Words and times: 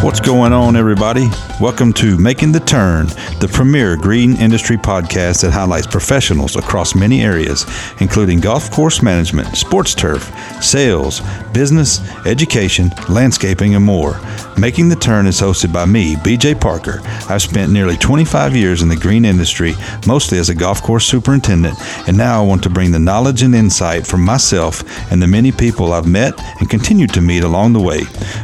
What's 0.00 0.20
going 0.20 0.52
on, 0.52 0.76
everybody? 0.76 1.28
Welcome 1.60 1.92
to 1.94 2.16
Making 2.16 2.52
the 2.52 2.60
Turn, 2.60 3.08
the 3.40 3.50
premier 3.52 3.96
green 3.96 4.36
industry 4.36 4.76
podcast 4.76 5.42
that 5.42 5.50
highlights 5.50 5.88
professionals 5.88 6.54
across 6.54 6.94
many 6.94 7.20
areas, 7.20 7.66
including 7.98 8.38
golf 8.38 8.70
course 8.70 9.02
management, 9.02 9.56
sports 9.56 9.92
turf, 9.92 10.32
sales, 10.62 11.20
business, 11.52 12.00
education, 12.26 12.92
landscaping, 13.08 13.74
and 13.74 13.84
more. 13.84 14.20
Making 14.56 14.88
the 14.88 14.94
Turn 14.94 15.26
is 15.26 15.40
hosted 15.40 15.72
by 15.72 15.84
me, 15.84 16.14
BJ 16.14 16.60
Parker. 16.60 17.00
I've 17.28 17.42
spent 17.42 17.72
nearly 17.72 17.96
25 17.96 18.54
years 18.54 18.82
in 18.82 18.88
the 18.88 18.94
green 18.94 19.24
industry, 19.24 19.74
mostly 20.06 20.38
as 20.38 20.50
a 20.50 20.54
golf 20.54 20.80
course 20.80 21.06
superintendent, 21.06 21.76
and 22.06 22.16
now 22.16 22.40
I 22.40 22.46
want 22.46 22.62
to 22.64 22.70
bring 22.70 22.92
the 22.92 23.00
knowledge 23.00 23.42
and 23.42 23.54
insight 23.54 24.06
from 24.06 24.24
myself 24.24 24.84
and 25.10 25.20
the 25.20 25.26
many 25.26 25.50
people 25.50 25.92
I've 25.92 26.06
met 26.06 26.34
and 26.60 26.70
continue 26.70 27.08
to 27.08 27.20
meet 27.20 27.42
along 27.42 27.72
the 27.72 27.80
way. 27.80 28.02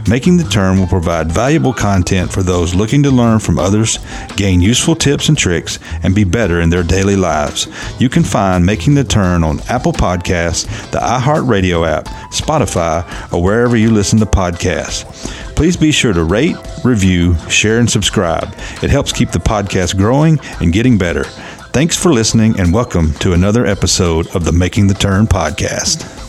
Making 0.08 0.36
the 0.36 0.44
Turn 0.44 0.80
will 0.80 0.88
provide 0.88 1.30
valuable 1.30 1.72
content 1.72 2.32
for 2.32 2.42
those 2.42 2.74
looking 2.74 3.03
to 3.04 3.10
learn 3.10 3.38
from 3.38 3.58
others, 3.58 3.98
gain 4.36 4.60
useful 4.60 4.96
tips 4.96 5.28
and 5.28 5.38
tricks, 5.38 5.78
and 6.02 6.14
be 6.14 6.24
better 6.24 6.60
in 6.60 6.70
their 6.70 6.82
daily 6.82 7.16
lives. 7.16 7.68
You 8.00 8.08
can 8.08 8.24
find 8.24 8.66
Making 8.66 8.94
the 8.94 9.04
Turn 9.04 9.44
on 9.44 9.60
Apple 9.68 9.92
Podcasts, 9.92 10.66
the 10.90 10.98
iHeartRadio 10.98 11.86
app, 11.88 12.06
Spotify, 12.32 13.32
or 13.32 13.42
wherever 13.42 13.76
you 13.76 13.90
listen 13.90 14.18
to 14.18 14.26
podcasts. 14.26 15.04
Please 15.54 15.76
be 15.76 15.92
sure 15.92 16.12
to 16.12 16.24
rate, 16.24 16.56
review, 16.84 17.36
share, 17.48 17.78
and 17.78 17.88
subscribe. 17.88 18.52
It 18.82 18.90
helps 18.90 19.12
keep 19.12 19.30
the 19.30 19.38
podcast 19.38 19.96
growing 19.96 20.40
and 20.60 20.72
getting 20.72 20.98
better. 20.98 21.24
Thanks 21.72 21.96
for 21.96 22.12
listening 22.12 22.58
and 22.58 22.72
welcome 22.72 23.12
to 23.14 23.32
another 23.32 23.64
episode 23.66 24.34
of 24.34 24.44
the 24.44 24.52
Making 24.52 24.88
the 24.88 24.94
Turn 24.94 25.26
podcast. 25.26 26.24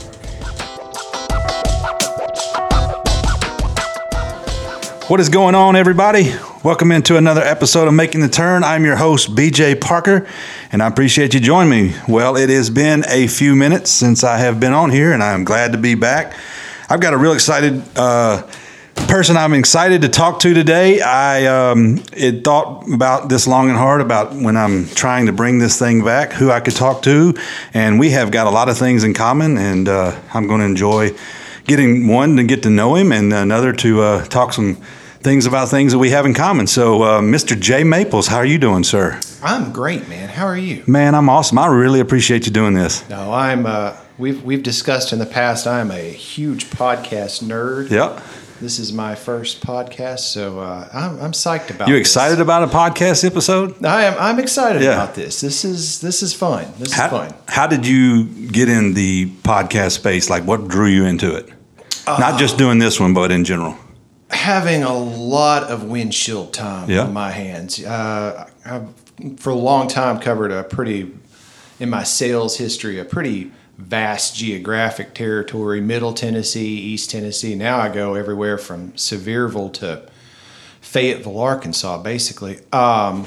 What 5.07 5.19
is 5.19 5.29
going 5.29 5.53
on, 5.53 5.75
everybody? 5.75 6.33
Welcome 6.65 6.91
into 6.91 7.15
another 7.15 7.43
episode 7.43 7.87
of 7.87 7.93
Making 7.93 8.21
the 8.21 8.27
Turn. 8.27 8.63
I'm 8.63 8.85
your 8.85 8.95
host, 8.95 9.35
BJ 9.35 9.79
Parker, 9.79 10.27
and 10.71 10.81
I 10.81 10.87
appreciate 10.87 11.35
you 11.35 11.39
joining 11.39 11.69
me. 11.69 11.95
Well, 12.07 12.35
it 12.35 12.49
has 12.49 12.71
been 12.71 13.05
a 13.07 13.27
few 13.27 13.55
minutes 13.55 13.91
since 13.91 14.23
I 14.23 14.37
have 14.37 14.59
been 14.59 14.73
on 14.73 14.89
here, 14.89 15.13
and 15.13 15.21
I'm 15.21 15.43
glad 15.43 15.73
to 15.73 15.77
be 15.77 15.93
back. 15.93 16.35
I've 16.89 16.99
got 16.99 17.13
a 17.13 17.17
real 17.17 17.33
excited 17.33 17.83
uh, 17.95 18.49
person 18.95 19.37
I'm 19.37 19.53
excited 19.53 20.01
to 20.01 20.09
talk 20.09 20.39
to 20.39 20.55
today. 20.55 21.01
I 21.01 21.45
um, 21.45 21.97
had 22.17 22.43
thought 22.43 22.91
about 22.91 23.29
this 23.29 23.45
long 23.45 23.69
and 23.69 23.77
hard 23.77 24.01
about 24.01 24.33
when 24.33 24.57
I'm 24.57 24.87
trying 24.87 25.27
to 25.27 25.33
bring 25.33 25.59
this 25.59 25.77
thing 25.77 26.03
back, 26.03 26.31
who 26.33 26.49
I 26.49 26.61
could 26.61 26.75
talk 26.75 27.03
to, 27.03 27.35
and 27.75 27.99
we 27.99 28.09
have 28.09 28.31
got 28.31 28.47
a 28.47 28.49
lot 28.49 28.69
of 28.69 28.77
things 28.79 29.03
in 29.03 29.13
common, 29.13 29.59
and 29.59 29.87
uh, 29.87 30.19
I'm 30.33 30.47
going 30.47 30.61
to 30.61 30.65
enjoy 30.65 31.11
getting 31.65 32.07
one 32.07 32.37
to 32.37 32.43
get 32.43 32.63
to 32.63 32.71
know 32.71 32.95
him, 32.95 33.11
and 33.11 33.31
another 33.31 33.71
to 33.71 34.01
uh, 34.01 34.25
talk 34.25 34.51
some 34.51 34.81
things 35.25 35.47
about 35.47 35.69
things 35.69 35.91
that 35.91 35.97
we 35.97 36.11
have 36.11 36.25
in 36.27 36.35
common. 36.35 36.67
So, 36.67 37.01
uh, 37.01 37.19
Mr. 37.19 37.59
Jay 37.59 37.83
Maples, 37.83 38.27
how 38.27 38.37
are 38.37 38.45
you 38.45 38.59
doing, 38.59 38.83
sir? 38.83 39.19
I'm 39.43 39.73
great, 39.73 40.07
man. 40.07 40.29
How 40.29 40.45
are 40.45 40.55
you? 40.57 40.83
Man, 40.85 41.15
I'm 41.15 41.27
awesome. 41.29 41.57
I 41.57 41.65
really 41.65 41.99
appreciate 41.99 42.45
you 42.45 42.51
doing 42.51 42.75
this. 42.75 43.07
No, 43.09 43.33
I'm. 43.33 43.65
Uh, 43.65 43.97
we've 44.19 44.43
we've 44.43 44.61
discussed 44.63 45.11
in 45.13 45.19
the 45.19 45.25
past. 45.25 45.65
I'm 45.65 45.89
a 45.91 46.09
huge 46.11 46.69
podcast 46.69 47.43
nerd. 47.43 47.89
Yep. 47.89 48.21
This 48.61 48.77
is 48.79 48.93
my 48.93 49.15
first 49.15 49.65
podcast, 49.65 50.19
so 50.19 50.59
uh, 50.59 50.87
I'm, 50.93 51.19
I'm 51.19 51.31
psyched 51.33 51.71
about. 51.71 51.87
You 51.89 51.95
this. 51.95 52.01
excited 52.07 52.39
about 52.39 52.63
a 52.63 52.67
podcast 52.67 53.25
episode? 53.25 53.83
I 53.83 54.03
am. 54.05 54.15
I'm 54.19 54.39
excited 54.39 54.81
Yeah. 54.83 54.93
about 54.93 55.15
this. 55.15 55.41
This 55.41 55.65
is 55.65 56.01
this 56.01 56.21
is 56.21 56.33
fun. 56.35 56.71
This 56.77 56.93
How, 56.93 57.05
is 57.05 57.11
fun. 57.11 57.33
how 57.47 57.65
did 57.67 57.85
you 57.87 58.25
get 58.47 58.69
in 58.69 58.93
the 58.93 59.25
podcast 59.43 59.91
space? 59.93 60.29
Like, 60.29 60.43
what 60.43 60.67
drew 60.67 60.87
you 60.87 61.05
into 61.05 61.35
it? 61.35 61.49
Not 62.07 62.39
just 62.39 62.57
doing 62.59 62.77
this 62.77 62.99
one, 62.99 63.13
but 63.15 63.31
in 63.31 63.43
general. 63.43 63.75
Having 64.35 64.83
a 64.83 64.93
lot 64.97 65.63
of 65.63 65.83
windshield 65.85 66.53
time 66.53 66.89
Yeah. 66.89 67.01
on 67.03 67.13
my 67.13 67.31
hands. 67.31 67.83
Uh, 67.83 68.47
I've 68.65 68.87
for 69.37 69.49
a 69.49 69.55
long 69.55 69.87
time 69.87 70.19
covered 70.19 70.51
a 70.51 70.63
pretty 70.63 71.11
in 71.79 71.89
my 71.89 72.03
sales 72.03 72.57
history 72.57 72.99
a 72.99 73.05
pretty 73.05 73.49
vast 73.77 74.35
geographic 74.35 75.13
territory 75.13 75.79
middle 75.79 76.13
tennessee 76.13 76.75
east 76.75 77.09
tennessee 77.11 77.55
now 77.55 77.77
i 77.79 77.87
go 77.87 78.13
everywhere 78.15 78.57
from 78.57 78.91
sevierville 78.91 79.71
to 79.71 80.01
fayetteville 80.81 81.39
arkansas 81.39 81.97
basically 82.01 82.59
um, 82.73 83.25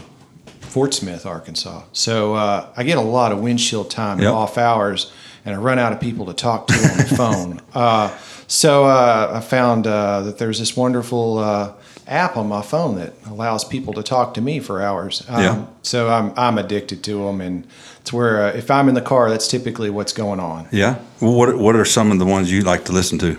fort 0.61 0.93
smith 0.93 1.25
arkansas 1.25 1.83
so 1.93 2.35
uh, 2.35 2.67
i 2.77 2.83
get 2.83 2.99
a 2.99 3.03
lot 3.03 3.33
of 3.33 3.41
windshield 3.41 3.91
time 3.91 4.21
Yep. 4.21 4.33
off 4.33 4.59
hours 4.59 5.11
and 5.47 5.55
i 5.55 5.59
run 5.59 5.79
out 5.79 5.93
of 5.95 6.01
people 6.01 6.27
to 6.27 6.35
talk 6.35 6.67
to 6.69 6.75
on 6.75 6.97
the 6.99 7.15
phone 7.17 7.61
uh, 7.75 8.09
so 8.49 8.85
uh, 8.87 9.33
i 9.35 9.41
found 9.41 9.87
uh, 9.87 10.23
that 10.23 10.39
there's 10.39 10.59
this 10.59 10.77
wonderful 10.77 11.39
uh, 11.39 11.73
app 12.07 12.37
on 12.37 12.49
my 12.49 12.63
phone 12.63 12.97
that 12.97 13.13
allows 13.27 13.65
people 13.65 13.93
to 13.93 14.03
talk 14.03 14.35
to 14.35 14.41
me 14.41 14.59
for 14.61 14.81
hours 14.83 15.23
um, 15.29 15.43
Yeah. 15.43 15.67
so 15.83 16.09
I'm, 16.09 16.33
I'm 16.37 16.57
addicted 16.59 17.05
to 17.05 17.25
them 17.27 17.41
and 17.41 17.67
it's 18.01 18.13
where 18.13 18.43
uh, 18.49 18.53
if 18.57 18.71
i'm 18.71 18.89
in 18.89 18.95
the 18.95 19.03
car 19.03 19.29
that's 19.31 19.47
typically 19.49 19.91
what's 19.91 20.13
going 20.15 20.41
on 20.41 20.67
Yeah. 20.73 20.97
Well, 21.21 21.35
what 21.35 21.57
What 21.59 21.77
are 21.77 21.85
some 21.85 22.11
of 22.13 22.19
the 22.19 22.25
ones 22.27 22.51
you 22.51 22.63
like 22.63 22.85
to 22.87 22.93
listen 22.93 23.19
to? 23.19 23.31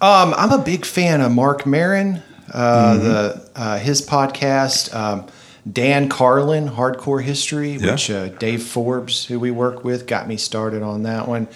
um, 0.00 0.34
I'm 0.36 0.52
a 0.52 0.62
big 0.64 0.84
fan 0.86 1.20
of 1.20 1.30
Marc 1.32 1.66
Maron, 1.66 2.22
uh, 2.52 2.94
Mm-hmm. 2.94 3.04
the 3.08 3.50
uh, 3.56 3.78
his 3.78 4.00
podcast. 4.06 4.94
Um, 4.94 5.26
Dan 5.72 6.08
Carlin, 6.10 6.68
Hardcore 6.68 7.22
History, 7.22 7.72
Yeah. 7.72 7.92
which 7.92 8.10
uh, 8.10 8.28
Dave 8.38 8.62
Forbes, 8.62 9.24
who 9.24 9.40
we 9.40 9.50
work 9.50 9.82
with, 9.82 10.06
got 10.06 10.28
me 10.28 10.36
started 10.36 10.82
on 10.82 11.04
that 11.04 11.26
one. 11.26 11.48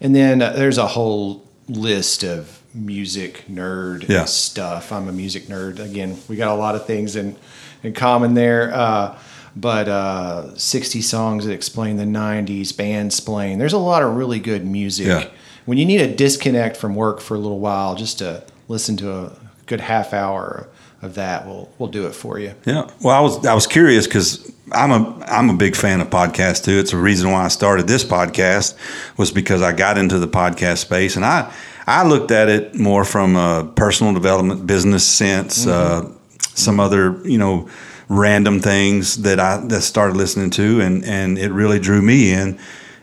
And 0.00 0.14
then 0.14 0.40
uh, 0.40 0.52
there's 0.52 0.78
a 0.78 0.86
whole 0.86 1.42
list 1.68 2.22
of 2.22 2.60
music 2.74 3.44
nerd 3.50 4.08
Yeah. 4.08 4.24
stuff. 4.26 4.92
I'm 4.92 5.08
a 5.08 5.12
music 5.12 5.46
nerd. 5.48 5.78
Again, 5.78 6.16
we 6.28 6.36
got 6.36 6.48
a 6.48 6.54
lot 6.58 6.74
of 6.74 6.86
things 6.86 7.16
in 7.16 7.36
in 7.82 7.92
common 7.92 8.34
there. 8.34 8.72
Uh, 8.74 9.16
but 9.54 9.88
uh, 9.88 10.54
60 10.56 11.00
songs 11.00 11.46
that 11.46 11.52
explain 11.52 11.96
the 11.96 12.04
90s, 12.04 12.72
Bandsplain. 12.72 13.58
There's 13.58 13.72
a 13.72 13.78
lot 13.78 14.02
of 14.02 14.14
really 14.16 14.38
good 14.38 14.66
music 14.66 15.06
Yeah. 15.06 15.24
when 15.64 15.78
you 15.78 15.86
need 15.86 16.00
a 16.02 16.14
disconnect 16.14 16.76
from 16.76 16.94
work 16.94 17.20
for 17.20 17.34
a 17.36 17.38
little 17.38 17.58
while, 17.60 17.94
just 17.94 18.18
to 18.18 18.42
listen 18.68 18.96
to 18.98 19.10
a 19.14 19.32
good 19.66 19.80
half 19.80 20.12
hour 20.12 20.68
of 21.06 21.14
that 21.14 21.46
will 21.46 21.72
will 21.78 21.86
do 21.86 22.06
it 22.06 22.14
for 22.14 22.38
you. 22.38 22.54
Yeah. 22.66 22.90
Well, 23.00 23.16
I 23.16 23.20
was 23.20 23.46
I 23.46 23.54
was 23.54 23.66
curious 23.66 24.06
because 24.06 24.52
I'm 24.72 24.90
a 24.90 25.24
I'm 25.26 25.48
a 25.48 25.54
big 25.54 25.74
fan 25.74 26.02
of 26.02 26.10
podcasts 26.10 26.62
too. 26.62 26.78
It's 26.78 26.92
a 26.92 26.98
reason 26.98 27.30
why 27.30 27.44
I 27.44 27.48
started 27.48 27.86
this 27.86 28.04
podcast 28.04 28.76
was 29.16 29.30
because 29.30 29.62
I 29.62 29.72
got 29.72 29.96
into 29.96 30.18
the 30.18 30.28
podcast 30.28 30.78
space 30.78 31.16
and 31.16 31.24
I 31.24 31.52
I 31.86 32.06
looked 32.06 32.30
at 32.30 32.48
it 32.48 32.74
more 32.74 33.04
from 33.04 33.36
a 33.36 33.72
personal 33.74 34.12
development 34.12 34.66
business 34.66 35.06
sense. 35.06 35.66
Uh, 35.66 36.12
some 36.38 36.80
other 36.80 37.20
you 37.24 37.38
know 37.38 37.68
random 38.08 38.60
things 38.60 39.22
that 39.22 39.40
I 39.40 39.58
that 39.68 39.82
started 39.82 40.16
listening 40.16 40.50
to 40.50 40.80
and 40.80 41.04
and 41.04 41.38
it 41.38 41.52
really 41.52 41.78
drew 41.78 42.02
me 42.02 42.32
in. 42.32 42.58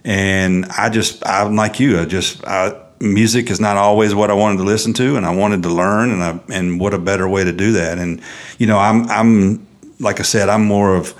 And 0.05 0.65
I 0.65 0.89
just 0.89 1.25
I'm 1.25 1.55
like 1.55 1.79
you. 1.79 1.99
I 1.99 2.05
just 2.05 2.45
I, 2.45 2.77
music 3.03 3.51
is 3.51 3.59
not 3.59 3.77
always 3.77 4.15
what 4.15 4.31
I 4.31 4.33
wanted 4.33 4.57
to 4.57 4.63
listen 4.63 4.93
to, 4.93 5.15
and 5.17 5.25
I 5.25 5.35
wanted 5.35 5.63
to 5.63 5.69
learn, 5.69 6.09
and 6.09 6.23
I 6.23 6.39
and 6.53 6.79
what 6.79 6.93
a 6.93 6.97
better 6.97 7.27
way 7.27 7.43
to 7.43 7.51
do 7.51 7.73
that. 7.73 7.97
And 7.97 8.21
you 8.57 8.67
know, 8.67 8.77
I'm 8.77 9.09
I'm 9.09 9.67
like 9.99 10.19
I 10.19 10.23
said, 10.23 10.49
I'm 10.49 10.65
more 10.65 10.95
of 10.95 11.13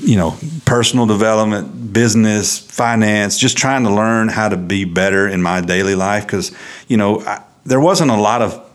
you 0.00 0.16
know 0.16 0.36
personal 0.64 1.06
development, 1.06 1.92
business, 1.92 2.58
finance, 2.58 3.38
just 3.38 3.58
trying 3.58 3.84
to 3.84 3.90
learn 3.90 4.28
how 4.28 4.48
to 4.48 4.56
be 4.56 4.84
better 4.84 5.28
in 5.28 5.42
my 5.42 5.60
daily 5.60 5.94
life 5.94 6.24
because 6.24 6.52
you 6.88 6.96
know 6.96 7.20
I, 7.20 7.42
there 7.64 7.80
wasn't 7.80 8.10
a 8.10 8.16
lot 8.16 8.42
of 8.42 8.68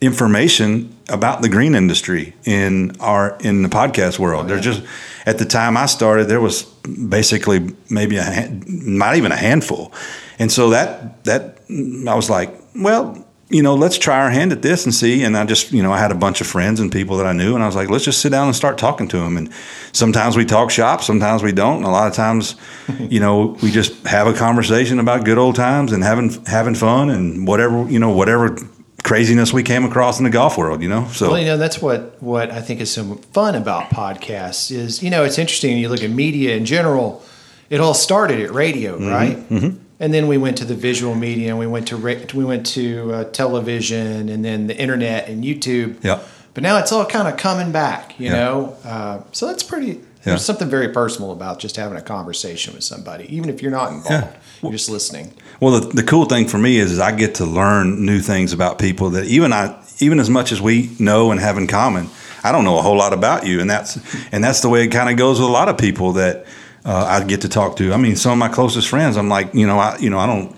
information 0.00 0.94
about 1.08 1.42
the 1.42 1.48
green 1.48 1.74
industry 1.74 2.34
in 2.44 2.92
our 3.00 3.36
in 3.40 3.62
the 3.62 3.68
podcast 3.68 4.18
world. 4.18 4.48
There's 4.48 4.64
just 4.64 4.82
at 5.26 5.38
the 5.38 5.44
time 5.44 5.76
I 5.76 5.86
started, 5.86 6.28
there 6.28 6.40
was 6.40 6.62
basically 6.62 7.74
maybe 7.90 8.16
a 8.16 8.50
not 8.66 9.16
even 9.16 9.32
a 9.32 9.36
handful, 9.36 9.92
and 10.38 10.50
so 10.52 10.70
that 10.70 11.24
that 11.24 11.58
I 12.08 12.14
was 12.14 12.28
like, 12.30 12.54
well, 12.74 13.24
you 13.50 13.62
know, 13.62 13.74
let's 13.74 13.96
try 13.96 14.18
our 14.20 14.30
hand 14.30 14.52
at 14.52 14.60
this 14.60 14.84
and 14.84 14.94
see. 14.94 15.22
And 15.24 15.34
I 15.36 15.44
just, 15.46 15.72
you 15.72 15.82
know, 15.82 15.90
I 15.90 15.98
had 15.98 16.10
a 16.12 16.14
bunch 16.14 16.42
of 16.42 16.46
friends 16.46 16.80
and 16.80 16.92
people 16.92 17.16
that 17.16 17.26
I 17.26 17.32
knew, 17.32 17.54
and 17.54 17.62
I 17.62 17.66
was 17.66 17.74
like, 17.76 17.88
let's 17.88 18.04
just 18.04 18.20
sit 18.20 18.30
down 18.30 18.46
and 18.46 18.54
start 18.54 18.76
talking 18.76 19.08
to 19.08 19.16
them. 19.18 19.36
And 19.38 19.50
sometimes 19.92 20.36
we 20.36 20.44
talk 20.44 20.70
shop, 20.70 21.02
sometimes 21.02 21.42
we 21.42 21.52
don't, 21.52 21.78
and 21.78 21.86
a 21.86 21.90
lot 21.90 22.06
of 22.08 22.12
times, 22.14 22.56
you 22.98 23.20
know, 23.20 23.56
we 23.62 23.70
just 23.70 24.06
have 24.06 24.26
a 24.26 24.34
conversation 24.34 24.98
about 24.98 25.24
good 25.24 25.38
old 25.38 25.54
times 25.56 25.92
and 25.92 26.04
having 26.04 26.30
having 26.46 26.74
fun 26.74 27.08
and 27.10 27.46
whatever, 27.46 27.88
you 27.90 27.98
know, 27.98 28.10
whatever 28.10 28.56
craziness 29.04 29.52
we 29.52 29.62
came 29.62 29.84
across 29.84 30.18
in 30.18 30.24
the 30.24 30.30
golf 30.30 30.58
world, 30.58 30.82
you 30.82 30.88
know. 30.88 31.06
So 31.12 31.30
Well, 31.30 31.38
you 31.38 31.46
know, 31.46 31.56
that's 31.56 31.80
what 31.80 32.22
what 32.22 32.50
I 32.50 32.60
think 32.60 32.80
is 32.80 32.92
so 32.92 33.14
fun 33.32 33.54
about 33.54 33.84
podcasts 33.90 34.70
is 34.70 35.02
you 35.02 35.08
know 35.10 35.24
it's 35.24 35.38
interesting. 35.38 35.78
You 35.78 35.88
look 35.88 36.02
at 36.02 36.10
media 36.10 36.54
in 36.56 36.64
general. 36.66 37.22
It 37.70 37.80
all 37.80 37.94
started 37.94 38.40
at 38.40 38.50
radio, 38.52 38.98
Mm-hmm. 38.98 39.08
right? 39.10 39.87
And 40.00 40.14
then 40.14 40.28
we 40.28 40.38
went 40.38 40.56
to 40.58 40.64
the 40.64 40.74
visual 40.76 41.14
media, 41.14 41.50
and 41.50 41.58
we 41.58 41.66
went 41.66 41.88
to 41.88 41.96
we 41.96 42.44
went 42.44 42.66
to 42.66 43.12
uh, 43.12 43.24
television, 43.24 44.28
and 44.28 44.44
then 44.44 44.66
the 44.68 44.76
internet 44.76 45.28
and 45.28 45.42
YouTube. 45.44 46.02
Yeah. 46.04 46.20
But 46.54 46.62
now 46.62 46.78
it's 46.78 46.92
all 46.92 47.04
kind 47.06 47.28
of 47.28 47.36
coming 47.36 47.72
back, 47.72 48.18
you 48.18 48.26
Yeah. 48.26 48.32
know. 48.36 48.76
Uh, 48.84 49.20
so 49.32 49.46
that's 49.46 49.62
pretty. 49.62 49.86
Yeah. 50.24 50.32
There's 50.34 50.44
something 50.44 50.68
very 50.68 50.88
personal 50.88 51.30
about 51.32 51.58
just 51.60 51.76
having 51.76 51.96
a 51.96 52.02
conversation 52.02 52.74
with 52.74 52.82
somebody, 52.84 53.32
even 53.34 53.48
if 53.48 53.62
you're 53.62 53.70
not 53.70 53.92
involved. 53.92 54.10
Yeah. 54.10 54.36
You're 54.62 54.72
just 54.72 54.90
listening. 54.90 55.32
Well, 55.60 55.80
the, 55.80 55.88
the 55.88 56.02
cool 56.02 56.24
thing 56.26 56.48
for 56.48 56.58
me 56.58 56.76
is, 56.78 56.90
is 56.92 56.98
I 56.98 57.12
get 57.12 57.36
to 57.36 57.44
learn 57.46 58.04
new 58.04 58.18
things 58.20 58.52
about 58.52 58.78
people 58.78 59.10
that 59.10 59.26
even 59.26 59.52
I 59.52 59.80
even 60.00 60.18
as 60.20 60.28
much 60.30 60.52
as 60.52 60.60
we 60.60 60.90
know 60.98 61.30
and 61.32 61.40
have 61.40 61.56
in 61.58 61.66
common, 61.66 62.08
I 62.44 62.52
don't 62.52 62.64
know 62.64 62.78
a 62.78 62.82
whole 62.82 62.96
lot 62.96 63.12
about 63.12 63.46
you, 63.46 63.60
and 63.60 63.68
that's 63.70 63.98
and 64.32 64.42
that's 64.44 64.60
the 64.60 64.68
way 64.68 64.84
it 64.84 64.88
kind 64.88 65.08
of 65.10 65.16
goes 65.16 65.40
with 65.40 65.48
a 65.48 65.52
lot 65.52 65.68
of 65.68 65.76
people 65.78 66.12
that 66.14 66.46
uh, 66.88 67.04
I 67.04 67.22
get 67.22 67.42
to 67.42 67.50
talk 67.50 67.76
to. 67.76 67.92
I 67.92 67.98
mean, 67.98 68.16
some 68.16 68.32
of 68.32 68.38
my 68.38 68.48
closest 68.48 68.88
friends, 68.88 69.18
I'm 69.18 69.28
like, 69.28 69.54
you 69.54 69.66
know, 69.66 69.78
I 69.78 69.98
you 69.98 70.08
know, 70.08 70.18
I 70.18 70.26
don't, 70.26 70.56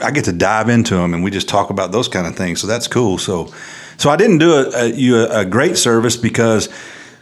I 0.00 0.12
get 0.12 0.26
to 0.26 0.32
dive 0.32 0.68
into 0.68 0.94
them, 0.94 1.12
and 1.12 1.24
we 1.24 1.30
just 1.32 1.48
talk 1.48 1.70
about 1.70 1.90
those 1.90 2.06
kind 2.06 2.24
of 2.24 2.36
things. 2.36 2.60
So 2.60 2.68
that's 2.68 2.86
cool. 2.86 3.18
So, 3.18 3.52
so 3.98 4.08
I 4.08 4.14
didn't 4.16 4.38
do 4.38 4.52
a, 4.52 4.86
you 4.86 5.16
a, 5.18 5.40
a 5.40 5.44
great 5.44 5.76
service 5.76 6.16
because. 6.16 6.68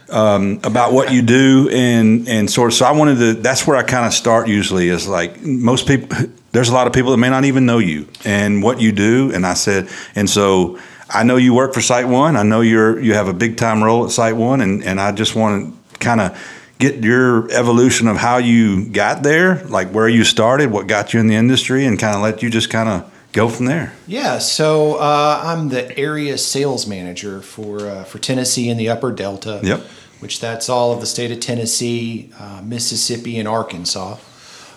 Um, 0.09 0.59
about 0.65 0.91
what 0.91 1.13
you 1.13 1.21
do 1.21 1.69
and 1.71 2.27
and 2.27 2.51
sort 2.51 2.69
of 2.69 2.73
so 2.73 2.85
I 2.85 2.91
wanted 2.91 3.15
to 3.19 3.33
that's 3.35 3.65
where 3.65 3.77
I 3.77 3.83
kind 3.83 4.05
of 4.05 4.11
start 4.11 4.49
usually 4.49 4.89
is 4.89 5.07
like 5.07 5.41
most 5.41 5.87
people 5.87 6.17
there's 6.51 6.67
a 6.67 6.73
lot 6.73 6.85
of 6.85 6.91
people 6.91 7.11
that 7.11 7.17
may 7.17 7.29
not 7.29 7.45
even 7.45 7.65
know 7.65 7.77
you 7.77 8.09
and 8.25 8.61
what 8.61 8.81
you 8.81 8.91
do 8.91 9.31
and 9.33 9.45
I 9.45 9.53
said 9.53 9.87
and 10.13 10.29
so 10.29 10.77
I 11.09 11.23
know 11.23 11.37
you 11.37 11.53
work 11.53 11.73
for 11.73 11.79
Site 11.79 12.09
One 12.09 12.35
I 12.35 12.43
know 12.43 12.59
you're 12.59 12.99
you 12.99 13.13
have 13.13 13.29
a 13.29 13.33
big 13.33 13.55
time 13.55 13.81
role 13.81 14.03
at 14.03 14.11
Site 14.11 14.35
One 14.35 14.59
and 14.59 14.83
and 14.83 14.99
I 14.99 15.13
just 15.13 15.33
want 15.33 15.73
to 15.93 15.99
kind 15.99 16.19
of 16.19 16.60
get 16.81 17.03
your 17.03 17.49
evolution 17.51 18.07
of 18.07 18.17
how 18.17 18.37
you 18.37 18.85
got 18.85 19.23
there, 19.23 19.63
like 19.65 19.91
where 19.91 20.09
you 20.09 20.23
started, 20.23 20.71
what 20.71 20.87
got 20.87 21.13
you 21.13 21.19
in 21.19 21.27
the 21.27 21.35
industry, 21.35 21.85
and 21.85 21.97
kind 21.97 22.15
of 22.15 22.21
let 22.21 22.41
you 22.43 22.49
just 22.49 22.69
kind 22.69 22.89
of 22.89 23.29
go 23.31 23.47
from 23.47 23.67
there. 23.67 23.93
Yeah, 24.07 24.39
so 24.39 24.95
uh, 24.95 25.41
I'm 25.43 25.69
the 25.69 25.97
area 25.97 26.37
sales 26.37 26.87
manager 26.87 27.41
for 27.41 27.81
uh, 27.81 28.03
for 28.03 28.19
Tennessee 28.19 28.69
and 28.69 28.79
the 28.79 28.89
Upper 28.89 29.11
Delta. 29.11 29.61
Yep. 29.63 29.81
Which 30.19 30.39
that's 30.39 30.69
all 30.69 30.91
of 30.91 30.99
the 30.99 31.07
state 31.07 31.31
of 31.31 31.39
Tennessee, 31.39 32.29
uh, 32.37 32.61
Mississippi, 32.63 33.39
and 33.39 33.47
Arkansas. 33.47 34.17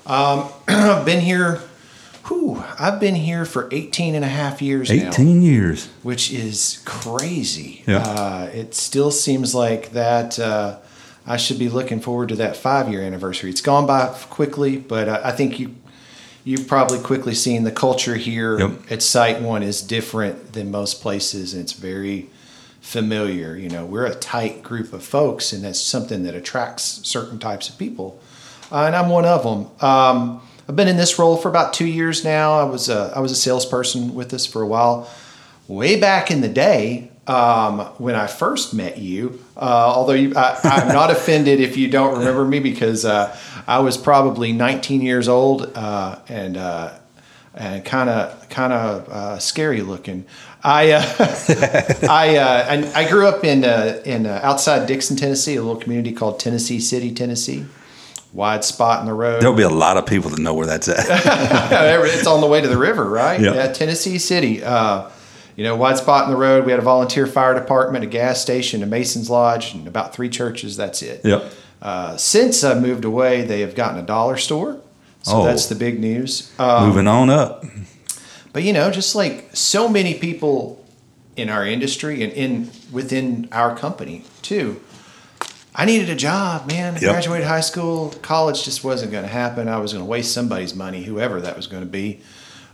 Um, 0.07 0.49
I've 0.69 1.05
been 1.07 1.21
here 1.21 1.61
Whew, 2.29 2.65
I've 2.79 3.01
been 3.01 3.15
here 3.15 3.45
for 3.45 3.69
18 3.71 4.15
and 4.15 4.25
a 4.25 4.29
half 4.29 4.63
years 4.63 4.91
18 4.91 5.27
now, 5.27 5.45
years. 5.45 5.89
Which 6.03 6.33
is 6.33 6.83
crazy. 6.87 7.83
Yeah. 7.87 7.99
Uh, 7.99 8.51
it 8.55 8.75
still 8.75 9.11
seems 9.11 9.55
like 9.55 9.93
that 9.93 10.39
uh, 10.39 10.79
I 11.27 11.37
should 11.37 11.59
be 11.59 11.69
looking 11.69 12.01
forward 12.01 12.29
to 12.31 12.37
that 12.37 12.57
five 12.57 12.89
year 12.89 13.03
anniversary. 13.03 13.51
It's 13.51 13.61
gone 13.61 13.87
by 13.87 14.15
quickly, 14.31 14.77
but 14.77 15.09
I 15.09 15.33
think 15.33 15.59
you, 15.59 15.75
you've 16.45 16.69
probably 16.69 16.99
quickly 16.99 17.35
seen 17.35 17.65
the 17.65 17.73
culture 17.73 18.17
here 18.17 18.59
yep. 18.59 18.71
at 18.91 18.99
SiteOne 18.99 19.63
is 19.63 19.81
different 19.81 20.53
than 20.53 20.71
most 20.71 21.01
places, 21.01 21.55
and 21.55 21.63
it's 21.63 21.73
very 21.73 22.29
familiar. 22.81 23.57
You 23.57 23.71
know, 23.71 23.87
we're 23.87 24.05
a 24.05 24.15
tight 24.15 24.63
group 24.63 24.93
of 24.93 25.03
folks, 25.03 25.53
and 25.53 25.65
that's 25.65 25.81
something 25.81 26.25
that 26.25 26.35
attracts 26.35 27.01
certain 27.05 27.39
types 27.39 27.71
of 27.71 27.79
people. 27.79 28.21
Uh, 28.71 28.85
and 28.85 28.95
I'm 28.95 29.09
one 29.09 29.25
of 29.25 29.43
them. 29.43 29.89
Um, 29.89 30.43
I've 30.69 30.77
been 30.77 30.89
in 30.89 30.97
this 30.97 31.19
role 31.19 31.37
for 31.37 31.49
about 31.49 31.73
two 31.73 31.87
years 31.87 32.25
now. 32.25 32.59
I 32.59 32.65
was 32.65 32.89
a, 32.89 33.13
I 33.15 33.21
was 33.21 33.33
a 33.33 33.37
salesperson 33.37 34.15
with 34.15 34.33
us 34.35 34.45
for 34.47 34.61
a 34.63 34.67
while. 34.67 35.11
Way 35.69 35.99
back 35.99 36.31
in 36.31 36.43
the 36.43 36.49
day, 36.49 37.11
um, 37.27 37.81
when 37.99 38.15
I 38.15 38.27
first 38.27 38.75
met 38.75 38.99
you, 38.99 39.43
uh, 39.57 39.61
although 39.61 40.13
you, 40.13 40.35
I, 40.37 40.83
am 40.83 40.89
not 40.89 41.11
offended 41.17 41.61
if 41.61 41.77
you 41.77 41.89
don't 41.89 42.19
remember 42.19 42.45
me 42.45 42.61
because 42.61 43.05
uh, 43.05 43.37
I 43.67 43.79
was 43.81 43.97
probably 43.97 44.53
19 44.53 45.01
years 45.01 45.29
old 45.29 45.73
uh, 45.75 46.19
and 46.29 46.57
uh, 46.57 46.93
and 47.55 47.85
kind 47.85 48.11
of 48.11 48.49
kind 48.49 48.73
of 48.73 49.43
scary 49.43 49.81
looking. 49.81 50.27
I 50.63 50.93
uh, 50.93 51.03
I, 52.11 52.37
uh, 52.37 52.93
I, 52.95 53.03
I 53.03 53.09
grew 53.09 53.27
up 53.27 53.45
in 53.45 53.65
in 54.05 54.27
outside 54.27 54.87
Dickson, 54.87 55.17
Tennessee, 55.17 55.57
a 55.57 55.63
little 55.63 55.81
community 55.81 56.13
called 56.13 56.41
Tennessee 56.41 56.81
City, 56.81 57.13
Tennessee 57.13 57.65
wide 58.35 58.65
spot 58.65 59.01
in 59.01 59.07
the 59.07 59.15
road. 59.15 59.41
There'll 59.41 59.57
be 59.57 59.63
a 59.63 59.69
lot 59.69 59.97
of 59.97 60.07
people 60.07 60.31
that 60.31 60.41
know 60.41 60.55
where 60.55 60.67
that's 60.67 60.89
at. 60.89 60.97
it's 62.05 62.27
on 62.27 62.41
the 62.41 62.49
way 62.49 62.61
to 62.61 62.69
the 62.69 62.77
river, 62.77 63.09
right? 63.09 63.41
Yep. 63.41 63.55
Yeah, 63.55 63.73
Tennessee 63.73 64.19
City. 64.19 64.63
Uh, 64.63 65.09
you 65.57 65.65
know, 65.65 65.77
wide 65.77 65.99
spot 65.99 66.25
in 66.25 66.31
the 66.31 66.37
road. 66.37 66.65
We 66.65 66.73
had 66.73 66.81
a 66.81 66.85
volunteer 66.85 67.27
fire 67.27 67.55
department, 67.55 68.05
a 68.05 68.09
gas 68.09 68.41
station, 68.41 68.83
a 68.83 68.87
Mason's 68.87 69.31
Lodge, 69.31 69.75
and 69.75 69.87
about 69.87 70.15
three 70.15 70.29
churches. 70.29 70.77
That's 70.77 71.03
it. 71.03 71.21
Yep. 71.25 71.53
Uh, 71.81 72.17
since 72.17 72.65
I 72.65 72.79
moved 72.79 73.05
away, 73.05 73.43
they 73.43 73.61
have 73.61 73.75
gotten 73.75 73.99
a 73.99 74.07
dollar 74.07 74.37
store. 74.37 74.81
So 75.23 75.41
oh, 75.41 75.45
that's 75.45 75.67
the 75.67 75.75
big 75.75 76.01
news. 76.01 76.53
Um, 76.59 76.89
moving 76.89 77.07
on 77.07 77.31
up. 77.31 77.65
But 78.53 78.63
you 78.63 78.73
know, 78.73 78.91
just 78.91 79.15
like 79.15 79.51
so 79.53 79.89
many 79.89 80.15
people 80.15 80.85
in 81.37 81.51
our 81.51 81.67
industry 81.67 82.23
and 82.23 82.33
in 82.33 82.71
within 82.93 83.49
our 83.51 83.77
company 83.77 84.25
too, 84.43 84.81
I 85.75 85.85
needed 85.87 86.09
a 86.09 86.15
job, 86.15 86.69
man. 86.69 86.95
I 86.95 87.01
yep. 87.01 87.11
graduated 87.11 87.47
high 87.47 87.61
school. 87.61 88.15
College 88.23 88.65
just 88.65 88.85
wasn't 88.85 89.13
going 89.13 89.25
to 89.25 89.31
happen. 89.31 89.67
I 89.67 89.79
was 89.79 89.93
going 89.93 90.05
to 90.05 90.09
waste 90.09 90.33
somebody's 90.33 90.75
money, 90.75 91.03
whoever 91.03 91.41
that 91.41 91.57
was 91.57 91.67
going 91.67 91.83
to 91.83 91.91
be. 91.91 92.21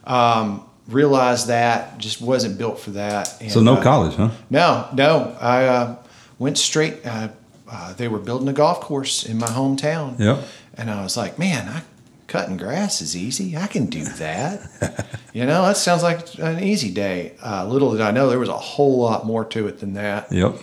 Um, 0.05 0.65
realized 0.89 1.49
that 1.49 1.99
just 1.99 2.21
wasn't 2.21 2.59
built 2.59 2.81
for 2.81 2.91
that. 2.93 3.41
And, 3.41 3.51
so 3.51 3.61
no 3.61 3.75
uh, 3.75 3.83
college, 3.83 4.15
huh? 4.15 4.31
No, 4.49 4.89
no. 4.93 5.37
I 5.41 5.67
uh, 5.67 5.97
went 6.39 6.59
straight. 6.59 7.05
Uh, 7.05 7.29
uh, 7.71 7.93
they 7.95 8.09
were 8.09 8.19
building 8.19 8.49
a 8.49 8.53
golf 8.53 8.81
course 8.81 9.25
in 9.25 9.39
my 9.39 9.47
hometown. 9.47 10.19
Yep. 10.19 10.45
And 10.75 10.91
I 10.91 11.03
was 11.03 11.17
like, 11.17 11.39
man, 11.39 11.69
I, 11.69 11.83
cutting 12.27 12.57
grass 12.57 13.03
is 13.03 13.17
easy. 13.17 13.57
I 13.57 13.67
can 13.67 13.87
do 13.87 14.05
that. 14.05 15.19
you 15.33 15.45
know, 15.47 15.67
that 15.67 15.77
sounds 15.77 16.03
like 16.03 16.39
an 16.39 16.63
easy 16.63 16.91
day. 16.91 17.35
Uh, 17.45 17.67
little 17.67 17.93
did 17.93 18.01
I 18.01 18.11
know 18.11 18.29
there 18.29 18.39
was 18.39 18.49
a 18.49 18.57
whole 18.57 18.99
lot 18.99 19.27
more 19.27 19.45
to 19.47 19.67
it 19.69 19.79
than 19.79 19.95
that. 19.95 20.33
Yep. 20.33 20.57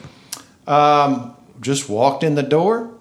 Um, 0.68 1.36
just 1.62 1.90
walked 1.90 2.24
in 2.24 2.36
the 2.36 2.44
door, 2.44 2.92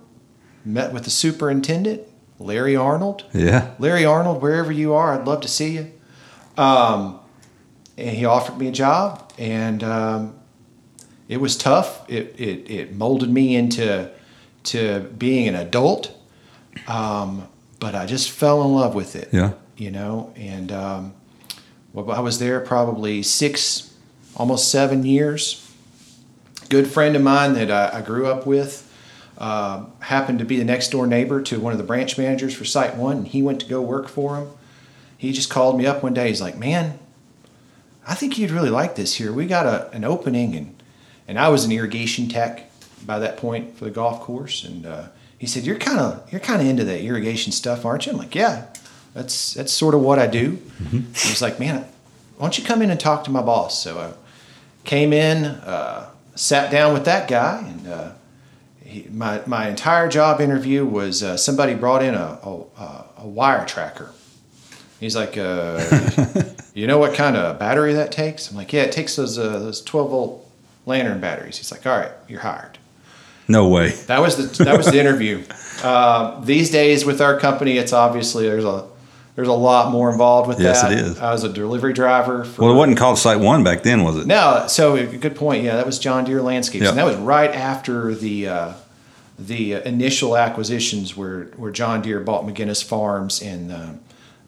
met 0.65 0.93
with 0.93 1.05
the 1.05 1.11
superintendent, 1.11 2.03
Larry 2.39 2.77
Arnold. 2.77 3.25
Yeah. 3.33 3.75
Larry 3.79 4.05
Arnold, 4.05 4.43
wherever 4.43 4.73
you 4.73 4.95
are, 4.95 5.19
I'd 5.19 5.27
love 5.27 5.41
to 5.43 5.49
see 5.49 5.75
you. 5.75 5.93
Um, 6.57 7.21
and 7.97 8.17
he 8.17 8.25
offered 8.25 8.59
me 8.59 8.69
a 8.69 8.73
job, 8.73 9.33
and 9.39 9.83
um, 9.83 10.39
it 11.29 11.39
was 11.39 11.57
tough. 11.57 12.09
It, 12.11 12.39
it, 12.39 12.71
it 12.71 12.95
molded 12.95 13.31
me 13.31 13.57
into 13.57 14.11
to 14.65 15.01
being 15.17 15.49
an 15.49 15.55
adult, 15.55 16.15
um, 16.89 17.49
but 17.79 17.95
I 17.95 18.07
just 18.07 18.31
fell 18.31 18.63
in 18.63 18.75
love 18.75 18.95
with 18.95 19.17
it. 19.17 19.29
Yeah. 19.33 19.53
You 19.77 19.91
know, 19.91 20.33
and 20.37 20.73
um, 20.73 21.15
well, 21.93 22.11
I 22.11 22.21
was 22.21 22.39
there 22.39 22.61
probably 22.61 23.23
six, 23.23 23.95
almost 24.37 24.71
seven 24.71 25.05
years 25.05 25.67
good 26.69 26.87
friend 26.87 27.17
of 27.17 27.23
mine 27.23 27.55
that 27.55 27.71
I, 27.71 27.99
I 27.99 28.03
grew 28.03 28.27
up 28.27 28.47
with 28.47 28.83
uh, 29.39 29.85
happened 30.01 30.39
to 30.39 30.45
be 30.45 30.57
the 30.57 30.65
next 30.65 30.91
door 30.91 31.07
neighbor 31.07 31.43
to 31.43 31.61
one 31.61 31.73
of 31.73 31.79
the 31.79 31.85
branch 31.85 32.17
managers 32.17 32.55
for 32.55 32.65
Site 32.65 32.97
One, 32.97 33.19
and 33.19 33.29
he 33.29 33.43
went 33.43 33.61
to 33.61 33.67
go 33.67 33.83
work 33.83 34.09
for 34.09 34.37
him. 34.37 34.49
He 35.17 35.33
just 35.33 35.51
called 35.51 35.79
me 35.79 35.87
up 35.87 36.03
one 36.03 36.15
day. 36.15 36.29
He's 36.29 36.41
like, 36.41 36.59
"Man, 36.59 36.99
I 38.07 38.15
think 38.15 38.39
you'd 38.39 38.51
really 38.51 38.71
like 38.71 38.97
this 38.97 39.15
here. 39.15 39.33
We 39.33 39.47
got 39.47 39.67
a, 39.67 39.91
an 39.93 40.05
opening, 40.05 40.55
and 40.55 40.83
and 41.29 41.39
I 41.39 41.49
was 41.49 41.65
an 41.65 41.73
irrigation 41.73 42.29
tech 42.29 42.71
by 43.05 43.19
that 43.19 43.37
point 43.37 43.77
for 43.77 43.85
the 43.85 43.91
golf 43.91 44.21
course, 44.21 44.65
and 44.65 44.87
uh, 44.87 45.09
he 45.39 45.47
said, 45.47 45.65
"You're 45.65 45.79
kind 45.79 45.99
of 45.99 46.31
you're 46.33 46.41
kind 46.41 46.61
of 46.61 46.69
into 46.69 46.85
the 46.85 47.03
irrigation 47.03 47.53
stuff, 47.53 47.85
aren't 47.85 48.07
you?" 48.07 48.13
I'm 48.13 48.19
like, 48.19 48.35
"Yeah, 48.35 48.67
that's 49.15 49.55
that's 49.55 49.73
sort 49.73 49.95
of 49.95 50.01
what 50.01 50.19
I 50.19 50.27
do." 50.27 50.53
Mm-hmm. 50.53 50.99
He 50.99 51.31
was 51.31 51.43
like, 51.43 51.59
"Man, 51.59 51.85
why 52.37 52.45
don't 52.47 52.59
you 52.59 52.65
come 52.65 52.83
in 52.83 52.91
and 52.91 53.01
talk 53.01 53.25
to 53.25 53.31
my 53.31 53.43
boss?" 53.43 53.83
So 53.83 53.99
I 53.99 54.13
came 54.85 55.13
in. 55.13 55.45
Uh, 55.45 56.11
sat 56.37 56.71
down 56.71 56.93
with 56.93 57.05
that 57.07 57.29
guy, 57.29 57.65
and 57.67 57.89
uh, 57.89 58.13
he, 58.85 59.09
my 59.11 59.43
my 59.47 59.69
entire 59.69 60.09
job 60.09 60.41
interview 60.41 60.85
was 60.85 61.23
uh, 61.23 61.37
somebody 61.37 61.75
brought 61.75 62.03
in 62.03 62.15
a, 62.15 62.39
a, 62.43 63.05
a 63.19 63.27
wire 63.27 63.67
tracker. 63.67 64.13
He's 65.01 65.15
like, 65.15 65.37
uh, 65.37 65.83
you 66.75 66.87
know 66.87 66.99
what 66.99 67.15
kind 67.15 67.37
of 67.37 67.59
battery 67.59 67.93
that 67.95 68.13
takes? 68.13 68.51
I'm 68.51 68.57
like, 68.57 68.73
yeah, 68.73 68.83
it 68.83 68.93
takes 68.93 69.17
those 69.17 69.39
uh, 69.39 69.59
those 69.59 69.83
12 69.83 70.11
volt 70.11 70.51
lantern 70.87 71.21
batteries. 71.21 71.59
He's 71.59 71.71
like, 71.71 71.87
all 71.87 71.99
right, 71.99 72.13
you're 72.29 72.41
hired. 72.41 72.79
No 73.49 73.69
way. 73.69 73.91
That 74.07 74.21
was 74.21 74.37
the 74.37 74.65
that 74.65 74.77
was 74.77 74.87
the 74.87 74.99
interview. 74.99 75.45
Uh, 75.83 76.41
these 76.45 76.71
days 76.71 77.05
with 77.05 77.21
our 77.21 77.39
company, 77.39 77.77
it's 77.77 77.93
obviously 77.93 78.49
there's 78.49 78.65
a 78.65 78.87
there's 79.37 79.49
a 79.49 79.53
lot 79.53 79.93
more 79.93 80.11
involved 80.11 80.49
with 80.49 80.59
yes, 80.59 80.81
that. 80.81 80.93
Yes, 80.93 81.01
it 81.01 81.07
is. 81.09 81.19
I 81.21 81.31
was 81.31 81.45
a 81.45 81.51
delivery 81.51 81.93
driver. 81.93 82.45
For, 82.45 82.63
well, 82.63 82.73
it 82.73 82.77
wasn't 82.77 82.97
called 82.97 83.19
Site 83.19 83.39
One 83.39 83.63
back 83.63 83.83
then, 83.83 84.03
was 84.03 84.17
it? 84.17 84.27
No. 84.27 84.65
So 84.67 85.07
good 85.19 85.37
point. 85.37 85.63
Yeah, 85.63 85.77
that 85.77 85.85
was 85.85 85.99
John 85.99 86.25
Deere 86.25 86.41
Landscapes, 86.41 86.83
yep. 86.83 86.91
and 86.91 86.99
that 86.99 87.05
was 87.05 87.17
right 87.17 87.55
after 87.55 88.15
the 88.15 88.49
uh, 88.49 88.73
the 89.39 89.75
initial 89.75 90.37
acquisitions 90.39 91.15
where 91.17 91.45
where 91.57 91.71
John 91.71 92.01
Deere 92.01 92.21
bought 92.21 92.45
McGinnis 92.45 92.83
Farms 92.83 93.43
and. 93.43 93.71
Uh, 93.71 93.93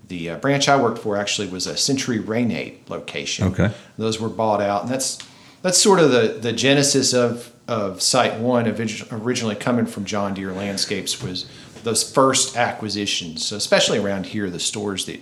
the 0.08 0.30
uh, 0.30 0.36
branch 0.38 0.68
I 0.68 0.80
worked 0.80 0.98
for 0.98 1.16
actually 1.16 1.48
was 1.48 1.66
a 1.66 1.76
Century 1.76 2.18
Rain 2.18 2.50
Aid 2.50 2.80
location. 2.88 3.48
Okay. 3.48 3.70
Those 3.96 4.20
were 4.20 4.28
bought 4.28 4.60
out, 4.60 4.82
and 4.82 4.90
that's 4.90 5.18
that's 5.62 5.78
sort 5.78 6.00
of 6.00 6.10
the, 6.10 6.38
the 6.40 6.52
genesis 6.52 7.12
of 7.14 7.52
of 7.68 8.00
Site 8.00 8.40
One 8.40 8.66
originally 8.66 9.54
coming 9.54 9.86
from 9.86 10.04
John 10.06 10.34
Deere 10.34 10.52
Landscapes 10.52 11.22
was 11.22 11.46
those 11.84 12.10
first 12.10 12.56
acquisitions, 12.56 13.46
so 13.46 13.56
especially 13.56 13.98
around 13.98 14.26
here, 14.26 14.50
the 14.50 14.60
stores 14.60 15.06
that 15.06 15.20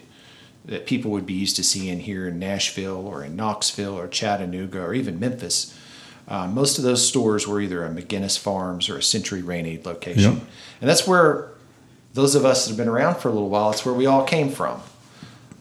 that 0.65 0.87
people 0.87 1.11
would 1.13 1.27
be 1.27 1.35
used 1.35 1.57
to 1.57 1.65
seeing 1.65 2.01
here 2.01 2.29
in 2.29 2.39
Nashville 2.39 3.07
or 3.07 3.23
in 3.23 3.37
Knoxville 3.37 3.97
or 3.97 4.09
Chattanooga 4.09 4.81
or 4.81 4.95
even 4.95 5.21
Memphis. 5.21 5.77
Uh, 6.27 6.49
most 6.49 6.77
of 6.77 6.83
those 6.83 7.07
stores 7.07 7.47
were 7.47 7.61
either 7.61 7.85
a 7.85 7.89
McGinnis 7.89 8.37
Farms 8.37 8.89
or 8.89 8.99
a 8.99 9.03
Century 9.03 9.43
Rain 9.43 9.65
Aid 9.65 9.87
location, 9.87 10.35
yep. 10.35 10.43
and 10.81 10.91
that's 10.91 11.07
where 11.07 11.51
those 12.17 12.35
of 12.35 12.45
us 12.45 12.65
that 12.65 12.71
have 12.71 12.77
been 12.79 12.89
around 12.89 13.17
for 13.19 13.29
a 13.29 13.33
little 13.33 13.49
while. 13.51 13.71
It's 13.71 13.85
where 13.85 13.95
we 13.95 14.07
all 14.07 14.25
came 14.25 14.49
from, 14.51 14.81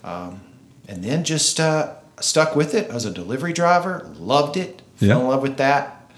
um, 0.03 0.39
and 0.87 1.03
then 1.03 1.23
just 1.23 1.59
uh, 1.59 1.93
stuck 2.19 2.55
with 2.55 2.73
it. 2.73 2.89
I 2.89 2.93
was 2.93 3.05
a 3.05 3.11
delivery 3.11 3.53
driver, 3.53 4.09
loved 4.17 4.57
it, 4.57 4.81
Yeah. 4.99 5.09
fell 5.09 5.21
in 5.21 5.27
love 5.27 5.41
with 5.43 5.57
that. 5.57 6.09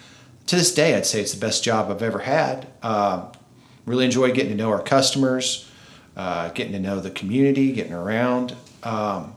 To 0.48 0.56
this 0.56 0.74
day, 0.74 0.96
I'd 0.96 1.06
say 1.06 1.20
it's 1.22 1.34
the 1.34 1.39
best 1.39 1.63
job 1.63 1.89
I've 1.91 2.01
ever 2.03 2.20
had. 2.20 2.67
Uh, 2.82 3.25
really 3.86 4.06
enjoy 4.06 4.32
getting 4.32 4.51
to 4.51 4.56
know 4.56 4.70
our 4.70 4.82
customers, 4.82 5.67
uh, 6.15 6.50
getting 6.50 6.72
to 6.74 6.79
know 6.79 7.00
the 7.00 7.10
community, 7.12 7.72
getting 7.74 7.94
around. 7.94 8.56
Um, 8.84 9.34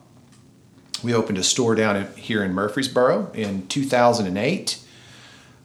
we 1.02 1.14
opened 1.14 1.38
a 1.38 1.42
store 1.42 1.75
down 1.75 1.97
in, 1.97 2.07
here 2.16 2.45
in 2.45 2.52
Murfreesboro 2.52 3.33
in 3.33 3.66
2008. 3.69 4.78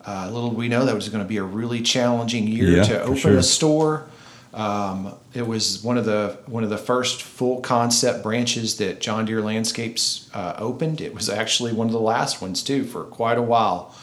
Uh, 0.07 0.29
little 0.31 0.49
did 0.49 0.57
we 0.57 0.67
know 0.69 0.85
that 0.85 0.95
was 0.95 1.09
going 1.09 1.23
to 1.23 1.27
be 1.27 1.37
a 1.37 1.43
really 1.43 1.81
challenging 1.81 2.47
year 2.47 2.77
Yeah, 2.77 2.83
to 2.83 3.01
open 3.03 3.15
sure. 3.17 3.37
a 3.37 3.43
store. 3.43 4.07
Um, 4.55 5.13
it 5.33 5.45
was 5.45 5.83
one 5.83 5.97
of 5.97 6.05
the 6.05 6.39
one 6.45 6.63
of 6.63 6.69
the 6.69 6.77
first 6.77 7.21
full 7.21 7.59
concept 7.59 8.23
branches 8.23 8.77
that 8.77 9.01
John 9.01 9.25
Deere 9.25 9.41
Landscapes 9.41 10.29
uh, 10.33 10.55
opened. 10.57 11.01
It 11.01 11.13
was 11.13 11.29
actually 11.29 11.73
one 11.73 11.87
of 11.87 11.93
the 11.93 11.99
last 11.99 12.41
ones 12.41 12.63
too 12.63 12.85
for 12.85 13.03
quite 13.03 13.37
a 13.37 13.41
while, 13.41 13.93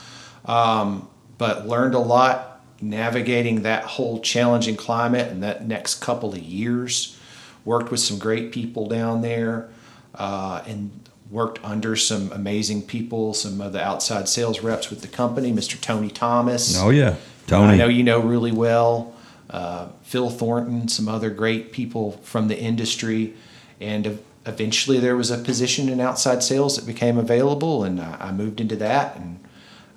um, 0.44 1.09
but 1.38 1.66
learned 1.66 1.94
a 1.94 1.99
lot 1.99 2.61
navigating 2.82 3.62
that 3.62 3.85
whole 3.85 4.21
challenging 4.21 4.76
climate 4.76 5.32
and 5.32 5.42
that 5.42 5.66
next 5.66 6.02
couple 6.02 6.35
of 6.35 6.38
years. 6.38 7.18
Worked 7.64 7.90
with 7.90 8.00
some 8.00 8.18
great 8.18 8.52
people 8.52 8.88
down 8.88 9.23
there, 9.23 9.71
uh, 10.16 10.62
and 10.66 11.09
worked 11.30 11.64
under 11.64 11.97
some 11.97 12.30
amazing 12.30 12.82
people. 12.82 13.32
Some 13.32 13.62
of 13.62 13.73
the 13.73 13.82
outside 13.82 14.28
sales 14.28 14.61
reps 14.61 14.90
with 14.90 15.00
the 15.00 15.09
company, 15.09 15.50
Mr. 15.50 15.80
Tony 15.80 16.11
Thomas. 16.11 16.78
Oh 16.78 16.90
yeah, 16.90 17.16
Tony. 17.47 17.73
I 17.73 17.76
know 17.78 17.88
you 17.88 18.02
know 18.02 18.21
really 18.21 18.52
well. 18.52 19.14
Uh, 19.52 19.88
Phil 20.02 20.30
Thornton, 20.30 20.88
some 20.88 21.09
other 21.09 21.28
great 21.28 21.73
people 21.73 22.12
from 22.23 22.49
the 22.49 22.59
industry, 22.59 23.35
and 23.80 24.18
eventually 24.47 24.99
there 24.99 25.14
was 25.14 25.30
a 25.30 25.37
position 25.37 25.90
in 25.90 26.00
outside 26.00 26.42
sales 26.42 26.76
that 26.76 26.87
became 26.87 27.18
available, 27.18 27.85
and 27.85 28.00
I, 28.00 28.16
I 28.18 28.32
moved 28.32 28.61
into 28.61 28.76
that, 28.76 29.16
and 29.16 29.38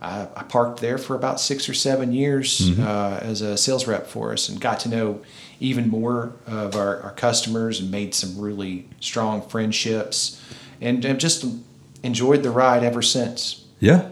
I, 0.01 0.27
I 0.35 0.43
parked 0.43 0.81
there 0.81 0.97
for 0.97 1.15
about 1.15 1.39
six 1.39 1.69
or 1.69 1.73
seven 1.73 2.11
years 2.11 2.77
uh, 2.79 3.19
as 3.21 3.41
a 3.41 3.55
sales 3.55 3.87
rep 3.87 4.07
for 4.07 4.33
us, 4.33 4.49
and 4.49 4.59
got 4.59 4.81
to 4.81 4.89
know 4.89 5.21
even 5.61 5.89
more 5.89 6.33
of 6.45 6.75
our, 6.75 6.99
our 7.01 7.13
customers, 7.13 7.79
and 7.79 7.89
made 7.89 8.13
some 8.13 8.37
really 8.37 8.89
strong 8.99 9.41
friendships, 9.41 10.43
and 10.81 11.03
have 11.05 11.17
just 11.17 11.45
enjoyed 12.03 12.43
the 12.43 12.51
ride 12.51 12.83
ever 12.83 13.01
since. 13.01 13.63
Yeah. 13.79 14.11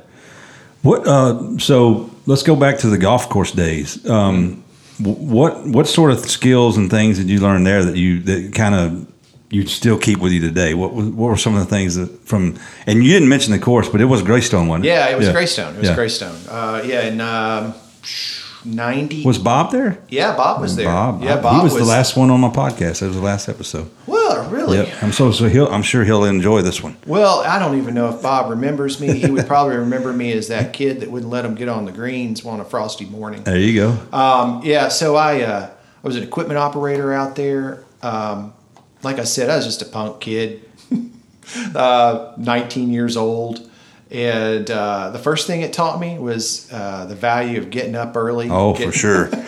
What? 0.84 1.06
Uh, 1.06 1.58
so 1.60 2.10
let's 2.26 2.44
go 2.44 2.56
back 2.56 2.78
to 2.80 2.88
the 2.88 2.98
golf 2.98 3.28
course 3.30 3.52
days. 3.52 4.10
Um, 4.10 4.63
what 5.00 5.66
what 5.66 5.88
sort 5.88 6.12
of 6.12 6.20
skills 6.20 6.78
and 6.78 6.90
things 6.90 7.18
did 7.18 7.30
you 7.30 7.40
learn 7.40 7.64
there 7.64 7.84
that 7.84 7.96
you 7.98 8.20
that 8.22 8.54
kind 8.54 8.76
of 8.76 9.08
you 9.50 9.68
still 9.68 9.98
keep 9.98 10.20
with 10.20 10.32
you 10.32 10.42
today? 10.42 10.74
What 10.74 10.94
was, 10.94 11.08
what 11.08 11.30
were 11.30 11.38
some 11.38 11.56
of 11.56 11.60
the 11.60 11.70
things 11.70 11.96
that 11.96 12.08
from? 12.26 12.58
And 12.88 13.04
you 13.04 13.12
didn't 13.12 13.30
mention 13.30 13.54
the 13.54 13.60
course, 13.60 13.88
but 13.90 14.02
it 14.02 14.06
was 14.06 14.22
Greystone 14.24 14.68
one. 14.68 14.84
Yeah, 14.84 15.10
it 15.10 15.18
was 15.18 15.30
Greystone. 15.30 15.76
It 15.76 15.80
was 15.80 15.90
Yeah. 15.90 15.96
Greystone. 15.96 16.36
Uh, 16.50 16.82
yeah, 16.86 17.02
in 17.04 17.22
um, 17.22 17.74
ninety. 18.66 19.24
Was 19.24 19.38
Bob 19.38 19.72
there? 19.72 20.00
yeah, 20.10 20.36
Bob 20.36 20.62
was 20.62 20.76
there. 20.76 20.86
Bob. 20.86 21.22
Yeah, 21.22 21.38
Bob 21.40 21.58
he 21.58 21.64
was, 21.64 21.76
the 21.76 21.86
last 21.86 22.16
one 22.18 22.30
on 22.30 22.40
my 22.40 22.50
podcast. 22.50 23.00
That 23.00 23.08
was 23.08 23.16
the 23.16 23.22
last 23.22 23.48
episode. 23.50 23.90
Well, 24.08 24.13
really? 24.54 24.78
Yep. 24.78 25.04
I'm 25.04 25.12
so 25.12 25.32
so 25.32 25.48
he'll. 25.50 25.68
I'm 25.68 25.82
sure 25.84 26.04
he'll 26.04 26.24
enjoy 26.26 26.62
this 26.62 26.82
one. 26.82 26.96
Well, 27.06 27.40
I 27.40 27.60
don't 27.60 27.78
even 27.78 27.94
know 27.94 28.10
if 28.16 28.22
Bob 28.22 28.50
remembers 28.50 29.00
me. 29.02 29.20
He 29.20 29.30
would 29.30 29.48
probably 29.48 29.78
remember 29.78 30.14
me 30.14 30.32
as 30.34 30.48
that 30.48 30.74
kid 30.74 31.02
that 31.02 31.12
wouldn't 31.12 31.32
let 31.32 31.44
him 31.46 31.56
get 31.56 31.68
on 31.70 31.86
the 31.86 31.92
greens 31.92 32.46
on 32.46 32.60
a 32.60 32.66
frosty 32.66 33.06
morning. 33.06 33.44
There 33.44 33.58
you 33.58 33.74
go. 33.80 34.18
Um, 34.18 34.62
yeah, 34.64 34.88
so 34.88 35.16
I 35.16 35.42
uh, 35.42 35.70
I 36.04 36.08
was 36.08 36.16
an 36.16 36.24
equipment 36.24 36.58
operator 36.58 37.12
out 37.14 37.36
there. 37.36 37.84
Um, 38.02 38.54
like 39.02 39.20
I 39.20 39.24
said, 39.24 39.50
I 39.50 39.56
was 39.58 39.66
just 39.66 39.82
a 39.82 39.86
punk 39.86 40.22
kid, 40.22 40.70
uh, 41.76 42.34
19 42.38 42.92
years 42.92 43.18
old. 43.18 43.70
And 44.12 44.70
uh, 44.70 45.10
the 45.10 45.18
first 45.18 45.48
thing 45.48 45.62
it 45.62 45.74
taught 45.74 46.00
me 46.00 46.20
was 46.20 46.72
uh, 46.72 47.06
the 47.06 47.16
value 47.16 47.58
of 47.58 47.72
getting 47.72 47.96
up 47.96 48.16
early. 48.16 48.48
Oh, 48.50 48.76
Get- 48.76 48.86
for 48.88 48.92
sure. 48.92 49.30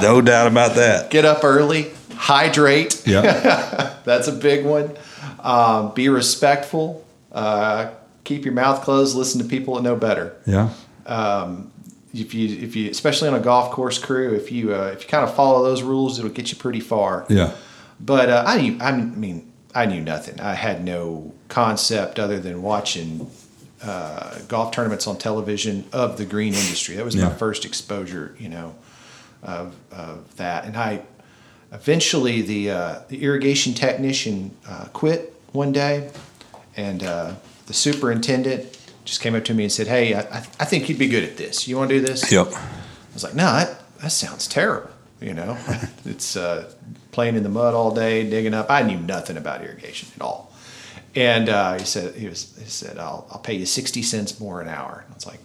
no 0.00 0.22
doubt 0.24 0.46
about 0.46 0.76
that. 0.76 1.10
Get 1.10 1.26
up 1.26 1.44
early, 1.44 1.90
hydrate. 2.18 3.02
Yeah. 3.06 3.94
That's 4.04 4.28
a 4.28 4.32
big 4.32 4.64
one. 4.64 4.96
Um, 5.40 5.94
be 5.94 6.08
respectful. 6.08 7.04
Uh, 7.32 7.90
keep 8.24 8.44
your 8.44 8.54
mouth 8.54 8.82
closed. 8.82 9.16
Listen 9.16 9.40
to 9.40 9.46
people 9.48 9.76
that 9.76 9.82
know 9.82 9.96
better. 9.96 10.36
Yeah. 10.46 10.70
If 12.14 12.32
you, 12.34 12.48
if 12.64 12.74
you, 12.74 12.90
especially 12.90 13.28
on 13.28 13.34
a 13.34 13.40
golf 13.40 13.70
course 13.70 13.98
crew, 13.98 14.34
if 14.34 14.50
you, 14.50 14.74
uh, 14.74 14.90
if 14.94 15.02
you 15.02 15.08
kind 15.08 15.28
of 15.28 15.34
follow 15.34 15.62
those 15.62 15.82
rules, 15.82 16.18
it'll 16.18 16.30
get 16.30 16.50
you 16.50 16.56
pretty 16.56 16.80
far. 16.80 17.26
Yeah. 17.28 17.52
But 18.00 18.30
uh, 18.30 18.44
I 18.46 18.60
knew, 18.60 18.78
I 18.80 18.92
mean, 18.92 19.52
I 19.74 19.84
knew 19.86 20.00
nothing. 20.00 20.40
I 20.40 20.54
had 20.54 20.82
no 20.84 21.34
concept 21.48 22.18
other 22.18 22.40
than 22.40 22.62
watching 22.62 23.30
uh, 23.82 24.38
golf 24.48 24.72
tournaments 24.72 25.06
on 25.06 25.18
television 25.18 25.84
of 25.92 26.16
the 26.16 26.24
green 26.24 26.54
industry. 26.54 26.96
That 26.96 27.04
was 27.04 27.14
Yeah. 27.14 27.28
my 27.28 27.34
first 27.34 27.64
exposure, 27.66 28.34
you 28.38 28.48
know, 28.48 28.74
of, 29.42 29.76
of 29.92 30.34
that. 30.36 30.64
And 30.64 30.76
I 30.76 31.02
eventually 31.72 32.42
the 32.42 32.70
uh, 32.70 33.00
the 33.08 33.22
irrigation 33.22 33.74
technician 33.74 34.50
uh, 34.68 34.86
quit 34.92 35.34
one 35.52 35.72
day, 35.72 36.10
and 36.76 37.02
uh, 37.02 37.34
the 37.66 37.74
superintendent 37.74 38.74
just 39.04 39.20
came 39.20 39.34
up 39.34 39.44
to 39.44 39.54
me 39.54 39.64
and 39.64 39.72
said, 39.72 39.86
"Hey, 39.86 40.14
I, 40.14 40.38
I 40.38 40.64
think 40.64 40.88
you'd 40.88 40.98
be 40.98 41.08
good 41.08 41.24
at 41.24 41.36
this. 41.36 41.66
You 41.68 41.76
want 41.76 41.90
to 41.90 41.98
do 41.98 42.04
this?" 42.04 42.30
Yep. 42.30 42.48
I 43.10 43.14
was 43.14 43.24
like, 43.24 43.34
no, 43.34 43.46
that, 43.46 43.80
that 44.00 44.12
sounds 44.12 44.46
terrible. 44.46 44.90
You 45.20 45.34
know, 45.34 45.58
it's 46.04 46.36
uh, 46.36 46.72
playing 47.10 47.36
in 47.36 47.42
the 47.42 47.48
mud 47.48 47.74
all 47.74 47.92
day, 47.94 48.28
digging 48.28 48.54
up. 48.54 48.70
I 48.70 48.82
knew 48.82 48.98
nothing 48.98 49.36
about 49.36 49.62
irrigation 49.64 50.08
at 50.14 50.22
all. 50.22 50.52
And 51.16 51.48
uh, 51.48 51.78
he 51.78 51.84
said, 51.84 52.14
he 52.14 52.28
was, 52.28 52.56
he 52.56 52.68
said, 52.68 52.98
I'll, 52.98 53.26
I'll 53.30 53.40
pay 53.40 53.54
you 53.54 53.66
60 53.66 54.02
cents 54.02 54.38
more 54.38 54.60
an 54.60 54.68
hour. 54.68 55.04
I 55.10 55.14
was 55.14 55.26
like, 55.26 55.40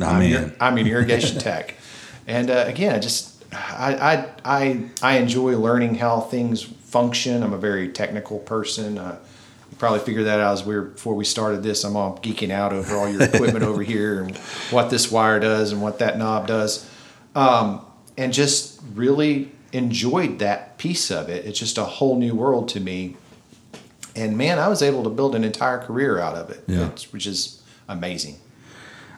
I 0.00 0.04
I'm, 0.04 0.20
mean, 0.20 0.52
I'm 0.60 0.78
an 0.78 0.86
irrigation 0.86 1.38
tech. 1.38 1.74
And 2.28 2.50
uh, 2.50 2.64
again, 2.68 2.94
I 2.94 2.98
just, 2.98 3.33
I, 3.54 4.26
I, 4.44 4.84
I 5.02 5.18
enjoy 5.18 5.56
learning 5.56 5.96
how 5.96 6.20
things 6.20 6.62
function. 6.62 7.42
I'm 7.42 7.52
a 7.52 7.58
very 7.58 7.88
technical 7.88 8.38
person. 8.40 8.98
Uh, 8.98 9.18
you 9.70 9.76
probably 9.78 10.00
figured 10.00 10.26
that 10.26 10.40
out 10.40 10.52
as 10.52 10.64
we 10.64 10.74
were, 10.74 10.82
before 10.82 11.14
we 11.14 11.24
started 11.24 11.62
this. 11.62 11.84
I'm 11.84 11.96
all 11.96 12.18
geeking 12.18 12.50
out 12.50 12.72
over 12.72 12.96
all 12.96 13.08
your 13.08 13.22
equipment 13.30 13.64
over 13.64 13.82
here 13.82 14.22
and 14.22 14.36
what 14.70 14.90
this 14.90 15.10
wire 15.10 15.40
does 15.40 15.72
and 15.72 15.82
what 15.82 15.98
that 16.00 16.18
knob 16.18 16.46
does. 16.46 16.88
Um, 17.34 17.84
and 18.16 18.32
just 18.32 18.80
really 18.94 19.50
enjoyed 19.72 20.38
that 20.38 20.78
piece 20.78 21.10
of 21.10 21.28
it. 21.28 21.44
It's 21.46 21.58
just 21.58 21.78
a 21.78 21.84
whole 21.84 22.16
new 22.16 22.34
world 22.34 22.68
to 22.70 22.80
me. 22.80 23.16
And 24.16 24.38
man, 24.38 24.60
I 24.60 24.68
was 24.68 24.82
able 24.82 25.02
to 25.02 25.10
build 25.10 25.34
an 25.34 25.42
entire 25.42 25.78
career 25.78 26.18
out 26.20 26.36
of 26.36 26.50
it, 26.50 26.62
Yeah. 26.68 26.88
which- 26.88 27.06
which 27.12 27.26
is 27.26 27.60
amazing. 27.88 28.36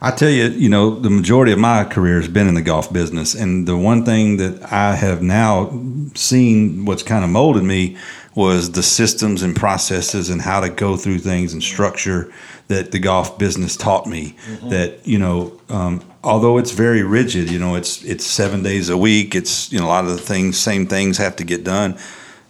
I 0.01 0.11
tell 0.11 0.31
you, 0.31 0.49
you 0.49 0.69
know, 0.69 0.99
the 0.99 1.11
majority 1.11 1.53
of 1.53 1.59
my 1.59 1.85
career 1.85 2.17
has 2.21 2.29
been 2.29 2.49
in 2.49 2.55
the 2.55 2.63
golf 2.63 2.93
business, 2.93 3.35
and 3.35 3.67
the 3.67 3.77
one 3.77 4.05
thing 4.05 4.37
that 4.37 4.71
I 4.71 4.95
have 4.95 5.23
now 5.23 5.71
seen 6.15 6.85
what's 6.85 7.03
kind 7.03 7.25
of 7.25 7.31
molded 7.31 7.65
me 7.65 7.97
was 8.35 8.73
the 8.73 8.83
systems 8.83 9.43
and 9.43 9.57
processes 9.57 10.29
and 10.29 10.43
how 10.43 10.61
to 10.61 10.69
go 10.69 10.97
through 10.97 11.19
things 11.21 11.55
and 11.55 11.63
structure 11.63 12.31
that 12.69 12.93
the 12.93 12.99
golf 12.99 13.39
business 13.39 13.77
taught 13.77 14.07
me. 14.07 14.37
That 14.69 15.07
you 15.07 15.19
know, 15.19 15.59
um, 15.71 16.05
although 16.23 16.59
it's 16.59 16.73
very 16.73 17.03
rigid, 17.03 17.51
you 17.51 17.59
know, 17.59 17.75
it's 17.75 18.05
it's 18.05 18.25
seven 18.27 18.63
days 18.63 18.91
a 18.91 18.99
week. 18.99 19.35
It's 19.35 19.73
you 19.73 19.79
know 19.79 19.87
a 19.87 19.89
lot 19.89 20.05
of 20.05 20.11
the 20.11 20.19
things, 20.19 20.59
same 20.59 20.87
things 20.87 21.17
have 21.19 21.37
to 21.37 21.45
get 21.45 21.65
done. 21.65 21.97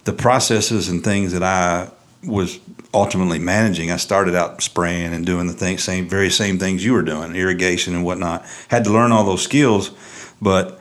The 0.05 0.13
processes 0.13 0.89
and 0.89 1.05
things 1.05 1.33
that 1.33 1.43
I 1.43 1.91
was 2.25 2.59
ultimately 2.95 3.39
managing. 3.39 3.91
I 3.91 3.97
started 3.97 4.35
out 4.35 4.63
spraying 4.63 5.13
and 5.13 5.27
doing 5.27 5.47
the 5.47 5.53
thing, 5.53 5.79
same 5.79 6.09
very 6.09 6.31
same 6.31 6.59
things 6.59 6.85
you 6.85 6.93
were 6.93 7.03
doing, 7.03 7.35
irrigation 7.35 7.95
and 7.95 8.05
whatnot. 8.05 8.45
Had 8.69 8.85
to 8.85 8.93
learn 8.93 9.13
all 9.13 9.25
those 9.25 9.43
skills, 9.43 9.91
but 10.41 10.81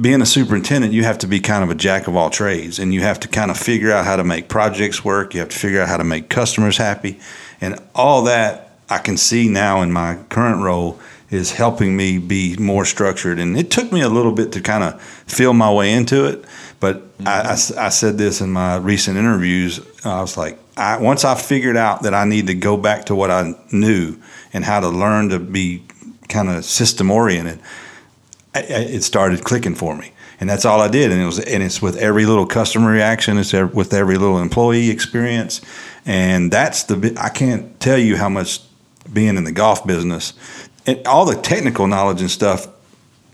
being 0.00 0.22
a 0.22 0.26
superintendent, 0.26 0.92
you 0.92 1.04
have 1.04 1.18
to 1.18 1.26
be 1.26 1.38
kind 1.38 1.62
of 1.62 1.70
a 1.70 1.74
jack 1.74 2.08
of 2.08 2.16
all 2.16 2.30
trades, 2.30 2.78
and 2.78 2.94
you 2.94 3.02
have 3.02 3.20
to 3.20 3.28
kind 3.28 3.50
of 3.50 3.58
figure 3.58 3.92
out 3.92 4.04
how 4.04 4.16
to 4.16 4.24
make 4.24 4.48
projects 4.48 5.04
work. 5.04 5.34
You 5.34 5.40
have 5.40 5.50
to 5.50 5.58
figure 5.58 5.82
out 5.82 5.88
how 5.88 5.98
to 5.98 6.04
make 6.04 6.28
customers 6.28 6.78
happy, 6.78 7.20
and 7.60 7.78
all 7.94 8.22
that 8.24 8.70
I 8.88 8.98
can 8.98 9.16
see 9.16 9.48
now 9.48 9.82
in 9.82 9.92
my 9.92 10.18
current 10.28 10.62
role 10.62 10.98
is 11.30 11.52
helping 11.52 11.96
me 11.96 12.18
be 12.18 12.56
more 12.56 12.84
structured. 12.84 13.38
And 13.38 13.56
it 13.56 13.70
took 13.70 13.90
me 13.90 14.02
a 14.02 14.08
little 14.08 14.32
bit 14.32 14.52
to 14.52 14.60
kind 14.60 14.84
of 14.84 15.00
feel 15.00 15.54
my 15.54 15.72
way 15.72 15.92
into 15.92 16.26
it, 16.26 16.44
but 16.78 17.02
I 17.24 17.54
said 17.54 18.18
this 18.18 18.40
in 18.40 18.50
my 18.50 18.76
recent 18.76 19.16
interviews. 19.16 19.80
I 20.04 20.20
was 20.20 20.36
like, 20.36 20.58
I, 20.76 20.98
once 20.98 21.24
I 21.24 21.34
figured 21.34 21.76
out 21.76 22.02
that 22.02 22.14
I 22.14 22.24
need 22.24 22.46
to 22.46 22.54
go 22.54 22.76
back 22.76 23.06
to 23.06 23.14
what 23.14 23.30
I 23.30 23.54
knew 23.70 24.16
and 24.52 24.64
how 24.64 24.80
to 24.80 24.88
learn 24.88 25.28
to 25.30 25.38
be 25.38 25.84
kind 26.28 26.48
of 26.48 26.64
system 26.64 27.10
oriented, 27.10 27.60
it 28.54 29.02
started 29.02 29.44
clicking 29.44 29.74
for 29.74 29.96
me, 29.96 30.12
and 30.38 30.48
that's 30.48 30.64
all 30.64 30.80
I 30.80 30.88
did. 30.88 31.10
And 31.10 31.22
it 31.22 31.24
was, 31.24 31.38
and 31.38 31.62
it's 31.62 31.80
with 31.80 31.96
every 31.96 32.26
little 32.26 32.46
customer 32.46 32.90
reaction, 32.90 33.38
it's 33.38 33.52
with 33.52 33.94
every 33.94 34.18
little 34.18 34.38
employee 34.38 34.90
experience, 34.90 35.60
and 36.04 36.50
that's 36.50 36.84
the. 36.84 37.16
I 37.18 37.30
can't 37.30 37.78
tell 37.80 37.98
you 37.98 38.16
how 38.16 38.28
much 38.28 38.60
being 39.10 39.36
in 39.36 39.44
the 39.44 39.52
golf 39.52 39.86
business, 39.86 40.34
and 40.86 41.06
all 41.06 41.24
the 41.24 41.40
technical 41.40 41.86
knowledge 41.86 42.20
and 42.20 42.30
stuff, 42.30 42.68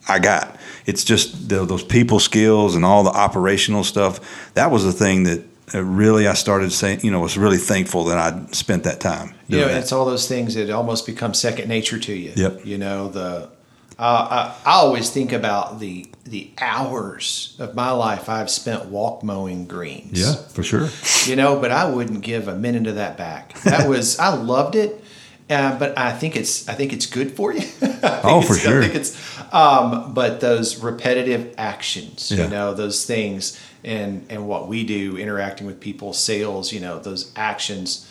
I 0.09 0.19
got. 0.19 0.57
It's 0.87 1.05
just 1.05 1.49
the, 1.49 1.65
those 1.65 1.83
people 1.83 2.19
skills 2.19 2.75
and 2.75 2.85
all 2.85 3.03
the 3.03 3.11
operational 3.11 3.85
stuff. 3.85 4.53
That 4.55 4.71
was 4.71 4.85
the 4.85 4.93
thing 4.93 5.25
that 5.25 5.43
it 5.75 5.81
really 5.81 6.27
I 6.27 6.35
started 6.35 6.73
saying, 6.73 7.01
you 7.03 7.11
know, 7.11 7.21
was 7.21 7.39
really 7.39 7.59
thankful 7.59 8.05
that 8.05 8.19
I 8.19 8.47
spent 8.53 8.85
that 8.85 9.01
time. 9.01 9.35
You 9.47 9.61
know, 9.61 9.69
that. 9.69 9.79
it's 9.79 9.93
all 9.93 10.05
those 10.05 10.29
things 10.29 10.55
that 10.55 10.71
almost 10.71 11.07
become 11.07 11.35
second 11.35 11.69
nature 11.69 11.99
to 11.99 12.13
you. 12.13 12.33
Yep. 12.37 12.67
You 12.67 12.79
know, 12.79 13.09
the 13.09 13.51
uh, 13.99 14.55
I, 14.65 14.71
I 14.71 14.75
always 14.75 15.11
think 15.11 15.33
about 15.33 15.81
the 15.81 16.07
the 16.25 16.51
hours 16.61 17.57
of 17.59 17.75
my 17.75 17.91
life 17.91 18.29
I've 18.29 18.51
spent 18.51 18.87
walk 18.87 19.25
mowing 19.25 19.67
greens. 19.67 20.21
yeah, 20.21 20.35
for 20.35 20.63
sure. 20.63 20.89
You 21.27 21.37
know, 21.37 21.59
but 21.59 21.73
I 21.73 21.91
wouldn't 21.91 22.21
give 22.21 22.47
a 22.47 22.55
minute 22.55 22.87
of 22.87 22.95
that 22.95 23.17
back. 23.17 23.59
That 23.63 23.89
was 23.89 24.19
I 24.19 24.35
loved 24.35 24.77
it. 24.77 25.03
Uh, 25.51 25.79
but 25.79 25.97
I 25.99 26.13
think 26.13 26.37
it's 26.37 26.69
I 26.69 26.75
think 26.75 26.93
it's 26.93 27.07
good 27.07 27.33
for 27.37 27.53
you. 27.53 27.63
Oh, 28.23 28.43
for 28.43 28.55
sure. 28.55 28.79
I 28.81 28.83
think 28.85 28.95
it's 28.95 29.53
um, 29.53 30.15
but 30.15 30.41
those 30.41 30.77
repetitive 30.83 31.53
actions, 31.59 32.31
Yeah. 32.31 32.45
you 32.45 32.51
know, 32.51 32.75
those 32.75 33.05
things 33.05 33.59
and 33.83 34.25
and 34.31 34.47
what 34.47 34.69
we 34.69 34.85
do 34.85 35.17
interacting 35.17 35.67
with 35.67 35.81
people, 35.81 36.13
sales, 36.13 36.73
you 36.73 36.81
know, 36.81 36.99
those 37.01 37.33
actions 37.35 38.09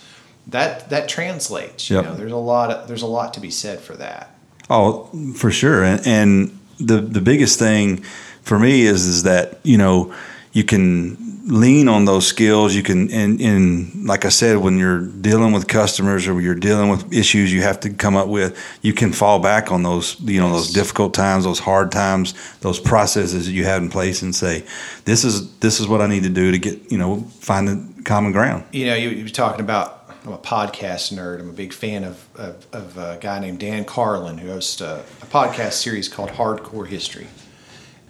that 0.48 0.90
that 0.90 1.08
translates. 1.08 1.90
You 1.90 1.98
Yep. 1.98 2.06
know, 2.06 2.16
there's 2.16 2.32
a 2.34 2.36
lot 2.38 2.72
of, 2.72 2.88
there's 2.88 3.02
a 3.02 3.08
lot 3.08 3.34
to 3.36 3.40
be 3.40 3.50
said 3.52 3.80
for 3.80 3.96
that. 3.96 4.36
Oh, 4.70 5.10
for 5.36 5.52
sure. 5.52 5.84
And, 5.84 6.06
and 6.06 6.60
the 6.80 7.00
the 7.00 7.22
biggest 7.22 7.60
thing 7.60 8.04
for 8.42 8.60
me 8.60 8.82
is 8.82 9.06
is 9.06 9.24
that 9.24 9.60
you 9.64 9.78
know 9.78 10.14
you 10.52 10.64
can 10.64 11.18
lean 11.48 11.88
on 11.88 12.06
those 12.06 12.28
skills. 12.28 12.76
You 12.76 12.84
can 12.84 13.12
and, 13.12 13.42
and 13.42 14.06
like 14.06 14.26
I 14.26 14.30
said, 14.30 14.58
when 14.58 14.78
you're 14.78 15.02
dealing 15.02 15.54
with 15.54 15.68
customers 15.68 16.28
or 16.28 16.40
you're 16.40 16.56
dealing 16.56 16.90
with 16.90 17.14
issues 17.14 17.52
you 17.52 17.62
have 17.62 17.80
to 17.82 17.90
come 17.90 18.16
up 18.16 18.28
with, 18.28 18.58
you 18.82 18.94
can 18.94 19.14
fall 19.14 19.40
back 19.40 19.72
on 19.72 19.84
those 19.84 20.20
you 20.22 20.40
know 20.40 20.52
those 20.52 20.72
difficult 20.72 21.14
times, 21.14 21.46
those 21.46 21.60
hard 21.60 21.92
times, 21.92 22.34
those 22.60 22.80
processes 22.80 23.46
that 23.46 23.54
you 23.54 23.64
have 23.64 23.82
in 23.82 23.90
place, 23.90 24.22
and 24.22 24.36
say, 24.36 24.64
this 25.06 25.24
is 25.24 25.58
this 25.60 25.80
is 25.80 25.88
what 25.88 26.02
I 26.02 26.08
need 26.08 26.24
to 26.24 26.30
do 26.30 26.52
to 26.52 26.60
get 26.60 26.92
you 26.92 26.98
know 26.98 27.22
find 27.40 27.68
the 27.68 28.04
common 28.04 28.32
ground. 28.32 28.66
you 28.72 28.86
know, 28.86 28.96
you, 28.96 29.10
you're 29.10 29.30
talking 29.30 29.62
about. 29.62 29.96
I'm 30.26 30.34
a 30.34 30.38
podcast 30.38 31.14
nerd. 31.14 31.40
I'm 31.40 31.50
a 31.50 31.54
big 31.54 31.72
fan 31.72 32.04
of, 32.04 32.28
of, 32.36 32.68
of 32.74 32.98
a 32.98 33.18
guy 33.22 33.40
named 33.40 33.60
Dan 33.60 33.86
Carlin 33.86 34.38
who 34.38 34.50
hosts 34.50 34.82
a, 34.82 35.06
a 35.22 35.26
podcast 35.26 35.74
series 35.74 36.10
called 36.10 36.32
Hardcore 36.32 36.86
History. 36.86 37.28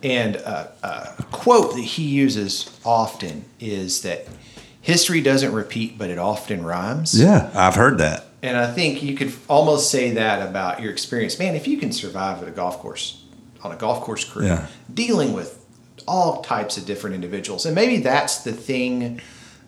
And 0.07 0.37
uh, 0.37 0.67
a 0.83 1.23
quote 1.31 1.73
that 1.75 1.81
he 1.81 2.03
uses 2.03 2.79
often 2.85 3.43
is 3.59 4.03
that 4.03 4.25
history 4.81 5.19
doesn't 5.19 5.51
repeat, 5.51 5.97
but 5.97 6.09
it 6.09 6.17
often 6.17 6.63
rhymes. 6.63 7.19
Yeah, 7.19 7.51
I've 7.53 7.75
heard 7.75 7.97
that. 7.97 8.25
And 8.41 8.55
I 8.55 8.71
think 8.71 9.03
you 9.03 9.15
could 9.15 9.33
almost 9.49 9.91
say 9.91 10.11
that 10.11 10.47
about 10.47 10.81
your 10.81 10.93
experience. 10.93 11.37
Man, 11.37 11.55
if 11.55 11.67
you 11.67 11.77
can 11.77 11.91
survive 11.91 12.41
at 12.41 12.47
a 12.47 12.51
golf 12.51 12.79
course, 12.79 13.21
on 13.63 13.73
a 13.73 13.75
golf 13.75 14.01
course 14.01 14.23
crew, 14.23 14.45
Yeah. 14.45 14.67
dealing 14.93 15.33
with 15.33 15.65
all 16.07 16.41
types 16.41 16.77
of 16.77 16.85
different 16.85 17.13
individuals, 17.15 17.65
and 17.65 17.75
maybe 17.75 17.97
that's 17.97 18.37
the 18.43 18.53
thing 18.53 19.19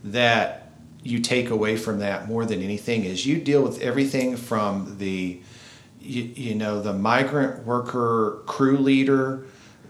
that 0.05 0.71
you 1.03 1.19
take 1.19 1.49
away 1.49 1.75
from 1.75 1.99
that 1.99 2.29
more 2.29 2.45
than 2.45 2.61
anything 2.61 3.03
is 3.03 3.25
you 3.25 3.39
deal 3.39 3.61
with 3.61 3.81
everything 3.81 4.37
from 4.37 4.95
the 4.99 5.41
you, 6.01 6.23
you 6.23 6.55
know 6.55 6.81
the 6.81 6.93
migrant 6.93 7.65
worker 7.65 8.39
crew 8.45 8.77
leader 8.77 9.45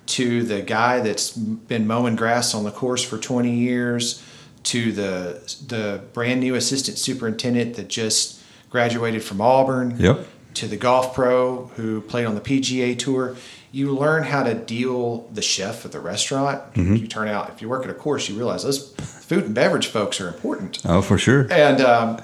to 0.09 0.43
the 0.43 0.61
guy 0.61 0.99
that's 0.99 1.31
been 1.31 1.85
mowing 1.87 2.15
grass 2.15 2.53
on 2.55 2.63
the 2.63 2.71
course 2.71 3.03
for 3.03 3.17
20 3.17 3.51
years 3.51 4.23
to 4.63 4.91
the 4.91 5.39
the 5.67 6.01
brand 6.13 6.39
new 6.41 6.55
assistant 6.55 6.97
superintendent 6.97 7.75
that 7.75 7.87
just 7.87 8.41
graduated 8.69 9.23
from 9.23 9.39
Auburn 9.41 9.95
Yep. 9.99 10.27
to 10.55 10.67
the 10.67 10.77
golf 10.77 11.13
pro 11.13 11.67
who 11.75 12.01
played 12.01 12.25
on 12.25 12.35
the 12.35 12.41
PGA 12.41 12.97
tour 12.97 13.35
you 13.71 13.91
learn 13.95 14.23
how 14.23 14.41
to 14.43 14.55
deal 14.55 15.29
the 15.31 15.41
chef 15.43 15.85
at 15.85 15.91
the 15.91 15.99
restaurant 15.99 16.61
you 16.75 17.07
turn 17.07 17.27
out 17.27 17.49
if 17.51 17.61
you 17.61 17.69
work 17.69 17.83
at 17.83 17.89
a 17.89 17.93
course 17.93 18.27
you 18.27 18.35
realize 18.35 18.63
those 18.63 18.91
food 18.95 19.43
and 19.45 19.53
beverage 19.55 19.87
folks 19.87 20.19
are 20.19 20.27
important 20.27 20.79
Oh, 20.85 21.01
for 21.03 21.17
sure. 21.19 21.47
and 21.51 21.81
um, 21.81 22.19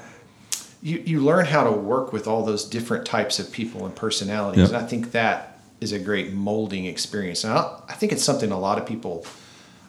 you, 0.81 1.01
you 1.05 1.19
learn 1.21 1.45
how 1.45 1.63
to 1.63 1.71
work 1.71 2.11
with 2.13 2.27
all 2.27 2.43
those 2.43 2.65
different 2.65 3.05
types 3.05 3.37
of 3.39 3.51
people 3.51 3.85
and 3.85 3.95
personalities 3.95 4.59
Yep. 4.61 4.67
and 4.69 4.77
i 4.77 4.85
think 4.87 5.11
that 5.11 5.54
is 5.85 5.91
a 5.91 5.99
great 5.99 6.33
molding 6.33 6.85
experience. 6.85 7.43
And 7.43 7.53
i, 7.53 7.79
I 7.87 7.93
think 7.93 8.11
it's 8.11 8.23
something 8.23 8.51
a 8.51 8.59
lot 8.59 8.77
of 8.77 8.85
people 8.85 9.25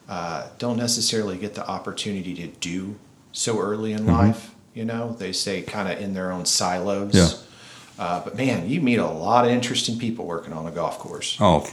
uh, 0.09 0.47
don't 0.59 0.77
necessarily 0.77 1.37
get 1.37 1.55
the 1.55 1.67
opportunity 1.67 2.35
to 2.35 2.47
do 2.47 2.97
so 3.33 3.59
early 3.59 3.93
in 3.93 4.07
life 4.07 4.53
you 4.77 4.85
know? 4.85 5.17
They 5.19 5.33
stay 5.33 5.63
kind 5.63 5.91
of 5.91 5.99
in 6.01 6.15
their 6.15 6.31
own 6.31 6.45
silos. 6.45 7.15
Yeah. 7.15 8.05
uh, 8.05 8.21
but 8.23 8.37
man 8.37 8.69
you 8.69 8.81
meet 8.81 8.99
a 8.99 9.07
lot 9.07 9.45
of 9.47 9.51
interesting 9.51 9.99
people 9.99 10.27
working 10.27 10.53
on 10.53 10.67
a 10.67 10.71
golf 10.71 10.99
course. 10.99 11.37
Oh, 11.41 11.67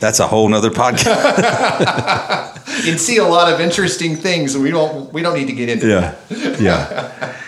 that's 0.00 0.18
a 0.18 0.26
whole 0.26 0.48
nother 0.48 0.70
podcast. 0.70 1.06
you 2.78 2.90
can 2.90 2.98
see 2.98 3.18
a 3.18 3.24
lot 3.24 3.52
of 3.52 3.60
interesting 3.60 4.16
things 4.16 4.56
we 4.56 4.70
don't 4.70 5.12
we 5.12 5.22
don't 5.22 5.36
need 5.36 5.46
to 5.46 5.52
get 5.52 5.68
into 5.68 5.86
yeah, 5.86 6.16
yeah. 6.58 7.36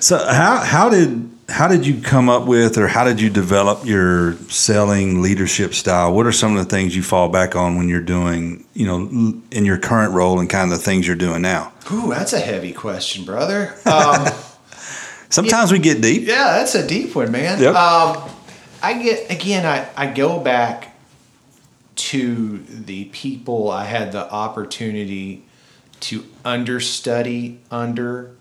So 0.00 0.18
how 0.18 0.56
how 0.56 0.90
did 0.90 1.30
how 1.52 1.68
did 1.68 1.86
you 1.86 2.00
come 2.00 2.30
up 2.30 2.46
with, 2.46 2.78
or 2.78 2.88
how 2.88 3.04
did 3.04 3.20
you 3.20 3.28
develop 3.28 3.84
your 3.84 4.34
selling 4.48 5.20
leadership 5.20 5.74
style? 5.74 6.12
What 6.12 6.26
are 6.26 6.32
some 6.32 6.56
of 6.56 6.64
the 6.64 6.70
things 6.70 6.96
you 6.96 7.02
fall 7.02 7.28
back 7.28 7.54
on 7.54 7.76
when 7.76 7.88
you're 7.88 8.00
doing, 8.00 8.64
you 8.72 8.86
know, 8.86 9.42
in 9.50 9.66
your 9.66 9.76
current 9.76 10.14
role 10.14 10.40
and 10.40 10.48
kind 10.48 10.72
of 10.72 10.78
the 10.78 10.82
things 10.82 11.06
you're 11.06 11.14
doing 11.14 11.42
now? 11.42 11.72
Ooh, 11.92 12.08
that's 12.08 12.32
a 12.32 12.40
heavy 12.40 12.72
question 12.72 13.24
brother 13.24 13.74
um, 13.84 14.26
Sometimes 15.28 15.72
we 15.72 15.78
get 15.78 16.00
deep. 16.00 16.26
Yeah, 16.26 16.58
that's 16.58 16.74
a 16.74 16.86
deep 16.86 17.14
one, 17.14 17.30
man. 17.30 17.60
Yep. 17.60 17.74
Um, 17.74 18.30
I 18.82 19.02
get 19.02 19.30
again. 19.30 19.64
I, 19.64 19.88
I 19.96 20.12
go 20.12 20.38
back 20.38 20.94
to 21.94 22.58
the 22.58 23.06
people 23.06 23.70
I 23.70 23.84
had 23.84 24.12
the 24.12 24.30
opportunity 24.30 25.44
to 26.00 26.24
understudy 26.44 27.60
under, 27.70 28.34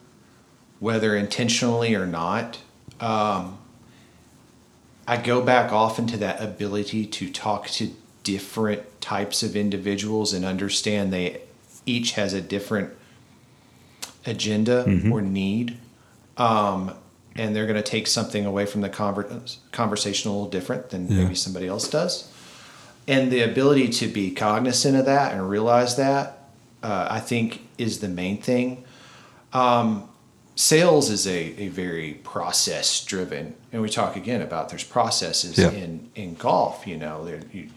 whether 0.80 1.16
intentionally 1.16 1.96
or 1.96 2.06
not. 2.06 2.60
Um, 3.02 3.58
I 5.08 5.18
go 5.18 5.42
back 5.42 5.72
often 5.74 6.08
to 6.08 6.18
that 6.18 6.42
ability 6.42 7.06
to 7.08 7.30
talk 7.30 7.68
to 7.70 7.90
different 8.24 9.02
types 9.02 9.42
of 9.44 9.56
individuals 9.56 10.32
and 10.32 10.46
understand 10.46 11.12
they 11.12 11.42
each 11.88 12.12
has 12.12 12.34
a 12.34 12.42
different 12.42 12.92
agenda 14.26 14.84
or 15.12 15.22
need 15.22 15.78
um, 16.38 16.94
and 17.36 17.56
they're 17.56 17.66
going 17.66 17.82
to 17.82 17.90
take 17.90 18.06
something 18.06 18.46
away 18.46 18.66
from 18.68 18.82
the 18.82 18.90
conver- 18.90 19.58
conversation 19.72 20.30
a 20.30 20.34
little 20.34 20.50
different 20.50 20.92
than 20.92 21.08
Yeah. 21.08 21.24
maybe 21.24 21.36
somebody 21.36 21.68
else 21.68 21.90
does. 21.90 22.32
And 23.08 23.32
the 23.32 23.42
ability 23.42 23.90
to 23.90 24.08
be 24.08 24.32
cognizant 24.32 24.96
of 24.96 25.06
that 25.06 25.34
and 25.34 25.50
realize 25.50 25.96
that, 25.96 26.38
uh, 26.84 27.08
I 27.10 27.20
think, 27.20 27.68
is 27.80 28.00
the 28.00 28.08
main 28.08 28.38
thing. 28.40 28.84
Um, 29.54 30.08
sales 30.62 31.10
is 31.10 31.26
a, 31.28 31.40
a 31.66 31.68
very 31.70 32.14
process 32.24 33.04
driven, 33.04 33.56
and 33.74 33.82
we 33.82 33.90
talk 33.90 34.16
again 34.16 34.42
about 34.42 34.70
there's 34.70 34.84
processes 34.84 35.58
Yeah. 35.58 35.72
in, 35.72 36.10
in 36.16 36.36
golf. 36.36 36.86
You 36.86 36.98
know, 36.98 37.26
there 37.26 37.40
you, 37.52 37.70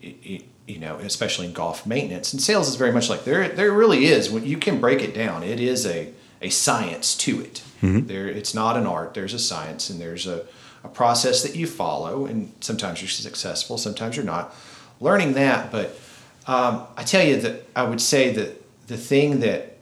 you, 0.00 0.42
you 0.66 0.78
know, 0.78 0.96
especially 0.96 1.46
in 1.46 1.52
golf 1.52 1.84
maintenance, 1.86 2.32
and 2.32 2.40
sales 2.42 2.68
is 2.68 2.76
very 2.76 2.92
much 2.92 3.10
like 3.10 3.24
there. 3.24 3.48
There 3.50 3.72
really 3.72 4.06
is 4.06 4.30
when 4.30 4.44
you 4.46 4.56
can 4.56 4.80
break 4.80 5.02
it 5.02 5.14
down. 5.14 5.42
It 5.42 5.60
is 5.60 5.86
a 5.86 6.12
a 6.40 6.48
science 6.50 7.14
to 7.16 7.40
it. 7.40 7.62
There, 7.82 8.28
it's 8.28 8.54
not 8.54 8.76
an 8.76 8.86
art. 8.86 9.12
There's 9.14 9.34
a 9.34 9.38
science, 9.40 9.90
and 9.90 10.00
there's 10.00 10.26
a, 10.28 10.44
a 10.84 10.88
process 10.88 11.42
that 11.42 11.56
you 11.56 11.66
follow, 11.66 12.26
and 12.26 12.52
sometimes 12.60 13.00
you're 13.02 13.08
successful, 13.08 13.76
sometimes 13.76 14.16
you're 14.16 14.24
not. 14.24 14.54
Learning 15.00 15.32
that, 15.34 15.72
but 15.72 15.98
um, 16.46 16.86
I 16.96 17.02
tell 17.02 17.24
you 17.26 17.40
that 17.40 17.66
I 17.74 17.82
would 17.82 18.00
say 18.00 18.32
that 18.34 18.62
the 18.86 18.96
thing 18.96 19.40
that 19.40 19.76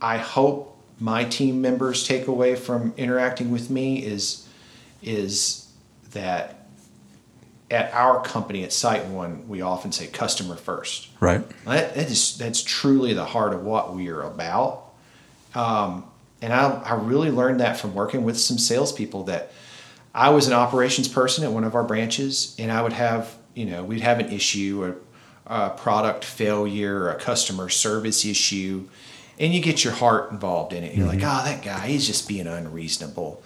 I 0.00 0.18
hope 0.18 0.69
my 1.00 1.24
team 1.24 1.60
members 1.60 2.06
take 2.06 2.26
away 2.26 2.54
from 2.54 2.92
interacting 2.96 3.50
with 3.50 3.70
me 3.70 4.04
is 4.04 4.46
is 5.02 5.66
that 6.12 6.66
at 7.70 7.92
our 7.94 8.22
company 8.22 8.64
at 8.64 8.72
Site 8.72 9.06
One, 9.06 9.48
we 9.48 9.62
often 9.62 9.92
say 9.92 10.06
customer 10.08 10.56
first. 10.56 11.08
Right. 11.20 11.48
That, 11.64 11.94
that 11.94 12.10
is 12.10 12.36
that's 12.36 12.62
truly 12.62 13.14
the 13.14 13.24
heart 13.24 13.54
of 13.54 13.64
what 13.64 13.94
we 13.94 14.08
are 14.08 14.22
about. 14.22 14.92
Um, 15.54 16.04
and 16.42 16.52
I, 16.52 16.70
I 16.84 16.94
really 16.94 17.30
learned 17.30 17.60
that 17.60 17.78
from 17.78 17.94
working 17.94 18.24
with 18.24 18.38
some 18.38 18.58
salespeople 18.58 19.24
that 19.24 19.52
I 20.14 20.30
was 20.30 20.46
an 20.46 20.52
operations 20.52 21.08
person 21.08 21.44
at 21.44 21.52
one 21.52 21.64
of 21.64 21.74
our 21.74 21.84
branches, 21.84 22.56
and 22.58 22.72
I 22.72 22.82
would 22.82 22.92
have, 22.92 23.36
you 23.54 23.66
know, 23.66 23.84
we'd 23.84 24.00
have 24.00 24.18
an 24.18 24.30
issue, 24.30 24.94
a, 25.46 25.66
a 25.66 25.70
product 25.70 26.24
failure, 26.24 27.10
a 27.10 27.16
customer 27.16 27.68
service 27.68 28.24
issue, 28.24 28.88
and 29.40 29.54
you 29.54 29.60
get 29.60 29.82
your 29.82 29.94
heart 29.94 30.30
involved 30.30 30.74
in 30.74 30.84
it. 30.84 30.94
You're 30.94 31.06
like, 31.06 31.20
oh, 31.20 31.42
that 31.44 31.62
guy, 31.62 31.86
he's 31.88 32.06
just 32.06 32.28
being 32.28 32.46
unreasonable. 32.46 33.42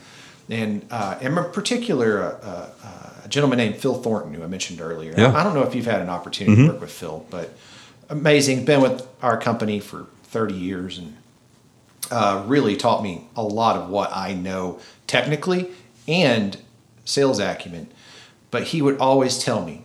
And 0.51 0.85
uh, 0.91 1.19
in 1.21 1.33
particular, 1.35 2.21
uh, 2.43 2.69
uh, 2.83 3.11
a 3.25 3.29
gentleman 3.29 3.59
named 3.59 3.77
Phil 3.77 3.95
Thornton, 3.95 4.35
who 4.35 4.43
I 4.43 4.49
mentioned 4.49 4.81
earlier. 4.81 5.15
Yeah. 5.17 5.33
I 5.33 5.45
don't 5.45 5.55
know 5.55 5.63
if 5.63 5.75
you've 5.75 5.87
had 5.87 6.03
an 6.03 6.11
opportunity 6.11 6.67
to 6.67 6.73
work 6.73 6.81
with 6.81 6.91
Phil, 6.91 7.25
but 7.31 7.55
amazing. 8.11 8.65
Been 8.65 8.83
with 8.83 9.07
our 9.23 9.39
company 9.39 9.79
for 9.79 10.07
30 10.25 10.55
years 10.55 10.99
and 10.99 11.17
uh, 12.11 12.43
really 12.47 12.77
taught 12.77 13.03
me 13.03 13.29
a 13.37 13.43
lot 13.43 13.77
of 13.77 13.89
what 13.89 14.11
I 14.15 14.35
know 14.35 14.81
technically 15.07 15.71
and 16.09 16.57
sales 17.05 17.39
acumen. 17.39 17.87
But 18.51 18.65
he 18.65 18.83
would 18.83 18.99
always 18.99 19.39
tell 19.39 19.65
me, 19.65 19.85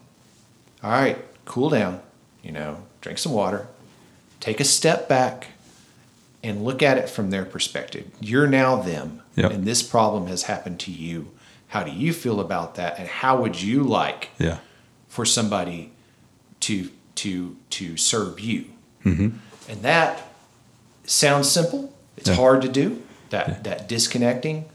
all 0.84 0.92
right, 0.92 1.18
cool 1.46 1.70
down, 1.70 2.02
you 2.44 2.52
know, 2.52 2.84
drink 3.02 3.20
some 3.20 3.32
water, 3.32 3.68
take 4.40 4.60
a 4.60 4.64
step 4.64 5.08
back, 5.08 5.48
and 6.44 6.64
look 6.64 6.82
at 6.82 6.98
it 6.98 7.10
from 7.10 7.30
their 7.32 7.46
perspective. 7.46 8.06
You're 8.22 8.48
now 8.48 8.78
them, 8.78 9.22
Yep. 9.36 9.52
and 9.52 9.66
this 9.66 9.84
problem 9.84 10.28
has 10.28 10.44
happened 10.44 10.80
to 10.82 10.92
you. 10.92 11.32
How 11.68 11.84
do 11.84 11.92
you 11.92 12.14
feel 12.14 12.40
about 12.40 12.76
that? 12.76 12.98
And 12.98 13.08
how 13.08 13.42
would 13.42 13.62
you 13.62 13.84
like 13.84 14.30
Yeah. 14.40 14.58
for 15.08 15.26
somebody 15.26 15.92
to 16.62 16.90
to 17.16 17.58
to 17.72 17.98
serve 17.98 18.40
you? 18.40 18.66
Mm-hmm. 19.06 19.30
And 19.70 19.82
that 19.84 20.28
sounds 21.06 21.50
simple. 21.52 21.94
It's 22.18 22.30
Yeah. 22.30 22.36
hard 22.36 22.62
to 22.62 22.70
do 22.70 23.02
that 23.30 23.64
that 23.66 23.88
disconnecting, 23.88 24.66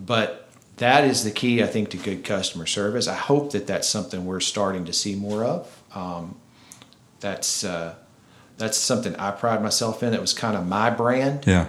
but 0.00 0.48
that 0.78 1.04
is 1.04 1.22
the 1.24 1.30
key, 1.30 1.62
I 1.62 1.66
think, 1.66 1.90
to 1.90 1.96
good 1.96 2.24
customer 2.24 2.66
service. 2.66 3.06
I 3.06 3.14
hope 3.14 3.52
that 3.52 3.66
that's 3.66 3.88
something 3.88 4.24
we're 4.24 4.40
starting 4.40 4.84
to 4.86 4.92
see 4.92 5.14
more 5.14 5.44
of. 5.44 5.68
Um, 5.94 6.36
that's 7.20 7.62
uh, 7.62 7.94
that's 8.58 8.76
something 8.78 9.14
I 9.16 9.30
pride 9.30 9.62
myself 9.62 10.02
in. 10.02 10.12
That 10.12 10.20
was 10.20 10.32
kind 10.32 10.56
of 10.56 10.66
my 10.66 10.90
brand 10.90 11.46
Yeah. 11.46 11.68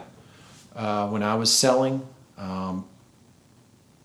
uh, 0.75 1.07
when 1.09 1.23
I 1.23 1.35
was 1.35 1.51
selling. 1.51 2.05
Um, 2.37 2.85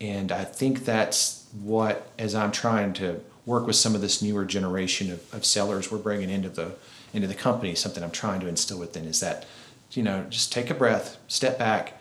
and 0.00 0.30
I 0.30 0.44
think 0.44 0.84
that's 0.84 1.46
what, 1.60 2.08
as 2.18 2.34
I'm 2.34 2.52
trying 2.52 2.92
to 2.94 3.20
work 3.46 3.66
with 3.66 3.76
some 3.76 3.94
of 3.94 4.00
this 4.00 4.22
newer 4.22 4.44
generation 4.44 5.10
of, 5.10 5.34
of 5.34 5.44
sellers 5.44 5.90
we're 5.90 5.98
bringing 5.98 6.30
into 6.30 6.48
the 6.48 6.72
into 7.14 7.26
the 7.26 7.34
company, 7.34 7.74
something 7.74 8.02
I'm 8.04 8.10
trying 8.10 8.40
to 8.40 8.48
instill 8.48 8.78
within 8.78 9.06
is 9.06 9.20
that, 9.20 9.46
you 9.92 10.02
know, 10.02 10.26
just 10.28 10.52
take 10.52 10.68
a 10.68 10.74
breath, 10.74 11.16
step 11.26 11.58
back, 11.58 11.94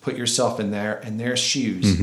put 0.00 0.16
yourself 0.16 0.60
in 0.60 0.70
their 0.70 1.00
in 1.00 1.18
their 1.18 1.36
shoes, 1.36 1.98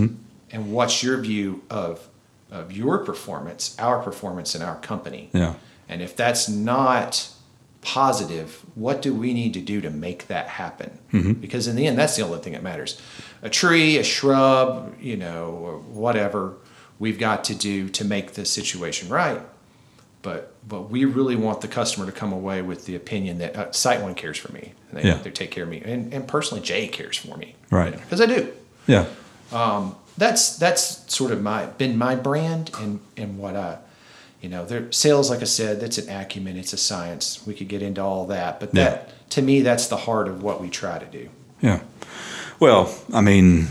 and 0.51 0.73
what's 0.73 1.01
your 1.01 1.17
view 1.21 1.63
of 1.69 2.07
of 2.51 2.73
your 2.73 2.97
performance, 2.99 3.73
our 3.79 3.99
performance 4.03 4.53
in 4.53 4.61
our 4.61 4.75
company. 4.81 5.29
Yeah. 5.31 5.53
And 5.87 6.01
if 6.01 6.15
that's 6.15 6.49
not 6.49 7.29
positive, 7.81 8.61
what 8.75 9.01
do 9.01 9.13
we 9.13 9.33
need 9.33 9.53
to 9.55 9.59
do 9.61 9.81
to 9.81 9.89
make 9.89 10.27
that 10.27 10.47
happen? 10.47 10.91
Because 11.41 11.67
in 11.67 11.75
the 11.75 11.87
end, 11.87 11.97
that's 11.97 12.15
the 12.15 12.21
only 12.23 12.39
thing 12.39 12.53
that 12.53 12.63
matters. 12.63 12.99
A 13.41 13.49
tree, 13.49 13.97
a 13.97 14.03
shrub, 14.03 14.95
you 15.01 15.17
know, 15.17 15.83
whatever 15.89 16.53
we've 16.99 17.17
got 17.19 17.43
to 17.45 17.55
do 17.55 17.89
to 17.89 18.05
make 18.05 18.33
the 18.33 18.45
situation 18.45 19.09
right. 19.09 19.41
But 20.21 20.53
but 20.67 20.91
we 20.91 21.05
really 21.05 21.35
want 21.35 21.61
the 21.61 21.67
customer 21.67 22.05
to 22.05 22.11
come 22.11 22.31
away 22.31 22.61
with 22.61 22.85
the 22.85 22.95
opinion 22.95 23.39
that 23.39 23.55
uh, 23.57 23.71
Site 23.71 24.01
One 24.03 24.13
cares 24.13 24.37
for 24.37 24.51
me, 24.53 24.73
and 24.89 24.99
they, 24.99 25.07
Yeah. 25.07 25.15
they 25.15 25.31
take 25.31 25.49
care 25.49 25.63
of 25.63 25.69
me, 25.69 25.81
and, 25.83 26.13
and 26.13 26.27
personally, 26.27 26.61
Jay 26.63 26.87
cares 26.87 27.17
for 27.17 27.35
me, 27.37 27.55
Right. 27.71 27.91
Because 27.91 28.21
I 28.21 28.27
do 28.27 28.53
Yeah. 28.85 29.05
that's 30.17 30.57
that's 30.57 31.11
sort 31.11 31.31
of 31.31 31.41
my 31.41 31.65
been 31.65 31.97
my 31.97 32.15
brand 32.15 32.69
and 32.79 32.99
and 33.17 33.39
what 33.39 33.55
I 33.55 33.77
you 34.41 34.49
know 34.49 34.65
their 34.65 34.91
sales 34.91 35.29
like 35.29 35.41
I 35.41 35.45
said 35.45 35.79
that's 35.79 35.97
an 35.97 36.09
acumen 36.09 36.57
it's 36.57 36.73
a 36.73 36.77
science 36.77 37.45
we 37.45 37.53
could 37.53 37.67
get 37.67 37.81
into 37.81 38.01
all 38.01 38.25
that 38.27 38.59
but 38.59 38.73
Yeah. 38.73 38.83
that 38.89 39.29
to 39.31 39.41
me 39.41 39.61
that's 39.61 39.87
the 39.87 39.97
heart 39.97 40.27
of 40.27 40.41
what 40.43 40.59
we 40.61 40.69
try 40.69 40.97
to 40.99 41.05
do 41.05 41.29
Yeah. 41.61 41.81
Well, 42.59 42.93
I 43.11 43.21
mean, 43.21 43.67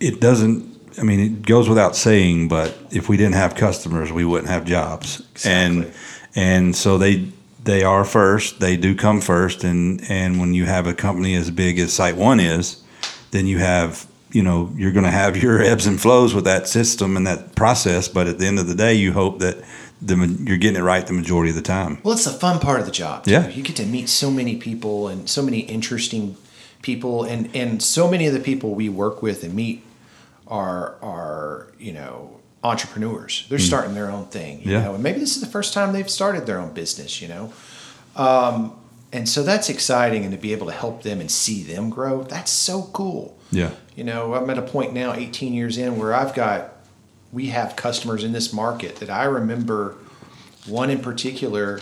it 0.00 0.20
doesn't. 0.20 0.72
I 0.98 1.02
mean, 1.02 1.20
it 1.20 1.42
goes 1.42 1.68
without 1.68 1.94
saying, 1.96 2.48
but 2.48 2.74
if 2.90 3.08
we 3.08 3.16
didn't 3.16 3.34
have 3.34 3.54
customers, 3.54 4.12
we 4.12 4.24
wouldn't 4.24 4.48
have 4.48 4.64
jobs. 4.64 5.20
Exactly. 5.32 5.52
And 5.52 5.92
and 6.34 6.76
so 6.76 6.96
they 6.98 7.28
they 7.64 7.82
are 7.82 8.04
first. 8.04 8.60
They 8.60 8.76
do 8.76 8.94
come 8.94 9.20
first. 9.20 9.64
And 9.64 10.00
and 10.08 10.40
when 10.40 10.54
you 10.54 10.64
have 10.64 10.86
a 10.86 10.94
company 10.94 11.34
as 11.34 11.50
big 11.50 11.78
as 11.78 11.92
Site 11.92 12.16
One 12.16 12.40
is, 12.40 12.82
then 13.30 13.46
you 13.46 13.58
have 13.58 14.06
you 14.34 14.42
know 14.42 14.70
you're 14.76 14.92
going 14.92 15.04
to 15.04 15.10
have 15.22 15.36
your 15.36 15.62
ebbs 15.72 15.86
and 15.86 16.00
flows 16.00 16.34
with 16.34 16.44
that 16.44 16.68
system 16.68 17.16
and 17.16 17.26
that 17.26 17.54
process. 17.54 18.08
But 18.08 18.26
at 18.26 18.38
the 18.38 18.46
end 18.46 18.58
of 18.58 18.66
the 18.66 18.74
day, 18.74 18.94
you 18.94 19.12
hope 19.12 19.38
that 19.38 19.56
the 20.02 20.16
you're 20.46 20.58
getting 20.58 20.80
it 20.80 20.84
right 20.84 21.06
the 21.06 21.12
majority 21.12 21.50
of 21.50 21.56
the 21.56 21.62
time. 21.62 21.98
well 22.02 22.12
it's 22.14 22.24
the 22.24 22.30
fun 22.46 22.58
part 22.60 22.80
of 22.80 22.86
the 22.86 22.92
job 22.92 23.24
too. 23.24 23.30
Yeah. 23.30 23.48
you 23.48 23.62
get 23.62 23.76
to 23.76 23.86
meet 23.86 24.08
so 24.08 24.30
many 24.30 24.56
people 24.56 25.08
and 25.08 25.30
so 25.30 25.40
many 25.42 25.60
interesting 25.60 26.36
people 26.82 27.24
and 27.24 27.48
and 27.56 27.82
so 27.82 28.10
many 28.10 28.26
of 28.26 28.34
the 28.34 28.40
people 28.40 28.74
we 28.74 28.88
work 28.90 29.22
with 29.22 29.44
and 29.44 29.54
meet 29.54 29.82
are 30.48 30.96
are 31.00 31.72
you 31.78 31.92
know 31.92 32.38
entrepreneurs 32.62 33.46
they're 33.48 33.58
starting 33.58 33.94
their 33.94 34.10
own 34.10 34.26
thing 34.26 34.60
you. 34.62 34.72
Yeah. 34.72 34.84
know 34.84 34.94
and 34.94 35.02
maybe 35.02 35.20
this 35.20 35.36
is 35.36 35.40
the 35.40 35.48
first 35.58 35.72
time 35.72 35.92
they've 35.92 36.10
started 36.10 36.44
their 36.44 36.58
own 36.58 36.72
business 36.74 37.22
you 37.22 37.28
know 37.28 37.52
um, 38.16 38.76
and 39.12 39.28
so 39.28 39.42
that's 39.42 39.68
exciting 39.70 40.24
and 40.24 40.32
to 40.32 40.38
be 40.38 40.52
able 40.52 40.66
to 40.66 40.72
help 40.72 41.02
them 41.02 41.20
and 41.20 41.30
see 41.30 41.62
them 41.62 41.88
grow 41.88 42.22
that's 42.24 42.50
so 42.50 42.82
cool 42.92 43.38
Yeah. 43.50 43.70
You 43.94 44.04
know 44.04 44.34
i'm 44.34 44.48
at 44.50 44.58
a 44.58 44.62
point 44.62 44.92
now 44.92 45.12
18 45.12 45.52
years 45.54 45.78
in 45.78 45.98
where 45.98 46.14
i've 46.14 46.34
got 46.34 46.72
we 47.32 47.46
have 47.46 47.76
customers 47.76 48.22
in 48.24 48.32
this 48.32 48.52
market 48.52 48.96
that 48.96 49.10
i 49.10 49.24
remember 49.24 49.96
one 50.66 50.90
in 50.90 51.00
particular 51.00 51.80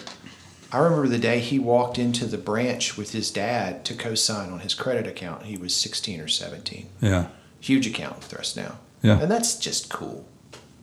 i 0.72 0.78
remember 0.78 1.08
the 1.08 1.18
day 1.18 1.38
he 1.40 1.58
walked 1.58 1.98
into 1.98 2.26
the 2.26 2.38
branch 2.38 2.96
with 2.96 3.12
his 3.12 3.30
dad 3.30 3.84
to 3.84 3.94
co-sign 3.94 4.50
on 4.50 4.60
his 4.60 4.74
credit 4.74 5.06
account 5.06 5.44
he 5.44 5.56
was 5.56 5.74
16 5.74 6.20
or 6.20 6.28
17 6.28 6.88
Yeah. 7.00 7.26
huge 7.60 7.86
account 7.86 8.22
for 8.24 8.38
us 8.40 8.56
now 8.56 8.78
Yeah. 9.02 9.20
and 9.20 9.30
that's 9.30 9.56
just 9.56 9.88
cool 9.90 10.26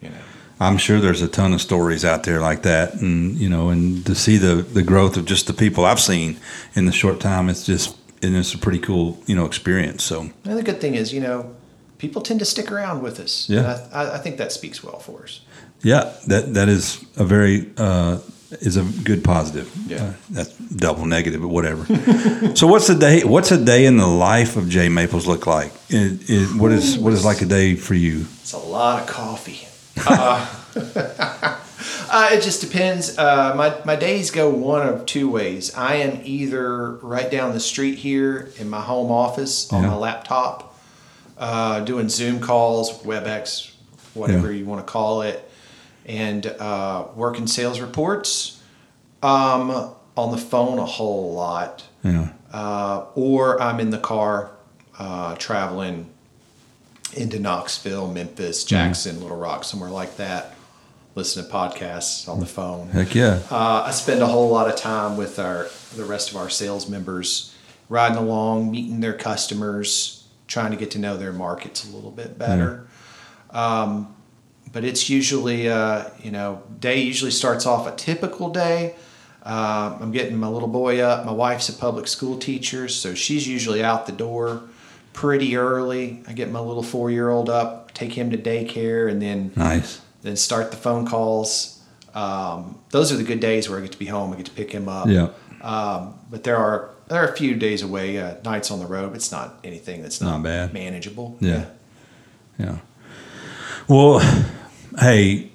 you 0.02 0.10
know 0.10 0.16
I'm 0.62 0.78
sure 0.78 1.00
there's 1.00 1.22
a 1.22 1.30
ton 1.30 1.54
of 1.54 1.62
stories 1.62 2.04
out 2.04 2.24
there 2.24 2.42
like 2.42 2.64
that, 2.64 2.96
and 2.96 3.38
you 3.38 3.48
know, 3.48 3.70
and 3.70 4.06
to 4.06 4.14
see 4.14 4.36
the 4.36 4.56
the 4.56 4.84
growth 4.84 5.16
of 5.16 5.24
just 5.24 5.48
the 5.48 5.54
people 5.54 5.86
I've 5.86 6.02
seen 6.02 6.36
in 6.76 6.84
the 6.86 6.92
short 6.92 7.22
time, 7.22 7.48
it's 7.48 7.66
just 7.66 7.96
and 8.24 8.36
it's 8.36 8.54
a 8.54 8.58
pretty 8.58 8.80
cool 8.80 9.18
you 9.26 9.36
know 9.36 9.46
experience. 9.46 10.04
So 10.04 10.30
and 10.46 10.58
the 10.58 10.64
good 10.64 10.80
thing 10.82 10.96
is 10.96 11.14
you 11.14 11.22
know 11.22 11.56
people 11.98 12.22
tend 12.22 12.40
to 12.40 12.46
stick 12.46 12.72
around 12.72 13.02
with 13.04 13.20
us 13.20 13.50
Yeah. 13.50 13.60
and 13.60 13.68
I, 13.94 14.04
I, 14.04 14.16
I 14.16 14.18
think 14.20 14.38
that 14.38 14.52
speaks 14.52 14.84
well 14.84 15.00
for 15.00 15.24
us 15.24 15.42
yeah, 15.82 16.14
that 16.28 16.54
that 16.56 16.70
is 16.70 17.04
a 17.18 17.24
very 17.24 17.70
uh, 17.78 18.20
is 18.62 18.78
a 18.78 18.84
good 19.04 19.24
positive. 19.24 19.72
Yeah. 19.88 20.04
Uh, 20.04 20.14
that's 20.30 20.58
double 20.58 21.06
negative, 21.06 21.42
but 21.42 21.48
whatever. 21.50 21.86
so 22.56 22.68
what's 22.68 22.88
the 22.88 22.96
day? 22.96 23.24
What's 23.24 23.52
a 23.52 23.64
day 23.64 23.86
in 23.86 23.98
the 23.98 24.08
life 24.08 24.58
of 24.58 24.68
Jay 24.68 24.90
Maples 24.90 25.26
look 25.28 25.48
like? 25.48 25.72
It, 25.90 26.30
it, 26.30 26.60
what 26.60 26.72
is 26.72 26.98
what 26.98 27.14
is 27.14 27.24
like 27.24 27.42
a 27.42 27.46
day 27.46 27.76
for 27.76 27.94
you? 27.94 28.26
It's 28.42 28.54
a 28.54 28.58
lot 28.58 29.02
of 29.02 29.08
coffee. 29.08 29.68
Uh, 30.08 30.46
uh, 32.12 32.30
it 32.32 32.42
just 32.42 32.62
depends. 32.62 33.18
Uh, 33.18 33.54
my, 33.56 33.76
my 33.86 33.96
days 33.96 34.32
go 34.32 34.50
one 34.50 34.88
of 34.88 35.06
two 35.06 35.30
ways. 35.30 35.74
I 35.76 35.96
am 35.96 36.22
either 36.24 36.92
right 36.98 37.30
down 37.30 37.54
the 37.54 37.60
street 37.60 38.00
here 38.00 38.52
in 38.58 38.70
my 38.70 38.82
home 38.82 39.12
office 39.12 39.72
on 39.72 39.84
Yeah. 39.84 39.90
my 39.90 39.96
laptop, 39.96 40.78
uh, 41.38 41.82
doing 41.82 42.10
Zoom 42.10 42.40
calls, 42.40 42.92
WebEx, 43.04 43.72
whatever 44.14 44.52
Yeah. 44.52 44.60
you 44.60 44.66
want 44.66 44.86
to 44.86 44.92
call 44.92 45.22
it, 45.22 45.50
and 46.06 46.46
uh, 46.48 47.06
working 47.16 47.48
sales 47.48 47.80
reports. 47.80 48.62
Um, 49.22 49.92
on 50.16 50.32
the 50.32 50.38
phone 50.38 50.80
a 50.80 50.86
whole 50.86 51.34
lot 51.34 51.84
Yeah, 52.04 52.30
uh, 52.54 53.06
or 53.16 53.62
I'm 53.62 53.80
in 53.80 53.90
the 53.90 53.98
car 53.98 54.52
uh, 54.98 55.36
traveling 55.36 56.10
into 57.14 57.40
Knoxville, 57.40 58.08
Memphis, 58.12 58.64
Jackson, 58.66 59.22
Little 59.22 59.38
Rock, 59.38 59.64
somewhere 59.64 59.90
like 59.90 60.18
that, 60.18 60.56
listening 61.20 61.46
to 61.46 61.52
podcasts 61.52 62.28
on 62.30 62.40
the 62.40 62.46
phone. 62.46 62.88
heck 62.90 63.14
yeah, 63.14 63.40
Uh, 63.52 63.84
I 63.86 63.92
spend 63.92 64.22
a 64.22 64.26
whole 64.26 64.50
lot 64.50 64.70
of 64.70 64.76
time 64.78 65.18
with 65.18 65.38
our 65.38 65.68
the 65.96 66.06
rest 66.06 66.32
of 66.32 66.38
our 66.38 66.50
sales 66.50 66.88
members, 66.88 67.54
riding 67.90 68.18
along, 68.18 68.72
meeting 68.72 69.02
their 69.02 69.14
customers, 69.14 70.24
trying 70.48 70.72
to 70.72 70.78
get 70.78 70.92
to 70.92 71.00
know 71.00 71.18
their 71.18 71.34
markets 71.34 71.88
a 71.90 71.94
little 71.96 72.12
bit 72.12 72.38
better. 72.38 72.88
Um, 73.52 74.16
but 74.72 74.84
it's 74.86 75.10
usually, 75.10 75.68
uh, 75.68 76.06
you 76.24 76.32
know, 76.32 76.62
day 76.80 77.02
usually 77.02 77.32
starts 77.32 77.66
off 77.66 77.86
a 77.88 77.96
typical 77.96 78.50
day. 78.50 78.96
Uh, 79.44 79.98
I'm 80.00 80.12
getting 80.12 80.38
my 80.38 80.48
little 80.48 80.68
boy 80.68 81.00
up. 81.02 81.26
My 81.26 81.32
wife's 81.32 81.70
a 81.70 81.74
public 81.74 82.08
school 82.08 82.38
teacher, 82.38 82.88
so 82.88 83.14
she's 83.14 83.48
usually 83.48 83.84
out 83.84 84.06
the 84.06 84.12
door 84.12 84.62
pretty 85.14 85.58
early. 85.58 86.24
I 86.28 86.34
get 86.34 86.52
my 86.52 86.60
little 86.60 86.84
four 86.84 87.10
year 87.12 87.30
old 87.30 87.50
up, 87.50 87.94
take 87.94 88.14
him 88.14 88.30
to 88.32 88.38
daycare, 88.38 89.10
and 89.12 89.22
then 89.22 89.52
nice. 89.56 90.02
Then 90.22 90.36
start 90.36 90.72
the 90.72 90.78
phone 90.78 91.06
calls. 91.06 91.82
Um, 92.14 92.80
those 92.90 93.12
are 93.12 93.16
the 93.18 93.24
good 93.24 93.40
days 93.40 93.70
where 93.70 93.80
I 93.80 93.82
get 93.82 93.92
to 93.92 94.00
be 94.00 94.06
home. 94.08 94.34
I 94.34 94.38
get 94.38 94.48
to 94.48 94.52
pick 94.52 94.72
him 94.72 94.90
up. 94.90 95.08
Yeah. 95.08 95.30
Um, 95.62 96.16
but 96.30 96.44
there 96.44 96.58
are 96.58 96.92
there 97.08 97.24
are 97.24 97.28
a 97.28 97.36
few 97.36 97.56
days 97.56 97.82
away, 97.82 98.20
uh, 98.20 98.36
nights 98.46 98.70
on 98.72 98.80
the 98.80 98.86
road. 98.86 99.16
It's 99.16 99.32
not 99.32 99.60
anything 99.64 100.02
that's 100.02 100.22
not, 100.22 100.32
Not 100.38 100.44
bad. 100.44 100.74
manageable. 100.74 101.38
Yeah. 101.40 101.66
Yeah. 102.60 102.78
Well, 103.88 104.20
hey, 105.00 105.50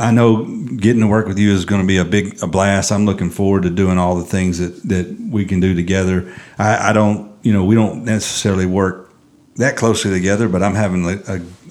I 0.00 0.10
know 0.10 0.44
getting 0.44 1.00
to 1.02 1.06
work 1.06 1.28
with 1.28 1.38
you 1.38 1.52
is 1.52 1.64
going 1.64 1.80
to 1.80 1.86
be 1.86 1.98
a 1.98 2.04
big 2.04 2.42
a 2.42 2.48
blast. 2.48 2.90
I'm 2.90 3.06
looking 3.06 3.30
forward 3.30 3.62
to 3.62 3.70
doing 3.70 3.98
all 3.98 4.16
the 4.16 4.24
things 4.24 4.58
that, 4.58 4.82
that 4.88 5.16
we 5.30 5.44
can 5.44 5.60
do 5.60 5.74
together. 5.74 6.34
I, 6.58 6.90
I 6.90 6.92
don't, 6.92 7.32
you 7.42 7.52
know, 7.52 7.64
we 7.64 7.76
don't 7.76 8.04
necessarily 8.04 8.66
work 8.66 9.09
that 9.60 9.76
closely 9.76 10.10
together, 10.10 10.48
but 10.48 10.62
I'm 10.62 10.74
having 10.74 11.04
a, 11.04 11.18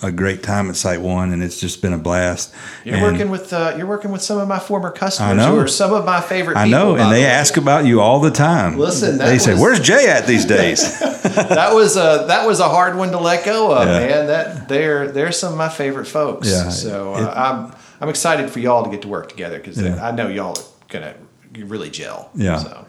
a, 0.04 0.08
a 0.08 0.12
great 0.12 0.42
time 0.44 0.70
at 0.70 0.76
Site 0.76 1.02
One, 1.02 1.32
and 1.34 1.44
it's 1.44 1.60
just 1.60 1.82
been 1.82 1.94
a 1.94 1.98
blast. 1.98 2.54
You're 2.86 2.96
And 2.96 3.04
working 3.04 3.30
with 3.30 3.52
uh, 3.54 3.76
you're 3.78 3.86
working 3.88 4.12
with 4.12 4.22
some 4.22 4.38
of 4.40 4.48
my 4.48 4.60
former 4.60 4.90
customers 4.92 5.32
I 5.32 5.36
know. 5.36 5.56
who 5.56 5.60
are 5.62 5.68
some 5.68 5.94
of 5.94 6.06
my 6.06 6.22
favorite. 6.22 6.58
I 6.58 6.68
know, 6.68 6.96
by 6.96 7.02
and 7.04 7.12
they 7.14 7.24
way. 7.24 7.28
ask 7.28 7.58
about 7.58 7.86
you 7.86 8.00
all 8.02 8.20
the 8.20 8.32
time. 8.32 8.78
Listen, 8.78 9.18
they 9.18 9.38
say, 9.38 9.54
"Where's 9.56 9.80
Jay 9.80 10.08
at 10.08 10.26
these 10.26 10.46
days?" 10.46 11.00
that 11.24 11.74
was 11.74 11.98
a 11.98 12.26
that 12.28 12.48
was 12.48 12.60
a 12.60 12.70
hard 12.70 12.96
one 12.98 13.12
to 13.12 13.20
let 13.20 13.44
go 13.46 13.72
of, 13.76 13.88
Yeah. 13.88 14.00
man. 14.08 14.28
That 14.28 14.70
they're 14.70 15.12
they're 15.12 15.32
some 15.32 15.52
of 15.52 15.58
my 15.58 15.70
favorite 15.70 16.06
folks. 16.06 16.48
Yeah, 16.50 16.70
So 16.70 17.16
it- 17.16 17.24
uh, 17.24 17.34
I'm 17.36 17.76
I'm 18.02 18.10
excited 18.10 18.50
for 18.50 18.60
y'all 18.60 18.84
to 18.86 18.90
get 18.90 19.02
to 19.02 19.08
work 19.08 19.30
together 19.30 19.58
because 19.58 19.82
Yeah. 19.82 20.06
I 20.06 20.12
know 20.12 20.28
y'all 20.30 20.58
are 20.58 20.64
gonna 20.90 21.16
really 21.58 21.90
gel. 21.90 22.30
Yeah. 22.36 22.58
So. 22.60 22.86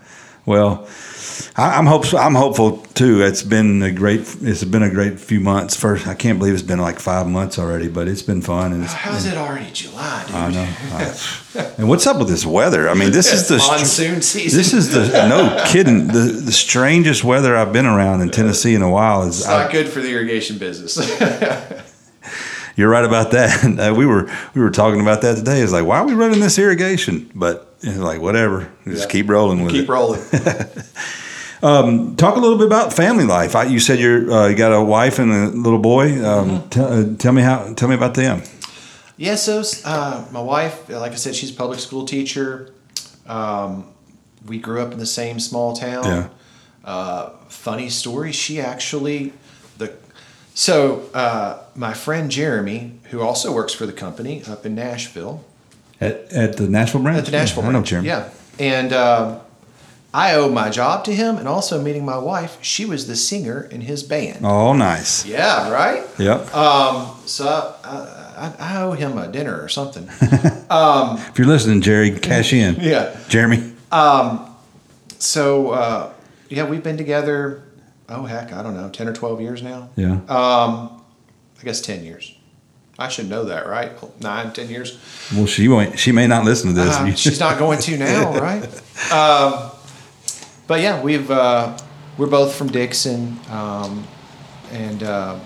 Well, 0.51 0.89
I, 1.55 1.79
I'm 1.79 1.87
hopeful. 1.87 2.19
I'm 2.19 2.35
hopeful 2.35 2.79
too. 2.95 3.23
It's 3.23 3.45
been 3.45 3.83
a 3.85 3.93
great. 3.93 4.23
It's 4.43 4.65
been 4.65 4.83
a 4.83 4.91
great 4.91 5.21
few 5.21 5.39
months. 5.39 5.77
First, 5.77 6.09
I 6.09 6.15
can't 6.17 6.41
believe 6.41 6.55
it's 6.55 6.63
been 6.65 6.81
like 6.81 6.99
five 6.99 7.29
months 7.29 7.57
already, 7.57 7.87
but 7.87 8.09
it's 8.09 8.23
been 8.23 8.43
fun. 8.43 8.73
And 8.73 8.83
it's, 8.83 8.93
How's 8.93 9.27
and, 9.27 9.35
it 9.35 9.39
already 9.39 9.71
July, 9.71 10.25
dude? 10.27 10.35
I 10.35 10.51
know. 10.51 10.69
I- 10.93 11.75
and 11.79 11.89
what's 11.89 12.05
up 12.09 12.19
with 12.19 12.29
this 12.29 12.45
weather? 12.45 12.89
I 12.89 12.95
mean, 12.95 13.13
this 13.13 13.33
is 13.33 13.47
the 13.47 13.59
monsoon 13.59 14.23
season. 14.23 14.59
This 14.59 14.73
is 14.73 14.93
the 14.93 15.07
no 15.29 15.63
kidding. 15.69 16.09
The 16.09 16.43
the 16.45 16.53
strangest 16.53 17.23
weather 17.23 17.57
I've 17.57 17.73
been 17.73 17.87
around 17.87 18.23
in 18.23 18.31
Tennessee 18.31 18.75
in 18.75 18.83
a 18.83 18.91
while. 18.91 19.23
Is 19.23 19.39
It's 19.41 19.49
I- 19.49 19.63
not 19.63 19.73
good 19.73 19.89
for 19.89 20.01
the 20.01 20.11
irrigation 20.11 20.59
business. 20.59 20.99
You're 22.81 22.89
right 22.89 23.05
about 23.05 23.31
that. 23.33 23.51
Uh, 23.81 23.95
we 23.95 24.07
were 24.07 24.25
we 24.55 24.61
were 24.63 24.71
talking 24.71 25.01
about 25.03 25.21
that 25.23 25.37
today. 25.37 25.61
It's 25.61 25.73
like, 25.73 25.85
why 25.85 25.99
are 25.99 26.07
we 26.07 26.15
running 26.15 26.41
this 26.41 26.59
irrigation? 26.59 27.31
But 27.35 27.75
it's 27.83 27.99
like, 27.99 28.21
whatever, 28.21 28.71
just 28.85 29.03
Yeah. 29.03 29.13
keep 29.13 29.29
rolling 29.29 29.63
with 29.63 29.73
Keep 29.73 29.81
it. 29.81 29.83
Keep 29.83 29.91
rolling. 29.91 30.23
Talk 32.17 32.37
a 32.37 32.41
little 32.41 32.57
bit 32.59 32.67
about 32.67 32.93
family 32.93 33.25
life. 33.25 33.55
I, 33.55 33.65
you 33.65 33.81
said 33.81 33.99
you're 33.99 34.31
uh, 34.33 34.49
you 34.49 34.57
got 34.57 34.73
a 34.73 34.83
wife 34.83 35.19
and 35.19 35.31
a 35.33 35.49
little 35.49 35.79
boy. 35.79 36.25
Um, 36.25 36.51
Mm-hmm. 36.51 36.69
t- 36.71 36.81
uh, 36.81 37.17
tell 37.19 37.33
me 37.33 37.43
how. 37.43 37.73
Tell 37.75 37.89
me 37.89 37.95
about 37.95 38.15
them. 38.15 38.43
Yeah, 39.17 39.35
so 39.37 39.63
uh, 39.85 40.25
my 40.33 40.41
wife, 40.41 40.89
like 40.89 41.13
I 41.13 41.17
said, 41.17 41.35
she's 41.35 41.51
a 41.51 41.55
public 41.55 41.79
school 41.81 42.07
teacher. 42.07 42.73
Um, 43.27 43.85
we 44.47 44.59
grew 44.59 44.81
up 44.81 44.93
in 44.93 44.99
the 44.99 45.07
same 45.07 45.39
small 45.39 45.77
town. 45.77 46.05
Yeah. 46.05 46.29
Uh, 46.83 47.31
funny 47.49 47.91
story, 47.91 48.33
she 48.33 48.59
actually 48.61 49.35
so 50.55 51.09
uh, 51.15 51.59
my 51.75 51.95
friend 51.95 52.31
Jeremy, 52.31 52.99
who 53.11 53.21
also 53.21 53.53
works 53.53 53.73
for 53.73 53.87
the 53.87 53.93
company 53.93 54.43
up 54.49 54.67
in 54.67 54.75
Nashville, 54.75 55.45
At, 56.01 56.33
at 56.33 56.57
the 56.57 56.69
Nashville 56.69 57.03
branch. 57.03 57.19
at 57.19 57.25
the 57.27 57.31
Nashville 57.33 57.63
Yeah, 57.63 57.69
I 57.69 57.73
know 57.73 57.79
branch. 57.79 57.89
Jeremy. 57.89 58.09
Yeah, 58.09 58.29
and 58.59 58.93
um, 58.93 59.41
I 60.13 60.35
owe 60.35 60.49
my 60.51 60.71
job 60.71 61.05
to 61.05 61.15
him, 61.15 61.37
and 61.37 61.47
also 61.49 61.81
meeting 61.81 62.05
my 62.05 62.19
wife. 62.19 62.59
She 62.63 62.85
was 62.85 63.07
the 63.07 63.15
singer 63.17 63.63
in 63.71 63.83
his 63.83 64.03
band. 64.03 64.45
Oh, 64.45 64.73
nice. 64.73 65.25
Yeah, 65.25 65.71
right. 65.71 66.05
Yep. 66.19 66.53
Um, 66.55 67.17
so 67.27 67.47
I, 67.85 68.53
I, 68.59 68.77
I 68.77 68.83
owe 68.83 68.93
him 68.93 69.17
a 69.19 69.29
dinner 69.29 69.61
or 69.63 69.69
something. 69.69 70.09
if 70.21 71.39
you're 71.39 71.47
listening, 71.47 71.81
Jerry, 71.81 72.11
cash 72.19 72.53
in. 72.53 72.77
yeah. 72.81 73.17
Jeremy. 73.29 73.73
So 75.19 75.71
uh, 75.71 76.13
yeah, 76.49 76.65
we've 76.69 76.83
been 76.83 76.97
together. 76.97 77.63
Oh 78.11 78.25
heck, 78.25 78.53
I 78.53 78.63
don't 78.63 78.75
know, 78.75 78.89
ten 78.91 79.09
or 79.09 79.13
twelve 79.13 79.41
years 79.41 79.63
now. 79.63 79.89
Yeah. 79.97 80.15
Um, 80.29 81.03
I 81.61 81.65
guess 81.65 81.81
ten 81.81 82.05
years. 82.05 82.35
I 82.99 83.09
should 83.09 83.31
know 83.31 83.45
that, 83.45 83.67
right? 83.67 83.93
Nine, 84.21 84.53
ten 84.53 84.69
years. 84.69 84.99
well, 85.35 85.47
she 85.47 85.69
won't. 85.69 85.99
She 85.99 86.13
may 86.13 86.27
not 86.27 86.45
listen 86.45 86.69
to 86.69 86.75
this. 86.75 86.95
Uh, 86.95 87.15
she's 87.15 87.41
not 87.41 87.59
going 87.59 87.79
to 87.79 87.97
now, 87.97 88.33
right? 88.41 88.63
Um, 89.11 89.71
but 90.67 90.81
yeah, 90.81 91.01
we've 91.01 91.31
uh, 91.31 91.79
we're 92.19 92.27
both 92.27 92.55
from 92.55 92.69
Dickson, 92.69 93.39
um, 93.49 94.07
and 94.73 95.03
uh, 95.03 95.39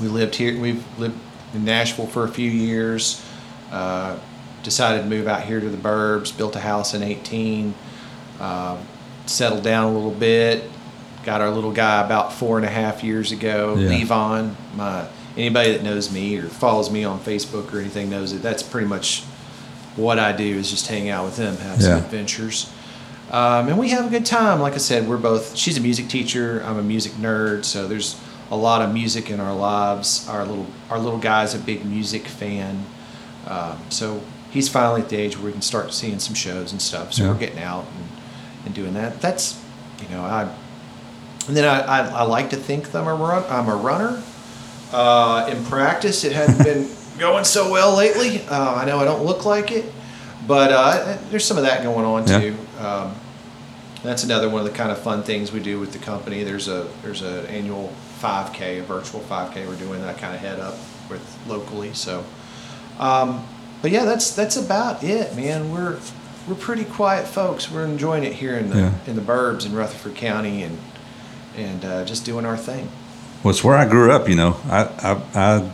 we 0.00 0.08
lived 0.08 0.34
here. 0.34 0.58
We've 0.58 0.84
lived 0.98 1.18
in 1.54 1.64
Nashville 1.64 2.08
for 2.08 2.24
a 2.24 2.28
few 2.28 2.50
years. 2.50 3.24
Uh, 3.70 4.18
decided 4.62 5.02
to 5.02 5.08
move 5.08 5.28
out 5.28 5.42
here 5.42 5.60
to 5.60 5.68
the 5.68 5.76
burbs. 5.76 6.36
Built 6.36 6.56
a 6.56 6.60
house 6.60 6.94
in 6.94 7.02
eighteen. 7.02 7.74
Uh, 8.40 8.78
settled 9.26 9.62
down 9.62 9.92
a 9.92 9.94
little 9.94 10.10
bit. 10.10 10.68
Got 11.24 11.40
our 11.40 11.50
little 11.50 11.72
guy 11.72 12.04
about 12.04 12.32
four 12.32 12.56
and 12.58 12.66
a 12.66 12.70
half 12.70 13.04
years 13.04 13.30
ago. 13.32 13.76
Yeah. 13.76 13.88
Levon, 13.90 14.54
my 14.76 15.06
anybody 15.36 15.72
that 15.72 15.82
knows 15.82 16.10
me 16.12 16.36
or 16.38 16.48
follows 16.48 16.90
me 16.90 17.04
on 17.04 17.18
Facebook 17.20 17.72
or 17.72 17.78
anything 17.80 18.10
knows 18.10 18.32
it. 18.32 18.42
that's 18.42 18.62
pretty 18.62 18.86
much 18.86 19.22
what 19.96 20.18
I 20.18 20.32
do 20.32 20.44
is 20.44 20.70
just 20.70 20.88
hang 20.88 21.08
out 21.10 21.24
with 21.24 21.36
him, 21.36 21.56
have 21.58 21.80
some 21.82 21.98
adventures. 21.98 22.70
Um, 23.30 23.68
and 23.68 23.78
we 23.78 23.90
have 23.90 24.06
a 24.06 24.10
good 24.10 24.26
time. 24.26 24.60
Like 24.60 24.74
I 24.74 24.78
said, 24.78 25.08
we're 25.08 25.16
both, 25.16 25.56
she's 25.56 25.78
a 25.78 25.80
music 25.80 26.08
teacher. 26.08 26.62
I'm 26.66 26.78
a 26.78 26.82
music 26.82 27.12
nerd. 27.12 27.64
So 27.64 27.86
there's 27.88 28.20
a 28.50 28.56
lot 28.56 28.82
of 28.82 28.92
music 28.92 29.30
in 29.30 29.40
our 29.40 29.54
lives. 29.54 30.28
Our 30.28 30.44
little, 30.44 30.66
our 30.90 30.98
little 30.98 31.18
guy's 31.18 31.54
a 31.54 31.58
big 31.58 31.84
music 31.86 32.26
fan. 32.26 32.84
Um, 33.46 33.78
so 33.88 34.20
he's 34.50 34.68
finally 34.68 35.00
at 35.02 35.08
the 35.08 35.16
age 35.16 35.36
where 35.36 35.46
we 35.46 35.52
can 35.52 35.62
start 35.62 35.94
seeing 35.94 36.18
some 36.18 36.34
shows 36.34 36.72
and 36.72 36.82
stuff. 36.82 37.14
So 37.14 37.24
Yeah. 37.24 37.30
we're 37.32 37.38
getting 37.38 37.60
out 37.60 37.86
and, 37.96 38.08
and 38.66 38.74
doing 38.74 38.92
that. 38.94 39.20
That's, 39.22 39.62
you 40.02 40.08
know, 40.14 40.22
I, 40.22 40.50
and 41.48 41.56
then 41.56 41.64
I, 41.64 41.80
I, 41.80 42.08
I 42.08 42.22
like 42.22 42.50
to 42.50 42.56
think 42.56 42.92
that 42.92 43.00
I'm 43.00 43.08
a, 43.08 43.14
run, 43.14 43.44
I'm 43.48 43.68
a 43.68 43.76
runner. 43.76 44.22
Uh, 44.92 45.48
in 45.50 45.64
practice, 45.64 46.24
it 46.24 46.32
hadn't 46.32 46.62
been 46.62 46.88
going 47.18 47.44
so 47.44 47.70
well 47.70 47.96
lately. 47.96 48.42
Uh, 48.46 48.74
I 48.74 48.84
know 48.84 48.98
I 48.98 49.04
don't 49.04 49.24
look 49.24 49.44
like 49.44 49.70
it, 49.72 49.86
but 50.46 50.70
uh, 50.72 51.16
there's 51.30 51.44
some 51.44 51.56
of 51.56 51.64
that 51.64 51.82
going 51.82 52.04
on 52.04 52.26
Yeah. 52.28 52.40
too. 52.40 52.56
Um, 52.78 53.14
that's 54.02 54.24
another 54.24 54.48
one 54.50 54.60
of 54.66 54.66
the 54.70 54.76
kind 54.76 54.90
of 54.90 54.98
fun 54.98 55.22
things 55.22 55.52
we 55.52 55.60
do 55.60 55.78
with 55.80 55.92
the 55.92 55.98
company. 55.98 56.42
There's 56.42 56.66
a 56.68 56.88
there's 57.02 57.22
an 57.22 57.46
annual 57.46 57.92
5K, 58.20 58.80
a 58.80 58.82
virtual 58.82 59.20
5K 59.20 59.66
we're 59.66 59.76
doing 59.76 60.00
that 60.00 60.08
I 60.16 60.18
kind 60.18 60.34
of 60.34 60.40
head 60.40 60.58
up 60.58 60.74
with 61.08 61.38
locally. 61.46 61.92
So, 61.94 62.24
um, 62.98 63.46
but 63.80 63.92
yeah, 63.92 64.04
that's 64.04 64.34
that's 64.34 64.56
about 64.56 65.04
it, 65.04 65.34
man. 65.36 65.70
We're 65.72 66.00
we're 66.48 66.56
pretty 66.56 66.84
quiet 66.84 67.28
folks. 67.28 67.70
We're 67.70 67.84
enjoying 67.84 68.24
it 68.24 68.32
here 68.32 68.56
in 68.58 68.70
the 68.70 68.76
Yeah. 68.78 68.92
in 69.06 69.14
the 69.14 69.22
burbs 69.22 69.64
in 69.66 69.72
Rutherford 69.74 70.16
County 70.16 70.64
and 70.64 70.78
and 71.56 71.84
uh, 71.84 72.04
just 72.04 72.24
doing 72.24 72.44
our 72.46 72.56
thing. 72.56 72.88
Well, 73.42 73.50
it's 73.50 73.64
where 73.64 73.76
I 73.76 73.88
grew 73.88 74.12
up. 74.12 74.28
You 74.28 74.36
know, 74.36 74.56
I, 74.66 74.82
I, 75.02 75.22
I 75.34 75.70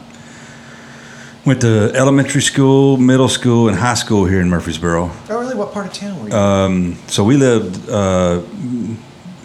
went 1.45 1.61
to 1.63 1.93
elementary 1.95 2.43
school, 2.43 2.97
middle 2.97 3.29
school, 3.29 3.69
and 3.69 3.77
high 3.77 3.95
school 3.95 4.25
here 4.27 4.41
in 4.41 4.49
Murfreesboro. 4.49 5.11
Oh, 5.31 5.41
really? 5.41 5.55
What 5.55 5.73
part 5.73 5.87
of 5.87 5.93
town 5.93 6.23
were 6.23 6.29
you? 6.29 6.35
Um, 6.35 6.99
so 7.07 7.25
we 7.25 7.37
lived 7.37 7.89
uh, 7.89 8.43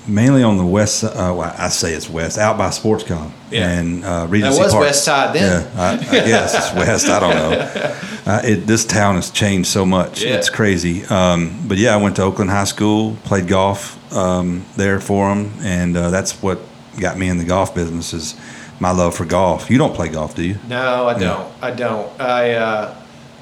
mainly 0.07 0.43
on 0.43 0.57
the 0.57 0.65
west. 0.65 0.99
si- 0.99 1.07
Uh, 1.07 1.33
well, 1.33 1.55
I 1.57 1.69
say 1.69 1.93
it's 1.93 2.09
west, 2.09 2.37
out 2.37 2.57
by 2.57 2.69
Sportscom 2.69 3.31
Yeah. 3.51 3.69
and 3.69 4.03
uh, 4.05 4.27
Regency 4.29 4.59
was 4.61 4.71
Park. 4.71 4.85
West 4.85 5.03
Side 5.03 5.33
then. 5.35 5.67
Yeah, 5.75 5.81
I, 5.81 5.91
I 5.93 5.97
guess 6.25 6.53
it's 6.55 6.73
west. 6.75 7.07
I 7.09 7.19
don't 7.19 7.35
know. 7.35 7.95
Uh, 8.25 8.39
it, 8.45 8.65
this 8.65 8.85
town 8.85 9.15
has 9.15 9.29
changed 9.31 9.67
so 9.67 9.85
much. 9.85 10.23
Yeah. 10.23 10.35
It's 10.35 10.49
crazy. 10.49 11.03
Um, 11.07 11.59
but 11.67 11.77
yeah, 11.77 11.93
I 11.93 11.97
went 11.97 12.15
to 12.15 12.21
Oakland 12.21 12.49
High 12.51 12.63
School, 12.63 13.17
played 13.25 13.49
golf 13.49 13.99
um, 14.15 14.63
there 14.77 15.01
for 15.01 15.27
them, 15.35 15.51
and 15.61 15.97
uh, 15.97 16.09
that's 16.09 16.41
what 16.41 16.59
got 17.01 17.17
me 17.17 17.27
in 17.27 17.37
the 17.37 17.43
golf 17.43 17.75
business. 17.75 18.13
Is 18.13 18.35
my 18.79 18.91
love 18.91 19.13
for 19.13 19.25
golf. 19.25 19.69
You 19.69 19.77
don't 19.77 19.93
play 19.93 20.07
golf, 20.07 20.35
do 20.37 20.43
you? 20.45 20.55
No, 20.69 21.07
I 21.09 21.13
Yeah. 21.15 21.19
don't. 21.19 21.53
I 21.61 21.71
don't. 21.71 22.21
I 22.21 22.51
uh, 22.53 22.95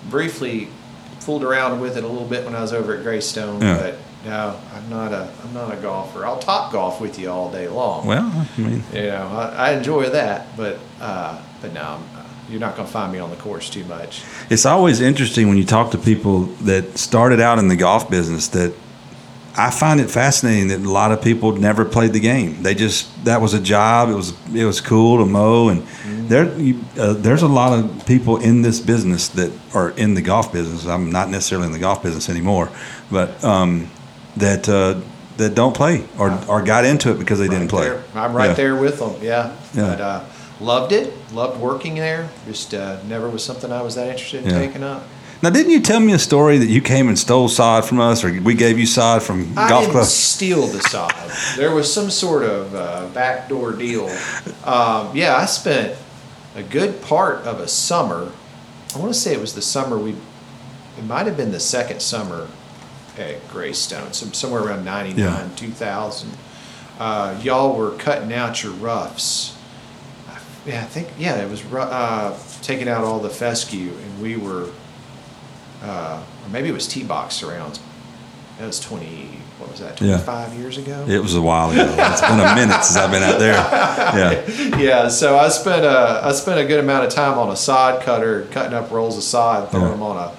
briefly 0.10 0.68
fooled 1.20 1.44
around 1.44 1.80
with 1.80 1.96
it 1.96 2.04
a 2.04 2.08
little 2.08 2.28
bit 2.28 2.44
when 2.46 2.56
I 2.56 2.62
was 2.62 2.74
over 2.74 2.96
at 2.98 3.04
Greystone, 3.04 3.62
Yeah. 3.62 3.78
but 3.78 3.98
no, 4.26 4.60
I'm 4.74 4.90
not 4.90 5.12
a 5.14 5.32
I'm 5.44 5.54
not 5.54 5.74
a 5.74 5.78
golfer. 5.78 6.26
I'll 6.26 6.40
Topgolf 6.42 7.00
with 7.02 7.18
you 7.20 7.30
all 7.30 7.52
day 7.52 7.68
long. 7.68 8.06
Well, 8.06 8.32
I 8.58 8.62
mean, 8.62 8.84
you 8.94 9.02
know, 9.04 9.28
I, 9.28 9.70
I 9.70 9.72
enjoy 9.74 10.10
that, 10.10 10.56
but 10.58 10.80
uh, 11.00 11.42
but 11.62 11.74
no, 11.74 11.82
I'm- 11.82 12.04
you're 12.50 12.60
not 12.60 12.76
going 12.76 12.86
to 12.86 12.92
find 12.92 13.14
me 13.14 13.20
on 13.20 13.30
the 13.30 13.38
course 13.38 13.70
too 13.70 13.86
much. 13.86 14.24
It's 14.50 14.66
always 14.66 15.00
interesting 15.00 15.48
when 15.48 15.58
you 15.58 15.64
talk 15.64 15.92
to 15.92 15.98
people 15.98 16.42
that 16.66 16.98
started 16.98 17.40
out 17.40 17.60
in 17.60 17.70
the 17.70 17.78
golf 17.78 18.10
business 18.10 18.50
that 18.50 18.74
I 19.56 19.72
find 19.72 20.02
it 20.02 20.10
fascinating 20.10 20.68
that 20.68 20.80
a 20.82 20.90
lot 20.92 21.14
of 21.14 21.22
people 21.22 21.54
never 21.54 21.86
played 21.86 22.12
the 22.12 22.20
game. 22.20 22.62
They 22.62 22.76
just 22.76 23.24
that 23.24 23.40
was 23.40 23.54
a 23.54 23.60
job. 23.62 24.10
It 24.10 24.16
was 24.16 24.34
it 24.54 24.66
was 24.66 24.82
cool 24.82 25.20
to 25.20 25.26
mow, 25.26 25.70
and 25.70 25.88
there 26.30 26.54
you, 26.60 26.84
uh, 27.00 27.14
there's 27.14 27.42
a 27.42 27.48
lot 27.48 27.78
of 27.80 28.06
people 28.06 28.36
in 28.42 28.62
this 28.64 28.82
business 28.82 29.30
that 29.30 29.52
are 29.74 29.92
in 29.92 30.14
the 30.16 30.22
golf 30.22 30.52
business. 30.52 30.86
I'm 30.86 31.10
not 31.10 31.30
necessarily 31.30 31.68
in 31.68 31.74
the 31.74 31.80
golf 31.80 32.04
business 32.04 32.28
anymore, 32.30 32.70
but 33.10 33.42
um, 33.46 33.90
that 34.38 34.68
uh, 34.70 35.00
that 35.38 35.56
don't 35.56 35.76
play 35.76 36.04
or 36.18 36.38
or 36.48 36.62
got 36.62 36.86
into 36.86 37.12
it 37.12 37.20
because 37.20 37.40
they 37.40 37.48
didn't 37.48 37.68
play. 37.70 37.90
There. 37.90 38.04
I'm 38.16 38.34
right 38.34 38.48
Yeah. 38.50 38.54
there 38.54 38.76
with 38.76 39.00
them. 39.00 39.16
Yeah. 39.22 39.56
Yeah. 39.74 39.88
But 39.90 40.02
uh, 40.02 40.24
loved 40.60 40.92
it. 40.92 41.14
Loved 41.34 41.60
working 41.60 41.96
there. 41.96 42.30
Just 42.48 42.74
uh, 42.74 43.02
never 43.08 43.30
was 43.30 43.44
something 43.44 43.72
I 43.72 43.82
was 43.82 43.96
that 43.96 44.08
interested 44.08 44.44
in 44.44 44.50
Yeah. 44.52 44.60
taking 44.60 44.84
up. 44.84 45.04
Now, 45.44 45.50
didn't 45.50 45.72
you 45.72 45.82
tell 45.82 46.00
me 46.00 46.14
a 46.14 46.20
story 46.20 46.60
that 46.60 46.68
you 46.68 46.82
came 46.82 47.08
and 47.08 47.18
stole 47.18 47.50
sod 47.50 47.84
from 47.84 48.00
us, 48.00 48.24
or 48.24 48.32
we 48.42 48.54
gave 48.54 48.78
you 48.78 48.86
sod 48.86 49.24
from 49.24 49.58
I 49.58 49.68
golf 49.70 49.82
didn't 49.86 49.94
club? 49.94 50.06
steal 50.06 50.68
the 50.68 50.82
sod. 50.82 51.16
There 51.58 51.74
was 51.74 51.92
some 51.92 52.12
sort 52.12 52.44
of 52.44 52.76
uh, 52.76 53.08
backdoor 53.12 53.72
deal. 53.74 54.08
Um, 54.64 55.10
yeah, 55.16 55.36
I 55.38 55.46
spent 55.48 55.98
a 56.56 56.62
good 56.62 57.02
part 57.02 57.38
of 57.40 57.60
a 57.60 57.68
summer. 57.68 58.32
I 58.94 59.00
want 59.00 59.12
to 59.14 59.20
say 59.20 59.34
it 59.34 59.40
was 59.42 59.56
the 59.56 59.64
summer 59.64 59.98
we. 59.98 60.12
It 61.00 61.06
might 61.08 61.26
have 61.26 61.38
been 61.38 61.52
the 61.52 61.60
second 61.60 62.02
summer 62.04 62.48
at 63.18 63.48
Greystone, 63.50 64.14
some 64.14 64.34
somewhere 64.34 64.62
around 64.64 64.86
'99, 64.86 65.18
Yeah. 65.18 65.48
2000. 65.56 66.30
Uh, 67.00 67.36
y'all 67.42 67.76
were 67.76 67.92
cutting 67.92 68.32
out 68.34 68.64
your 68.64 68.74
roughs. 68.74 69.56
Yeah, 70.66 70.82
I 70.82 70.86
think 70.86 71.08
yeah, 71.18 71.38
it 71.42 71.50
was 71.50 71.64
uh, 71.74 72.38
taking 72.62 72.88
out 72.88 73.04
all 73.04 73.20
the 73.20 73.30
fescue, 73.30 73.90
and 73.92 74.22
we 74.22 74.38
were, 74.38 74.70
uh, 75.84 76.22
or 76.46 76.50
maybe 76.52 76.70
it 76.70 76.74
was 76.74 76.88
tee 76.88 77.04
box 77.04 77.36
surrounds. 77.36 77.80
That 78.60 78.68
was 78.68 78.80
twenty. 78.80 79.40
What 79.58 79.72
was 79.72 79.80
that? 79.80 80.00
Yeah. 80.02 80.14
Twenty-five 80.18 80.54
years 80.56 80.78
ago. 80.78 81.06
It 81.08 81.20
was 81.22 81.36
a 81.36 81.42
while 81.42 81.72
ago. 81.72 81.84
It's 81.98 82.22
been 82.22 82.40
a 82.40 82.56
minute 82.56 82.84
since 82.84 82.96
I've 82.98 83.12
been 83.12 83.24
out 83.24 83.40
there. 83.40 83.54
Yeah. 83.54 84.78
Yeah, 84.82 85.08
so 85.10 85.38
I 85.38 85.50
spent 85.50 85.84
a 85.86 86.22
I 86.24 86.32
spent 86.32 86.60
a 86.60 86.66
good 86.66 86.80
amount 86.80 87.06
of 87.06 87.12
time 87.14 87.38
on 87.38 87.50
a 87.50 87.56
sod 87.56 88.02
cutter, 88.04 88.48
cutting 88.52 88.74
up 88.74 88.90
rolls 88.92 89.18
of 89.18 89.24
sod, 89.24 89.70
throwing 89.70 89.86
Yeah. 89.88 89.92
them 89.94 90.02
on 90.04 90.18
a 90.18 90.32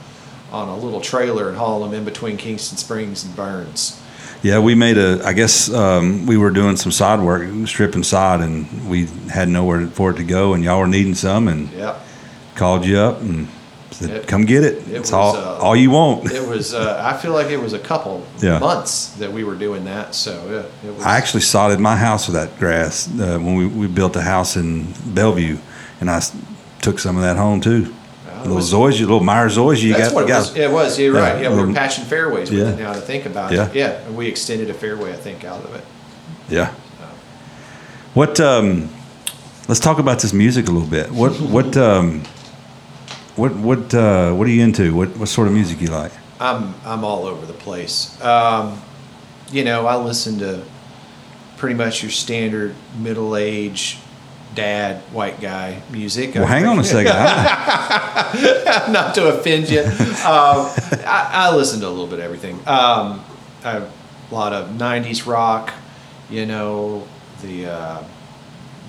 on 0.53 0.69
a 0.69 0.77
little 0.77 1.01
trailer 1.01 1.49
and 1.49 1.57
haul 1.57 1.81
them 1.83 1.95
in 1.95 2.05
between 2.05 2.37
Kingston 2.37 2.77
Springs 2.79 3.25
and 3.25 3.35
Burns. 3.35 4.01
Yeah, 4.43 4.59
we 4.59 4.75
made 4.75 4.99
a. 4.99 5.25
I 5.25 5.33
guess 5.33 5.73
um, 5.73 6.27
we 6.27 6.37
were 6.37 6.51
doing 6.51 6.77
some 6.77 6.91
sod 6.93 7.21
work, 7.21 7.49
stripping 7.67 8.03
sod, 8.03 8.41
and 8.41 8.89
we 8.91 9.07
had 9.33 9.49
nowhere 9.49 9.87
for 9.87 10.11
it 10.11 10.17
to 10.17 10.25
go, 10.25 10.53
and 10.53 10.65
y'all 10.65 10.81
were 10.81 10.89
needing 10.89 11.15
some, 11.15 11.47
and 11.49 11.71
Yep. 11.73 12.05
called 12.57 12.85
you 12.85 12.99
up 12.99 13.21
and 13.21 13.47
said, 13.93 14.11
It- 14.11 14.27
"Come 14.27 14.45
get 14.45 14.65
it. 14.65 14.79
it 14.89 14.97
it's 14.97 14.99
was, 14.99 15.13
all 15.13 15.37
uh, 15.37 15.59
all 15.59 15.77
you 15.77 15.93
want." 15.93 16.31
It 16.33 16.47
was. 16.49 16.75
Uh, 16.75 17.01
I 17.05 17.17
feel 17.17 17.33
like 17.33 17.51
it 17.51 17.63
was 17.63 17.73
a 17.73 17.79
couple 17.79 18.27
Yeah. 18.41 18.59
months 18.59 19.11
that 19.21 19.33
we 19.33 19.45
were 19.45 19.55
doing 19.55 19.85
that. 19.85 20.13
So 20.17 20.33
yeah, 20.51 20.89
it 20.91 20.97
was. 20.97 21.07
I 21.07 21.17
actually 21.17 21.43
sodded 21.43 21.79
my 21.79 21.97
house 21.97 22.27
with 22.27 22.35
that 22.35 22.59
grass 22.59 23.07
uh, 23.09 23.39
when 23.39 23.55
we, 23.55 23.67
we 23.69 23.87
built 23.87 24.17
a 24.17 24.23
house 24.23 24.57
in 24.57 24.93
Bellevue, 25.07 25.59
and 26.01 26.11
I 26.11 26.21
took 26.81 26.99
some 26.99 27.15
of 27.17 27.23
that 27.23 27.37
home 27.37 27.61
too. 27.61 27.95
It 28.45 28.49
little 28.49 28.81
was- 28.81 29.01
little 29.01 29.21
Meyer 29.21 29.49
zoysia. 29.49 29.83
You 29.83 29.93
That's 29.95 30.09
got, 30.09 30.15
what 30.15 30.25
it 30.25 30.29
got 30.29 30.39
was. 30.41 30.57
It 30.57 30.71
was. 30.71 30.99
You're 30.99 31.15
Yeah, 31.15 31.33
right. 31.33 31.43
Yeah, 31.43 31.55
we 31.55 31.63
were 31.67 31.73
patching 31.73 32.05
fairways 32.05 32.51
with 32.51 32.61
yeah. 32.61 32.69
it 32.71 32.79
now 32.79 32.93
to 32.93 33.01
think 33.01 33.27
about 33.27 33.53
Yeah. 33.53 33.67
it. 33.69 33.75
Yeah, 33.75 33.91
and 34.07 34.17
we 34.17 34.27
extended 34.29 34.71
a 34.71 34.75
fairway, 34.75 35.13
I 35.13 35.17
think, 35.17 35.45
out 35.45 35.65
of 35.65 35.75
it. 35.75 35.85
Yeah. 36.49 36.73
What? 38.15 38.39
Um, 38.41 38.91
let's 39.69 39.81
talk 39.81 39.99
about 39.99 40.21
this 40.21 40.33
music 40.33 40.69
a 40.69 40.71
little 40.71 40.89
bit. 40.89 41.11
What? 41.11 41.33
What? 41.41 41.77
Um, 41.77 42.23
what? 43.37 43.55
What? 43.57 43.95
Uh, 43.95 44.33
what 44.35 44.47
are 44.47 44.51
you 44.51 44.63
into? 44.63 44.95
What? 44.95 45.17
What 45.17 45.29
sort 45.29 45.47
of 45.49 45.55
music 45.55 45.81
you 45.81 45.89
like? 45.89 46.13
I'm 46.41 46.75
I'm 46.85 47.05
all 47.05 47.25
over 47.27 47.47
the 47.47 47.53
place. 47.55 48.21
Um, 48.23 48.81
you 49.51 49.65
know, 49.65 49.87
I 49.87 49.97
listen 49.97 50.39
to 50.41 50.63
pretty 51.57 51.75
much 51.75 52.03
your 52.03 52.11
standard 52.11 52.75
middle 52.99 53.37
age 53.37 53.99
dad 54.55 54.99
white 55.13 55.41
guy 55.41 55.83
music. 55.91 56.35
Well, 56.35 56.47
hang 56.47 56.67
on 56.67 56.79
a 56.79 56.85
second. 56.85 57.13
I- 57.17 58.89
not 58.91 59.15
to 59.17 59.29
offend 59.29 59.69
you. 59.71 59.81
Um, 59.83 60.69
I, 61.07 61.31
I 61.33 61.55
listen 61.57 61.81
to 61.81 61.89
a 61.89 61.91
little 61.91 62.07
bit 62.07 62.19
of 62.19 62.25
everything. 62.25 62.57
Um, 62.67 63.25
I, 63.65 63.77
a 63.79 63.89
lot 64.35 64.53
of 64.53 64.71
'90s 64.71 65.27
rock. 65.27 65.73
You 66.31 66.47
know, 66.47 67.07
the 67.43 67.67
uh, 67.67 68.03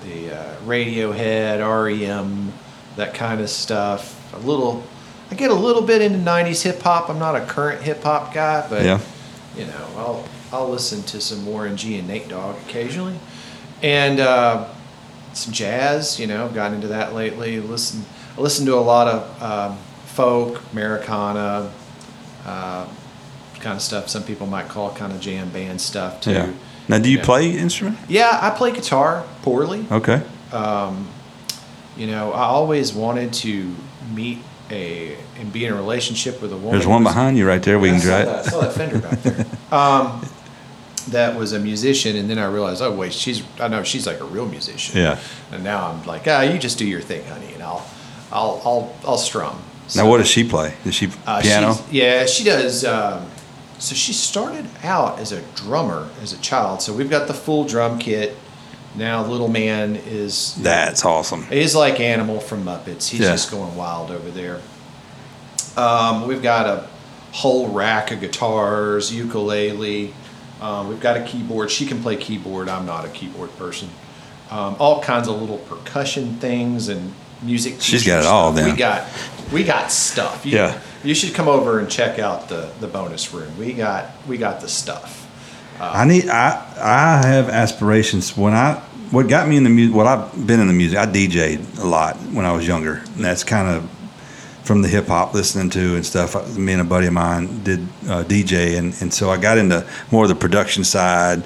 the 0.04 0.34
uh, 0.36 0.56
Radiohead, 0.64 1.58
REM, 1.60 2.52
that 2.96 3.14
kind 3.14 3.40
of 3.40 3.50
stuff. 3.50 4.32
A 4.34 4.38
little. 4.38 4.82
I 5.30 5.34
get 5.36 5.50
a 5.50 5.54
little 5.54 5.82
bit 5.82 6.00
into 6.02 6.18
'90s 6.18 6.62
hip 6.62 6.80
hop. 6.82 7.08
I'm 7.08 7.18
not 7.18 7.36
a 7.36 7.44
current 7.44 7.82
hip 7.82 8.02
hop 8.02 8.32
guy, 8.34 8.66
but 8.68 8.82
Yeah. 8.84 9.00
you 9.56 9.66
know, 9.66 9.86
I'll 9.96 10.28
I'll 10.52 10.68
listen 10.68 11.02
to 11.04 11.20
some 11.20 11.44
Warren 11.46 11.76
G 11.76 11.98
and 11.98 12.06
Nate 12.08 12.28
Dogg 12.28 12.56
occasionally, 12.68 13.18
and 13.82 14.20
uh, 14.20 14.68
some 15.34 15.52
jazz. 15.52 16.18
You 16.18 16.26
know, 16.26 16.44
I've 16.44 16.54
gotten 16.54 16.74
into 16.74 16.88
that 16.88 17.12
lately. 17.14 17.60
Listen, 17.60 18.04
I 18.36 18.40
listen 18.40 18.66
to 18.66 18.74
a 18.74 18.80
lot 18.80 19.08
of 19.08 19.42
um, 19.42 19.78
folk, 20.06 20.62
Americana, 20.72 21.70
uh, 22.46 22.86
kind 23.60 23.76
of 23.76 23.82
stuff. 23.82 24.08
Some 24.08 24.22
people 24.24 24.46
might 24.46 24.68
call 24.68 24.92
kind 24.94 25.12
of 25.12 25.20
jam 25.20 25.50
band 25.50 25.80
stuff 25.80 26.20
too. 26.20 26.32
yeah. 26.32 26.52
Now, 26.88 26.98
do 26.98 27.08
you 27.10 27.18
Yeah. 27.18 27.24
play 27.24 27.50
instrument? 27.50 27.98
Yeah, 28.08 28.38
I 28.42 28.50
play 28.50 28.70
guitar 28.72 29.24
poorly. 29.42 29.86
Okay. 29.90 30.22
Um, 30.52 31.08
you 31.96 32.06
know, 32.06 32.32
I 32.32 32.42
always 32.44 32.92
wanted 32.92 33.32
to 33.34 33.74
meet 34.14 34.38
a 34.70 35.16
and 35.38 35.52
be 35.52 35.64
in 35.64 35.72
a 35.72 35.76
relationship 35.76 36.40
with 36.42 36.52
a 36.52 36.56
woman. 36.56 36.72
There's 36.72 36.86
one 36.86 37.02
behind 37.02 37.36
you 37.38 37.46
right 37.46 37.62
there. 37.62 37.78
We 37.78 37.90
I 37.90 37.98
can 37.98 38.06
that, 38.08 38.28
I 38.28 38.42
saw 38.50 38.60
that 38.60 38.72
fender 38.74 38.98
back 38.98 39.22
there. 39.22 39.46
Um, 39.72 40.24
that 41.10 41.36
was 41.36 41.52
a 41.52 41.58
musician, 41.58 42.16
and 42.16 42.28
then 42.30 42.38
I 42.38 42.46
realized, 42.46 42.82
oh 42.82 42.92
wait, 42.92 43.12
she's 43.12 43.42
I 43.60 43.68
know 43.68 43.82
she's 43.82 44.06
like 44.06 44.20
a 44.20 44.24
real 44.24 44.46
musician. 44.46 44.96
Yeah. 44.98 45.18
And 45.52 45.62
now 45.64 45.88
I'm 45.88 46.04
like, 46.04 46.22
ah, 46.26 46.42
you 46.42 46.58
just 46.58 46.78
do 46.78 46.86
your 46.86 47.00
thing, 47.00 47.24
honey, 47.26 47.52
and 47.54 47.62
I'll 47.62 47.86
I'll 48.32 48.60
I'll 48.64 48.96
I'll 49.06 49.18
strum. 49.18 49.62
Now, 49.94 50.08
what 50.08 50.18
does 50.18 50.28
she 50.28 50.44
play? 50.48 50.74
Does 50.84 50.94
she 50.94 51.10
Uh, 51.26 51.42
piano? 51.42 51.76
Yeah, 51.90 52.24
she 52.26 52.42
does. 52.44 52.84
Um, 52.84 53.26
so 53.78 53.94
she 53.94 54.12
started 54.14 54.66
out 54.82 55.18
as 55.18 55.30
a 55.32 55.42
drummer 55.56 56.08
as 56.22 56.32
a 56.32 56.38
child. 56.38 56.80
So 56.80 56.92
we've 56.94 57.10
got 57.10 57.26
the 57.28 57.34
full 57.34 57.64
drum 57.64 57.98
kit. 57.98 58.34
Now 58.96 59.26
little 59.26 59.48
man 59.48 59.96
is 59.96 60.54
That's 60.54 61.04
awesome. 61.04 61.46
is 61.50 61.74
like 61.74 62.00
Animal 62.00 62.40
from 62.40 62.64
Muppets. 62.64 63.08
He's 63.10 63.20
Yeah. 63.20 63.32
just 63.32 63.50
going 63.50 63.74
wild 63.76 64.10
over 64.10 64.30
there. 64.30 64.60
Um, 65.76 66.26
we've 66.28 66.42
got 66.42 66.66
a 66.66 66.88
whole 67.32 67.68
rack 67.68 68.10
of 68.12 68.20
guitars, 68.20 69.12
ukulele. 69.12 70.14
Um, 70.60 70.88
we've 70.88 71.00
got 71.00 71.16
a 71.16 71.24
keyboard. 71.24 71.70
She 71.70 71.86
can 71.86 72.02
play 72.02 72.16
keyboard. 72.16 72.68
I'm 72.68 72.86
not 72.86 73.04
a 73.04 73.08
keyboard 73.08 73.54
person. 73.56 73.88
Um, 74.50 74.76
all 74.78 75.02
kinds 75.02 75.28
of 75.28 75.40
little 75.40 75.58
percussion 75.58 76.36
things 76.36 76.88
and 76.88 77.12
music. 77.42 77.80
She's 77.80 78.06
got 78.06 78.20
it 78.20 78.26
all 78.26 78.52
then. 78.52 78.70
We 78.70 78.76
got 78.76 79.08
we 79.52 79.64
got 79.64 79.90
stuff. 79.90 80.46
You, 80.46 80.58
Yeah. 80.58 80.80
You 81.02 81.14
should 81.14 81.34
come 81.34 81.48
over 81.48 81.78
and 81.80 81.90
check 81.90 82.18
out 82.18 82.48
the 82.48 82.72
the 82.80 82.86
bonus 82.86 83.32
room. 83.32 83.58
We 83.58 83.72
got 83.72 84.10
we 84.26 84.38
got 84.38 84.60
the 84.60 84.68
stuff. 84.68 85.20
I 85.80 86.04
need. 86.04 86.28
I 86.28 86.64
I 86.80 87.26
have 87.26 87.48
aspirations. 87.48 88.36
When 88.36 88.54
I 88.54 88.80
what 89.10 89.28
got 89.28 89.48
me 89.48 89.56
in 89.56 89.64
the 89.64 89.70
music. 89.70 89.94
Well, 89.94 90.06
I've 90.06 90.46
been 90.46 90.60
in 90.60 90.66
the 90.66 90.72
music. 90.72 90.98
I 90.98 91.06
DJ'd 91.06 91.78
a 91.78 91.86
lot 91.86 92.16
when 92.32 92.44
I 92.44 92.52
was 92.52 92.66
younger, 92.66 92.94
and 92.94 93.24
that's 93.24 93.44
kind 93.44 93.68
of 93.68 93.88
from 94.64 94.80
the 94.82 94.88
hip 94.88 95.06
hop 95.06 95.34
listening 95.34 95.70
to 95.70 95.94
and 95.94 96.04
stuff. 96.06 96.56
Me 96.56 96.72
and 96.72 96.80
a 96.80 96.84
buddy 96.84 97.06
of 97.06 97.12
mine 97.12 97.62
did 97.64 97.80
uh, 98.08 98.24
DJ, 98.24 98.78
and 98.78 98.94
and 99.00 99.12
so 99.12 99.30
I 99.30 99.36
got 99.36 99.58
into 99.58 99.86
more 100.10 100.24
of 100.24 100.28
the 100.30 100.34
production 100.34 100.84
side, 100.84 101.44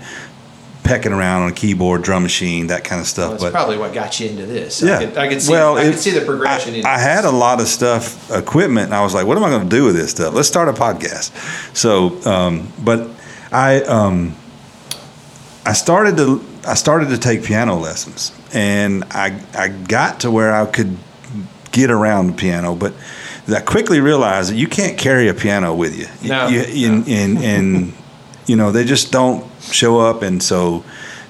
pecking 0.85 1.13
around 1.13 1.43
on 1.43 1.49
a 1.51 1.53
keyboard, 1.53 2.03
drum 2.03 2.23
machine, 2.23 2.69
that 2.69 2.85
kind 2.85 3.01
of 3.01 3.07
stuff. 3.07 3.33
That's 3.33 3.43
but 3.43 3.53
probably 3.53 3.77
what 3.77 3.93
got 3.93 4.19
you 4.21 4.29
into 4.31 4.47
this. 4.47 4.81
yeah, 4.81 4.99
I 4.99 5.05
could, 5.05 5.19
I 5.19 5.29
could 5.29 5.43
see. 5.43 5.53
Well, 5.53 5.77
I 5.77 5.83
it- 5.83 5.91
could 5.91 5.99
see 6.01 6.13
the 6.13 6.25
progression. 6.25 6.87
I, 6.87 6.95
I 6.95 6.99
had 6.99 7.25
a 7.25 7.31
lot 7.31 7.61
of 7.61 7.67
stuff, 7.67 8.31
equipment, 8.31 8.87
and 8.87 8.95
I 8.95 9.03
was 9.03 9.15
like, 9.15 9.27
"What 9.27 9.37
am 9.37 9.45
I 9.45 9.51
going 9.51 9.69
to 9.69 9.77
do 9.77 9.85
with 9.85 9.97
this 9.97 10.11
stuff? 10.13 10.33
Let's 10.35 10.49
start 10.49 10.69
a 10.69 10.73
podcast." 10.73 11.33
So, 11.77 12.21
um, 12.31 12.73
but 12.85 13.09
I 13.51 13.83
um, 13.83 14.37
I 15.67 15.73
started 15.73 16.17
to 16.19 16.45
I 16.67 16.75
started 16.75 17.09
to 17.09 17.19
take 17.19 17.43
piano 17.45 17.75
lessons, 17.77 18.33
and 18.55 19.05
I 19.11 19.41
I 19.55 19.69
got 19.69 20.21
to 20.21 20.31
where 20.31 20.55
I 20.55 20.67
could 20.67 20.97
get 21.79 21.91
around 21.91 22.27
the 22.29 22.33
piano, 22.35 22.75
but 22.75 22.93
I 23.49 23.61
quickly 23.61 24.01
realized 24.01 24.51
that 24.51 24.57
you 24.57 24.67
can't 24.69 24.99
carry 24.99 25.29
a 25.29 25.35
piano 25.35 25.75
with 25.75 25.95
you. 25.99 26.07
No, 26.29 26.49
You- 26.49 26.63
you- 26.63 26.89
and, 26.93 27.09
and, 27.09 27.39
and 27.39 27.93
you 28.47 28.57
know 28.57 28.73
they 28.73 28.85
just 28.85 29.13
don't 29.13 29.45
show 29.73 30.01
up, 30.01 30.23
and 30.23 30.43
so 30.43 30.83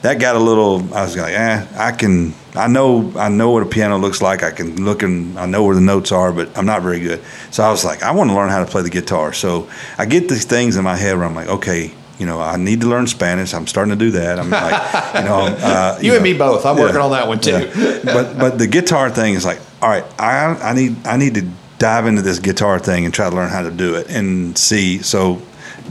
that 0.02 0.20
got 0.20 0.36
a 0.36 0.38
little. 0.38 0.76
I 0.94 1.02
was 1.02 1.16
like, 1.16 1.34
eh, 1.34 1.66
I 1.76 1.92
can. 1.92 2.32
I 2.54 2.66
know. 2.68 3.12
I 3.16 3.28
know 3.28 3.50
what 3.50 3.62
a 3.62 3.66
piano 3.66 3.98
looks 3.98 4.20
like. 4.22 4.42
I 4.42 4.50
can 4.52 4.84
look 4.84 5.02
and 5.02 5.38
I 5.38 5.46
know 5.46 5.62
where 5.64 5.74
the 5.74 5.80
notes 5.92 6.12
are, 6.12 6.32
but 6.32 6.46
I'm 6.56 6.66
not 6.66 6.82
very 6.82 7.00
good. 7.00 7.20
So 7.50 7.62
I 7.62 7.70
was 7.70 7.84
like, 7.84 8.02
I 8.02 8.10
want 8.12 8.30
to 8.30 8.36
learn 8.36 8.48
how 8.50 8.64
to 8.64 8.70
play 8.70 8.82
the 8.82 8.90
guitar. 8.90 9.32
So 9.32 9.68
I 9.98 10.06
get 10.06 10.28
these 10.28 10.44
things 10.44 10.76
in 10.76 10.84
my 10.84 10.96
head 10.96 11.16
where 11.16 11.26
I'm 11.26 11.34
like, 11.34 11.48
okay. 11.48 11.90
You 12.20 12.26
know, 12.26 12.40
I 12.40 12.56
need 12.56 12.80
to 12.80 12.88
learn 12.88 13.06
Spanish. 13.06 13.54
I'm 13.54 13.68
starting 13.68 13.92
to 13.96 14.04
do 14.06 14.10
that. 14.18 14.40
I'm 14.40 14.50
like, 14.50 15.14
you 15.14 15.22
know, 15.28 15.38
uh, 15.70 15.98
You 16.02 16.14
and 16.14 16.18
know, 16.24 16.30
me 16.32 16.34
both. 16.36 16.66
I'm 16.66 16.76
yeah, 16.76 16.82
working 16.82 17.00
on 17.00 17.10
that 17.12 17.28
one 17.28 17.38
too. 17.38 17.50
yeah. 17.52 18.00
but 18.16 18.36
but 18.38 18.58
the 18.58 18.66
guitar 18.66 19.08
thing 19.08 19.34
is 19.34 19.44
like, 19.44 19.60
all 19.82 19.88
right, 19.88 20.04
I 20.18 20.46
I 20.62 20.72
need 20.74 21.06
I 21.06 21.16
need 21.16 21.34
to 21.34 21.48
dive 21.78 22.06
into 22.06 22.22
this 22.22 22.38
guitar 22.38 22.78
thing 22.78 23.04
and 23.04 23.14
try 23.14 23.30
to 23.30 23.36
learn 23.36 23.50
how 23.50 23.62
to 23.62 23.70
do 23.70 23.94
it 23.94 24.08
and 24.10 24.56
see. 24.58 24.98
So 25.02 25.40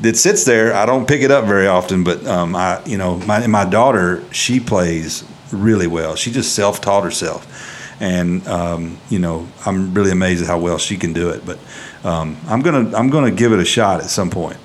it 0.04 0.17
sits 0.17 0.43
there. 0.43 0.73
I 0.76 0.86
don't 0.86 1.08
pick 1.08 1.21
it 1.21 1.32
up 1.32 1.45
very 1.45 1.67
often, 1.67 2.04
but 2.04 2.26
um, 2.26 2.56
I 2.56 2.84
you 2.86 2.97
know 2.97 3.17
my 3.19 3.45
my 3.47 3.65
daughter 3.65 4.23
she 4.34 4.60
plays 4.60 5.23
really 5.52 5.88
well. 5.88 6.15
She 6.15 6.32
just 6.32 6.54
self 6.54 6.82
taught 6.82 7.04
herself, 7.04 7.47
and 8.02 8.45
um, 8.47 8.97
you 9.10 9.19
know 9.19 9.47
I'm 9.65 9.93
really 9.93 10.12
amazed 10.12 10.41
at 10.41 10.47
how 10.47 10.60
well 10.60 10.78
she 10.78 10.97
can 10.97 11.13
do 11.13 11.30
it. 11.30 11.45
But 11.45 11.58
um, 12.04 12.38
I'm 12.47 12.62
gonna 12.62 12.95
I'm 12.95 13.10
gonna 13.10 13.32
give 13.32 13.54
it 13.54 13.60
a 13.60 13.65
shot 13.65 14.02
at 14.02 14.10
some 14.10 14.30
point 14.30 14.58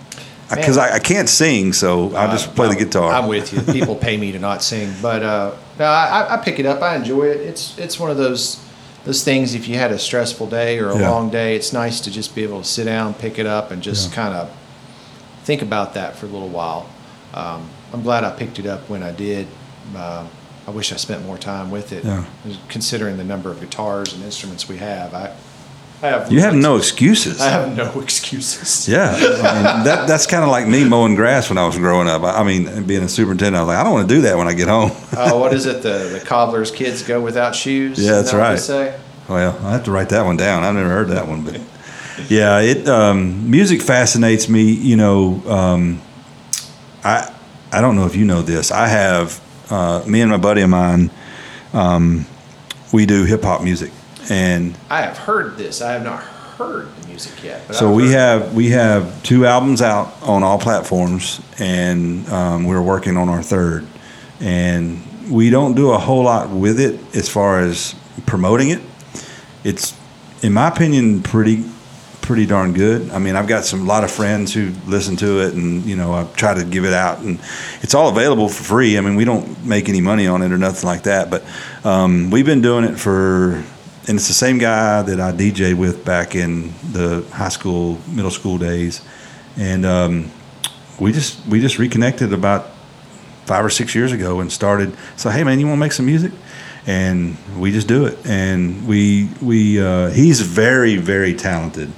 because 0.51 0.77
I, 0.77 0.97
I 0.97 0.99
can't 0.99 1.29
sing, 1.29 1.73
so 1.73 2.15
I 2.17 2.27
just 2.27 2.55
play 2.57 2.67
the 2.67 2.75
I'm- 2.75 2.85
guitar. 2.85 3.13
I'm 3.13 3.29
with 3.29 3.53
you. 3.53 3.61
People 3.73 3.95
pay 3.95 4.17
me 4.17 4.33
to 4.33 4.39
not 4.39 4.63
sing, 4.63 4.93
but 5.01 5.23
uh, 5.23 5.55
no, 5.79 5.85
I, 5.87 6.35
I 6.35 6.37
pick 6.39 6.59
it 6.59 6.67
up. 6.67 6.83
I 6.83 6.97
enjoy 6.97 7.25
it. 7.29 7.41
It's 7.41 7.79
it's 7.79 7.99
one 8.01 8.11
of 8.11 8.17
those 8.17 8.57
those 9.05 9.25
things. 9.25 9.55
If 9.55 9.67
you 9.69 9.77
had 9.77 9.91
a 9.91 9.99
stressful 9.99 10.47
day 10.49 10.79
or 10.79 10.91
a 10.91 10.99
Yeah. 10.99 11.11
long 11.11 11.31
day, 11.31 11.57
it's 11.57 11.73
nice 11.73 12.01
to 12.01 12.11
just 12.11 12.35
be 12.35 12.43
able 12.43 12.61
to 12.63 12.69
sit 12.69 12.85
down, 12.85 13.15
pick 13.15 13.39
it 13.39 13.47
up, 13.47 13.71
and 13.71 13.83
just 13.83 14.11
Yeah. 14.11 14.15
kind 14.17 14.35
of 14.35 14.51
think 15.45 15.63
about 15.63 15.95
that 15.95 16.17
for 16.17 16.27
a 16.27 16.29
little 16.29 16.49
while. 16.49 16.87
Um, 17.35 17.69
I'm 17.93 18.03
glad 18.03 18.23
I 18.25 18.31
picked 18.31 18.59
it 18.59 18.67
up 18.67 18.89
when 18.89 19.03
I 19.03 19.11
did. 19.13 19.47
Um 19.97 20.29
I 20.65 20.71
wish 20.71 20.93
I 20.93 20.97
spent 20.97 21.27
more 21.27 21.37
time 21.39 21.73
with 21.73 21.91
it. 21.93 22.05
Yeah. 22.05 22.23
Considering 22.69 23.17
the 23.17 23.25
number 23.25 23.51
of 23.51 23.59
guitars 23.59 24.13
and 24.13 24.23
instruments 24.23 24.69
we 24.69 24.77
have, 24.77 25.13
I, 25.13 25.31
I 26.03 26.09
have 26.09 26.33
you 26.33 26.41
have 26.41 26.55
no 26.55 26.77
excuses. 26.77 27.41
I 27.41 27.51
have 27.51 27.77
no 27.77 28.01
excuses. 28.01 28.89
Yeah, 28.89 29.13
I 29.15 29.55
mean, 29.55 29.85
that 29.85 30.09
that's 30.09 30.27
kind 30.27 30.43
of 30.43 30.51
like 30.51 30.67
me 30.67 30.85
mowing 30.85 31.15
grass 31.15 31.49
when 31.49 31.59
I 31.59 31.65
was 31.65 31.79
growing 31.79 32.09
up. 32.09 32.23
I, 32.23 32.41
I 32.41 32.43
mean, 32.43 32.85
being 32.87 33.05
a 33.05 33.09
superintendent, 33.09 33.57
I 33.57 33.61
was 33.61 33.69
like, 33.69 33.79
I 33.79 33.85
don't 33.85 33.93
want 33.93 34.09
to 34.09 34.15
do 34.15 34.23
that 34.23 34.37
when 34.37 34.49
I 34.49 34.53
get 34.55 34.69
home. 34.69 34.91
Oh, 35.17 35.39
what 35.41 35.55
is 35.55 35.67
it? 35.67 35.83
The 35.83 36.19
the 36.19 36.25
cobbler's 36.25 36.73
kids 36.73 37.03
go 37.03 37.21
without 37.21 37.55
shoes. 37.55 38.03
Yeah, 38.05 38.13
that's 38.13 38.33
that 38.33 38.39
right. 38.39 38.59
Say? 38.59 38.99
well, 39.29 39.57
I 39.65 39.73
have 39.73 39.85
to 39.85 39.93
write 39.93 40.09
that 40.09 40.25
one 40.25 40.37
down. 40.37 40.65
I've 40.65 40.75
never 40.75 40.89
heard 40.89 41.09
that 41.09 41.29
one, 41.29 41.45
but 41.45 41.61
yeah, 42.29 42.61
it 42.61 42.89
um, 42.89 43.51
music 43.51 43.81
fascinates 43.81 44.49
me. 44.49 44.73
You 44.73 44.97
know, 44.97 45.43
um, 45.47 46.03
I 47.05 47.33
I 47.71 47.81
don't 47.81 47.95
know 47.95 48.07
if 48.07 48.17
you 48.17 48.25
know 48.25 48.43
this. 48.43 48.71
I 48.71 48.89
have 48.89 49.41
uh, 49.71 50.03
me 50.07 50.21
and 50.21 50.31
my 50.31 50.37
buddy 50.37 50.63
of 50.63 50.71
mine. 50.71 51.11
Um, 51.73 52.27
we 52.93 53.07
do 53.07 53.25
hip 53.25 53.43
hop 53.43 53.63
music, 53.63 53.91
and 54.31 54.77
I 54.91 55.03
have 55.03 55.19
heard 55.19 55.57
this. 55.57 55.83
I 55.83 55.93
have 55.93 56.05
not 56.05 56.23
heard 56.23 56.89
the 56.97 57.09
music 57.09 57.43
yet. 57.43 57.63
But 57.67 57.77
So 57.77 57.91
I've 57.91 57.97
we 57.97 58.11
have 58.11 58.55
we 58.55 58.69
have 58.71 59.23
two 59.23 59.47
albums 59.47 59.83
out 59.83 60.13
on 60.23 60.43
all 60.43 60.59
platforms, 60.59 61.41
and 61.59 62.29
um, 62.29 62.65
we're 62.65 62.83
working 62.83 63.17
on 63.17 63.29
our 63.29 63.43
third. 63.43 63.87
And 64.41 65.31
we 65.31 65.51
don't 65.51 65.75
do 65.75 65.93
a 65.93 65.99
whole 65.99 66.25
lot 66.25 66.51
with 66.51 66.81
it 66.81 66.99
as 67.15 67.29
far 67.29 67.61
as 67.61 67.95
promoting 68.27 68.71
it. 68.71 68.81
It's, 69.65 69.97
in 70.43 70.53
my 70.53 70.69
opinion, 70.69 71.23
pretty 71.23 71.65
pretty 72.23 72.47
darn 72.47 72.73
good. 72.73 73.11
I 73.11 73.19
mean, 73.19 73.37
I've 73.37 73.49
got 73.49 73.65
some 73.65 73.83
a 73.83 73.85
lot 73.85 74.05
of 74.05 74.11
friends 74.11 74.55
who 74.55 74.73
listen 74.87 75.17
to 75.17 75.41
it, 75.41 75.55
and 75.55 75.85
you 75.85 75.97
know, 75.97 76.15
I 76.15 76.25
try 76.35 76.55
to 76.55 76.65
give 76.65 76.85
it 76.85 76.93
out, 76.95 77.19
and 77.19 77.39
it's 77.83 77.95
all 77.95 78.09
available 78.09 78.49
for 78.49 78.63
free. 78.63 78.97
I 78.97 79.01
mean, 79.01 79.17
we 79.17 79.25
don't 79.25 79.65
make 79.67 79.89
any 79.89 80.01
money 80.01 80.27
on 80.27 80.41
it 80.43 80.53
or 80.53 80.57
nothing 80.57 80.87
like 80.87 81.03
that, 81.03 81.31
but 81.31 81.45
um, 81.85 82.31
we've 82.31 82.47
been 82.47 82.63
doing 82.63 82.85
it 82.85 82.99
for, 82.99 83.63
and 84.09 84.19
it's 84.19 84.29
the 84.29 84.35
same 84.35 84.59
guy 84.59 85.03
that 85.03 85.21
I 85.21 85.33
DJ 85.33 85.75
with 85.75 86.05
back 86.05 86.35
in 86.35 86.73
the 86.93 87.25
high 87.33 87.49
school, 87.49 87.99
middle 88.09 88.31
school 88.31 88.59
days, 88.59 89.03
and 89.57 89.85
um, 89.87 90.31
we 90.99 91.13
just 91.13 91.45
we 91.47 91.61
just 91.61 91.79
reconnected 91.79 92.33
about 92.33 92.71
five 93.47 93.65
or 93.65 93.71
six 93.71 93.95
years 93.95 94.13
ago 94.13 94.41
and 94.41 94.51
started. 94.51 94.97
So 95.17 95.31
hey, 95.31 95.45
man, 95.45 95.61
you 95.61 95.67
want 95.67 95.79
to 95.79 95.81
make 95.81 95.93
some 95.93 96.07
music? 96.07 96.33
And 96.85 97.37
we 97.59 97.71
just 97.71 97.87
do 97.87 98.07
it, 98.07 98.27
and 98.27 98.89
we 98.89 99.29
we 99.41 99.81
uh, 99.81 100.11
he's 100.11 100.41
very 100.41 100.97
very 100.97 101.35
talented 101.35 101.93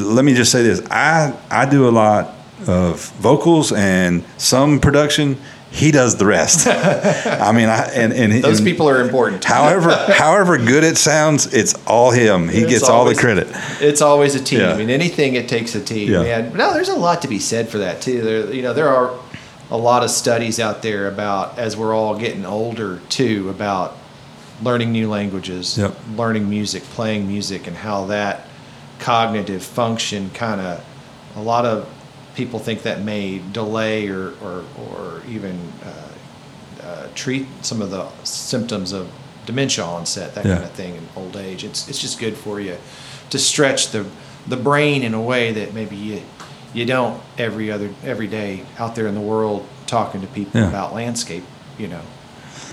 let 0.00 0.24
me 0.24 0.34
just 0.34 0.52
say 0.52 0.62
this 0.62 0.82
i 0.90 1.34
i 1.50 1.68
do 1.68 1.88
a 1.88 1.90
lot 1.90 2.34
of 2.66 3.10
vocals 3.16 3.72
and 3.72 4.24
some 4.36 4.80
production 4.80 5.36
he 5.76 5.90
does 5.90 6.16
the 6.16 6.24
rest 6.26 6.66
i 6.66 7.52
mean 7.52 7.68
i 7.68 7.82
and, 7.94 8.12
and 8.12 8.42
those 8.42 8.58
and 8.60 8.66
people 8.66 8.88
are 8.88 9.00
important. 9.00 9.44
however 9.44 9.90
however 10.08 10.56
good 10.58 10.82
it 10.84 10.96
sounds 10.96 11.52
it's 11.52 11.74
all 11.86 12.10
him 12.10 12.48
he 12.48 12.62
It's 12.62 12.70
gets 12.70 12.88
all 12.88 13.04
the 13.04 13.14
credit 13.14 13.46
It's 13.80 14.00
always 14.00 14.34
a 14.34 14.42
team. 14.42 14.60
Yeah. 14.60 14.72
I 14.72 14.76
mean, 14.78 14.90
anything 14.90 15.34
it 15.34 15.48
takes 15.48 15.74
a 15.74 15.80
team. 15.82 16.10
Yeah. 16.10 16.22
Man, 16.22 16.56
no, 16.56 16.72
there's 16.72 16.88
a 16.88 16.96
lot 16.96 17.22
to 17.22 17.28
be 17.28 17.38
said 17.38 17.68
for 17.68 17.78
that 17.78 18.00
too. 18.00 18.22
There, 18.22 18.52
you 18.54 18.62
know, 18.62 18.72
there 18.72 18.88
are 18.88 19.14
a 19.70 19.76
lot 19.76 20.02
of 20.02 20.10
studies 20.10 20.58
out 20.58 20.80
there 20.82 21.08
about 21.08 21.58
as 21.58 21.76
we're 21.76 21.94
all 21.94 22.16
getting 22.18 22.46
older 22.46 23.00
too 23.10 23.50
about 23.50 23.96
learning 24.62 24.92
new 24.92 25.08
languages, 25.10 25.76
Yep. 25.76 25.94
learning 26.16 26.48
music, 26.48 26.82
playing 26.84 27.28
music, 27.28 27.66
and 27.66 27.76
how 27.76 28.06
that 28.06 28.46
cognitive 28.98 29.62
function 29.62 30.30
kind 30.30 30.60
of. 30.60 30.82
A 31.36 31.42
lot 31.42 31.66
of 31.66 31.86
people 32.36 32.58
think 32.60 32.82
that 32.82 33.02
may 33.02 33.40
delay 33.52 34.08
or 34.08 34.34
or, 34.42 34.64
or 34.78 35.22
even 35.28 35.58
uh, 35.84 36.86
uh, 36.86 37.06
treat 37.16 37.46
some 37.62 37.82
of 37.82 37.90
the 37.90 38.06
symptoms 38.22 38.92
of 38.92 39.10
dementia 39.46 39.84
onset, 39.84 40.34
that 40.34 40.44
Yeah. 40.44 40.54
kind 40.54 40.64
of 40.64 40.72
thing, 40.72 40.94
in 40.96 41.08
old 41.16 41.36
age. 41.36 41.64
It's 41.64 41.88
it's 41.88 41.98
just 42.00 42.20
good 42.20 42.36
for 42.36 42.60
you 42.60 42.76
to 43.30 43.38
stretch 43.38 43.90
the 43.90 44.04
the 44.46 44.56
brain 44.56 45.02
in 45.02 45.14
a 45.14 45.20
way 45.20 45.52
that 45.52 45.74
maybe 45.74 45.96
you 45.96 46.22
you 46.74 46.84
don't 46.84 47.20
every 47.38 47.72
other 47.72 47.90
every 48.04 48.26
day 48.28 48.62
out 48.78 48.94
there 48.94 49.06
in 49.08 49.14
the 49.14 49.20
world 49.20 49.66
talking 49.86 50.20
to 50.20 50.26
people 50.26 50.60
Yeah. 50.60 50.68
about 50.68 50.94
landscape. 50.94 51.44
You 51.78 51.88
know, 51.88 52.00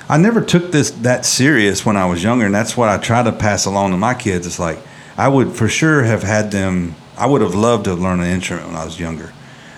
I 0.10 0.18
never 0.18 0.42
took 0.42 0.72
this 0.72 0.92
that 1.02 1.26
serious 1.26 1.86
when 1.86 1.96
I 1.98 2.06
was 2.06 2.22
younger, 2.24 2.46
and 2.46 2.54
that's 2.56 2.76
what 2.78 2.90
I 2.90 2.98
try 2.98 3.24
to 3.24 3.32
pass 3.32 3.66
along 3.66 3.92
to 3.92 3.98
my 3.98 4.14
kids. 4.14 4.46
It's 4.46 4.60
like 4.60 4.80
I 5.18 5.28
would 5.30 5.54
for 5.54 5.68
sure 5.70 6.04
have 6.04 6.24
had 6.24 6.52
them. 6.52 6.96
I 7.18 7.28
would 7.28 7.42
have 7.42 7.54
loved 7.56 7.84
to 7.86 7.92
have 7.92 8.00
learned 8.00 8.22
an 8.22 8.28
instrument 8.30 8.68
when 8.68 8.76
I 8.76 8.86
was 8.86 9.00
younger. 9.00 9.32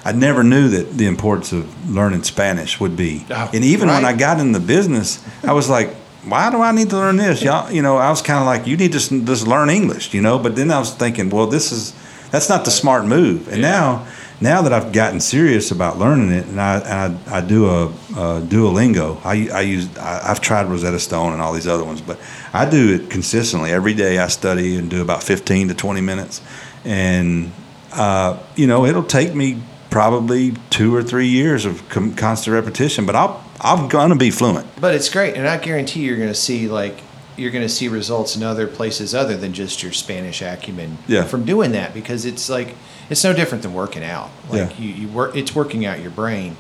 I 0.06 0.12
never 0.12 0.43
knew 0.43 0.70
that 0.70 0.91
the 0.91 1.08
importance 1.08 1.51
of 1.51 1.91
learning 1.91 2.24
Spanish 2.24 2.80
would 2.80 2.95
be. 2.95 3.26
Oh, 3.32 3.49
and 3.51 3.64
even 3.66 3.89
when 3.89 4.06
I 4.06 4.14
got 4.14 4.39
in 4.39 4.51
the 4.51 4.60
business, 4.60 5.26
I 5.43 5.53
was 5.53 5.68
like, 5.68 5.89
why 6.24 6.51
do 6.51 6.62
I 6.62 6.72
need 6.72 6.91
to 6.91 6.95
learn 6.97 7.18
this? 7.18 7.41
Y'all, 7.41 7.72
you 7.72 7.82
know, 7.82 7.97
I 7.97 8.10
was 8.12 8.22
kind 8.22 8.39
of 8.39 8.45
like, 8.45 8.68
you 8.68 8.78
need 8.78 8.91
to 8.93 8.99
just 8.99 9.47
learn 9.47 9.70
English, 9.70 10.14
you 10.14 10.22
know. 10.22 10.38
But 10.38 10.56
then 10.56 10.70
I 10.72 10.78
was 10.78 10.93
thinking, 10.93 11.30
well, 11.32 11.47
this 11.47 11.72
is 11.72 11.93
that's 12.32 12.49
not 12.49 12.66
the 12.66 12.72
smart 12.72 13.06
move. 13.06 13.47
And 13.47 13.62
Yeah. 13.62 13.72
now, 13.72 14.08
now 14.41 14.62
that 14.64 14.74
I've 14.74 14.91
gotten 14.91 15.20
serious 15.20 15.72
about 15.72 15.97
learning 15.97 16.32
it, 16.32 16.45
and 16.47 16.60
I 16.60 16.80
and 16.80 17.20
I, 17.28 17.38
I 17.38 17.41
do 17.41 17.68
a, 17.68 17.86
a 17.86 18.41
Duolingo. 18.41 19.20
I, 19.26 19.49
I 19.51 19.62
use 19.62 19.95
I, 19.97 20.30
I've 20.32 20.41
tried 20.41 20.68
Rosetta 20.68 20.99
Stone 20.99 21.34
and 21.34 21.41
all 21.41 21.53
these 21.53 21.68
other 21.68 21.84
ones, 21.84 22.01
but 22.01 22.20
I 22.53 22.70
do 22.70 22.93
it 22.95 23.10
consistently 23.10 23.72
every 23.72 23.93
day. 23.93 24.20
I 24.20 24.28
study 24.28 24.76
and 24.76 24.89
do 24.89 25.01
about 25.01 25.24
fifteen 25.24 25.68
to 25.70 25.74
twenty 25.74 26.01
minutes, 26.01 26.41
and 26.84 27.51
uh, 27.93 28.38
you 28.56 28.68
know 28.68 28.86
it'll 28.86 29.03
take 29.03 29.34
me 29.34 29.62
probably 29.90 30.54
two 30.70 30.94
or 30.96 31.04
three 31.04 31.28
years 31.28 31.66
of 31.66 31.88
com- 31.90 32.16
constant 32.16 32.54
repetition, 32.54 33.06
but 33.06 33.16
I'll 33.16 33.44
I'm 33.62 33.88
gonna 33.88 34.16
be 34.16 34.32
fluent. 34.32 34.68
but 34.82 34.94
it's 34.96 35.10
great, 35.10 35.36
and 35.36 35.48
I 35.48 35.58
guarantee 35.58 36.02
you're 36.02 36.18
going 36.18 36.30
to 36.30 36.34
see 36.36 36.68
like 36.68 37.02
you're 37.38 37.52
going 37.52 37.64
to 37.66 37.70
see 37.70 37.88
results 37.90 38.36
in 38.36 38.44
other 38.44 38.66
places 38.68 39.14
other 39.14 39.36
than 39.36 39.52
just 39.54 39.84
your 39.84 39.92
Spanish 39.92 40.42
acumen 40.42 40.98
Yeah. 41.06 41.24
from 41.26 41.44
doing 41.44 41.72
that 41.74 41.94
because 41.94 42.26
it's 42.26 42.50
like 42.50 42.76
it's 43.10 43.24
no 43.24 43.34
different 43.34 43.62
than 43.62 43.74
working 43.74 44.04
out. 44.04 44.30
Like 44.50 44.72
Yeah. 44.72 44.78
you, 44.78 44.90
you 44.94 45.08
work, 45.10 45.36
it's 45.36 45.54
working 45.54 45.86
out 45.86 46.02
your 46.02 46.12
brain, 46.12 46.56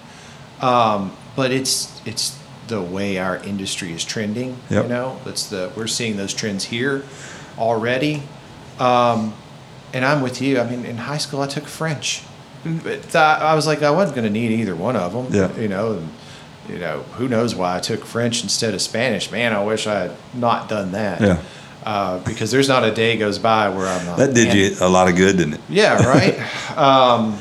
um, 0.61 1.15
but 1.35 1.51
it's 1.51 2.01
it's 2.05 2.37
the 2.67 2.81
way 2.81 3.17
our 3.19 3.37
industry 3.37 3.93
is 3.93 4.03
trending. 4.03 4.57
Yep. 4.69 4.83
You 4.83 4.89
know, 4.89 5.19
it's 5.25 5.47
the 5.47 5.71
we're 5.75 5.87
seeing 5.87 6.17
those 6.17 6.33
trends 6.33 6.65
here 6.65 7.03
already. 7.57 8.23
Um, 8.79 9.33
and 9.93 10.03
I'm 10.03 10.21
with 10.21 10.41
you. 10.41 10.59
I 10.59 10.69
mean, 10.69 10.83
in 10.85 10.97
high 10.97 11.17
school, 11.19 11.41
I 11.41 11.47
took 11.47 11.65
French. 11.65 12.23
But 12.83 13.15
I 13.15 13.37
I 13.51 13.55
was 13.55 13.67
like, 13.67 13.83
I 13.83 13.91
wasn't 13.91 14.15
going 14.15 14.27
to 14.27 14.33
need 14.33 14.51
either 14.51 14.75
one 14.75 14.95
of 14.95 15.13
them. 15.13 15.27
Yeah. 15.33 15.55
You 15.59 15.67
know, 15.67 15.93
and, 15.93 16.09
you 16.69 16.79
know, 16.79 17.03
who 17.17 17.27
knows 17.27 17.53
why 17.55 17.77
I 17.77 17.79
took 17.79 18.03
French 18.05 18.43
instead 18.43 18.73
of 18.73 18.81
Spanish? 18.81 19.31
Man, 19.31 19.53
I 19.53 19.63
wish 19.63 19.85
I 19.87 19.99
had 19.99 20.11
not 20.33 20.67
done 20.67 20.91
that. 20.93 21.21
Yeah. 21.21 21.41
Uh, 21.83 22.17
because 22.23 22.49
there's 22.49 22.67
not 22.67 22.83
a 22.83 22.91
day 22.91 23.15
goes 23.15 23.37
by 23.37 23.69
where 23.69 23.85
I'm 23.87 24.05
not. 24.07 24.17
That 24.17 24.33
did 24.33 24.47
"Man, 24.47 24.57
you 24.57 24.71
a 24.81 24.89
lot 24.89 25.07
of 25.07 25.15
good, 25.15 25.37
didn't 25.37 25.53
it? 25.55 25.61
yeah, 25.69 26.03
right. 26.07 26.35
um, 26.75 27.37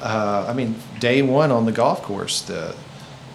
uh, 0.00 0.46
I 0.48 0.54
mean, 0.54 0.76
day 0.98 1.20
one 1.20 1.50
on 1.50 1.66
the 1.66 1.72
golf 1.72 2.02
course, 2.02 2.40
the 2.40 2.74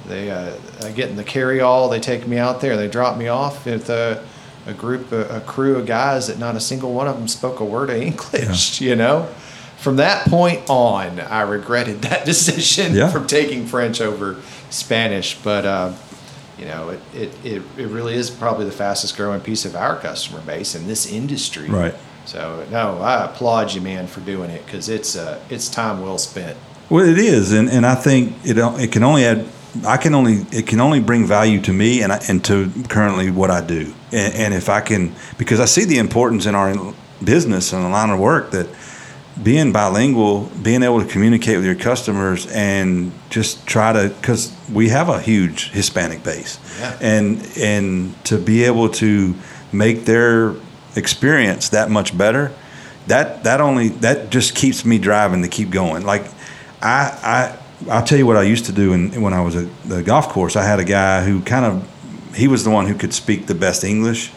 they 0.08 0.32
uh, 0.32 0.56
I 0.84 0.92
get 0.92 1.10
in 1.10 1.16
the 1.16 1.24
carry 1.24 1.62
all. 1.62 1.90
They 1.90 2.00
take 2.00 2.28
me 2.28 2.38
out 2.40 2.60
there. 2.62 2.76
They 2.76 2.88
drop 2.88 3.18
me 3.18 3.28
off 3.28 3.66
with 3.66 3.90
a, 3.92 4.26
a 4.66 4.74
group, 4.74 5.12
a, 5.12 5.38
a 5.38 5.42
crew 5.42 5.76
of 5.76 5.86
guys 5.86 6.26
that 6.28 6.40
not 6.40 6.56
a 6.56 6.60
single 6.60 6.94
one 6.94 7.08
of 7.08 7.18
them 7.18 7.28
spoke 7.28 7.60
a 7.60 7.66
word 7.66 7.92
of 7.92 7.98
English. 8.02 8.82
You 8.82 8.96
know, 8.96 9.30
from 9.78 9.98
that 9.98 10.28
point 10.28 10.62
on, 10.70 11.20
I 11.20 11.42
regretted 11.42 12.02
that 12.04 12.26
decision 12.32 12.96
Yeah. 12.96 13.10
from 13.10 13.28
taking 13.28 13.66
French 13.66 14.02
over 14.02 14.38
Spanish. 14.70 15.38
But 15.42 15.66
uh, 15.66 15.94
you 16.58 16.66
know, 16.66 16.90
it, 16.90 17.00
it, 17.14 17.46
it, 17.46 17.62
it 17.78 17.88
really 17.88 18.16
is 18.16 18.30
probably 18.30 18.66
the 18.66 18.72
fastest 18.72 19.16
growing 19.16 19.42
piece 19.42 19.66
of 19.66 19.76
our 19.76 19.96
customer 19.98 20.42
base 20.42 20.76
in 20.76 20.88
this 20.88 21.12
industry. 21.12 21.70
Right. 21.70 21.94
So 22.26 22.66
no, 22.72 22.98
I 23.00 23.26
applaud 23.26 23.74
you, 23.74 23.82
man, 23.82 24.08
for 24.08 24.20
doing 24.22 24.50
it 24.50 24.66
because 24.66 24.90
it's 24.90 25.16
uh, 25.16 25.40
it's 25.50 25.70
time 25.70 26.02
well 26.02 26.18
spent. 26.18 26.58
Well, 26.90 27.06
it 27.06 27.18
is, 27.18 27.52
and, 27.54 27.70
and 27.70 27.86
I 27.86 27.96
think 27.96 28.34
it 28.46 28.58
it 28.58 28.92
can 28.92 29.04
only 29.04 29.26
add. 29.26 29.46
I 29.86 29.98
can 29.98 30.16
only 30.16 30.46
it 30.52 30.66
can 30.66 30.82
only 30.82 31.00
bring 31.00 31.26
value 31.26 31.62
to 31.62 31.72
me 31.74 32.02
and 32.02 32.12
I, 32.12 32.20
and 32.28 32.44
to 32.46 32.72
currently 32.90 33.30
what 33.32 33.52
I 33.52 33.62
do, 33.62 33.94
and, 34.12 34.34
and 34.34 34.54
if 34.54 34.68
I 34.70 34.82
can 34.82 35.14
because 35.38 35.60
I 35.60 35.66
see 35.66 35.86
the 35.86 36.00
importance 36.00 36.46
in 36.46 36.56
our 36.56 36.94
business 37.24 37.72
and 37.74 37.84
the 37.86 37.90
line 37.90 38.10
of 38.10 38.20
work 38.20 38.52
that 38.52 38.68
being 39.44 39.72
bilingual, 39.72 40.50
being 40.64 40.84
able 40.84 41.00
to 41.02 41.08
communicate 41.08 41.58
with 41.58 41.66
your 41.66 41.76
customers, 41.76 42.48
and 42.48 43.12
just 43.30 43.66
try 43.68 43.94
to 43.94 44.10
because 44.10 44.52
we 44.74 44.90
have 44.90 45.10
a 45.10 45.20
huge 45.22 45.72
Hispanic 45.72 46.24
base, 46.24 46.60
Yeah. 46.80 46.98
and 47.02 47.48
and 47.58 48.24
to 48.26 48.38
be 48.38 48.64
able 48.64 48.90
to 48.90 49.36
make 49.72 50.06
their 50.06 50.54
experience 50.96 51.70
that 51.70 51.90
much 51.92 52.18
better, 52.18 52.52
that 53.08 53.44
that 53.44 53.62
only 53.62 53.90
that 53.90 54.30
just 54.30 54.56
keeps 54.56 54.84
me 54.86 54.98
driving 54.98 55.42
to 55.44 55.48
keep 55.48 55.70
going. 55.70 56.06
Like 56.06 56.26
I 56.82 57.12
I 57.24 57.92
I'll 57.92 58.04
tell 58.04 58.18
you 58.18 58.26
what 58.26 58.38
I 58.38 58.44
used 58.44 58.66
to 58.66 58.72
do 58.72 58.94
in, 58.94 59.22
when 59.22 59.34
I 59.34 59.42
was 59.42 59.56
at 59.56 59.68
the 59.86 60.02
golf 60.02 60.30
course. 60.30 60.56
I 60.56 60.64
had 60.64 60.80
a 60.80 60.84
guy 60.86 61.24
who 61.24 61.42
kind 61.42 61.66
of 61.66 61.88
he 62.36 62.48
was 62.48 62.64
the 62.64 62.70
one 62.72 62.88
who 62.88 62.96
could 62.96 63.14
speak 63.14 63.46
the 63.46 63.56
best 63.56 63.84
English, 63.84 64.32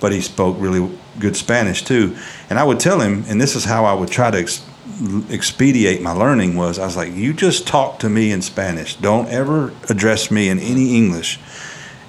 but 0.00 0.12
he 0.12 0.20
spoke 0.20 0.56
really 0.58 0.90
good 1.18 1.36
Spanish 1.36 1.82
too. 1.82 2.16
And 2.50 2.58
I 2.58 2.64
would 2.64 2.80
tell 2.80 3.00
him, 3.00 3.24
and 3.28 3.40
this 3.40 3.56
is 3.56 3.64
how 3.64 3.84
I 3.84 3.94
would 3.94 4.08
try 4.08 4.30
to 4.30 4.38
ex- 4.38 4.64
expedite 5.30 6.00
my 6.02 6.12
learning 6.12 6.56
was 6.56 6.78
I 6.78 6.84
was 6.84 6.96
like, 6.96 7.14
you 7.14 7.32
just 7.32 7.66
talk 7.66 7.98
to 8.00 8.08
me 8.08 8.32
in 8.32 8.42
Spanish. 8.42 8.96
Don't 8.96 9.28
ever 9.28 9.72
address 9.88 10.30
me 10.30 10.48
in 10.48 10.58
any 10.58 10.96
English, 10.96 11.40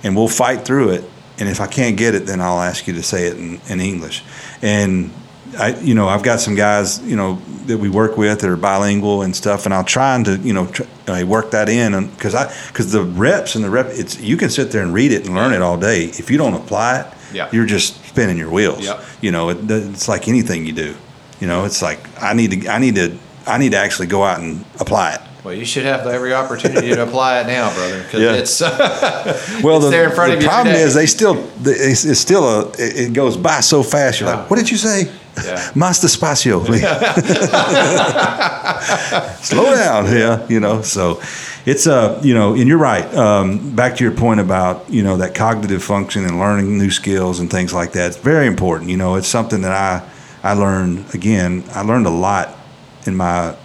and 0.03 0.15
we'll 0.15 0.27
fight 0.27 0.65
through 0.65 0.89
it. 0.89 1.03
And 1.39 1.47
if 1.47 1.61
I 1.61 1.67
can't 1.67 1.97
get 1.97 2.15
it, 2.15 2.25
then 2.25 2.41
I'll 2.41 2.61
ask 2.61 2.87
you 2.87 2.93
to 2.93 3.03
say 3.03 3.27
it 3.27 3.37
in, 3.37 3.61
in 3.69 3.79
English. 3.79 4.23
And 4.61 5.11
I, 5.57 5.75
you 5.79 5.93
know, 5.95 6.07
I've 6.07 6.23
got 6.23 6.39
some 6.39 6.55
guys, 6.55 6.99
you 7.03 7.15
know, 7.15 7.39
that 7.67 7.77
we 7.77 7.89
work 7.89 8.17
with 8.17 8.41
that 8.41 8.49
are 8.49 8.55
bilingual 8.57 9.21
and 9.23 9.35
stuff, 9.35 9.65
and 9.65 9.73
I'll 9.73 9.83
try 9.83 10.21
to, 10.23 10.37
you 10.37 10.53
know, 10.53 10.67
tr- 10.67 10.83
work 11.25 11.51
that 11.51 11.69
in, 11.69 12.07
because 12.11 12.35
I, 12.35 12.53
because 12.67 12.91
the 12.91 13.03
reps 13.03 13.55
and 13.55 13.63
the 13.63 13.69
rep, 13.69 13.87
it's 13.89 14.19
you 14.19 14.37
can 14.37 14.49
sit 14.49 14.71
there 14.71 14.83
and 14.83 14.93
read 14.93 15.11
it 15.11 15.25
and 15.25 15.35
learn 15.35 15.53
it 15.53 15.61
all 15.61 15.77
day. 15.77 16.05
If 16.05 16.29
you 16.31 16.37
don't 16.37 16.53
apply 16.53 17.01
it, 17.01 17.07
Yeah. 17.33 17.49
you're 17.51 17.65
just 17.65 18.03
spinning 18.05 18.37
your 18.37 18.49
wheels. 18.49 18.87
You 19.21 19.31
know, 19.31 19.49
it, 19.49 19.57
it's 19.69 20.07
like 20.07 20.27
anything 20.27 20.65
you 20.65 20.73
do. 20.73 20.95
You 21.39 21.47
know, 21.47 21.65
it's 21.65 21.81
like 21.81 21.99
I 22.21 22.33
need 22.33 22.51
to, 22.61 22.69
I 22.69 22.79
need 22.79 22.95
to, 22.95 23.17
I 23.45 23.57
need 23.57 23.71
to 23.71 23.77
actually 23.77 24.07
go 24.07 24.23
out 24.23 24.39
and 24.39 24.65
apply 24.79 25.13
it. 25.15 25.21
Well, 25.43 25.53
you 25.53 25.63
should 25.65 25.85
have 25.85 26.05
every 26.07 26.33
opportunity 26.33 26.89
to 26.89 27.03
apply 27.03 27.39
it 27.39 27.47
now, 27.47 27.73
brother, 27.73 28.03
because 28.03 28.21
Yeah. 28.21 28.33
it's 28.33 28.59
Well, 29.63 29.77
It's 29.77 29.85
the, 29.85 29.91
there 29.91 30.09
in 30.09 30.15
front 30.15 30.31
the 30.31 30.37
of 30.37 30.43
you 30.43 30.47
every 30.49 30.63
problem 30.63 30.75
is 30.75 30.93
they 30.93 31.05
still, 31.05 31.47
it's, 31.63 32.03
it's 32.05 32.19
still 32.19 32.43
a, 32.43 32.69
it 32.71 32.97
it 33.09 33.13
goes 33.13 33.37
by 33.37 33.61
so 33.61 33.81
fast. 33.83 34.19
You're 34.19 34.29
Yeah. 34.29 34.37
like, 34.41 34.49
what 34.49 34.57
did 34.59 34.69
you 34.71 34.77
say? 34.77 35.09
Yeah. 35.45 35.71
Más 35.75 36.01
despacio, 36.01 36.65
please. 36.65 36.81
Slow 39.41 39.75
down, 39.75 40.05
yeah. 40.13 40.45
You 40.49 40.59
know, 40.59 40.81
so 40.81 41.21
it's 41.65 41.87
uh, 41.87 42.19
you 42.23 42.33
know, 42.33 42.53
and 42.53 42.67
you're 42.67 42.77
right. 42.77 43.05
Um, 43.15 43.75
back 43.75 43.95
to 43.97 44.03
your 44.03 44.13
point 44.13 44.39
about 44.39 44.89
you 44.89 45.03
know 45.03 45.17
that 45.17 45.35
cognitive 45.35 45.83
function 45.83 46.25
and 46.25 46.39
learning 46.39 46.77
new 46.77 46.91
skills 46.91 47.39
and 47.39 47.49
things 47.49 47.73
like 47.73 47.93
that. 47.93 48.07
It's 48.07 48.17
very 48.17 48.47
important. 48.47 48.89
You 48.89 48.97
know, 48.97 49.15
it's 49.15 49.27
something 49.27 49.61
that 49.61 49.71
I 49.71 50.07
I 50.43 50.53
learned 50.53 51.13
again. 51.13 51.63
I 51.73 51.81
learned 51.81 52.07
a 52.07 52.11
lot 52.11 52.55
in 53.05 53.15
my 53.15 53.55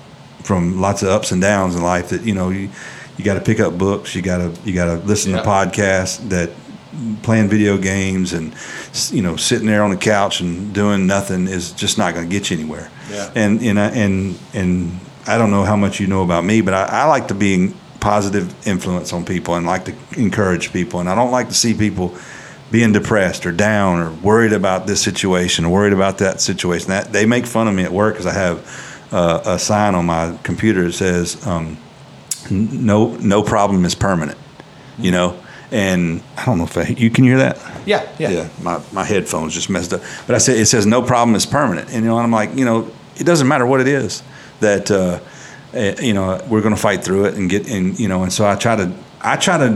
from 0.43 0.81
lots 0.81 1.03
of 1.03 1.09
ups 1.09 1.33
and 1.33 1.41
downs 1.41 1.75
in 1.77 1.83
life. 1.83 2.09
That 2.11 2.23
you 2.23 2.35
know 2.35 2.51
you 2.51 2.69
you 3.19 3.25
got 3.25 3.35
to 3.35 3.41
pick 3.41 3.61
up 3.61 3.77
books. 3.79 4.15
You 4.15 4.23
got 4.23 4.39
to 4.39 4.53
you 4.65 4.75
got 4.75 4.87
to 4.87 4.97
listen 5.07 5.33
Yeah. 5.33 5.43
to 5.43 5.49
podcasts 5.49 6.29
that 6.29 6.51
playing 7.23 7.49
video 7.49 7.79
games 7.79 8.33
and 8.33 8.55
you 9.11 9.23
know 9.23 9.37
sitting 9.37 9.67
there 9.67 9.83
on 9.83 9.91
the 9.91 9.97
couch 9.97 10.41
and 10.41 10.75
doing 10.75 11.07
nothing 11.07 11.49
is 11.49 11.73
just 11.73 11.99
not 11.99 12.15
going 12.15 12.29
to 12.29 12.31
get 12.31 12.51
you 12.51 12.59
anywhere. 12.59 12.91
Yeah. 13.11 13.31
And 13.35 13.63
and 13.63 13.81
I, 13.81 13.89
and 13.91 14.39
and 14.53 15.01
I 15.27 15.39
don't 15.39 15.51
know 15.51 15.65
how 15.65 15.77
much 15.77 16.01
you 16.01 16.07
know 16.07 16.23
about 16.23 16.45
me, 16.45 16.61
but 16.61 16.75
I, 16.75 16.85
I 16.85 17.05
like 17.07 17.29
to 17.29 17.35
be 17.35 17.55
in 17.55 17.75
positive 18.01 18.67
influence 18.67 19.13
on 19.13 19.25
people 19.25 19.55
and 19.55 19.65
like 19.65 19.85
to 19.85 19.95
encourage 20.17 20.73
people, 20.73 21.01
and 21.01 21.09
I 21.09 21.15
don't 21.15 21.31
like 21.31 21.49
to 21.49 21.55
see 21.55 21.75
people 21.75 22.15
being 22.71 22.93
depressed 22.93 23.45
or 23.45 23.53
down 23.53 24.01
or 24.01 24.11
worried 24.11 24.53
about 24.53 24.87
this 24.87 25.03
situation 25.03 25.67
or 25.67 25.73
worried 25.73 25.93
about 25.93 26.19
that 26.19 26.41
situation. 26.41 26.89
That 26.89 27.13
they 27.13 27.27
make 27.27 27.47
fun 27.47 27.69
of 27.69 27.75
me 27.75 27.85
at 27.85 27.93
work 27.93 28.15
because 28.15 28.27
I 28.27 28.35
have 28.35 29.09
uh, 29.13 29.43
a 29.45 29.59
sign 29.59 29.95
on 29.95 30.07
my 30.07 30.37
computer 30.43 30.85
that 30.85 30.93
says 30.93 31.47
um, 31.47 31.79
"No 32.51 33.17
no 33.17 33.43
problem 33.43 33.85
is 33.85 33.95
permanent," 33.95 34.39
you 34.99 35.11
know. 35.11 35.42
And 35.73 36.23
I 36.37 36.45
don't 36.45 36.59
know 36.59 36.65
if 36.65 36.77
I, 36.77 36.83
you 36.83 37.11
can 37.11 37.25
hear 37.25 37.39
that. 37.39 37.59
Yeah, 37.87 38.07
yeah. 38.19 38.31
Yeah, 38.31 38.49
my, 38.63 38.81
my 38.93 39.05
headphones 39.05 39.55
just 39.55 39.71
messed 39.71 39.93
up. 39.95 40.03
But 40.27 40.37
I 40.37 40.39
said 40.39 40.59
it 40.59 40.67
says 40.67 40.87
no 40.87 41.03
problem 41.03 41.35
is 41.35 41.47
permanent, 41.47 41.89
and 41.89 42.05
you 42.05 42.11
know, 42.11 42.19
and 42.19 42.25
I'm 42.25 42.31
like, 42.31 42.55
you 42.55 42.65
know, 42.65 42.91
it 43.17 43.25
doesn't 43.25 43.49
matter 43.49 43.67
what 43.67 43.81
it 43.81 43.89
is 43.89 44.23
that 44.61 44.91
uh, 44.91 45.19
eh, 45.73 45.97
you 46.01 46.15
know 46.15 46.41
we're 46.49 46.61
going 46.61 46.75
to 46.75 46.81
fight 46.81 47.05
through 47.05 47.25
it 47.25 47.35
and 47.35 47.49
get 47.49 47.71
and 47.71 47.99
you 47.99 48.09
know, 48.09 48.23
and 48.23 48.33
so 48.33 48.47
I 48.47 48.55
try 48.55 48.77
to 48.77 48.93
I 49.21 49.37
try 49.37 49.59
to 49.59 49.71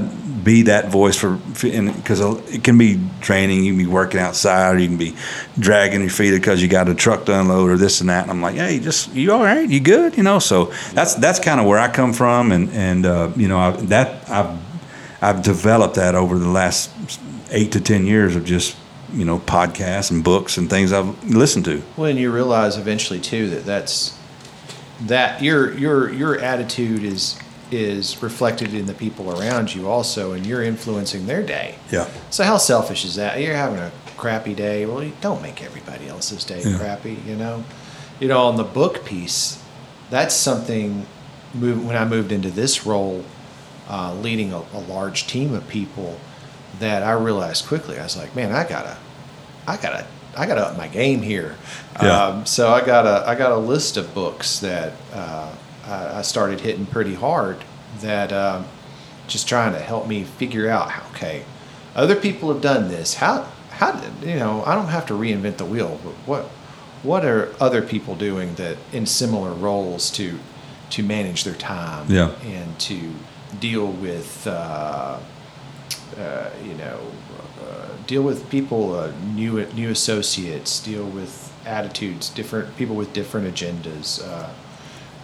be 0.47 0.63
that 0.63 0.91
voice 0.91 1.17
for 1.17 1.37
because 1.37 2.21
it 2.55 2.63
can 2.63 2.79
be 2.79 3.01
training, 3.21 3.65
you 3.65 3.73
can 3.73 3.79
be 3.85 3.91
working 3.91 4.21
outside, 4.21 4.77
or 4.77 4.79
you 4.79 4.87
can 4.87 4.97
be 4.97 5.17
dragging 5.59 6.01
your 6.01 6.11
feet 6.11 6.31
because 6.31 6.63
you 6.63 6.69
got 6.69 6.89
a 6.89 6.95
truck 6.95 7.27
to 7.27 7.39
unload 7.39 7.71
or 7.71 7.77
this 7.77 8.01
and 8.01 8.11
that. 8.11 8.23
And 8.23 8.31
I'm 8.31 8.41
like, 8.41 8.55
hey, 8.55 8.79
just 8.79 9.13
you 9.13 9.33
all 9.33 9.43
right? 9.43 9.69
You 9.69 9.81
good? 9.81 10.17
You 10.17 10.23
know, 10.23 10.39
so 10.39 10.67
that's 10.93 11.15
that's 11.15 11.41
kind 11.41 11.59
of 11.59 11.67
where 11.67 11.79
I 11.79 11.89
come 11.89 12.13
from, 12.13 12.53
and 12.53 12.71
and 12.71 13.07
uh, 13.07 13.33
you 13.37 13.49
know 13.49 13.59
I, 13.59 13.71
that 13.73 14.29
I've 14.31 14.57
I've 15.23 15.43
developed 15.43 15.95
that 15.97 16.15
over 16.15 16.39
the 16.39 16.49
last 16.49 16.91
eight 17.51 17.73
to 17.73 17.81
ten 17.81 18.07
years 18.07 18.37
of 18.37 18.45
just 18.45 18.77
you 19.13 19.25
know 19.25 19.39
podcasts 19.39 20.11
and 20.11 20.23
books 20.25 20.57
and 20.59 20.69
things 20.69 20.93
I've 20.93 21.23
listened 21.25 21.65
to. 21.67 21.83
Well, 21.97 22.11
and 22.11 22.19
you 22.19 22.33
realize 22.33 22.77
eventually 22.77 23.21
too 23.21 23.49
that 23.51 23.65
that's 23.65 24.17
that 25.03 25.43
your 25.43 25.73
your 25.77 26.13
your 26.13 26.39
attitude 26.39 27.03
is 27.05 27.39
is 27.71 28.23
reflected 28.23 28.73
in 28.75 28.87
the 28.87 28.95
people 28.95 29.39
around 29.41 29.75
you 29.75 29.89
also, 29.89 30.33
and 30.33 30.47
you're 30.47 30.63
influencing 30.63 31.27
their 31.27 31.43
day. 31.43 31.75
Yeah, 31.91 32.09
So 32.31 32.45
how 32.45 32.59
selfish 32.59 33.05
is 33.05 33.17
that? 33.17 33.41
You're 33.41 33.57
having 33.57 33.81
a 33.81 33.91
crappy 34.17 34.55
day. 34.55 34.87
Well, 34.87 35.03
you 35.03 35.13
don't 35.21 35.43
make 35.43 35.63
everybody 35.65 36.07
else's 36.09 36.45
day 36.45 36.63
Yeah. 36.65 36.79
crappy. 36.79 37.19
You 37.27 37.35
know, 37.35 37.65
you 38.21 38.29
know. 38.29 38.39
On 38.47 38.57
the 38.57 38.63
book 38.65 39.05
piece, 39.05 39.59
that's 40.11 40.35
something. 40.35 41.07
Move, 41.55 41.85
when 41.85 41.97
I 41.97 42.05
moved 42.05 42.31
into 42.33 42.51
this 42.51 42.87
role, 42.87 43.25
uh, 43.89 44.15
leading 44.15 44.53
a, 44.53 44.59
a 44.73 44.81
large 44.89 45.27
team 45.27 45.55
of 45.55 45.67
people, 45.69 46.19
that 46.79 47.03
I 47.03 47.13
realized 47.13 47.67
quickly. 47.67 47.99
I 47.99 48.03
was 48.03 48.17
like, 48.17 48.35
man, 48.37 48.53
I 48.53 48.69
gotta, 48.69 48.97
I 49.67 49.77
gotta, 49.77 50.07
I 50.37 50.47
gotta 50.47 50.67
up 50.67 50.77
my 50.77 50.89
game 50.89 51.23
here. 51.23 51.57
Yeah. 52.03 52.25
Um, 52.25 52.47
so 52.47 52.71
I 52.73 52.85
got 52.85 53.07
a, 53.07 53.27
I 53.29 53.35
got 53.35 53.53
a 53.53 53.57
list 53.57 53.97
of 53.97 54.13
books 54.15 54.59
that 54.61 54.93
uh, 55.15 55.55
I, 55.87 56.19
I 56.19 56.23
started 56.23 56.61
hitting 56.61 56.87
pretty 56.87 57.15
hard. 57.15 57.59
That 58.01 58.33
um, 58.33 58.67
just 59.27 59.49
trying 59.49 59.73
to 59.73 59.79
help 59.81 60.07
me 60.07 60.25
figure 60.25 60.69
out 60.69 60.91
how, 60.91 61.09
okay 61.11 61.45
other 61.97 62.15
people 62.15 62.53
have 62.53 62.61
done 62.63 62.89
this 62.89 63.15
how 63.15 63.43
how 63.71 63.91
did 63.91 64.29
you 64.29 64.37
know 64.39 64.63
i 64.67 64.75
don't 64.75 64.89
have 64.89 65.07
to 65.07 65.15
reinvent 65.15 65.57
the 65.57 65.65
wheel 65.65 65.99
but 66.05 66.13
what 66.27 66.45
what 67.03 67.25
are 67.25 67.53
other 67.59 67.81
people 67.83 68.15
doing 68.15 68.55
that 68.57 68.77
in 68.93 69.07
similar 69.07 69.53
roles 69.53 70.11
to 70.11 70.39
to 70.91 71.03
manage 71.03 71.43
their 71.45 71.55
time 71.55 72.05
Yeah. 72.09 72.31
and 72.45 72.79
to 72.81 73.15
deal 73.61 73.87
with 73.87 74.47
uh, 74.47 75.19
uh, 76.19 76.51
you 76.65 76.75
know 76.75 76.99
uh, 77.63 77.89
deal 78.07 78.23
with 78.23 78.49
people 78.51 78.95
uh, 78.95 79.11
new 79.35 79.65
new 79.73 79.91
associates 79.91 80.81
deal 80.81 81.05
with 81.07 81.53
attitudes 81.65 82.29
different 82.31 82.77
people 82.77 82.95
with 82.97 83.13
different 83.13 83.47
agendas 83.53 84.23
uh, 84.27 84.49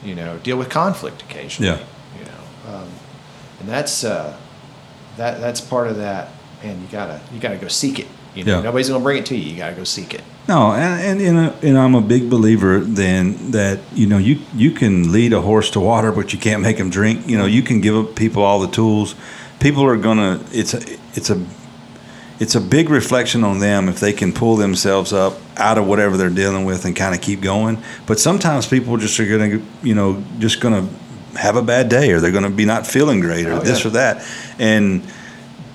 you 0.04 0.14
know 0.14 0.38
deal 0.38 0.56
with 0.56 0.68
conflict 0.68 1.22
occasionally 1.22 1.70
Yeah. 1.78 1.86
you 2.18 2.24
know 2.24 2.74
um, 2.76 2.88
and 3.60 3.68
that's 3.68 4.02
uh, 4.04 4.36
that 5.16 5.40
that's 5.40 5.60
part 5.60 5.88
of 5.88 5.96
that 5.96 6.30
and 6.62 6.80
you 6.80 6.88
gotta 6.88 7.20
you 7.32 7.38
gotta 7.40 7.56
go 7.58 7.68
seek 7.68 7.98
it 7.98 8.06
you 8.35 8.45
know 8.45 8.57
Yeah. 8.59 8.62
nobody's 8.62 8.89
gonna 8.89 9.03
bring 9.05 9.18
it 9.18 9.26
to 9.26 9.37
you 9.37 9.51
you 9.53 9.57
gotta 9.57 9.74
go 9.76 9.85
seek 9.85 10.14
it 10.14 10.22
no, 10.49 10.72
and 10.72 11.20
and 11.20 11.39
and, 11.39 11.64
and 11.64 11.78
I'm 11.78 11.95
a 11.95 12.01
big 12.01 12.28
believer 12.28 12.80
then 12.80 13.53
that 13.53 13.78
you 13.95 14.07
know 14.09 14.18
you 14.18 14.41
you 14.57 14.72
can 14.72 15.12
lead 15.12 15.33
a 15.33 15.41
horse 15.41 15.70
to 15.70 15.80
water, 15.80 16.11
but 16.11 16.33
you 16.33 16.39
can't 16.41 16.61
make 16.62 16.78
him 16.78 16.91
drink. 16.91 17.28
You 17.28 17.39
know, 17.39 17.47
you 17.47 17.62
can 17.62 17.80
give 17.80 18.16
people 18.16 18.43
all 18.43 18.59
the 18.59 18.66
tools. 18.66 19.14
People 19.61 19.85
are 19.85 19.97
gonna. 19.97 20.41
It's 20.51 20.74
a 20.74 20.80
it's 21.14 21.30
a 21.30 21.41
it's 22.41 22.57
a 22.57 22.61
big 22.61 22.91
reflection 22.91 23.45
on 23.45 23.61
them 23.61 23.89
if 23.89 24.01
they 24.01 24.12
can 24.12 24.33
pull 24.33 24.57
themselves 24.57 25.12
up 25.12 25.35
out 25.59 25.78
of 25.78 25.87
whatever 25.87 26.16
they're 26.16 26.28
dealing 26.28 26.64
with 26.64 26.85
and 26.87 26.97
kind 26.97 27.14
of 27.14 27.20
keep 27.20 27.41
going. 27.41 27.78
But 28.07 28.18
sometimes 28.18 28.66
people 28.66 28.97
just 28.97 29.20
are 29.20 29.28
going 29.28 29.51
to, 29.53 29.62
you 29.85 29.95
know, 29.95 30.24
just 30.41 30.61
going 30.61 30.74
to 30.74 31.39
have 31.39 31.55
a 31.55 31.62
bad 31.62 31.89
day 31.89 32.11
or 32.11 32.18
they're 32.20 32.33
going 32.33 32.43
to 32.43 32.51
be 32.51 32.64
not 32.64 32.85
feeling 32.85 33.20
great 33.20 33.47
or 33.47 33.53
Oh, 33.53 33.61
this 33.61 33.83
yeah. 33.85 33.87
or 33.87 33.91
that. 33.93 34.26
And 34.59 35.03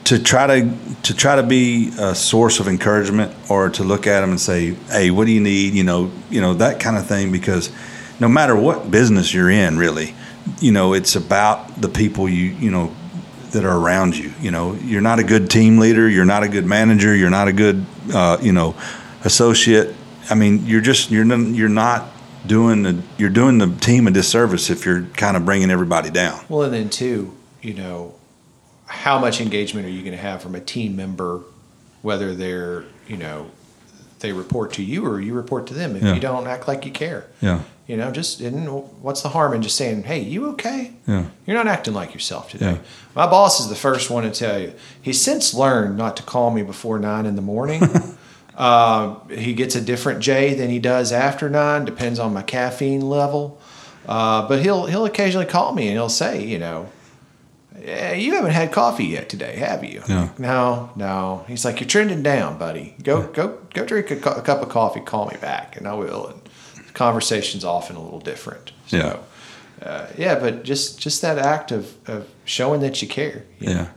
to 0.08 0.18
try 0.18 0.48
to 0.48 0.74
to 1.04 1.14
try 1.14 1.36
to 1.36 1.44
be 1.44 1.92
a 2.00 2.16
source 2.16 2.62
of 2.62 2.68
encouragement 2.70 3.36
or 3.50 3.70
to 3.70 3.84
look 3.84 4.08
at 4.08 4.22
them 4.22 4.30
and 4.30 4.40
say, 4.40 4.74
"Hey, 4.90 5.12
what 5.12 5.28
do 5.28 5.34
you 5.34 5.42
need?" 5.42 5.74
You 5.74 5.84
know, 5.84 6.12
you 6.30 6.40
know 6.40 6.54
that 6.54 6.80
kind 6.80 6.96
of 6.96 7.06
thing 7.06 7.30
because 7.32 7.70
no 8.18 8.30
matter 8.30 8.56
what 8.56 8.90
business 8.90 9.34
you're 9.34 9.50
in, 9.50 9.78
really, 9.78 10.16
you 10.62 10.72
know, 10.72 10.94
it's 10.94 11.18
about 11.18 11.82
the 11.82 11.90
people 11.90 12.30
you 12.30 12.46
you 12.58 12.72
know 12.72 12.96
that 13.52 13.66
are 13.66 13.78
around 13.78 14.18
you. 14.18 14.32
You 14.40 14.52
know, 14.52 14.76
you're 14.76 15.02
not 15.02 15.20
a 15.20 15.26
good 15.26 15.50
team 15.50 15.78
leader. 15.78 16.08
You're 16.08 16.26
not 16.26 16.44
a 16.44 16.48
good 16.48 16.66
manager. 16.66 17.14
You're 17.14 17.30
not 17.30 17.50
a 17.50 17.54
good, 17.54 17.86
uh, 18.14 18.38
you 18.42 18.54
know, 18.54 18.76
associate. 19.26 19.94
I 20.30 20.36
mean, 20.36 20.66
you're 20.66 20.82
just 20.82 21.12
you're 21.12 21.26
you're 21.26 21.68
not 21.68 22.08
doing 22.46 22.84
the 22.84 23.02
you're 23.18 23.30
doing 23.30 23.58
the 23.58 23.76
team 23.76 24.08
a 24.08 24.12
disservice 24.12 24.70
if 24.70 24.86
you're 24.86 25.04
kind 25.18 25.36
of 25.36 25.44
bringing 25.44 25.70
everybody 25.70 26.10
down. 26.10 26.40
well 26.48 26.62
and 26.62 26.74
then 26.74 26.90
too 26.90 27.36
you 27.62 27.74
know 27.74 28.14
how 28.88 29.20
much 29.20 29.40
engagement 29.42 29.86
are 29.86 29.90
you 29.92 30.02
going 30.02 30.12
to 30.16 30.18
have 30.22 30.42
from 30.42 30.56
a 30.56 30.60
team 30.62 30.96
member 30.96 31.42
whether 32.02 32.34
they're 32.34 32.84
you 33.08 33.18
know 33.18 33.52
they 34.20 34.32
report 34.34 34.74
to 34.74 34.84
you 34.84 35.06
or 35.06 35.22
you 35.22 35.34
report 35.34 35.68
to 35.68 35.74
them 35.74 35.96
if 35.96 36.02
Yeah. 36.04 36.14
you 36.16 36.20
don't 36.20 36.48
act 36.48 36.68
like 36.68 36.86
you 36.86 36.92
care 36.92 37.28
Yeah, 37.42 37.62
you 37.86 37.98
know 37.98 38.12
just 38.12 38.42
and 38.42 38.68
what's 39.02 39.22
the 39.22 39.30
harm 39.30 39.54
in 39.54 39.62
just 39.62 39.76
saying 39.76 40.04
hey 40.04 40.20
you 40.22 40.48
okay 40.52 40.94
yeah, 41.08 41.26
You're 41.46 41.56
not 41.58 41.68
acting 41.68 41.94
like 41.94 42.14
yourself 42.14 42.50
today. 42.50 42.74
Yeah. 42.74 42.78
My 43.16 43.28
boss 43.28 43.60
is 43.60 43.68
the 43.70 43.76
first 43.76 44.10
one 44.10 44.24
to 44.24 44.32
tell 44.32 44.60
you. 44.60 44.74
He's 45.02 45.22
since 45.22 45.54
learned 45.54 45.98
not 45.98 46.18
to 46.18 46.24
call 46.24 46.52
me 46.52 46.64
before 46.64 47.00
nine 47.00 47.26
in 47.26 47.36
the 47.36 47.42
morning. 47.42 47.82
uh, 48.58 49.16
he 49.30 49.54
gets 49.54 49.76
a 49.76 49.82
different 49.82 50.20
Jay 50.20 50.54
than 50.54 50.70
he 50.70 50.80
does 50.80 51.12
after 51.12 51.50
nine, 51.50 51.86
depends 51.86 52.20
on 52.20 52.34
my 52.34 52.42
caffeine 52.44 53.02
level. 53.02 53.60
Uh, 54.08 54.48
but 54.48 54.62
he'll 54.62 54.86
he'll 54.88 55.06
occasionally 55.06 55.46
call 55.46 55.74
me 55.74 55.88
and 55.88 55.94
he'll 55.94 56.10
say, 56.10 56.44
you 56.44 56.58
know, 56.60 56.90
"Eh, 57.88 58.16
you 58.16 58.34
haven't 58.36 58.52
had 58.52 58.72
coffee 58.72 59.06
yet 59.06 59.30
today, 59.30 59.56
have 59.58 59.84
you? 59.84 60.04
Yeah. 60.08 60.30
No, 60.38 60.90
no. 60.96 61.46
He's 61.48 61.64
like, 61.66 61.80
you're 61.80 61.88
trending 61.90 62.22
down, 62.24 62.58
buddy. 62.58 62.96
Go 63.04 63.24
go 63.28 63.58
go 63.74 63.86
drink 63.86 64.12
a, 64.12 64.16
cu- 64.18 64.30
a 64.40 64.42
cup 64.42 64.62
of 64.62 64.70
coffee. 64.70 65.00
Call 65.02 65.28
me 65.28 65.38
back, 65.42 65.78
and 65.78 65.88
I 65.88 65.94
will. 65.94 66.28
And 66.28 66.42
the 66.88 66.94
conversation's 66.94 67.64
often 67.64 67.96
a 67.96 68.02
little 68.04 68.20
different. 68.20 68.72
So, 68.88 68.98
Yeah. 68.98 69.88
uh, 69.88 70.08
yeah, 70.18 70.36
but 70.40 70.64
just 70.64 71.00
just 71.00 71.22
that 71.22 71.38
act 71.38 71.72
of, 71.72 71.96
of 72.10 72.28
showing 72.46 72.82
that 72.82 73.02
you 73.02 73.08
care. 73.08 73.44
you 73.60 73.68
know? 73.68 73.74
yeah. 73.74 73.88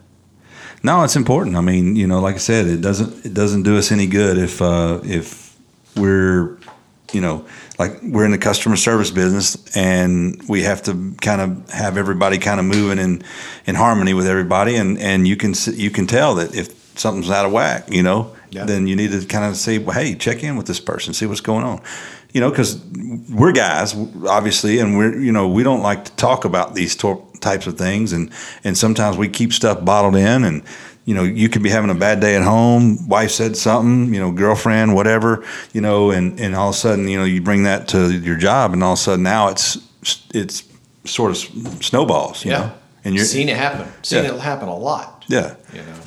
No, 0.82 1.03
it's 1.05 1.16
important. 1.16 1.57
I 1.57 1.61
mean, 1.61 1.95
you 1.97 2.07
know, 2.07 2.20
like 2.20 2.36
I 2.36 2.38
said, 2.38 2.66
it 2.66 2.80
doesn't 2.80 3.26
it 3.26 3.34
doesn't 3.34 3.64
do 3.64 3.76
us 3.76 3.93
any 3.93 4.07
good 4.07 4.38
if 4.38 4.62
uh, 4.62 5.01
if 5.05 5.51
we're 5.97 6.57
you 7.13 7.21
know 7.21 7.45
like 7.79 8.01
we're 8.03 8.25
in 8.25 8.31
the 8.31 8.39
customer 8.39 8.77
service 8.77 9.11
business 9.11 9.57
and 9.77 10.41
we 10.49 10.63
have 10.63 10.83
to 10.83 11.15
kind 11.21 11.41
of 11.41 11.71
have 11.71 11.97
everybody 11.97 12.39
kind 12.39 12.61
of 12.61 12.67
moving 12.67 12.99
in 12.99 13.23
in 13.67 13.75
harmony 13.75 14.15
with 14.15 14.27
everybody 14.27 14.77
and 14.77 14.99
and 14.99 15.27
you 15.27 15.37
can 15.37 15.55
you 15.75 15.91
can 15.91 16.07
tell 16.07 16.35
that 16.37 16.55
if 16.55 16.69
something's 16.99 17.31
out 17.31 17.47
of 17.47 17.53
whack 17.53 17.91
you 17.91 18.03
know 18.03 18.35
Yeah. 18.51 18.65
then 18.65 18.87
you 18.87 18.97
need 18.97 19.13
to 19.13 19.25
kind 19.27 19.45
of 19.45 19.57
say 19.57 19.79
well, 19.79 19.95
hey 19.99 20.15
check 20.15 20.43
in 20.45 20.57
with 20.57 20.67
this 20.67 20.81
person 20.81 21.15
see 21.15 21.27
what's 21.27 21.41
going 21.41 21.65
on 21.65 21.81
you 22.33 22.41
know 22.41 22.51
because 22.51 22.79
we're 23.31 23.53
guys 23.53 23.95
obviously 24.27 24.79
and 24.79 24.97
we're 24.97 25.19
you 25.19 25.33
know 25.33 25.49
we 25.49 25.63
don't 25.63 25.83
like 25.83 26.05
to 26.05 26.13
talk 26.17 26.45
about 26.45 26.75
these 26.75 26.95
tor- 26.97 27.25
types 27.41 27.67
of 27.67 27.79
things 27.79 28.13
and 28.13 28.31
and 28.65 28.77
sometimes 28.77 29.17
we 29.17 29.29
keep 29.29 29.53
stuff 29.53 29.85
bottled 29.85 30.17
in 30.17 30.45
and 30.45 30.63
you 31.11 31.17
know, 31.17 31.25
you 31.25 31.49
could 31.49 31.65
be 31.65 31.71
having 31.71 31.91
a 31.91 31.95
bad 31.97 32.21
day 32.21 32.37
at 32.37 32.43
home. 32.45 33.09
Wife 33.09 33.33
said 33.33 33.57
something, 33.57 34.15
you 34.15 34.21
know, 34.21 34.31
girlfriend, 34.31 34.95
whatever, 34.95 35.45
you 35.73 35.81
know, 35.81 36.13
and, 36.13 36.39
and 36.39 36.55
all 36.55 36.69
of 36.69 36.75
a 36.77 36.79
sudden, 36.79 37.09
you 37.09 37.19
know, 37.19 37.25
you 37.25 37.43
bring 37.43 37.65
that 37.65 37.89
to 37.89 38.13
your 38.17 38.37
job, 38.37 38.73
and 38.73 38.85
all 38.85 38.93
of 38.93 38.99
a 39.01 39.03
sudden 39.03 39.25
now 39.25 39.49
it's 39.49 39.77
it's 40.33 40.63
sort 41.05 41.33
of 41.33 41.37
snowballs. 41.85 42.45
You 42.45 42.53
Yeah. 42.53 42.59
Know? 42.59 42.73
And 43.05 43.15
you're 43.17 43.25
seen 43.25 43.49
it 43.49 43.57
happen. 43.57 43.89
Seen 44.03 44.23
Yeah. 44.23 44.35
it 44.35 44.41
happen 44.41 44.69
a 44.69 44.77
lot. 44.77 45.25
yeah. 45.27 45.57
You 45.73 45.81
know, 45.81 45.99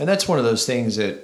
and 0.00 0.08
that's 0.08 0.26
one 0.26 0.40
of 0.40 0.44
those 0.44 0.66
things 0.66 0.96
that 0.96 1.14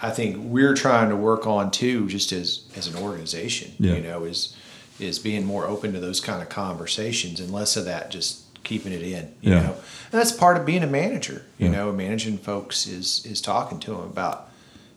I 0.00 0.08
think 0.08 0.36
we're 0.38 0.74
trying 0.74 1.10
to 1.10 1.16
work 1.16 1.46
on 1.46 1.70
too, 1.70 2.08
just 2.08 2.32
as 2.32 2.62
as 2.74 2.86
an 2.86 2.96
organization. 3.02 3.72
Yeah. 3.78 3.96
You 3.96 4.00
know, 4.02 4.24
is 4.24 4.56
is 4.98 5.18
being 5.18 5.44
more 5.44 5.66
open 5.66 5.92
to 5.92 6.00
those 6.00 6.20
kind 6.20 6.40
of 6.40 6.48
conversations 6.48 7.38
and 7.38 7.50
less 7.50 7.76
of 7.76 7.84
that 7.84 8.10
just 8.10 8.44
keeping 8.64 8.92
it 8.92 9.02
in. 9.02 9.32
You 9.40 9.52
Yeah. 9.52 9.62
know, 9.62 9.72
and 10.12 10.20
that's 10.20 10.32
part 10.32 10.56
of 10.56 10.64
being 10.66 10.82
a 10.82 10.86
manager. 10.86 11.44
You 11.58 11.66
Yeah. 11.66 11.72
know, 11.72 11.92
managing 11.92 12.38
folks 12.38 12.86
is 12.86 13.22
is 13.24 13.40
talking 13.40 13.78
to 13.80 13.90
them 13.92 14.00
about, 14.02 14.48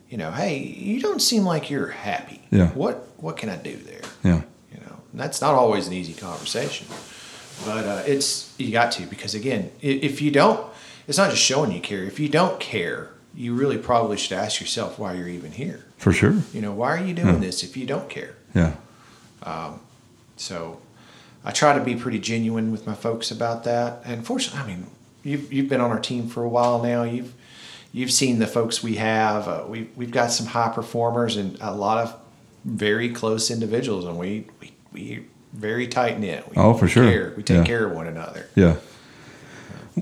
you 0.10 0.18
know, 0.18 0.32
hey, 0.32 0.58
you 0.58 1.02
don't 1.02 1.22
seem 1.22 1.44
like 1.46 1.70
you're 1.70 1.90
happy. 1.90 2.42
Yeah. 2.52 2.70
What 2.70 3.08
what 3.18 3.38
can 3.38 3.50
I 3.50 3.56
do 3.58 3.76
there? 3.78 4.02
Yeah. 4.24 4.42
you 4.74 4.80
know 4.86 4.96
and 5.12 5.20
that's 5.22 5.40
not 5.42 5.54
always 5.56 5.88
an 5.88 5.94
easy 5.94 6.14
conversation 6.14 6.88
but 7.66 7.86
uh, 7.86 8.02
it's 8.08 8.52
you 8.58 8.72
got 8.72 8.92
to 8.92 9.04
because 9.06 9.34
again 9.36 9.70
if 9.82 10.22
you 10.22 10.32
don't 10.32 10.60
it's 11.08 11.18
not 11.18 11.30
just 11.30 11.42
showing 11.44 11.72
you 11.72 11.80
care 11.80 12.04
if 12.04 12.20
you 12.20 12.28
don't 12.28 12.60
care 12.60 13.10
you 13.36 13.54
really 13.54 13.78
probably 13.78 14.18
should 14.18 14.34
ask 14.38 14.60
yourself 14.60 14.98
why 15.00 15.14
you're 15.14 15.28
even 15.40 15.52
here 15.52 15.80
For 15.98 16.12
sure. 16.14 16.36
you 16.54 16.62
know 16.62 16.72
why 16.72 16.90
are 16.98 17.04
you 17.06 17.14
doing 17.14 17.36
Hmm. 17.36 17.42
this 17.42 17.64
if 17.64 17.78
you 17.78 17.86
don't 17.86 18.10
care 18.10 18.34
Yeah. 18.56 18.74
Um, 19.44 19.80
so 20.38 20.80
i 21.46 21.52
try 21.52 21.78
to 21.78 21.84
be 21.84 21.96
pretty 21.96 22.20
genuine 22.20 22.72
with 22.72 22.86
my 22.88 22.94
folks 22.94 23.32
about 23.32 23.64
that 23.64 24.02
and 24.06 24.26
fortunately 24.26 24.62
i 24.62 24.68
mean 24.68 24.88
you've, 25.24 25.52
you've 25.54 25.70
been 25.70 25.82
on 25.82 25.92
our 25.92 26.00
team 26.00 26.28
for 26.28 26.44
a 26.44 26.50
while 26.50 26.82
now 26.82 27.04
you've 27.04 27.34
you've 27.92 28.12
seen 28.12 28.40
the 28.40 28.48
folks 28.48 28.82
we 28.84 28.96
have 28.96 29.48
uh, 29.48 29.64
we, 29.68 29.88
we've 29.96 30.12
got 30.12 30.32
some 30.32 30.48
high 30.48 30.72
performers 30.74 31.36
and 31.38 31.58
a 31.62 31.74
lot 31.74 31.98
of 32.00 32.16
very 32.66 33.10
close 33.10 33.52
individuals 33.52 34.06
and 34.06 34.18
we 34.18 34.46
we, 34.62 34.72
we 34.92 35.26
very 35.54 35.88
tight 35.88 36.20
knit 36.20 36.44
Oh, 36.58 36.74
for 36.74 36.88
sure. 36.88 37.04
care. 37.04 37.34
we 37.38 37.44
take 37.44 37.58
Yeah. 37.58 37.64
care 37.66 37.86
of 37.86 37.92
one 37.92 38.08
another 38.08 38.48
Yeah. 38.56 38.78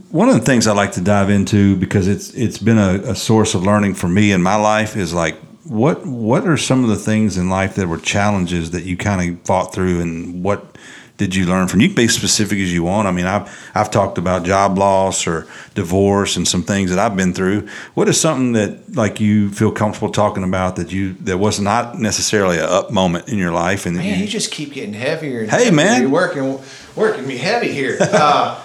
One 0.10 0.30
of 0.30 0.36
the 0.36 0.40
things 0.42 0.68
I 0.68 0.72
like 0.72 0.94
to 0.94 1.02
dive 1.02 1.30
into 1.30 1.76
because 1.76 2.08
it's 2.08 2.34
it's 2.34 2.58
been 2.58 2.78
a, 2.78 3.12
a 3.12 3.16
source 3.16 3.54
of 3.56 3.64
learning 3.64 3.96
for 3.96 4.08
me 4.08 4.32
in 4.32 4.42
my 4.42 4.56
life 4.56 4.96
is 4.96 5.14
like 5.14 5.36
what 5.66 6.06
what 6.06 6.48
are 6.48 6.56
some 6.56 6.86
of 6.86 6.90
the 6.90 6.96
things 6.96 7.38
in 7.38 7.50
life 7.50 7.76
that 7.76 7.90
were 7.90 7.98
challenges 7.98 8.72
that 8.72 8.84
you 8.84 8.96
kind 8.96 9.20
of 9.38 9.42
fought 9.46 9.74
through 9.74 10.00
and 10.00 10.42
what 10.46 10.78
did 11.22 11.36
you 11.36 11.46
learn 11.46 11.68
from? 11.68 11.82
You 11.82 11.88
can 11.90 11.96
be 11.96 12.06
as 12.06 12.16
specific 12.16 12.58
as 12.58 12.74
you 12.74 12.82
want. 12.82 13.08
I 13.08 13.12
mean, 13.12 13.28
I've 13.28 13.48
I've 13.76 13.92
talked 13.92 14.18
about 14.18 14.42
job 14.44 14.76
loss 14.76 15.28
or 15.28 15.46
divorce 15.76 16.36
and 16.36 16.48
some 16.48 16.64
things 16.64 16.90
that 16.90 16.98
I've 16.98 17.16
been 17.16 17.32
through. 17.32 17.68
What 17.94 18.10
is 18.10 18.20
something 18.20 18.54
that 18.54 18.96
like 18.96 19.20
you 19.20 19.52
feel 19.52 19.72
comfortable 19.72 20.12
talking 20.12 20.44
about 20.44 20.78
that 20.78 20.92
you 20.92 21.14
that 21.26 21.38
was 21.38 21.60
not 21.60 22.00
necessarily 22.00 22.58
a 22.58 22.66
up 22.66 22.90
moment 22.90 23.30
in 23.30 23.38
your 23.38 23.52
life 23.52 23.86
and 23.86 23.98
Man, 23.98 24.06
you, 24.18 24.26
you 24.26 24.28
just 24.28 24.52
keep 24.52 24.74
getting 24.74 24.94
heavier. 24.96 25.42
And 25.42 25.52
Hey, 25.52 25.66
heavier. 25.66 25.72
man. 25.76 26.02
you're 26.02 26.10
working 26.10 26.60
working 26.96 27.28
me 27.28 27.38
heavy 27.38 27.72
here. 27.72 27.98
Uh, 28.12 28.60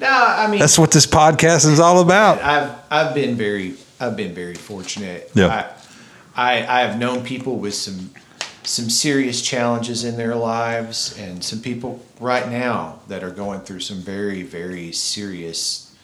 no, 0.00 0.08
I 0.10 0.46
mean, 0.46 0.60
that's 0.60 0.78
what 0.78 0.90
this 0.92 1.06
podcast 1.06 1.64
is 1.66 1.80
all 1.80 2.02
about. 2.02 2.42
I've 2.42 2.70
I've 2.90 3.14
been 3.14 3.34
very 3.34 3.76
I've 3.98 4.14
been 4.14 4.34
very 4.34 4.54
fortunate. 4.54 5.30
Yeah. 5.34 5.72
I, 6.36 6.50
I 6.52 6.66
I 6.76 6.80
have 6.82 6.98
known 6.98 7.24
people 7.24 7.56
with 7.56 7.74
some 7.74 8.10
some 8.64 8.90
serious 8.90 9.40
challenges 9.42 10.04
in 10.04 10.16
their 10.16 10.34
lives, 10.34 11.16
and 11.18 11.42
some 11.42 11.60
people 11.60 12.04
right 12.20 12.48
now 12.50 13.00
that 13.08 13.22
are 13.24 13.30
going 13.30 13.60
through 13.60 13.80
some 13.80 13.98
very 13.98 14.42
very 14.42 14.92
serious 14.92 15.94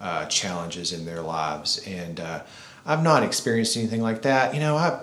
uh, 0.00 0.26
challenges 0.26 0.92
in 0.92 1.04
their 1.04 1.20
lives, 1.22 1.82
and 1.86 2.20
uh, 2.20 2.42
I've 2.86 3.02
not 3.02 3.22
experienced 3.22 3.76
anything 3.76 4.02
like 4.02 4.22
that. 4.22 4.54
You 4.54 4.60
know, 4.60 4.76
I 4.76 5.00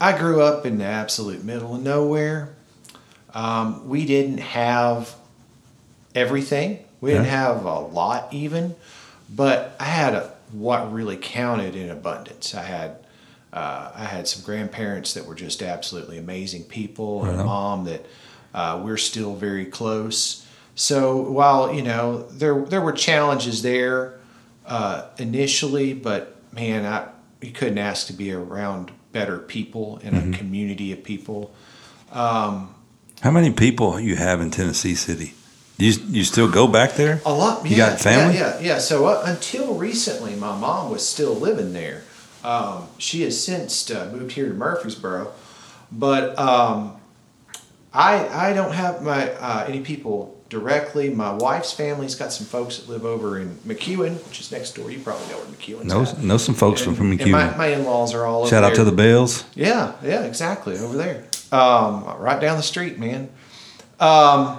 I 0.00 0.16
grew 0.18 0.42
up 0.42 0.66
in 0.66 0.78
the 0.78 0.84
absolute 0.84 1.42
middle 1.44 1.74
of 1.74 1.82
nowhere. 1.82 2.54
Um, 3.34 3.88
we 3.88 4.04
didn't 4.06 4.38
have 4.38 5.14
everything. 6.14 6.84
We 7.00 7.10
didn't 7.10 7.26
Yeah. 7.26 7.30
have 7.46 7.64
a 7.64 7.78
lot 7.80 8.32
even, 8.32 8.74
but 9.28 9.76
I 9.78 9.84
had 9.84 10.14
a, 10.14 10.32
what 10.52 10.92
really 10.92 11.16
counted 11.16 11.76
in 11.76 11.90
abundance. 11.90 12.54
I 12.54 12.62
had 12.62 12.96
uh, 13.52 13.92
I 13.94 14.04
had 14.04 14.28
some 14.28 14.42
grandparents 14.44 15.14
that 15.14 15.24
were 15.26 15.34
just 15.34 15.62
absolutely 15.62 16.18
amazing 16.18 16.64
people, 16.64 17.24
and 17.24 17.40
a 17.40 17.44
mom 17.44 17.84
that 17.84 18.04
uh, 18.54 18.80
we're 18.84 18.96
still 18.98 19.34
very 19.34 19.64
close. 19.66 20.46
So 20.74 21.16
while 21.16 21.72
you 21.72 21.82
know 21.82 22.22
there 22.30 22.64
there 22.64 22.80
were 22.80 22.92
challenges 22.92 23.62
there 23.62 24.18
uh, 24.66 25.06
initially, 25.18 25.94
but 25.94 26.36
man, 26.52 26.84
I 26.84 27.08
you 27.40 27.52
couldn't 27.52 27.78
ask 27.78 28.06
to 28.08 28.12
be 28.12 28.32
around 28.32 28.90
better 29.12 29.38
people 29.38 29.98
in 30.02 30.14
Mm-hmm. 30.14 30.34
a 30.34 30.36
community 30.36 30.92
of 30.92 31.02
people. 31.02 31.54
How 33.20 33.30
many 33.30 33.50
people 33.52 33.98
you 33.98 34.16
have 34.16 34.40
in 34.40 34.50
Tennessee 34.50 34.94
City? 34.94 35.32
You 35.78 35.92
you 36.08 36.24
still 36.24 36.50
go 36.50 36.66
back 36.66 36.92
there? 36.94 37.20
A 37.24 37.32
lot. 37.32 37.64
You 37.64 37.76
yeah, 37.76 37.90
got 37.90 38.00
family? 38.00 38.34
Yeah, 38.36 38.58
yeah. 38.60 38.66
yeah. 38.66 38.78
So 38.78 39.06
uh, 39.06 39.22
until 39.26 39.74
recently, 39.74 40.34
my 40.34 40.56
mom 40.58 40.90
was 40.90 41.06
still 41.06 41.34
living 41.34 41.72
there. 41.72 42.02
Um, 42.46 42.86
she 42.98 43.22
has 43.22 43.42
since 43.42 43.90
uh, 43.90 44.08
moved 44.14 44.32
here 44.32 44.46
to 44.48 44.54
Murfreesboro, 44.54 45.32
but 45.90 46.38
um, 46.38 46.96
I 47.92 48.28
I 48.28 48.52
don't 48.52 48.72
have 48.72 49.02
my 49.02 49.32
uh, 49.32 49.64
any 49.66 49.80
people 49.80 50.40
directly. 50.48 51.10
My 51.10 51.32
wife's 51.32 51.72
family's 51.72 52.14
got 52.14 52.32
some 52.32 52.46
folks 52.46 52.76
that 52.78 52.88
live 52.88 53.04
over 53.04 53.40
in 53.40 53.56
McEwen, 53.66 54.24
which 54.28 54.38
is 54.38 54.52
next 54.52 54.76
door. 54.76 54.92
You 54.92 55.00
probably 55.00 55.26
know 55.26 55.38
where 55.38 55.46
McEwen's 55.46 55.84
Know 55.86 56.02
at. 56.02 56.18
know 56.22 56.36
some 56.36 56.54
folks 56.54 56.86
And- 56.86 56.96
from 56.96 57.18
McEwen. 57.18 57.32
My, 57.32 57.56
my 57.56 57.66
in-laws 57.66 58.14
are 58.14 58.24
all 58.24 58.46
Shout 58.46 58.62
out 58.62 58.76
to 58.76 58.84
the 58.84 58.92
Bells. 58.92 59.44
Yeah, 59.56 59.94
yeah, 60.04 60.22
exactly. 60.22 60.78
Over 60.78 60.96
there. 60.96 61.24
Um, 61.50 62.04
right 62.18 62.40
down 62.40 62.56
the 62.58 62.62
street, 62.62 62.96
man. 62.96 63.28
Um, 63.98 64.58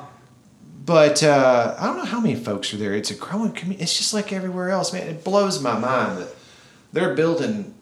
but 0.85 1.23
uh, 1.23 1.75
I 1.79 1.85
don't 1.85 1.97
know 1.97 2.05
how 2.05 2.19
many 2.19 2.35
folks 2.35 2.73
are 2.73 2.77
there. 2.77 2.93
It's 2.93 3.11
a 3.11 3.15
growing 3.15 3.53
community. 3.53 3.83
It's 3.83 3.97
just 3.97 4.13
like 4.13 4.33
everywhere 4.33 4.71
else, 4.71 4.91
man. 4.91 5.07
It 5.07 5.23
blows 5.23 5.61
my 5.61 5.77
mind 5.79 6.17
that 6.19 6.35
they're 6.91 7.13
building 7.15 7.73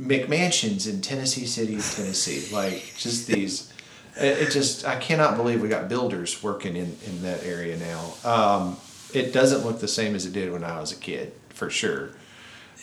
McMansions 0.00 0.88
in 0.88 1.00
Tennessee 1.00 1.46
City, 1.46 1.72
Tennessee. 1.74 2.52
Like 2.54 2.94
just 2.96 3.26
these. 3.26 3.72
It, 4.16 4.48
it 4.48 4.50
just 4.50 4.86
I 4.86 4.96
cannot 4.96 5.36
believe 5.36 5.62
we 5.62 5.68
got 5.68 5.88
builders 5.88 6.42
working 6.42 6.76
in 6.76 6.96
in 7.06 7.22
that 7.22 7.44
area 7.44 7.76
now. 7.78 8.14
Um, 8.24 8.76
it 9.14 9.32
doesn't 9.32 9.64
look 9.64 9.80
the 9.80 9.88
same 9.88 10.14
as 10.14 10.24
it 10.26 10.32
did 10.32 10.50
when 10.52 10.64
I 10.64 10.80
was 10.80 10.92
a 10.92 10.96
kid, 10.96 11.32
for 11.50 11.68
sure. 11.70 12.10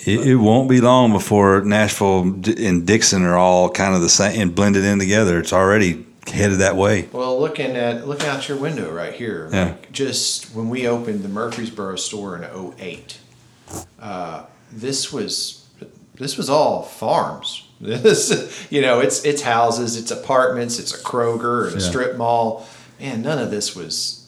It, 0.05 0.25
it 0.27 0.35
won't 0.37 0.69
be 0.69 0.79
long 0.79 1.11
before 1.11 1.61
Nashville 1.61 2.21
and 2.21 2.85
Dickson 2.87 3.23
are 3.23 3.35
all 3.37 3.69
kind 3.69 3.95
of 3.95 4.01
the 4.01 4.09
same 4.09 4.39
and 4.41 4.55
blended 4.55 4.85
in 4.85 4.97
together. 4.99 5.39
It's 5.39 5.51
already 5.51 6.05
headed 6.27 6.59
that 6.59 6.77
way. 6.77 7.09
Well, 7.11 7.39
looking 7.39 7.75
at 7.75 8.07
looking 8.07 8.27
out 8.27 8.47
your 8.47 8.57
window 8.57 8.91
right 8.93 9.13
here, 9.13 9.49
Yeah. 9.51 9.65
like 9.65 9.91
just 9.91 10.55
when 10.55 10.69
we 10.69 10.87
opened 10.87 11.23
the 11.23 11.29
Murfreesboro 11.29 11.97
store 11.97 12.37
in 12.37 12.43
08, 12.45 13.17
uh, 13.99 14.45
this 14.71 15.11
was 15.11 15.58
this 16.19 16.37
was 16.37 16.49
all 16.49 16.83
farms. 16.83 17.65
This, 17.81 18.67
you 18.69 18.81
know, 18.81 18.99
it's 18.99 19.23
it's 19.23 19.41
houses, 19.41 19.95
it's 19.95 20.11
apartments, 20.11 20.79
it's 20.79 20.93
a 20.93 20.97
Kroger 21.01 21.67
and 21.67 21.77
a 21.77 21.79
Yeah. 21.83 21.89
strip 21.89 22.17
mall. 22.17 22.67
Man, 22.99 23.21
none 23.21 23.39
of 23.39 23.51
this 23.51 23.73
was. 23.73 24.27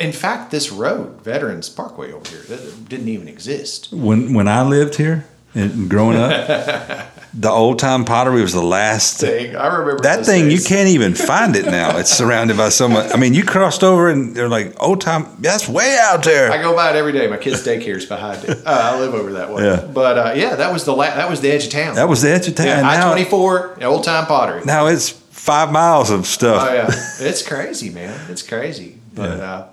In 0.00 0.10
fact, 0.12 0.50
this 0.50 0.72
road, 0.72 1.22
Veterans 1.22 1.68
Parkway 1.68 2.10
over 2.12 2.28
here, 2.28 2.58
didn't 2.88 3.06
even 3.08 3.28
exist. 3.28 3.92
When 3.92 4.34
when 4.34 4.48
I 4.48 4.62
lived 4.62 4.96
here 4.96 5.24
and 5.54 5.88
growing 5.88 6.16
up, 6.16 6.32
the 7.32 7.48
old 7.50 7.78
time 7.78 8.04
pottery 8.04 8.42
was 8.42 8.52
the 8.52 8.62
last. 8.62 9.20
Thing 9.20 9.54
I 9.54 9.66
remember 9.78 10.02
That 10.02 10.26
thing 10.26 10.50
you 10.50 10.60
can't 10.60 10.88
even 10.88 11.14
find 11.14 11.54
it 11.54 11.64
now. 11.66 11.96
It's 11.98 12.10
surrounded 12.10 12.56
by 12.56 12.70
so 12.70 12.88
much. 12.88 13.14
I 13.14 13.18
mean, 13.18 13.34
you 13.34 13.44
crossed 13.44 13.84
over 13.84 14.08
and 14.10 14.34
they're 14.34 14.48
like 14.48 14.74
old 14.82 15.00
time. 15.00 15.26
That's 15.38 15.68
way 15.68 15.96
out 16.02 16.24
there. 16.24 16.50
I 16.50 16.60
go 16.60 16.74
by 16.74 16.90
it 16.90 16.96
every 16.96 17.12
day. 17.12 17.28
My 17.28 17.36
kid's 17.36 17.64
daycare's 17.64 18.06
behind 18.06 18.42
it. 18.44 18.58
Uh, 18.66 18.70
I 18.94 18.98
live 18.98 19.14
over 19.14 19.32
that 19.34 19.52
way. 19.52 19.62
Yeah. 19.64 19.86
But 19.92 20.18
uh, 20.18 20.32
yeah, 20.34 20.56
that 20.56 20.72
was 20.72 20.84
the 20.84 20.92
la- 20.92 21.14
that 21.14 21.30
was 21.30 21.40
the 21.40 21.50
edge 21.52 21.66
of 21.66 21.70
town. 21.72 21.94
that 21.94 22.08
was 22.08 22.22
the 22.22 22.30
edge 22.30 22.48
of 22.48 22.54
town. 22.56 22.66
yeah, 22.66 22.82
I 22.88 23.06
twenty 23.06 23.24
four, 23.24 23.76
old 23.84 24.02
time 24.04 24.26
pottery. 24.26 24.62
now 24.64 24.86
it's 24.86 25.10
five 25.10 25.70
miles 25.70 26.10
of 26.10 26.26
stuff. 26.26 26.66
Oh 26.68 26.74
yeah, 26.74 26.86
it's 27.20 27.46
crazy, 27.46 27.90
man. 27.90 28.18
It's 28.30 28.42
crazy. 28.42 28.96
But 29.14 29.38
Yeah. 29.38 29.44
uh, 29.52 29.66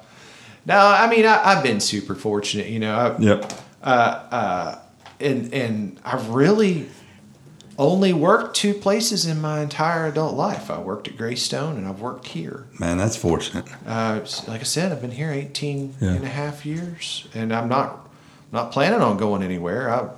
no, 0.65 0.77
I 0.79 1.07
mean 1.09 1.25
I, 1.25 1.41
I've 1.43 1.63
been 1.63 1.79
super 1.79 2.13
fortunate. 2.15 2.67
You 2.67 2.79
know, 2.79 2.95
I, 2.95 3.17
Yep. 3.19 3.53
and 5.19 5.53
and 5.53 5.99
I've 6.03 6.29
really 6.29 6.87
only 7.77 8.11
worked 8.13 8.55
two 8.55 8.73
places 8.73 9.25
in 9.25 9.39
my 9.39 9.61
entire 9.61 10.05
adult 10.07 10.35
life. 10.35 10.71
I 10.71 10.79
worked 10.79 11.07
at 11.07 11.17
Greystone 11.17 11.77
and 11.77 11.87
I've 11.87 11.99
worked 12.01 12.27
here. 12.29 12.65
Man, 12.79 12.97
that's 12.97 13.15
fortunate. 13.15 13.65
Uh, 13.85 14.21
like 14.47 14.61
I 14.61 14.63
said, 14.63 14.91
I've 14.91 15.01
been 15.01 15.11
here 15.11 15.31
18 15.31 15.95
Yeah. 16.01 16.09
and 16.13 16.23
a 16.25 16.29
half 16.29 16.65
years, 16.65 17.27
and 17.33 17.53
I'm 17.53 17.67
not 17.69 18.07
not 18.51 18.71
planning 18.71 19.01
on 19.01 19.17
going 19.17 19.43
anywhere. 19.43 19.89
I, 19.93 20.09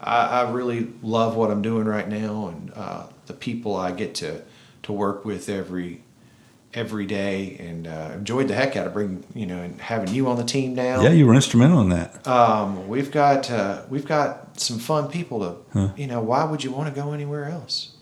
I, 0.00 0.42
I 0.42 0.50
really 0.50 0.88
love 1.02 1.36
what 1.36 1.50
I'm 1.50 1.62
doing 1.62 1.86
right 1.86 2.08
now, 2.08 2.48
and 2.48 2.72
uh, 2.74 3.06
the 3.26 3.34
people 3.34 3.76
I 3.76 3.92
get 3.92 4.14
to 4.16 4.42
to 4.84 4.92
work 4.92 5.24
with 5.24 5.48
every 5.48 6.02
every 6.74 7.06
day, 7.06 7.56
and 7.58 7.86
uh, 7.86 8.10
enjoyed 8.14 8.48
the 8.48 8.54
heck 8.54 8.76
out 8.76 8.86
of 8.86 8.92
bringing 8.92 9.24
you 9.34 9.46
know 9.46 9.62
and 9.62 9.80
having 9.80 10.14
you 10.14 10.28
on 10.28 10.36
the 10.36 10.44
team 10.44 10.74
now. 10.74 11.00
Yeah, 11.02 11.10
you 11.10 11.26
were 11.26 11.34
instrumental 11.34 11.80
in 11.80 11.88
that. 11.90 12.26
Um, 12.26 12.88
we've 12.88 13.10
got 13.10 13.50
uh, 13.50 13.82
we've 13.88 14.06
got 14.06 14.58
some 14.60 14.78
fun 14.78 15.08
people 15.08 15.64
to 15.74 15.92
you 15.96 16.06
know. 16.06 16.20
Why 16.20 16.44
would 16.44 16.62
you 16.64 16.70
want 16.70 16.94
to 16.94 17.00
go 17.00 17.12
anywhere 17.12 17.46
else? 17.46 17.92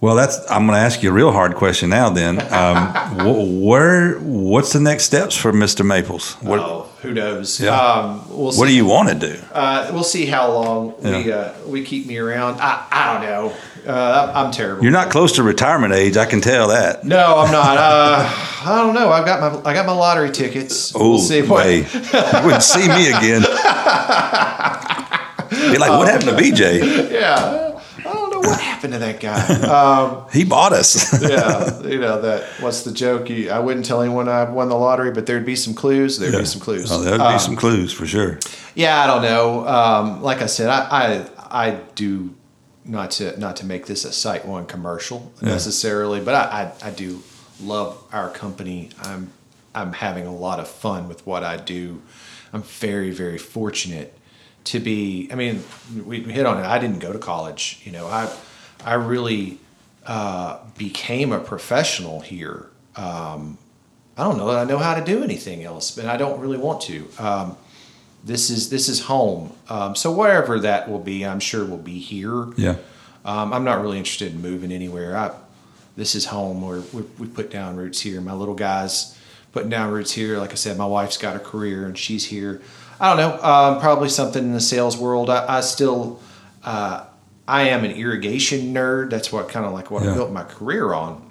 Well, 0.00 0.14
that's. 0.16 0.38
I'm 0.50 0.66
going 0.66 0.76
to 0.76 0.80
ask 0.82 1.02
you 1.02 1.10
a 1.10 1.12
real 1.12 1.30
hard 1.30 1.54
question 1.56 1.90
now. 1.90 2.08
Then, 2.08 2.40
um, 2.52 2.76
wh- 3.20 3.62
where? 3.62 4.18
What's 4.18 4.72
the 4.72 4.80
next 4.80 5.04
steps 5.04 5.36
for 5.36 5.52
Mr. 5.52 5.84
Maples? 5.84 6.34
What, 6.40 6.58
oh, 6.58 6.88
who 7.02 7.12
knows? 7.12 7.60
Yeah. 7.60 7.76
Um, 7.76 8.26
we'll 8.28 8.52
see. 8.52 8.58
what 8.58 8.66
do 8.66 8.74
you 8.74 8.84
want 8.86 9.08
to 9.08 9.14
do? 9.14 9.38
Uh, 9.52 9.90
we'll 9.92 10.04
see 10.04 10.26
how 10.26 10.52
long 10.52 10.94
we 11.02 11.32
uh, 11.32 11.52
we 11.66 11.84
keep 11.84 12.06
me 12.06 12.18
around. 12.18 12.60
I, 12.60 12.86
I 12.90 13.12
don't 13.14 13.22
know. 13.22 13.56
Uh, 13.86 14.32
I'm 14.34 14.50
terrible. 14.52 14.82
You're 14.82 14.92
not 14.92 15.10
close 15.10 15.32
to 15.32 15.42
retirement 15.42 15.94
age. 15.94 16.16
I 16.18 16.26
can 16.26 16.40
tell 16.42 16.68
that. 16.68 17.04
No, 17.04 17.38
I'm 17.38 17.50
not. 17.50 17.76
Uh, 17.78 18.28
I 18.64 18.82
don't 18.84 18.94
know. 18.94 19.10
I've 19.10 19.24
got 19.24 19.40
my 19.40 19.70
I 19.70 19.72
got 19.74 19.86
my 19.86 19.92
lottery 19.92 20.30
tickets. 20.30 20.92
Oh, 20.94 21.10
we'll 21.10 21.18
see 21.18 21.40
what. 21.42 21.64
wouldn't 22.44 22.62
see 22.62 22.86
me 22.88 23.08
again. 23.08 23.42
Be 25.50 25.78
like, 25.78 25.90
what 25.90 26.08
happened 26.08 26.30
to 26.30 26.36
BJ? 26.36 27.10
Yeah, 27.10 27.69
know 28.42 28.48
what 28.50 28.60
happened 28.60 28.92
to 28.94 28.98
that 29.00 29.20
guy. 29.20 29.40
Um, 29.62 30.26
He 30.32 30.44
bought 30.44 30.72
us. 30.72 31.20
yeah, 31.28 31.80
you 31.82 31.98
know 32.00 32.20
that. 32.26 32.44
What's 32.60 32.82
the 32.82 32.92
joke? 32.92 33.28
You, 33.30 33.50
I 33.50 33.58
wouldn't 33.58 33.84
tell 33.86 34.00
anyone 34.02 34.28
I 34.28 34.44
won 34.50 34.68
the 34.68 34.76
lottery, 34.76 35.10
but 35.10 35.26
there'd 35.26 35.44
be 35.46 35.56
some 35.56 35.74
clues. 35.74 36.18
There'd 36.18 36.36
be 36.36 36.44
some 36.44 36.60
clues. 36.60 36.90
Oh, 36.90 37.00
there 37.02 37.12
would 37.12 37.18
be 37.18 37.24
Um, 37.24 37.38
some 37.38 37.56
clues 37.56 37.92
for 37.92 38.06
sure. 38.06 38.38
Yeah, 38.74 39.02
I 39.02 39.06
don't 39.06 39.22
know. 39.22 39.66
Um, 39.66 40.22
like 40.22 40.42
I 40.42 40.46
said, 40.46 40.68
I, 40.68 41.24
I 41.50 41.66
I 41.68 41.70
do 41.94 42.34
not 42.84 43.10
to 43.12 43.38
not 43.38 43.56
to 43.56 43.66
make 43.66 43.86
this 43.86 44.04
a 44.04 44.12
Site 44.12 44.46
One 44.46 44.66
commercial 44.66 45.32
Yeah. 45.42 45.48
necessarily, 45.50 46.20
but 46.20 46.34
I, 46.34 46.72
I 46.82 46.88
I 46.88 46.90
do 46.90 47.22
love 47.62 47.96
our 48.12 48.30
company. 48.30 48.90
I'm 49.02 49.32
I'm 49.74 49.92
having 49.92 50.26
a 50.26 50.34
lot 50.34 50.58
of 50.60 50.68
fun 50.68 51.08
with 51.08 51.26
what 51.26 51.42
I 51.44 51.56
do. 51.56 52.00
I'm 52.52 52.62
very 52.62 53.10
very 53.10 53.38
fortunate 53.38 54.16
to 54.64 54.80
be. 54.80 55.28
I 55.32 55.34
mean, 55.34 55.62
we 56.04 56.20
hit 56.22 56.46
on 56.46 56.58
it. 56.58 56.66
I 56.66 56.78
didn't 56.78 56.98
go 56.98 57.12
to 57.12 57.18
college. 57.18 57.80
You 57.84 57.92
know, 57.92 58.06
I 58.06 58.32
I 58.84 58.94
really 58.94 59.58
uh, 60.06 60.58
became 60.76 61.32
a 61.32 61.40
professional 61.40 62.20
here. 62.20 62.66
Um, 62.96 63.58
I 64.16 64.24
don't 64.24 64.36
know 64.36 64.48
that 64.48 64.58
I 64.58 64.64
know 64.64 64.78
how 64.78 64.94
to 64.94 65.04
do 65.04 65.22
anything 65.22 65.64
else, 65.64 65.96
and 65.96 66.10
I 66.10 66.16
don't 66.16 66.40
really 66.40 66.58
want 66.58 66.82
to. 66.82 67.08
Um, 67.18 67.56
this 68.24 68.50
is 68.50 68.70
this 68.70 68.88
is 68.88 69.02
home. 69.02 69.52
Um, 69.68 69.94
so 69.94 70.12
wherever 70.12 70.58
that 70.60 70.90
will 70.90 70.98
be, 70.98 71.24
I'm 71.24 71.40
sure 71.40 71.64
will 71.64 71.78
be 71.78 71.98
here. 71.98 72.46
Yeah. 72.56 72.76
Um, 73.24 73.52
I'm 73.52 73.64
not 73.64 73.82
really 73.82 73.98
interested 73.98 74.32
in 74.32 74.40
moving 74.40 74.72
anywhere. 74.72 75.16
I, 75.16 75.32
this 75.96 76.14
is 76.14 76.26
home. 76.26 76.62
Where 76.62 76.80
we, 76.92 77.02
we 77.18 77.26
put 77.26 77.50
down 77.50 77.76
roots 77.76 78.00
here. 78.00 78.20
My 78.20 78.34
little 78.34 78.54
guys 78.54 79.16
putting 79.52 79.70
down 79.70 79.90
roots 79.90 80.12
here. 80.12 80.38
Like 80.38 80.52
I 80.52 80.54
said, 80.54 80.76
my 80.76 80.86
wife's 80.86 81.16
got 81.16 81.36
a 81.36 81.40
career 81.40 81.86
and 81.86 81.96
she's 81.96 82.26
here. 82.26 82.62
I 83.00 83.08
don't 83.08 83.16
know. 83.16 83.42
Um, 83.42 83.80
probably 83.80 84.10
something 84.10 84.44
in 84.44 84.52
the 84.52 84.60
sales 84.60 84.96
world. 84.96 85.30
I, 85.30 85.58
I 85.58 85.60
still, 85.62 86.20
uh, 86.62 87.06
I 87.48 87.70
am 87.70 87.84
an 87.84 87.92
irrigation 87.92 88.72
nerd. 88.74 89.10
That's 89.10 89.32
what 89.32 89.48
kind 89.48 89.64
of 89.66 89.72
like 89.72 89.90
what 89.90 90.04
Yeah. 90.04 90.12
I 90.12 90.14
built 90.14 90.30
my 90.30 90.44
career 90.44 90.92
on 90.92 91.28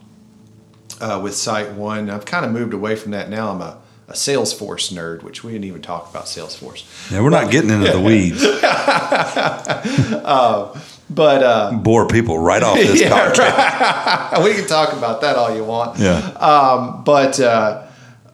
uh, 1.00 1.20
with 1.24 1.36
Site 1.36 1.74
One. 1.74 2.10
I've 2.10 2.26
kind 2.26 2.46
of 2.46 2.52
moved 2.52 2.74
away 2.74 2.96
from 2.96 3.12
that 3.12 3.30
now. 3.30 3.52
I'm 3.52 3.62
a, 3.62 3.78
a 4.08 4.14
Salesforce 4.14 4.92
nerd, 4.92 5.22
which 5.22 5.44
we 5.44 5.52
didn't 5.52 5.66
even 5.66 5.84
talk 5.84 6.10
about 6.10 6.26
Salesforce. 6.26 7.12
Yeah, 7.12 7.22
we're 7.22 7.30
not 7.30 7.52
getting 7.52 7.70
into 7.70 7.92
the 7.92 8.02
weeds. 8.02 8.44
But 11.12 11.44
uh, 11.44 11.72
Bore 11.74 12.08
people 12.08 12.38
right 12.38 12.62
off 12.62 12.76
this 12.78 13.02
yeah, 13.02 13.30
right. 13.32 14.42
we 14.44 14.54
can 14.54 14.68
talk 14.68 14.94
about 14.94 15.22
that 15.22 15.38
all 15.38 15.56
you 15.56 15.64
want. 15.64 15.98
Yeah. 15.98 16.18
Um, 16.20 17.04
but 17.04 17.40
uh, 17.40 17.88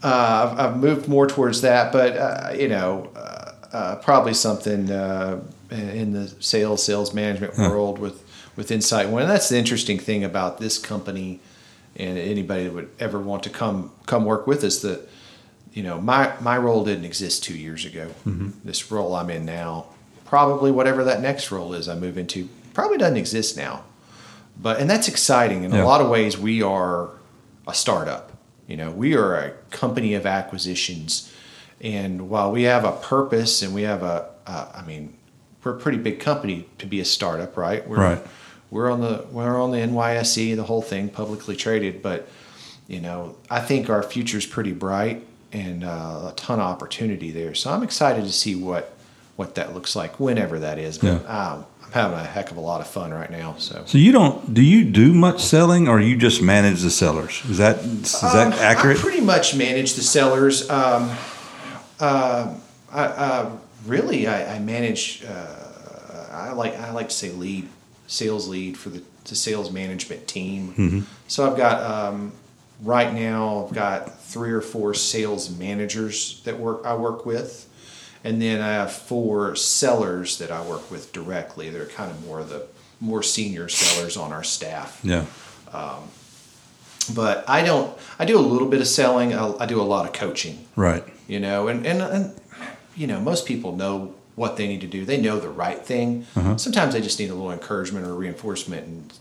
uh, 0.06 0.50
I've, 0.52 0.60
I've 0.60 0.78
moved 0.78 1.08
more 1.08 1.28
towards 1.28 1.62
that. 1.62 1.92
But 1.92 2.16
uh, 2.18 2.54
you 2.58 2.68
know, 2.68 3.10
uh, 3.16 3.52
uh, 3.74 3.96
probably 3.98 4.34
something 4.34 4.92
uh, 4.92 5.42
in 5.72 6.14
the 6.14 6.28
sales 6.40 6.84
sales 6.84 7.14
management 7.14 7.58
world 7.58 8.00
with 8.00 8.24
with 8.56 8.72
in 8.72 8.82
Site 8.82 9.10
One. 9.10 9.24
And 9.24 9.32
that's 9.32 9.50
the 9.50 9.58
interesting 9.58 10.00
thing 10.00 10.24
about 10.24 10.60
this 10.60 10.78
company, 10.78 11.40
and 11.96 12.18
anybody 12.18 12.66
that 12.66 12.74
would 12.74 12.90
ever 13.00 13.20
want 13.20 13.44
to 13.44 13.50
come 13.50 13.92
come 14.06 14.26
work 14.26 14.46
with 14.48 14.64
us. 14.64 14.82
That 14.82 15.08
you 15.74 15.84
know, 15.84 16.00
my 16.00 16.34
my 16.40 16.58
role 16.58 16.86
didn't 16.86 17.06
exist 17.06 17.44
two 17.44 17.58
years 17.58 17.84
ago. 17.86 18.12
This 18.64 18.92
role 18.92 19.16
I'm 19.16 19.30
in 19.30 19.44
now, 19.46 19.88
probably 20.26 20.72
whatever 20.72 21.04
that 21.06 21.22
next 21.22 21.52
role 21.52 21.74
is 21.74 21.90
I 21.90 21.96
move 21.96 22.18
into, 22.18 22.48
probably 22.74 22.98
doesn't 22.98 23.18
exist 23.18 23.58
now 23.58 23.84
but 24.58 24.80
and 24.80 24.90
that's 24.90 25.10
exciting 25.10 25.66
in 25.66 25.74
Yeah. 25.74 25.84
a 25.84 25.86
lot 25.86 26.00
of 26.00 26.08
ways 26.10 26.38
we 26.38 26.62
are 26.62 27.10
a 27.68 27.74
startup 27.74 28.25
you 28.68 28.76
know 28.78 28.92
we 28.92 29.16
are 29.16 29.36
a 29.36 29.52
company 29.72 30.14
of 30.14 30.26
acquisitions 30.26 31.32
and 31.82 32.30
while 32.30 32.52
we 32.52 32.64
have 32.64 32.84
a 32.86 32.92
purpose 32.94 33.62
and 33.62 33.74
we 33.74 33.82
have 33.84 34.02
a, 34.04 34.30
uh, 34.48 34.72
I 34.74 34.82
mean 34.84 35.16
we're 35.64 35.76
a 35.76 35.80
pretty 35.80 35.98
big 35.98 36.20
company 36.20 36.68
to 36.78 36.86
be 36.86 37.00
a 37.00 37.06
startup 37.06 37.58
right 37.58 37.88
we're 37.88 37.98
Right. 37.98 38.28
we're 38.72 38.90
on 38.92 39.02
the 39.02 39.26
we're 39.32 39.62
on 39.62 39.72
the 39.72 39.78
NYSE 39.80 40.56
the 40.56 40.64
whole 40.64 40.82
thing 40.82 41.10
publicly 41.10 41.56
traded 41.56 42.02
but 42.02 42.28
you 42.88 43.02
know 43.02 43.36
I 43.50 43.60
think 43.60 43.90
our 43.90 44.04
future's 44.04 44.46
pretty 44.46 44.72
bright 44.74 45.26
and 45.52 45.84
uh, 45.84 46.30
a 46.32 46.34
ton 46.36 46.60
of 46.60 46.66
opportunity 46.66 47.32
there 47.32 47.54
so 47.56 47.72
I'm 47.72 47.84
excited 47.84 48.24
to 48.26 48.32
see 48.32 48.56
what 48.56 48.95
what 49.36 49.56
that 49.56 49.74
looks 49.74 49.96
like 49.96 50.20
whenever 50.20 50.60
that 50.60 50.78
is 50.80 50.98
but 50.98 51.08
Yeah. 51.22 51.52
um, 51.54 51.66
I'm 51.84 51.92
having 51.92 52.18
a 52.20 52.24
heck 52.24 52.52
of 52.52 52.58
a 52.58 52.62
lot 52.62 52.82
of 52.82 52.88
fun 52.88 53.12
right 53.14 53.30
now 53.32 53.56
so 53.58 53.84
So 53.86 53.98
you 53.98 54.12
don't? 54.12 54.54
Do 54.54 54.62
you 54.62 54.84
do 54.86 55.14
much 55.14 55.42
selling, 55.44 55.88
or 55.88 56.00
you 56.02 56.18
just 56.18 56.42
manage 56.42 56.82
the 56.82 56.90
sellers? 56.90 57.42
Is 57.50 57.58
that 57.58 57.80
is 57.84 58.12
that 58.22 58.48
Um, 58.48 58.54
accurate? 58.54 58.98
I 58.98 59.02
pretty 59.02 59.22
much 59.22 59.56
manage 59.56 59.94
the 59.94 60.02
sellers. 60.02 60.70
Um, 60.70 61.12
uh, 62.00 62.54
I, 62.92 63.04
uh, 63.04 63.50
really, 63.86 64.28
I, 64.28 64.56
I 64.56 64.60
manage. 64.60 65.24
Uh, 65.24 65.46
I 66.32 66.52
like 66.52 66.78
I 66.80 66.92
like 66.92 67.10
to 67.10 67.16
say 67.16 67.30
lead, 67.32 67.70
sales 68.08 68.48
lead 68.48 68.78
for 68.78 68.90
the, 68.90 69.02
the 69.26 69.36
sales 69.36 69.72
management 69.72 70.28
team. 70.28 70.70
Mm-hmm. 70.78 71.00
So 71.28 71.50
I've 71.50 71.58
got 71.58 71.82
um, 71.84 72.34
right 72.84 73.14
now 73.14 73.66
I've 73.68 73.74
got 73.74 74.20
three 74.22 74.52
or 74.52 74.62
four 74.62 74.94
sales 74.94 75.50
managers 75.58 76.42
that 76.44 76.60
work 76.60 76.82
I 76.86 76.96
work 76.96 77.26
with, 77.26 77.68
and 78.26 78.42
then 78.42 78.60
I 78.62 78.74
have 78.74 78.92
four 78.92 79.56
sellers 79.56 80.40
that 80.40 80.52
I 80.52 80.62
work 80.66 80.92
with 80.92 81.14
directly. 81.14 81.70
They're 81.70 81.86
kind 81.86 82.12
of 82.12 82.26
more 82.26 82.44
the 82.44 82.68
more 83.00 83.24
senior 83.24 83.70
sellers 83.70 84.18
on 84.18 84.32
our 84.34 84.44
staff 84.44 85.00
yeah. 85.04 85.26
Um, 85.72 86.10
but 87.14 87.48
I 87.48 87.64
don't. 87.64 87.96
I 88.18 88.26
do 88.26 88.38
a 88.38 88.42
little 88.42 88.68
bit 88.68 88.82
of 88.82 88.88
selling. 88.88 89.34
I, 89.34 89.54
I 89.60 89.66
do 89.66 89.80
a 89.82 89.84
lot 89.84 90.06
of 90.06 90.14
coaching. 90.14 90.66
Right. 90.76 91.04
You 91.28 91.40
know, 91.40 91.68
and, 91.68 91.86
and 91.86 92.02
and 92.02 92.42
you 92.96 93.08
know, 93.08 93.20
most 93.20 93.46
people 93.46 93.76
know 93.76 94.16
what 94.36 94.58
they 94.58 94.68
need 94.68 94.82
to 94.82 94.88
do. 94.88 95.06
They 95.06 95.22
know 95.22 95.40
the 95.40 95.50
right 95.50 95.84
thing. 95.84 96.26
Uh-huh. 96.36 96.58
Sometimes 96.58 96.94
they 96.94 97.02
just 97.02 97.20
need 97.20 97.30
a 97.30 97.34
little 97.36 97.52
encouragement 97.52 98.08
or 98.08 98.16
reinforcement, 98.16 98.88
and 98.88 99.14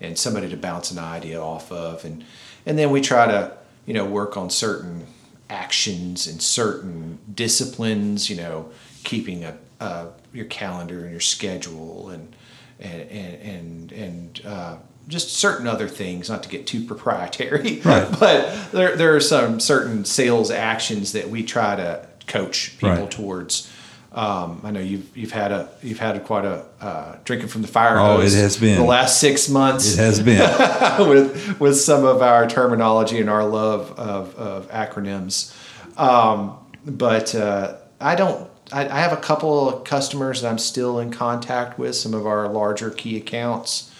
and 0.00 0.18
somebody 0.18 0.48
to 0.50 0.56
bounce 0.56 0.90
an 0.90 0.98
idea 0.98 1.40
off 1.40 1.70
of, 1.72 2.04
and 2.04 2.24
and 2.66 2.78
then 2.78 2.90
we 2.90 3.00
try 3.00 3.26
to 3.26 3.56
you 3.86 3.94
know 3.94 4.04
work 4.04 4.36
on 4.36 4.50
certain 4.50 5.06
actions 5.50 6.26
and 6.26 6.40
certain 6.40 7.18
disciplines. 7.34 8.30
You 8.30 8.36
know, 8.36 8.70
keeping 9.04 9.44
a 9.44 9.56
uh, 9.80 10.06
your 10.32 10.46
calendar 10.46 11.02
and 11.02 11.10
your 11.10 11.20
schedule 11.20 12.10
and 12.10 12.34
and 12.78 13.02
and 13.10 13.42
and, 13.42 13.92
and 13.92 14.42
uh, 14.46 14.76
just 15.08 15.30
certain 15.30 15.66
other 15.66 15.88
things, 15.88 16.28
not 16.30 16.42
to 16.44 16.48
get 16.48 16.66
too 16.66 16.84
proprietary, 16.84 17.80
Right. 17.84 18.06
but 18.20 18.70
there, 18.70 18.96
there 18.96 19.16
are 19.16 19.20
some 19.20 19.58
certain 19.58 20.04
sales 20.04 20.50
actions 20.50 21.12
that 21.12 21.28
we 21.30 21.42
try 21.42 21.74
to 21.76 22.06
coach 22.26 22.76
people 22.78 22.90
Right. 22.96 23.10
towards. 23.10 23.70
Um, 24.12 24.60
I 24.64 24.72
know 24.72 24.80
you've 24.80 25.16
you've 25.16 25.30
had 25.30 25.52
a 25.52 25.68
you've 25.82 26.00
had 26.00 26.16
a, 26.16 26.20
quite 26.20 26.44
a 26.44 26.64
uh, 26.80 27.16
drinking 27.24 27.48
from 27.48 27.62
the 27.62 27.68
fire 27.68 27.96
Oh, 27.98 28.20
it 28.20 28.32
has 28.32 28.56
been. 28.56 28.76
the 28.78 28.84
last 28.84 29.20
six 29.20 29.48
months 29.48 29.94
It 29.94 29.98
has 30.00 30.20
been. 30.20 30.40
with 31.08 31.60
with 31.60 31.76
some 31.78 32.04
of 32.04 32.20
our 32.20 32.48
terminology 32.48 33.20
and 33.20 33.30
our 33.30 33.44
love 33.44 33.92
of, 33.98 34.34
of 34.34 34.68
acronyms. 34.70 35.54
Um, 35.96 36.56
but 36.84 37.34
uh, 37.34 37.76
I 38.00 38.14
don't. 38.16 38.50
I, 38.72 38.86
I 38.88 39.00
have 39.00 39.12
a 39.12 39.16
couple 39.20 39.68
of 39.68 39.84
customers 39.84 40.42
that 40.42 40.48
I'm 40.50 40.58
still 40.58 40.98
in 40.98 41.12
contact 41.12 41.78
with. 41.78 41.94
Some 41.94 42.14
of 42.14 42.26
our 42.26 42.48
larger 42.48 42.90
key 42.90 43.16
accounts 43.16 43.92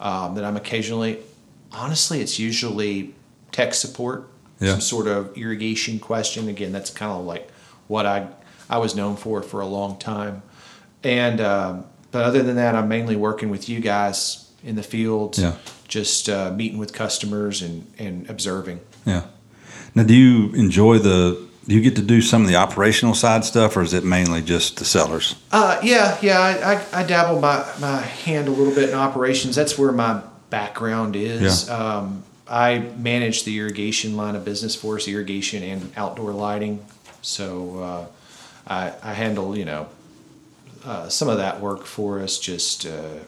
um, 0.00 0.34
that 0.36 0.44
I'm 0.44 0.56
occasionally. 0.56 1.18
Honestly, 1.72 2.20
it's 2.22 2.38
usually 2.38 3.14
tech 3.52 3.74
support, 3.74 4.30
Yeah. 4.60 4.72
some 4.72 4.80
sort 4.80 5.06
of 5.08 5.36
irrigation 5.36 5.98
question. 5.98 6.48
Again, 6.48 6.72
that's 6.72 6.88
kind 6.90 7.12
of 7.12 7.26
like 7.26 7.50
what 7.88 8.06
I 8.06 8.28
I 8.68 8.78
was 8.78 8.94
known 8.94 9.16
for 9.16 9.40
it 9.40 9.44
for 9.44 9.60
a 9.60 9.66
long 9.66 9.98
time. 9.98 10.42
And 11.04 11.40
um, 11.40 11.84
but 12.10 12.24
other 12.24 12.42
than 12.42 12.56
that, 12.56 12.74
I'm 12.74 12.88
mainly 12.88 13.16
working 13.16 13.50
with 13.50 13.68
you 13.68 13.80
guys 13.80 14.50
in 14.64 14.74
the 14.76 14.82
field, 14.82 15.38
Yeah. 15.38 15.54
just 15.86 16.28
uh, 16.28 16.52
meeting 16.52 16.78
with 16.78 16.92
customers 16.92 17.62
and 17.62 17.86
and 17.98 18.28
observing. 18.30 18.80
Yeah. 19.06 19.22
Now, 19.94 20.02
do 20.04 20.14
you 20.14 20.52
enjoy 20.54 20.98
the? 20.98 21.46
Do 21.66 21.74
you 21.74 21.82
get 21.82 21.96
to 21.96 22.02
do 22.02 22.22
some 22.22 22.40
of 22.42 22.48
the 22.48 22.56
operational 22.56 23.14
side 23.14 23.44
stuff, 23.44 23.76
or 23.76 23.82
is 23.82 23.92
it 23.92 24.02
mainly 24.02 24.40
just 24.40 24.78
the 24.78 24.86
sellers? 24.86 25.34
Uh, 25.52 25.78
yeah, 25.82 26.16
yeah, 26.22 26.40
I, 26.40 26.74
I, 26.76 27.00
I 27.00 27.06
dabble 27.06 27.40
my, 27.40 27.62
my 27.78 28.00
hand 28.00 28.48
a 28.48 28.50
little 28.50 28.74
bit 28.74 28.88
in 28.88 28.94
operations. 28.94 29.54
That's 29.54 29.76
where 29.76 29.92
my 29.92 30.22
background 30.48 31.14
is. 31.14 31.68
Yeah. 31.68 31.74
Um, 31.74 32.22
I 32.48 32.78
manage 32.96 33.44
the 33.44 33.58
irrigation 33.58 34.16
line 34.16 34.34
of 34.34 34.46
business 34.46 34.74
for 34.74 34.96
us, 34.96 35.06
irrigation 35.08 35.62
and 35.62 35.92
outdoor 35.94 36.32
lighting. 36.32 36.82
So 37.20 37.78
uh, 37.80 38.06
I, 38.68 38.92
I 39.02 39.14
handle, 39.14 39.56
you 39.56 39.64
know, 39.64 39.88
uh, 40.84 41.08
some 41.08 41.28
of 41.28 41.38
that 41.38 41.60
work 41.60 41.84
for 41.86 42.20
us. 42.20 42.38
Just 42.38 42.86
uh, 42.86 43.18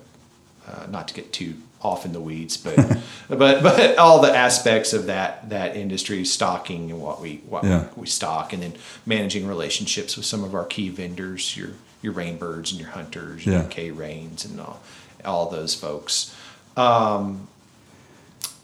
uh, 0.68 0.86
not 0.90 1.08
to 1.08 1.14
get 1.14 1.32
too 1.32 1.54
off 1.82 2.04
in 2.04 2.12
the 2.12 2.20
weeds, 2.20 2.56
but 2.58 2.76
but 3.28 3.62
but 3.62 3.96
all 3.98 4.20
the 4.20 4.34
aspects 4.36 4.92
of 4.92 5.06
that 5.06 5.48
that 5.50 5.76
industry, 5.76 6.24
stocking 6.24 6.90
and 6.90 7.00
what 7.00 7.20
we 7.20 7.36
what 7.48 7.64
Yeah. 7.64 7.86
we 7.96 8.06
stock, 8.06 8.52
and 8.52 8.62
then 8.62 8.74
managing 9.06 9.46
relationships 9.46 10.16
with 10.16 10.26
some 10.26 10.44
of 10.44 10.54
our 10.54 10.64
key 10.66 10.90
vendors, 10.90 11.56
your 11.56 11.70
your 12.02 12.12
Rain 12.12 12.36
Birds 12.38 12.70
and 12.72 12.80
your 12.80 12.90
Hunters, 12.90 13.44
Yeah. 13.46 13.60
your 13.60 13.68
K-Rains, 13.68 14.44
and 14.44 14.60
all, 14.60 14.80
all 15.24 15.50
those 15.50 15.74
folks, 15.74 16.34
um, 16.76 17.48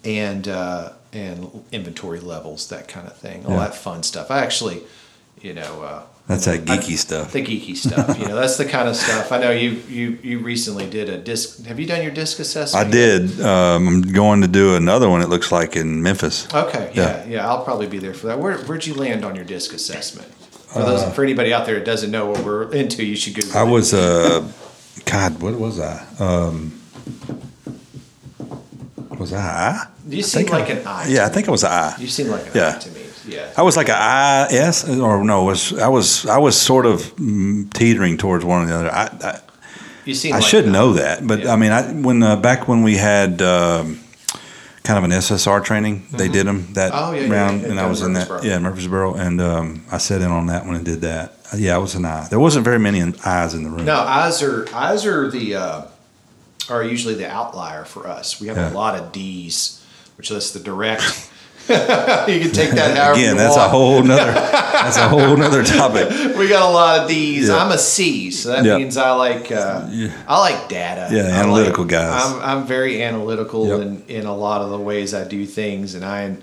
and 0.05 0.47
uh, 0.49 0.93
and 1.13 1.65
inventory 1.73 2.21
levels, 2.21 2.69
that 2.69 2.87
kind 2.89 3.07
of 3.07 3.17
thing, 3.17 3.45
all 3.47 3.53
Yeah. 3.53 3.59
that 3.61 3.75
fun 3.75 4.03
stuff. 4.03 4.31
I 4.31 4.41
actually, 4.41 4.83
you 5.41 5.55
know. 5.55 5.83
Uh, 5.83 6.03
That's 6.29 6.47
that 6.47 6.65
geeky 6.65 6.97
stuff. 6.99 7.31
the 7.33 7.41
geeky 7.41 7.77
stuff. 7.77 8.19
You 8.19 8.27
know, 8.27 8.35
that's 8.35 8.57
the 8.57 8.65
kind 8.65 8.89
of 8.89 8.97
stuff. 9.05 9.31
I 9.31 9.39
know 9.39 9.53
you 9.53 9.71
you 9.89 10.19
you 10.25 10.39
recently 10.41 10.91
did 10.91 11.09
a 11.09 11.19
DISC. 11.19 11.65
Have 11.67 11.79
you 11.79 11.87
done 11.87 12.03
your 12.03 12.11
DISC 12.11 12.41
assessment? 12.41 12.85
I 12.87 12.91
did. 12.91 13.41
Um, 13.41 13.87
I'm 13.87 14.03
going 14.03 14.41
to 14.41 14.49
do 14.49 14.75
another 14.75 15.09
one. 15.09 15.23
It 15.23 15.29
looks 15.29 15.53
like 15.53 15.77
in 15.77 16.03
Memphis. 16.03 16.53
Okay, 16.53 16.91
Yeah. 16.95 17.19
yeah, 17.19 17.27
yeah, 17.27 17.49
I'll 17.49 17.63
probably 17.65 17.87
be 17.87 17.99
there 17.99 18.13
for 18.15 18.27
that. 18.27 18.41
Where 18.41 18.59
where'd 18.59 18.85
you 18.87 18.95
land 18.95 19.25
on 19.25 19.37
your 19.37 19.45
DISC 19.45 19.73
assessment? 19.73 20.27
For 20.67 20.83
those, 20.83 21.05
for 21.15 21.23
anybody 21.23 21.55
out 21.55 21.65
there 21.65 21.77
that 21.77 21.85
doesn't 21.87 22.11
know 22.11 22.27
what 22.27 22.45
we're 22.45 22.73
into, 22.73 23.05
you 23.05 23.15
should 23.17 23.35
Google. 23.37 23.57
I 23.57 23.63
it. 23.65 23.71
was 23.71 23.95
uh, 23.95 24.47
God. 25.05 25.41
What 25.41 25.55
was 25.55 25.79
I? 25.81 26.05
Um, 26.19 26.79
was 29.19 29.33
I? 29.33 29.39
I? 29.39 29.87
You 30.09 30.19
I 30.19 30.21
seem 30.23 30.43
think 30.47 30.55
I- 30.55 30.59
like 30.59 30.71
an 30.71 30.87
I. 30.87 31.07
Yeah, 31.09 31.25
I 31.27 31.29
think 31.29 31.49
I 31.49 31.51
was 31.53 31.63
an 31.65 31.71
I. 31.71 31.95
You 31.99 32.09
seem 32.09 32.29
like 32.29 32.47
an 32.47 32.53
Yeah. 32.55 32.75
I 32.77 32.79
to 32.81 32.91
me. 32.91 33.06
Yeah. 33.27 33.53
I 33.57 33.63
was 33.63 33.77
like 33.77 33.89
a 33.89 33.97
I 33.97 34.47
S 34.51 34.89
or 34.89 35.25
no? 35.25 35.45
Was 35.45 35.73
I 35.79 35.89
was 35.89 36.27
I 36.27 36.39
was 36.39 36.61
sort 36.61 36.87
of 36.87 37.01
mm, 37.17 37.73
teetering 37.73 38.17
towards 38.19 38.45
one 38.45 38.63
or 38.63 38.67
the 38.67 38.75
other. 38.75 38.91
I 38.93 39.05
I, 39.23 39.41
You 40.05 40.15
seem. 40.15 40.33
I 40.35 40.39
like 40.39 40.47
should 40.47 40.67
know 40.67 40.93
that, 40.95 41.27
but 41.27 41.41
Yeah. 41.41 41.53
I 41.53 41.57
mean, 41.57 41.73
I 41.73 41.83
when 41.93 42.23
uh, 42.23 42.37
back 42.37 42.69
when 42.69 42.83
we 42.83 42.97
had 42.97 43.43
um, 43.43 43.99
kind 44.85 44.99
of 44.99 45.05
an 45.05 45.11
SSR 45.11 45.65
training, 45.65 46.07
they 46.13 46.29
did 46.29 46.47
them 46.47 46.73
that 46.75 46.93
Oh, 46.95 47.13
yeah, 47.13 47.23
yeah, 47.23 47.33
round, 47.33 47.63
yeah, 47.63 47.71
and 47.71 47.81
I 47.81 47.87
was 47.89 48.03
in 48.03 48.13
that, 48.13 48.45
yeah, 48.45 48.59
Murfreesboro, 48.61 49.15
and 49.17 49.41
um, 49.41 49.85
I 49.91 49.99
sat 49.99 50.21
in 50.23 50.31
on 50.31 50.47
that 50.47 50.65
one 50.65 50.77
and 50.77 50.85
did 50.85 51.01
that. 51.01 51.33
Yeah, 51.57 51.75
I 51.75 51.79
was 51.79 51.95
an 51.97 52.05
I. 52.05 52.29
There 52.29 52.39
wasn't 52.41 52.65
very 52.65 52.79
many 52.79 53.01
eyes 53.25 53.55
in 53.55 53.65
the 53.65 53.71
room. 53.71 53.85
No, 53.85 53.97
eyes 53.99 54.43
are 54.43 54.67
eyes 54.75 55.05
are 55.07 55.29
the 55.31 55.57
uh, 55.57 55.83
are 56.71 56.85
usually 56.85 57.15
the 57.15 57.29
outlier 57.29 57.85
for 57.85 58.07
us. 58.07 58.41
We 58.41 58.47
have 58.49 58.57
Yeah. 58.57 58.73
a 58.73 58.75
lot 58.75 58.95
of 58.99 59.11
D's, 59.13 59.81
which 60.17 60.31
is 60.31 60.53
the 60.53 60.61
direct. 60.61 61.31
you 62.29 62.41
can 62.41 62.53
take 62.53 62.71
that 62.71 62.97
however 62.97 63.19
Again, 63.19 63.37
that's 63.37 63.57
a 63.57 63.69
whole 63.69 64.03
nother 64.03 64.33
that's 64.33 64.97
a 64.97 65.09
whole 65.09 65.37
nother 65.37 65.65
topic. 65.65 66.09
we 66.37 66.49
got 66.49 66.69
a 66.69 66.73
lot 66.73 67.01
of 67.03 67.09
D's. 67.09 67.49
Yeah. 67.49 67.57
I'm 67.57 67.73
a 67.73 67.79
C, 67.79 68.31
so 68.31 68.51
that 68.51 68.65
Yeah. 68.65 68.77
means 68.79 68.97
I 68.97 69.11
like 69.13 69.51
uh, 69.51 69.89
I 70.29 70.39
like 70.39 70.69
data. 70.69 71.09
Yeah, 71.15 71.23
I 71.25 71.41
analytical 71.43 71.85
like- 71.85 71.91
guys. 71.93 72.23
I'm, 72.25 72.41
I'm 72.61 72.67
very 72.67 73.03
analytical 73.03 73.67
Yep. 73.67 73.81
in, 73.81 74.03
in 74.07 74.27
a 74.27 74.35
lot 74.37 74.61
of 74.63 74.71
the 74.71 74.79
ways 74.79 75.13
I 75.15 75.27
do 75.27 75.45
things, 75.47 75.95
and 75.95 76.05
I, 76.05 76.37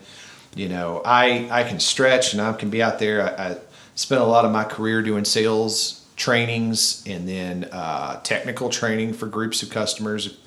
you 0.55 0.67
know, 0.69 1.01
I 1.05 1.47
I 1.51 1.63
can 1.63 1.79
stretch 1.79 2.33
and 2.33 2.41
I 2.41 2.51
can 2.53 2.69
be 2.69 2.81
out 2.83 2.99
there. 2.99 3.21
I, 3.23 3.51
I 3.51 3.57
spent 3.95 4.21
a 4.21 4.25
lot 4.25 4.43
of 4.45 4.51
my 4.51 4.63
career 4.65 5.01
doing 5.01 5.23
sales 5.25 6.05
trainings 6.15 7.03
and 7.07 7.27
then 7.27 7.67
uh, 7.71 8.19
technical 8.21 8.69
training 8.69 9.13
for 9.13 9.27
groups 9.27 9.63
of 9.63 9.69
customers 9.69 10.37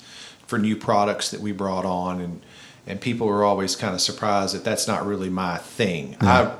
for 0.47 0.59
new 0.59 0.77
products 0.77 1.31
that 1.33 1.41
we 1.41 1.51
brought 1.53 1.85
on 1.85 2.21
and 2.21 2.41
and 2.87 3.01
people 3.01 3.27
were 3.27 3.45
always 3.45 3.77
kind 3.77 3.95
of 3.95 4.01
surprised 4.01 4.55
that 4.55 4.65
that's 4.65 4.87
not 4.87 5.07
really 5.07 5.31
my 5.31 5.59
thing. 5.59 6.17
I 6.21 6.53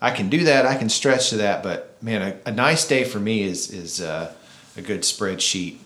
I 0.00 0.10
can 0.10 0.28
do 0.28 0.44
that, 0.44 0.66
I 0.66 0.76
can 0.76 0.88
stretch 0.88 1.30
to 1.30 1.36
that, 1.38 1.62
but 1.62 1.96
man, 2.02 2.22
a, 2.46 2.48
a 2.50 2.52
nice 2.52 2.86
day 2.86 3.04
for 3.04 3.18
me 3.18 3.42
is 3.42 3.70
is 3.70 4.00
uh, 4.00 4.32
a 4.76 4.82
good 4.82 5.02
spreadsheet, 5.02 5.76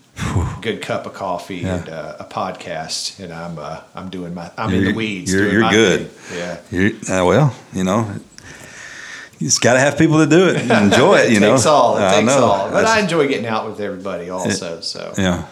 good 0.61 0.81
cup 0.81 1.05
of 1.05 1.13
coffee, 1.13 1.57
Yeah. 1.57 1.75
and 1.77 1.89
uh, 1.89 2.15
a 2.19 2.25
podcast, 2.25 3.19
and 3.23 3.31
I'm 3.33 3.57
uh, 3.57 3.81
I'm 3.95 4.09
doing 4.09 4.33
my 4.33 4.51
I'm 4.57 4.69
in 4.73 4.81
You're- 4.81 4.91
the 4.91 4.97
weeds. 4.97 5.33
you're- 5.33 5.51
you're 5.51 5.69
good. 5.69 6.11
thing. 6.11 6.37
Yeah. 6.39 6.57
You, 6.71 6.97
uh, 7.09 7.25
well, 7.25 7.55
you 7.73 7.83
know, 7.85 8.11
you 9.39 9.47
just 9.47 9.61
got 9.61 9.73
to 9.73 9.79
have 9.79 9.97
people 9.97 10.19
to 10.19 10.27
do 10.27 10.49
it 10.49 10.57
and 10.57 10.91
enjoy 10.91 11.15
it. 11.19 11.29
You 11.31 11.37
it 11.37 11.39
know, 11.39 11.51
takes 11.55 11.65
all. 11.65 11.97
It 11.97 12.03
I 12.03 12.15
takes 12.15 12.27
know. 12.27 12.43
all. 12.45 12.65
But 12.69 12.81
That's- 12.81 12.89
I 12.97 12.99
enjoy 12.99 13.27
getting 13.27 13.47
out 13.47 13.67
with 13.69 13.79
everybody 13.79 14.29
also. 14.29 14.81
So 14.81 15.13
Yeah. 15.17 15.45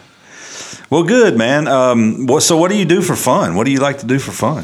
Well, 0.90 1.04
good, 1.04 1.38
man. 1.38 1.68
Um, 1.68 2.26
what, 2.26 2.42
so, 2.42 2.58
what 2.58 2.72
do 2.72 2.78
you 2.78 2.86
do 2.86 3.02
for 3.02 3.16
fun? 3.16 3.56
What 3.56 3.66
do 3.66 3.72
you 3.72 3.80
like 3.80 4.00
to 4.00 4.06
do 4.08 4.20
for 4.20 4.32
fun? 4.32 4.64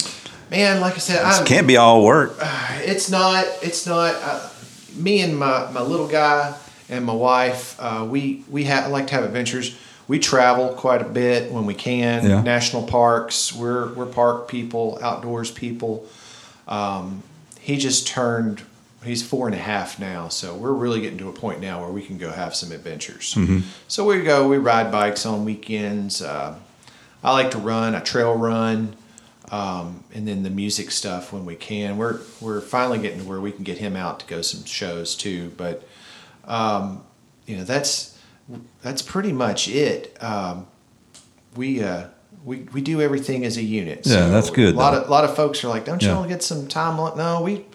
man, 0.52 0.80
like 0.80 0.94
I 0.94 1.00
said, 1.00 1.42
It 1.42 1.46
can't 1.48 1.68
be 1.68 1.76
all 1.78 2.04
work. 2.06 2.36
it's 2.82 3.10
not 3.10 3.46
it's 3.62 3.86
not 3.86 4.16
uh, 4.16 4.50
me 4.96 5.22
and 5.22 5.38
my, 5.38 5.70
my 5.72 5.82
little 5.82 6.08
guy 6.08 6.54
and 6.88 7.04
my 7.04 7.14
wife 7.14 7.76
uh, 7.80 8.06
we 8.10 8.44
we 8.50 8.64
ha- 8.64 8.88
like 8.90 9.08
to 9.08 9.16
have 9.16 9.24
adventures 9.24 9.76
we 10.08 10.20
travel 10.20 10.70
quite 10.70 11.02
a 11.02 11.10
bit 11.10 11.52
when 11.52 11.66
we 11.66 11.74
can 11.74 12.24
Yeah. 12.30 12.42
national 12.42 12.84
parks 12.84 13.52
we're 13.54 13.92
we're 13.96 14.06
park 14.06 14.48
people 14.48 15.00
outdoors 15.02 15.50
people 15.52 16.06
um, 16.68 17.24
he 17.60 17.76
just 17.78 18.08
turned 18.08 18.62
he's 19.06 19.22
four 19.26 19.46
and 19.48 19.56
a 19.56 19.60
half 19.60 20.00
now 20.00 20.28
so 20.28 20.54
we're 20.56 20.74
really 20.74 21.00
getting 21.02 21.18
to 21.18 21.30
a 21.30 21.34
point 21.34 21.60
now 21.62 21.82
where 21.82 21.92
we 21.92 22.02
can 22.02 22.18
go 22.18 22.32
have 22.32 22.54
some 22.56 22.72
adventures 22.72 23.34
Mm-hmm. 23.36 23.60
so 23.88 24.06
we 24.06 24.22
go 24.24 24.48
we 24.48 24.58
ride 24.58 24.92
bikes 24.92 25.26
on 25.26 25.46
weekends 25.46 26.22
uh, 26.22 26.56
i 27.24 27.32
like 27.32 27.52
to 27.52 27.58
run 27.58 27.96
i 27.96 28.00
trail 28.00 28.36
run 28.36 28.96
um, 29.52 30.04
and 30.14 30.28
then 30.28 30.42
the 30.42 30.50
music 30.50 30.90
stuff 30.90 31.32
when 31.32 31.46
we 31.46 31.54
can. 31.56 31.98
We're 31.98 32.20
we're 32.42 32.62
finally 32.62 32.98
getting 32.98 33.20
to 33.20 33.26
where 33.26 33.40
we 33.40 33.52
can 33.52 33.64
get 33.64 33.78
him 33.78 33.96
out 33.96 34.20
to 34.22 34.26
go 34.26 34.42
some 34.42 34.66
shows 34.66 35.16
too. 35.16 35.54
But 35.56 35.88
um, 36.46 37.04
you 37.46 37.58
know 37.58 37.64
that's 37.64 38.18
that's 38.82 39.04
pretty 39.04 39.32
much 39.32 39.68
it. 39.68 40.18
Um, 40.22 40.66
we 41.56 41.84
uh, 41.84 42.08
we 42.44 42.62
we 42.74 42.82
do 42.82 43.02
everything 43.02 43.46
as 43.46 43.58
a 43.58 43.62
unit. 43.64 44.08
Yeah, 44.08 44.30
that's 44.30 44.50
good, 44.50 44.74
A 44.74 44.78
lot 44.78 44.92
though. 44.96 45.02
of 45.02 45.08
a 45.08 45.12
lot 45.12 45.26
of 45.26 45.36
folks 45.36 45.64
are 45.64 45.68
like, 45.68 45.86
"Don't 45.86 46.02
you 46.02 46.08
Yeah. 46.08 46.16
want 46.16 46.28
to 46.28 46.34
get 46.34 46.42
some 46.42 46.68
time?" 46.68 47.00
on-" 47.00 47.16
No, 47.16 47.44
we 47.44 47.66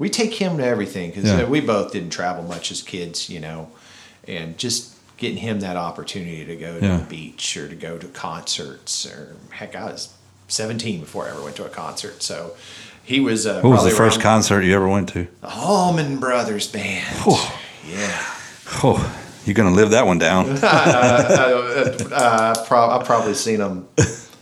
we 0.00 0.08
take 0.08 0.34
him 0.34 0.56
to 0.56 0.64
everything 0.66 1.10
because 1.10 1.24
Yeah. 1.30 1.44
we 1.44 1.60
both 1.60 1.92
didn't 1.92 2.10
travel 2.10 2.42
much 2.42 2.72
as 2.72 2.80
kids, 2.82 3.28
you 3.30 3.38
know, 3.38 3.68
and 4.26 4.56
just 4.58 4.94
getting 5.18 5.36
him 5.36 5.60
that 5.60 5.76
opportunity 5.76 6.44
to 6.46 6.56
go 6.56 6.80
to 6.80 6.84
Yeah. 6.86 6.96
the 6.96 7.04
beach 7.04 7.56
or 7.56 7.68
to 7.68 7.74
go 7.76 7.98
to 7.98 8.06
concerts 8.08 9.04
or 9.06 9.36
heck, 9.50 9.76
I 9.76 9.84
was 9.84 10.08
17 10.48 11.00
before 11.00 11.26
I 11.26 11.30
ever 11.30 11.42
went 11.42 11.54
to 11.56 11.66
a 11.66 11.68
concert, 11.68 12.22
so 12.22 12.52
he 13.04 13.20
was. 13.20 13.46
Uh, 13.46 13.60
What 13.60 13.70
was 13.70 13.84
the 13.84 13.90
first 13.90 14.20
concert 14.20 14.62
you 14.62 14.74
ever 14.74 14.88
went 14.88 15.10
to? 15.10 15.28
the 15.42 15.48
Allman 15.54 16.16
Brothers 16.16 16.66
Band. 16.66 17.04
Whew. 17.24 17.36
Yeah. 17.94 18.24
Oh, 18.82 19.14
you're 19.44 19.54
going 19.54 19.68
to 19.68 19.74
live 19.74 19.90
that 19.90 20.06
one 20.06 20.18
down. 20.18 20.48
uh, 20.62 20.66
uh, 22.12 22.64
pro- 22.66 22.88
I've 22.90 23.04
probably 23.04 23.34
seen 23.34 23.58
them. 23.58 23.86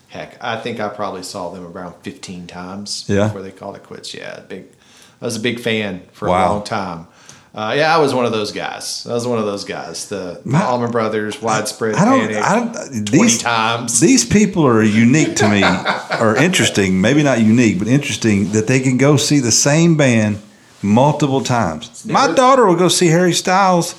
Heck, 0.08 0.42
I 0.42 0.58
think 0.60 0.80
I 0.80 0.88
probably 0.88 1.22
saw 1.22 1.50
them 1.50 1.66
around 1.66 1.94
15 2.02 2.46
times 2.46 3.04
Yeah. 3.08 3.24
before 3.24 3.42
they 3.42 3.50
called 3.50 3.76
it 3.76 3.82
quits. 3.84 4.14
Yeah, 4.14 4.40
big. 4.48 4.64
I 5.20 5.24
was 5.24 5.36
a 5.36 5.40
big 5.40 5.60
fan 5.60 6.02
for 6.12 6.28
Wow. 6.28 6.48
a 6.48 6.52
long 6.54 6.64
time. 6.64 7.06
Uh, 7.54 7.74
yeah, 7.76 7.92
I 7.94 7.98
was 7.98 8.14
one 8.14 8.24
of 8.24 8.30
those 8.30 8.52
guys. 8.52 9.04
I 9.08 9.14
was 9.14 9.26
one 9.26 9.38
of 9.38 9.44
those 9.46 9.64
guys. 9.64 10.08
The, 10.08 10.40
My- 10.44 10.62
Allman 10.62 10.90
Brothers, 10.92 11.42
Widespread 11.42 11.96
I 11.96 12.04
don't. 12.04 12.20
Panic, 12.28 12.36
I 12.44 12.54
don't. 12.56 12.72
20 13.06 13.10
These 13.10 13.38
times. 13.42 13.98
these 14.00 14.24
people 14.24 14.64
are 14.66 14.82
unique 14.82 15.34
to 15.36 15.48
me, 15.48 15.62
or 16.20 16.36
interesting. 16.36 17.00
Maybe 17.00 17.22
not 17.24 17.40
unique, 17.40 17.78
but 17.80 17.88
interesting 17.88 18.52
that 18.52 18.66
they 18.68 18.78
can 18.80 18.96
go 18.96 19.16
see 19.16 19.40
the 19.40 19.50
same 19.50 19.96
band 19.96 20.38
multiple 20.82 21.40
times. 21.42 22.04
My 22.06 22.32
daughter 22.32 22.64
will 22.66 22.76
go 22.76 22.88
see 22.88 23.08
Harry 23.08 23.32
Styles. 23.32 23.94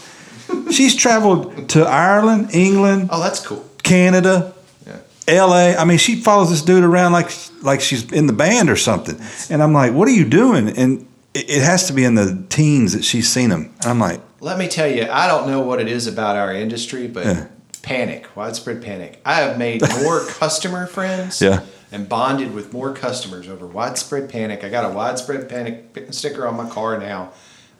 She's 0.71 0.95
traveled 0.95 1.69
to 1.69 1.83
Ireland, 1.85 2.51
England, 2.53 3.09
oh, 3.11 3.21
that's 3.21 3.45
cool. 3.45 3.65
Canada, 3.83 4.53
Yeah. 4.87 4.97
L.A. 5.27 5.75
I 5.75 5.83
mean, 5.85 5.97
she 5.97 6.15
follows 6.21 6.49
this 6.49 6.61
dude 6.61 6.83
around 6.83 7.11
like 7.11 7.29
like 7.61 7.81
she's 7.81 8.09
in 8.13 8.27
the 8.27 8.33
band 8.33 8.69
or 8.69 8.77
something. 8.77 9.19
And 9.49 9.61
I'm 9.61 9.73
like, 9.73 9.91
"What 9.93 10.07
are 10.07 10.11
you 10.11 10.25
doing?" 10.25 10.69
And 10.69 11.05
it, 11.33 11.49
it 11.49 11.61
has 11.61 11.87
to 11.87 11.93
be 11.93 12.03
in 12.03 12.15
the 12.15 12.43
teens 12.49 12.93
that 12.93 13.03
she's 13.03 13.29
seen 13.29 13.49
them. 13.49 13.73
And 13.81 13.85
I'm 13.87 13.99
like, 13.99 14.21
Let 14.41 14.57
me 14.57 14.67
tell 14.67 14.87
you, 14.87 15.07
I 15.09 15.27
don't 15.27 15.47
know 15.47 15.61
what 15.61 15.79
it 15.81 15.87
is 15.87 16.07
about 16.07 16.35
our 16.35 16.53
industry, 16.53 17.07
but 17.07 17.25
Yeah. 17.25 17.47
panic, 17.81 18.35
widespread 18.35 18.81
panic. 18.83 19.19
I 19.25 19.35
have 19.35 19.57
made 19.57 19.81
more 20.03 20.25
customer 20.25 20.85
friends 20.87 21.41
Yeah. 21.41 21.61
and 21.91 22.07
bonded 22.09 22.53
with 22.53 22.71
more 22.73 22.93
customers 22.93 23.47
over 23.49 23.65
widespread 23.65 24.29
panic. 24.29 24.63
I 24.63 24.69
got 24.69 24.85
a 24.89 24.93
widespread 24.93 25.49
panic 25.49 26.07
sticker 26.11 26.47
on 26.47 26.55
my 26.55 26.69
car 26.69 26.97
now. 26.97 27.31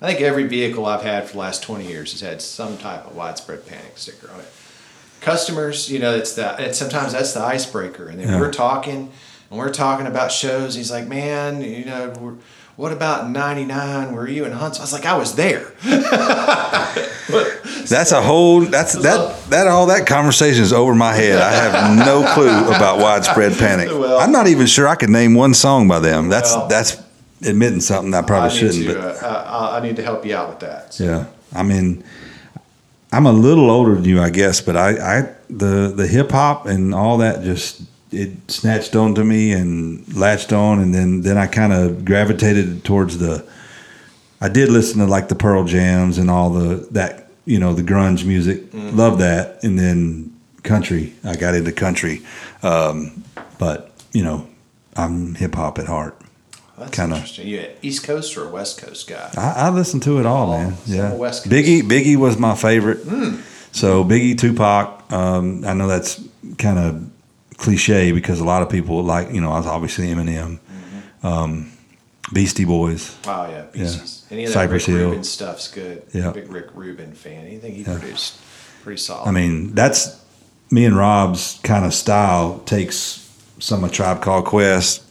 I 0.01 0.07
think 0.07 0.21
every 0.21 0.47
vehicle 0.47 0.85
I've 0.85 1.01
had 1.03 1.25
for 1.27 1.33
the 1.33 1.39
last 1.39 1.61
20 1.63 1.85
years 1.85 2.11
has 2.13 2.21
had 2.21 2.41
some 2.41 2.77
type 2.77 3.05
of 3.05 3.15
widespread 3.15 3.65
panic 3.67 3.97
sticker 3.97 4.31
on 4.31 4.39
it. 4.39 4.47
Customers, 5.21 5.91
you 5.91 5.99
know, 5.99 6.15
it's 6.15 6.33
the 6.33 6.55
and 6.57 6.73
sometimes 6.73 7.11
that's 7.11 7.33
the 7.33 7.41
icebreaker. 7.41 8.07
And 8.07 8.19
then 8.19 8.29
Yeah. 8.29 8.39
we're 8.39 8.51
talking 8.53 9.11
and 9.49 9.59
we're 9.59 9.71
talking 9.73 10.07
about 10.07 10.31
shows. 10.31 10.75
He's 10.75 10.89
like, 10.91 11.07
man, 11.07 11.61
you 11.61 11.83
know, 11.83 12.13
we're, 12.19 12.35
what 12.79 12.93
about 12.93 13.29
99? 13.29 14.13
Were 14.13 14.25
you 14.25 14.45
in 14.45 14.53
Huntsville? 14.53 14.83
I 14.83 14.85
was 14.85 14.93
like, 14.93 15.05
I 15.05 15.17
was 15.17 15.35
there. 15.35 15.73
That's 17.89 18.13
a 18.13 18.21
whole. 18.21 18.61
That's 18.61 18.93
that. 18.93 19.37
That 19.49 19.67
all 19.67 19.87
that 19.87 20.07
conversation 20.07 20.63
is 20.63 20.71
over 20.71 20.95
my 20.95 21.13
head. 21.13 21.41
I 21.41 21.51
have 21.51 22.05
no 22.05 22.25
clue 22.33 22.73
about 22.73 22.99
widespread 22.99 23.57
panic. 23.57 23.89
Well- 23.89 24.17
I'm 24.19 24.31
not 24.31 24.47
even 24.47 24.65
sure 24.65 24.87
I 24.87 24.95
could 24.95 25.09
name 25.09 25.33
one 25.35 25.53
song 25.53 25.89
by 25.89 25.99
them. 25.99 26.29
That's 26.29 26.55
Well- 26.55 26.69
that's 26.69 27.03
admitting 27.45 27.81
something 27.81 28.13
I 28.13 28.21
probably 28.21 28.47
I 28.49 28.53
shouldn't. 28.53 28.85
to, 28.87 28.93
but 28.93 29.23
uh, 29.23 29.27
uh, 29.27 29.71
I 29.77 29.85
need 29.85 29.97
to 29.97 30.03
help 30.03 30.25
you 30.25 30.37
out 30.37 30.47
with 30.47 30.59
that. 30.59 30.93
So, 30.93 31.03
yeah, 31.03 31.25
I 31.53 31.63
mean, 31.63 32.01
I'm 33.11 33.25
a 33.25 33.33
little 33.33 33.69
older 33.69 33.95
than 33.95 34.05
you, 34.05 34.21
I 34.21 34.29
guess, 34.29 34.61
but 34.61 34.77
I, 34.77 35.19
I 35.19 35.29
the 35.49 35.91
the 35.93 36.07
hip 36.07 36.31
hop 36.31 36.65
and 36.65 36.95
all 36.95 37.17
that 37.17 37.43
just 37.43 37.81
it 38.11 38.31
snatched 38.49 38.95
onto 38.95 39.23
me 39.23 39.51
and 39.51 40.11
latched 40.15 40.51
on, 40.53 40.79
and 40.79 40.93
then 40.93 41.21
then 41.21 41.37
I 41.37 41.47
kind 41.47 41.73
of 41.73 42.05
gravitated 42.05 42.83
towards 42.83 43.17
the. 43.19 43.45
I 44.41 44.47
did 44.49 44.69
listen 44.69 44.99
to 44.99 45.05
like 45.05 45.27
the 45.27 45.35
Pearl 45.35 45.65
Jams 45.65 46.17
and 46.17 46.29
all 46.31 46.49
the 46.49 46.87
that 46.91 47.29
you 47.45 47.59
know 47.59 47.73
the 47.73 47.83
grunge 47.83 48.25
music, 48.25 48.71
Mm-hmm. 48.71 48.97
love 48.97 49.19
that, 49.19 49.63
and 49.63 49.77
then 49.77 50.33
country. 50.63 51.13
I 51.23 51.35
got 51.35 51.55
into 51.55 51.71
country, 51.71 52.21
um, 52.63 53.23
but 53.57 53.91
you 54.13 54.23
know, 54.23 54.47
I'm 54.95 55.35
hip 55.35 55.55
hop 55.55 55.77
at 55.79 55.87
heart. 55.87 56.15
That's 56.77 56.95
Kinda. 56.95 57.23
You 57.45 57.67
East 57.81 58.05
Coast 58.05 58.37
or 58.37 58.47
West 58.47 58.81
Coast 58.81 59.09
guy? 59.09 59.29
I, 59.37 59.67
I 59.67 59.69
listen 59.69 59.99
to 60.01 60.17
it 60.21 60.25
all, 60.25 60.53
Oh, 60.53 60.57
man. 60.57 60.73
Yeah, 60.85 61.13
West 61.13 61.43
Coast. 61.43 61.53
Biggie, 61.53 61.81
Biggie 61.81 62.15
was 62.15 62.37
my 62.37 62.55
favorite. 62.55 62.99
Hmm. 62.99 63.41
So 63.73 64.05
Biggie, 64.05 64.37
Tupac. 64.37 65.11
Um, 65.11 65.65
I 65.65 65.73
know 65.73 65.87
that's 65.89 66.23
kind 66.57 66.79
of 66.79 67.08
cliche 67.59 68.11
because 68.11 68.39
a 68.39 68.43
lot 68.45 68.61
of 68.63 68.69
people 68.69 69.03
like 69.03 69.31
you 69.31 69.41
know 69.41 69.51
I 69.51 69.57
was 69.57 69.67
obviously 69.67 70.07
Eminem, 70.07 70.59
Mm-hmm. 70.59 71.27
um, 71.27 71.71
Beastie 72.33 72.65
Boys. 72.65 73.15
Oh 73.27 73.47
yeah, 73.49 73.65
Beasties. 73.71 74.25
Any 74.31 74.43
of 74.45 74.49
that 74.49 74.53
Cypress 74.53 74.87
Rick 74.87 74.97
Hill. 74.97 75.09
Rubin 75.09 75.23
stuff's 75.23 75.67
good. 75.69 76.03
Yeah. 76.13 76.31
Big 76.31 76.51
Rick 76.51 76.67
Rubin 76.75 77.13
fan. 77.13 77.45
Anything 77.45 77.73
he 77.75 77.83
produced, 77.83 78.39
pretty 78.83 78.99
solid. 78.99 79.27
I 79.27 79.31
mean, 79.31 79.73
that's 79.75 80.23
me 80.71 80.85
and 80.85 80.95
Rob's 80.95 81.59
kind 81.63 81.85
of 81.85 81.93
style 81.93 82.59
takes 82.65 83.25
some 83.59 83.83
of 83.83 83.91
Tribe 83.91 84.21
Called 84.21 84.45
Quest, 84.45 85.03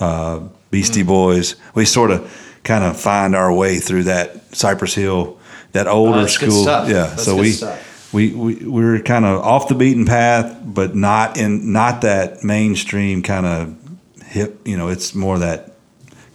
uh, 0.00 0.40
Beastie 0.70 1.02
Mm. 1.02 1.06
Boys. 1.08 1.56
We 1.74 1.84
sort 1.86 2.10
of 2.10 2.30
kind 2.64 2.84
of 2.84 3.00
find 3.00 3.34
our 3.34 3.52
way 3.52 3.78
through 3.78 4.04
that 4.04 4.54
Cypress 4.54 4.94
Hill, 4.94 5.38
that 5.72 5.86
older 5.88 6.18
Oh, 6.18 6.20
that's 6.22 6.36
good 6.38 6.50
school. 6.52 6.64
Yeah, 6.66 6.84
That's 7.06 7.24
so 7.24 7.36
we. 7.36 7.50
stuff. 7.52 7.78
We, 8.12 8.32
we 8.32 8.54
we 8.54 8.84
were 8.84 9.00
kind 9.00 9.24
of 9.24 9.42
off 9.42 9.68
the 9.68 9.74
beaten 9.74 10.06
path, 10.06 10.56
but 10.64 10.94
not 10.94 11.36
in 11.36 11.72
not 11.72 12.02
that 12.02 12.44
mainstream 12.44 13.22
kind 13.22 13.46
of 13.46 13.76
hip. 14.24 14.66
You 14.66 14.76
know, 14.76 14.88
it's 14.88 15.14
more 15.14 15.38
that 15.40 15.72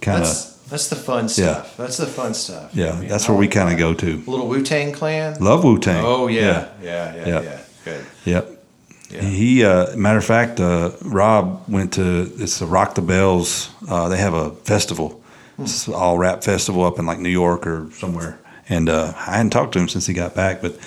kind 0.00 0.22
of 0.22 0.52
that's 0.68 0.88
the 0.88 0.96
fun 0.96 1.28
stuff. 1.28 1.74
Yeah. 1.78 1.84
That's 1.84 1.98
the 1.98 2.06
fun 2.06 2.34
stuff. 2.34 2.74
yeah. 2.74 2.92
I 2.92 3.00
mean, 3.00 3.08
that's 3.08 3.28
I 3.28 3.32
where 3.32 3.38
we 3.38 3.48
kind 3.48 3.72
of 3.72 3.78
go 3.78 3.92
to. 3.92 4.16
Little 4.26 4.48
Wu 4.48 4.62
Tang 4.62 4.92
Clan. 4.92 5.38
Love 5.38 5.64
Wu 5.64 5.78
Tang. 5.78 6.02
Oh 6.04 6.28
yeah, 6.28 6.70
yeah, 6.82 7.14
yeah, 7.14 7.26
yeah. 7.26 7.42
Yeah. 7.42 7.60
Good. 7.84 8.06
Yep. 8.24 8.64
Yeah. 9.10 9.20
He, 9.20 9.64
uh, 9.64 9.94
matter 9.96 10.16
of 10.16 10.24
fact, 10.24 10.58
uh, 10.60 10.92
Rob 11.02 11.64
went 11.68 11.92
to 11.94 12.32
it's 12.38 12.58
the 12.58 12.66
Rock 12.66 12.94
the 12.94 13.02
Bells. 13.02 13.70
Uh, 13.86 14.08
they 14.08 14.16
have 14.16 14.32
a 14.32 14.50
festival, 14.50 15.22
it's 15.58 15.86
an 15.86 15.94
all 15.94 16.16
rap 16.16 16.42
festival 16.42 16.84
up 16.84 16.98
in 16.98 17.04
like 17.04 17.18
New 17.18 17.28
York 17.28 17.66
or 17.66 17.90
somewhere. 17.92 18.38
And 18.70 18.88
uh, 18.88 19.12
I 19.14 19.36
hadn't 19.36 19.50
talked 19.50 19.72
to 19.74 19.78
him 19.78 19.88
since 19.88 20.06
he 20.06 20.14
got 20.14 20.34
back, 20.34 20.62
but 20.62 20.78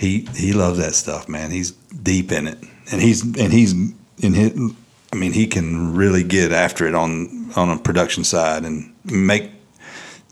he 0.00 0.26
he 0.34 0.52
loves 0.52 0.78
that 0.78 0.94
stuff, 0.94 1.28
man. 1.28 1.50
He's 1.50 1.70
deep 1.70 2.32
in 2.32 2.48
it, 2.48 2.58
and 2.90 3.00
he's 3.00 3.22
and 3.22 3.52
he's 3.52 3.72
in 4.18 4.34
his. 4.34 4.72
I 5.12 5.16
mean, 5.16 5.32
he 5.32 5.46
can 5.46 5.94
really 5.94 6.24
get 6.24 6.52
after 6.52 6.86
it 6.86 6.94
on 6.94 7.52
on 7.54 7.68
a 7.70 7.78
production 7.78 8.24
side 8.24 8.64
and 8.64 8.94
make 9.04 9.50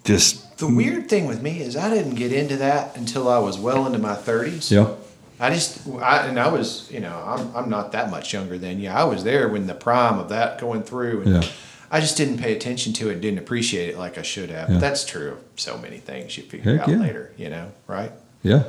just 0.05 0.59
The 0.59 0.67
weird 0.67 1.09
thing 1.09 1.27
with 1.27 1.43
me 1.43 1.61
is 1.61 1.77
I 1.77 1.91
didn't 1.91 2.15
get 2.15 2.33
into 2.33 2.57
that 2.57 2.97
until 2.97 3.29
I 3.29 3.39
was 3.39 3.59
well 3.59 3.87
into 3.87 3.99
my 3.99 4.15
thirties. 4.15 4.71
yeah 4.73 4.95
I 5.41 5.51
just, 5.51 5.87
I, 5.87 6.27
and 6.27 6.37
I 6.41 6.49
was, 6.49 6.91
you 6.91 6.99
know, 6.99 7.15
I'm, 7.25 7.55
I'm 7.55 7.71
not 7.71 7.93
that 7.93 8.11
much 8.11 8.33
younger 8.33 8.59
than 8.59 8.81
you. 8.81 8.89
I 8.91 9.05
was 9.05 9.23
there 9.23 9.49
when 9.49 9.69
the 9.69 9.75
prime 9.75 10.19
of 10.19 10.31
that 10.31 10.59
going 10.61 10.83
through, 10.83 11.23
and 11.23 11.45
Yeah. 11.45 11.49
I 11.93 12.01
just 12.01 12.17
didn't 12.17 12.39
pay 12.39 12.57
attention 12.57 12.93
to 12.95 13.09
it, 13.09 13.21
didn't 13.21 13.39
appreciate 13.39 13.89
it 13.91 13.99
like 13.99 14.19
I 14.19 14.23
should 14.23 14.51
have. 14.51 14.69
Yeah. 14.69 14.75
But 14.75 14.81
that's 14.81 15.05
true 15.05 15.31
of 15.33 15.39
so 15.55 15.79
many 15.79 15.99
things 15.99 16.37
you 16.37 16.43
figure 16.43 16.73
Heck 16.73 16.83
out 16.83 16.89
yeah. 16.89 16.97
later, 16.97 17.33
you 17.37 17.51
know, 17.51 17.71
right? 17.87 18.11
Yeah. 18.43 18.65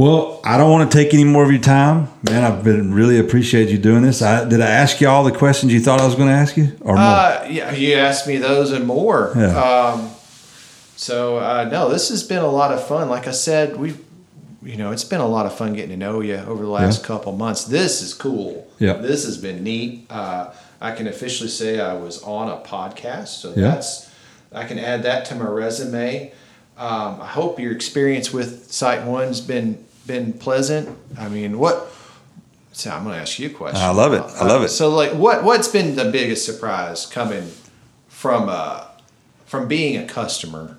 Well, 0.00 0.40
I 0.44 0.56
don't 0.56 0.70
want 0.70 0.90
to 0.90 0.96
take 0.96 1.12
any 1.12 1.24
more 1.24 1.44
of 1.44 1.50
your 1.52 1.60
time, 1.60 2.08
man. 2.22 2.42
I've 2.42 2.64
been 2.64 2.94
really 2.94 3.18
appreciate 3.18 3.68
you 3.68 3.76
doing 3.76 4.00
this. 4.00 4.22
I, 4.22 4.48
did 4.48 4.62
I 4.62 4.70
ask 4.70 4.98
you 4.98 5.06
all 5.10 5.24
the 5.24 5.30
questions 5.30 5.74
you 5.74 5.80
thought 5.80 6.00
I 6.00 6.06
was 6.06 6.14
going 6.14 6.28
to 6.28 6.34
ask 6.34 6.56
you, 6.56 6.72
or 6.80 6.94
more? 6.94 7.04
Uh, 7.04 7.46
yeah, 7.50 7.70
you 7.74 7.96
asked 7.96 8.26
me 8.26 8.38
those 8.38 8.72
and 8.72 8.86
more. 8.86 9.34
Yeah. 9.36 9.48
Um, 9.62 10.10
so 10.96 11.36
uh, 11.36 11.68
no, 11.70 11.90
this 11.90 12.08
has 12.08 12.22
been 12.22 12.38
a 12.42 12.48
lot 12.48 12.72
of 12.72 12.82
fun. 12.88 13.10
Like 13.10 13.28
I 13.28 13.32
said, 13.32 13.76
we, 13.76 13.92
you 14.62 14.78
know, 14.78 14.90
it's 14.90 15.04
been 15.04 15.20
a 15.20 15.28
lot 15.28 15.44
of 15.44 15.54
fun 15.54 15.74
getting 15.74 15.90
to 15.90 15.96
know 15.98 16.22
you 16.22 16.36
over 16.36 16.62
the 16.62 16.70
last 16.70 17.02
Yeah. 17.02 17.06
couple 17.06 17.32
months. 17.32 17.64
This 17.64 18.00
is 18.00 18.14
cool. 18.14 18.66
Yeah. 18.78 18.94
This 18.94 19.26
has 19.26 19.36
been 19.36 19.62
neat. 19.62 20.06
Uh, 20.08 20.50
I 20.80 20.92
can 20.92 21.08
officially 21.08 21.50
say 21.50 21.78
I 21.78 21.92
was 21.92 22.22
on 22.22 22.48
a 22.48 22.56
podcast, 22.66 23.28
so 23.42 23.50
Yeah. 23.54 23.72
that's 23.72 24.08
I 24.50 24.64
can 24.64 24.78
add 24.78 25.02
that 25.02 25.26
to 25.26 25.34
my 25.34 25.44
resume. 25.44 26.32
Um, 26.78 27.20
I 27.20 27.26
hope 27.26 27.60
your 27.60 27.72
experience 27.72 28.32
with 28.32 28.72
Site 28.72 29.04
One's 29.04 29.42
been 29.42 29.84
been 30.06 30.32
pleasant. 30.32 30.96
I 31.18 31.28
mean, 31.28 31.58
what? 31.58 31.90
So 32.72 32.90
I'm 32.90 33.04
going 33.04 33.16
to 33.16 33.20
ask 33.20 33.38
you 33.38 33.48
a 33.48 33.52
question. 33.52 33.80
I 33.80 33.90
love 33.90 34.12
it. 34.12 34.22
I 34.22 34.46
love 34.46 34.62
it. 34.62 34.68
So, 34.68 34.90
like, 34.90 35.12
what 35.12 35.44
what's 35.44 35.68
been 35.68 35.96
the 35.96 36.10
biggest 36.10 36.44
surprise 36.46 37.06
coming 37.06 37.50
from 38.08 38.48
uh, 38.48 38.84
from 39.46 39.68
being 39.68 39.96
a 39.96 40.06
customer 40.06 40.78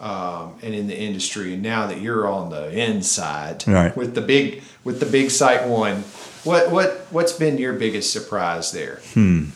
um, 0.00 0.54
and 0.62 0.74
in 0.74 0.86
the 0.86 0.98
industry, 0.98 1.54
and 1.54 1.62
now 1.62 1.86
that 1.86 2.00
you're 2.00 2.28
on 2.28 2.50
the 2.50 2.70
inside 2.70 3.64
Right. 3.66 3.96
with 3.96 4.14
the 4.14 4.20
big 4.20 4.62
with 4.84 5.00
the 5.00 5.06
big 5.06 5.30
Site 5.30 5.68
One, 5.68 6.04
what 6.44 6.70
what 6.70 7.06
what's 7.10 7.32
been 7.32 7.58
your 7.58 7.72
biggest 7.74 8.12
surprise 8.12 8.72
there? 8.72 9.00
Hmm. 9.14 9.46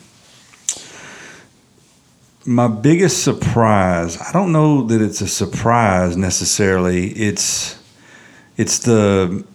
My 2.45 2.69
biggest 2.69 3.23
surprise, 3.23 4.17
I 4.21 4.31
don't 4.31 4.53
know 4.53 4.83
that 4.83 5.01
it's 5.01 5.19
a 5.19 5.27
surprise 5.27 6.15
necessarily. 6.15 7.09
It's 7.09 7.76
it's 8.57 8.79
the 8.79 9.45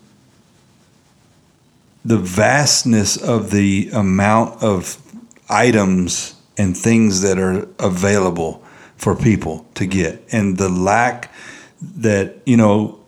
the 2.05 2.19
vastness 2.19 3.17
of 3.17 3.51
the 3.51 3.91
amount 3.93 4.63
of 4.63 4.99
items 5.49 6.35
and 6.59 6.77
things 6.77 7.21
that 7.23 7.39
are 7.39 7.69
available 7.79 8.63
for 8.97 9.15
people 9.15 9.65
to 9.75 9.87
get 9.87 10.23
and 10.33 10.59
the 10.59 10.69
lack 10.69 11.33
that, 11.99 12.37
you 12.47 12.57
know, 12.57 12.99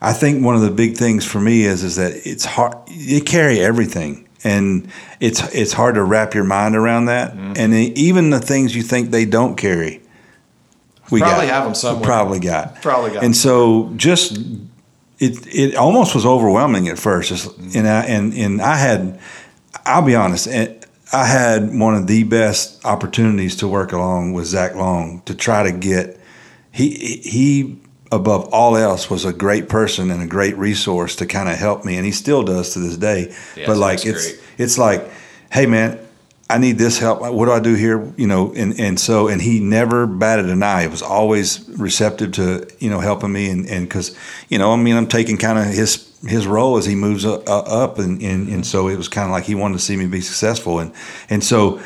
I 0.00 0.12
think 0.12 0.44
one 0.44 0.54
of 0.54 0.62
the 0.62 0.70
big 0.70 0.96
things 0.96 1.24
for 1.24 1.40
me 1.40 1.62
is 1.62 1.82
is 1.82 1.96
that 1.96 2.12
it's 2.24 2.44
hard. 2.44 2.76
You 2.88 3.20
carry 3.20 3.58
everything, 3.60 4.28
and 4.44 4.88
it's 5.18 5.42
it's 5.52 5.72
hard 5.72 5.96
to 5.96 6.04
wrap 6.04 6.34
your 6.34 6.44
mind 6.44 6.76
around 6.76 7.06
that. 7.06 7.32
Mm-hmm. 7.32 7.52
And 7.56 7.74
even 7.74 8.30
the 8.30 8.38
things 8.38 8.76
you 8.76 8.82
think 8.82 9.10
they 9.10 9.24
don't 9.24 9.56
carry, 9.56 10.00
we 11.10 11.20
Probably 11.20 11.46
got, 11.46 11.54
have 11.54 11.62
'em 11.64 11.68
we 11.70 11.74
somewhere. 11.74 12.04
Probably 12.04 12.40
got. 12.40 12.82
Probably 12.82 13.10
got. 13.12 13.24
And 13.24 13.36
so 13.36 13.92
just 13.96 14.38
it 15.18 15.46
it 15.54 15.74
almost 15.76 16.14
was 16.14 16.24
overwhelming 16.26 16.88
at 16.88 16.98
first. 16.98 17.28
Just, 17.30 17.56
and 17.74 17.88
I 17.88 18.04
and 18.04 18.32
and 18.34 18.60
I 18.62 18.76
had, 18.76 19.18
I'll 19.86 20.02
be 20.02 20.14
honest. 20.14 20.46
and 20.46 20.74
I 21.12 21.24
had 21.26 21.74
one 21.78 21.94
of 21.94 22.06
the 22.06 22.24
best 22.24 22.84
opportunities 22.84 23.56
to 23.56 23.68
work 23.68 23.92
along 23.92 24.34
with 24.34 24.44
Zach 24.46 24.74
Long 24.74 25.22
to 25.24 25.34
try 25.34 25.62
to 25.62 25.72
get 25.72 26.20
he 26.70 26.90
he 27.24 27.78
above 28.12 28.48
all 28.52 28.76
else 28.76 29.08
was 29.10 29.24
a 29.24 29.32
great 29.32 29.68
person 29.68 30.10
and 30.10 30.22
a 30.22 30.26
great 30.26 30.56
resource 30.58 31.16
to 31.16 31.26
kind 31.26 31.48
of 31.48 31.56
help 31.56 31.84
me 31.84 31.96
and 31.96 32.04
he 32.06 32.12
still 32.12 32.42
does 32.42 32.72
to 32.74 32.78
this 32.78 32.96
day 32.96 33.34
Yeah, 33.56 33.66
but 33.66 33.76
like 33.78 34.04
it's 34.06 34.32
great. 34.32 34.40
it's 34.58 34.78
like 34.78 35.10
hey 35.50 35.66
man 35.66 35.98
i 36.50 36.58
need 36.58 36.78
this 36.78 36.98
help. 36.98 37.20
What 37.20 37.46
do 37.46 37.52
i 37.52 37.60
do 37.60 37.74
here? 37.74 38.12
You 38.16 38.26
know 38.26 38.52
and 38.54 38.78
and 38.80 38.98
so 38.98 39.28
and 39.28 39.40
he 39.40 39.60
never 39.60 40.06
batted 40.06 40.46
an 40.46 40.62
eye. 40.62 40.82
He 40.82 40.88
was 40.88 41.02
always 41.02 41.68
receptive 41.70 42.32
to 42.32 42.66
you 42.78 42.90
know 42.90 43.00
helping 43.00 43.32
me. 43.32 43.50
And 43.50 43.66
and 43.66 43.88
because 43.88 44.16
you 44.48 44.58
know 44.58 44.72
i 44.72 44.76
mean 44.76 44.96
i'm 44.96 45.08
taking 45.08 45.36
kind 45.36 45.58
of 45.58 45.66
his 45.66 46.08
his 46.26 46.46
role 46.46 46.76
as 46.76 46.86
he 46.86 46.94
moves 46.94 47.24
up, 47.24 47.48
up. 47.48 47.98
And, 47.98 48.22
and 48.22 48.48
and 48.48 48.66
so 48.66 48.88
it 48.88 48.96
was 48.96 49.08
kind 49.08 49.26
of 49.26 49.32
like 49.32 49.44
he 49.44 49.54
wanted 49.54 49.74
to 49.74 49.80
see 49.80 49.96
me 49.96 50.06
be 50.06 50.20
successful. 50.20 50.78
And 50.78 50.92
and 51.28 51.44
so 51.44 51.80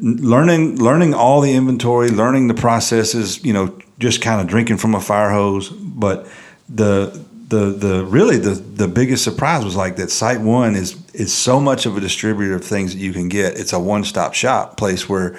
learning 0.00 0.78
learning 0.82 1.14
all 1.14 1.40
the 1.40 1.52
inventory, 1.52 2.10
learning 2.10 2.48
the 2.48 2.54
processes, 2.54 3.44
you 3.44 3.52
know, 3.52 3.76
just 3.98 4.22
kind 4.22 4.40
of 4.40 4.46
drinking 4.46 4.76
from 4.76 4.94
a 4.94 5.00
fire 5.00 5.30
hose. 5.30 5.70
But 5.70 6.26
the 6.68 7.24
the 7.48 7.70
the 7.70 8.04
really 8.04 8.36
the 8.36 8.50
the 8.50 8.88
biggest 8.88 9.24
surprise 9.24 9.64
was 9.64 9.74
like 9.74 9.96
that 9.96 10.10
Site 10.10 10.40
One 10.40 10.74
is 10.76 10.96
is 11.14 11.32
so 11.32 11.60
much 11.60 11.86
of 11.86 11.96
a 11.96 12.00
distributor 12.00 12.54
of 12.54 12.64
things 12.64 12.94
that 12.94 13.00
you 13.00 13.12
can 13.12 13.28
get. 13.28 13.58
It's 13.58 13.72
a 13.72 13.80
one 13.80 14.04
stop 14.04 14.34
shop 14.34 14.76
place 14.76 15.08
where 15.08 15.38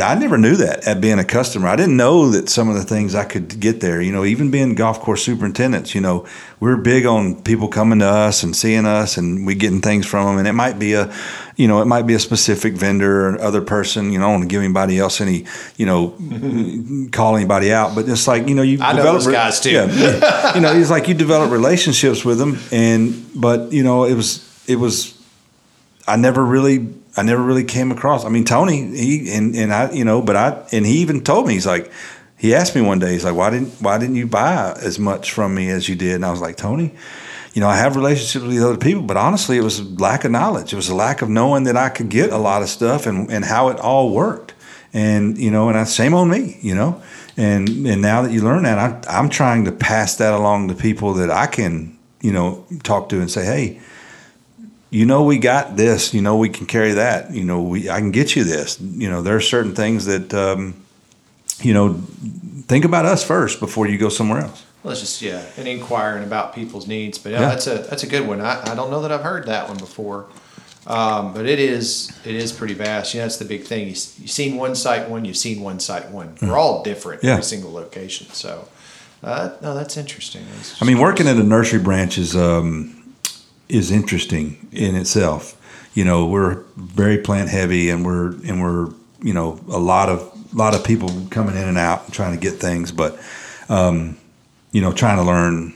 I 0.00 0.14
never 0.16 0.36
knew 0.36 0.56
that 0.56 0.88
at 0.88 1.00
being 1.00 1.18
a 1.18 1.24
customer. 1.24 1.68
I 1.68 1.76
didn't 1.76 1.96
know 1.96 2.30
that 2.30 2.48
some 2.48 2.68
of 2.68 2.74
the 2.74 2.82
things 2.82 3.14
I 3.14 3.24
could 3.24 3.60
get 3.60 3.80
there. 3.80 4.00
You 4.00 4.10
know, 4.12 4.24
even 4.24 4.50
being 4.50 4.74
golf 4.74 4.98
course 5.00 5.22
superintendents, 5.22 5.94
you 5.94 6.00
know, 6.00 6.26
we're 6.58 6.76
big 6.76 7.06
on 7.06 7.42
people 7.42 7.68
coming 7.68 8.00
to 8.00 8.06
us 8.06 8.42
and 8.42 8.56
seeing 8.56 8.86
us, 8.86 9.16
and 9.16 9.46
we 9.46 9.54
getting 9.54 9.80
things 9.80 10.06
from 10.06 10.26
them. 10.26 10.38
And 10.38 10.48
it 10.48 10.52
might 10.52 10.78
be 10.78 10.94
a, 10.94 11.14
you 11.56 11.68
know, 11.68 11.80
it 11.80 11.84
might 11.84 12.06
be 12.06 12.14
a 12.14 12.18
specific 12.18 12.74
vendor 12.74 13.28
or 13.28 13.40
other 13.40 13.60
person. 13.60 14.10
You 14.10 14.18
know, 14.18 14.24
I 14.24 14.28
don't 14.30 14.40
want 14.40 14.50
to 14.50 14.54
give 14.54 14.62
anybody 14.62 14.98
else 14.98 15.20
any, 15.20 15.44
you 15.76 15.86
know, 15.86 17.08
call 17.12 17.36
anybody 17.36 17.72
out. 17.72 17.94
But 17.94 18.08
it's 18.08 18.26
like 18.26 18.48
you 18.48 18.54
know, 18.54 18.62
you 18.62 18.78
I 18.80 18.92
know 18.92 18.98
develop 18.98 19.22
those 19.22 19.32
guys 19.32 19.60
too. 19.60 19.70
Yeah, 19.70 20.54
you 20.54 20.60
know, 20.60 20.74
it's 20.74 20.90
like 20.90 21.06
you 21.06 21.14
develop 21.14 21.52
relationships 21.52 22.24
with 22.24 22.38
them, 22.38 22.58
and 22.72 23.24
but 23.34 23.72
you 23.72 23.84
know, 23.84 24.04
it 24.04 24.14
was 24.14 24.64
it 24.66 24.76
was. 24.76 25.12
I 26.06 26.16
never 26.16 26.44
really 26.44 26.92
I 27.16 27.22
never 27.22 27.42
really 27.42 27.64
came 27.64 27.92
across. 27.92 28.24
I 28.24 28.28
mean, 28.28 28.44
Tony, 28.44 28.96
he 28.96 29.32
and, 29.32 29.54
and 29.54 29.72
I, 29.72 29.92
you 29.92 30.04
know, 30.04 30.20
but 30.20 30.36
I 30.36 30.66
and 30.72 30.84
he 30.84 30.98
even 30.98 31.22
told 31.22 31.46
me 31.46 31.54
he's 31.54 31.66
like, 31.66 31.90
he 32.36 32.54
asked 32.54 32.74
me 32.74 32.80
one 32.80 32.98
day, 32.98 33.12
he's 33.12 33.24
like, 33.24 33.36
why 33.36 33.50
didn't 33.50 33.80
why 33.80 33.98
didn't 33.98 34.16
you 34.16 34.26
buy 34.26 34.76
as 34.82 34.98
much 34.98 35.32
from 35.32 35.54
me 35.54 35.70
as 35.70 35.88
you 35.88 35.94
did? 35.94 36.16
And 36.16 36.24
I 36.24 36.30
was 36.30 36.40
like, 36.40 36.56
Tony, 36.56 36.92
you 37.52 37.60
know, 37.60 37.68
I 37.68 37.76
have 37.76 37.94
relationships 37.94 38.44
with 38.44 38.62
other 38.62 38.76
people, 38.76 39.02
but 39.02 39.16
honestly, 39.16 39.56
it 39.56 39.62
was 39.62 39.80
lack 40.00 40.24
of 40.24 40.32
knowledge. 40.32 40.72
It 40.72 40.76
was 40.76 40.88
a 40.88 40.94
lack 40.94 41.22
of 41.22 41.28
knowing 41.28 41.64
that 41.64 41.76
I 41.76 41.88
could 41.88 42.08
get 42.08 42.30
a 42.30 42.38
lot 42.38 42.62
of 42.62 42.68
stuff 42.68 43.06
and 43.06 43.30
and 43.30 43.44
how 43.44 43.68
it 43.68 43.78
all 43.78 44.10
worked. 44.10 44.54
And 44.92 45.38
you 45.38 45.50
know, 45.50 45.68
and 45.68 45.78
I 45.78 45.84
shame 45.84 46.14
on 46.14 46.28
me, 46.28 46.58
you 46.62 46.74
know. 46.74 47.00
And 47.36 47.68
and 47.86 48.02
now 48.02 48.22
that 48.22 48.32
you 48.32 48.42
learn 48.42 48.64
that, 48.64 48.78
I, 48.78 49.18
I'm 49.18 49.28
trying 49.28 49.66
to 49.66 49.72
pass 49.72 50.16
that 50.16 50.34
along 50.34 50.68
to 50.68 50.74
people 50.74 51.14
that 51.14 51.30
I 51.30 51.46
can, 51.46 51.96
you 52.20 52.32
know, 52.32 52.66
talk 52.82 53.08
to 53.10 53.20
and 53.20 53.30
say, 53.30 53.44
hey 53.44 53.80
you 54.90 55.06
know 55.06 55.24
we 55.24 55.38
got 55.38 55.76
this 55.76 56.14
you 56.14 56.22
know 56.22 56.36
we 56.36 56.48
can 56.48 56.66
carry 56.66 56.92
that 56.92 57.30
you 57.32 57.44
know 57.44 57.62
we 57.62 57.90
i 57.90 57.98
can 57.98 58.10
get 58.10 58.36
you 58.36 58.44
this 58.44 58.80
you 58.80 59.08
know 59.10 59.22
there 59.22 59.36
are 59.36 59.40
certain 59.40 59.74
things 59.74 60.04
that 60.06 60.32
um, 60.34 60.74
you 61.60 61.72
know 61.74 61.94
think 62.66 62.84
about 62.84 63.04
us 63.06 63.24
first 63.24 63.60
before 63.60 63.86
you 63.86 63.98
go 63.98 64.08
somewhere 64.08 64.40
else 64.42 64.64
well 64.82 64.92
it's 64.92 65.00
just 65.00 65.20
yeah 65.22 65.44
and 65.56 65.66
inquiring 65.68 66.24
about 66.24 66.54
people's 66.54 66.86
needs 66.86 67.18
but 67.18 67.32
yeah, 67.32 67.40
Yeah. 67.40 67.48
that's 67.48 67.66
a 67.66 67.78
that's 67.78 68.02
a 68.02 68.06
good 68.08 68.26
one 68.26 68.40
I, 68.40 68.62
I 68.70 68.74
don't 68.74 68.90
know 68.90 69.02
that 69.02 69.10
i've 69.12 69.22
heard 69.22 69.46
that 69.46 69.68
one 69.68 69.78
before 69.78 70.26
um, 70.86 71.32
but 71.32 71.46
it 71.46 71.58
is 71.58 72.12
it 72.26 72.34
is 72.34 72.52
pretty 72.52 72.74
vast. 72.74 73.14
You 73.14 73.20
know, 73.20 73.24
that's 73.24 73.38
the 73.38 73.46
big 73.46 73.62
thing. 73.62 73.84
you, 73.84 73.94
you've 73.94 73.96
seen 74.30 74.56
one 74.56 74.74
Site 74.74 75.08
One, 75.08 75.24
you've 75.24 75.38
seen 75.38 75.62
one 75.62 75.80
Site 75.80 76.10
One. 76.10 76.36
We're 76.42 76.58
all 76.58 76.82
different. 76.82 77.24
Yeah. 77.24 77.30
every 77.32 77.42
single 77.44 77.72
location. 77.72 78.26
So, 78.34 78.68
uh, 79.22 79.56
no, 79.62 79.74
that's 79.74 79.96
interesting. 79.96 80.44
That's 80.54 80.82
i 80.82 80.84
mean 80.84 80.98
working 80.98 81.26
at 81.26 81.36
a 81.36 81.42
nursery 81.42 81.78
branch 81.78 82.18
is 82.18 82.36
um, 82.36 83.02
is 83.74 83.90
interesting 83.90 84.68
in 84.72 84.94
itself. 84.94 85.60
You 85.94 86.04
know 86.04 86.26
we're 86.26 86.62
very 86.76 87.18
plant 87.18 87.48
heavy 87.50 87.90
and 87.90 88.04
we're 88.04 88.28
and 88.48 88.60
we're 88.60 88.88
you 89.22 89.32
know 89.32 89.60
a 89.68 89.78
lot 89.78 90.08
of 90.08 90.20
a 90.52 90.56
lot 90.56 90.74
of 90.74 90.84
people 90.84 91.10
coming 91.30 91.56
in 91.56 91.68
and 91.68 91.78
out 91.78 92.04
and 92.04 92.12
trying 92.14 92.32
to 92.32 92.40
get 92.40 92.54
things 92.60 92.92
but 92.92 93.18
um, 93.68 94.16
you 94.72 94.80
know 94.80 94.92
trying 94.92 95.16
to 95.16 95.22
learn 95.22 95.72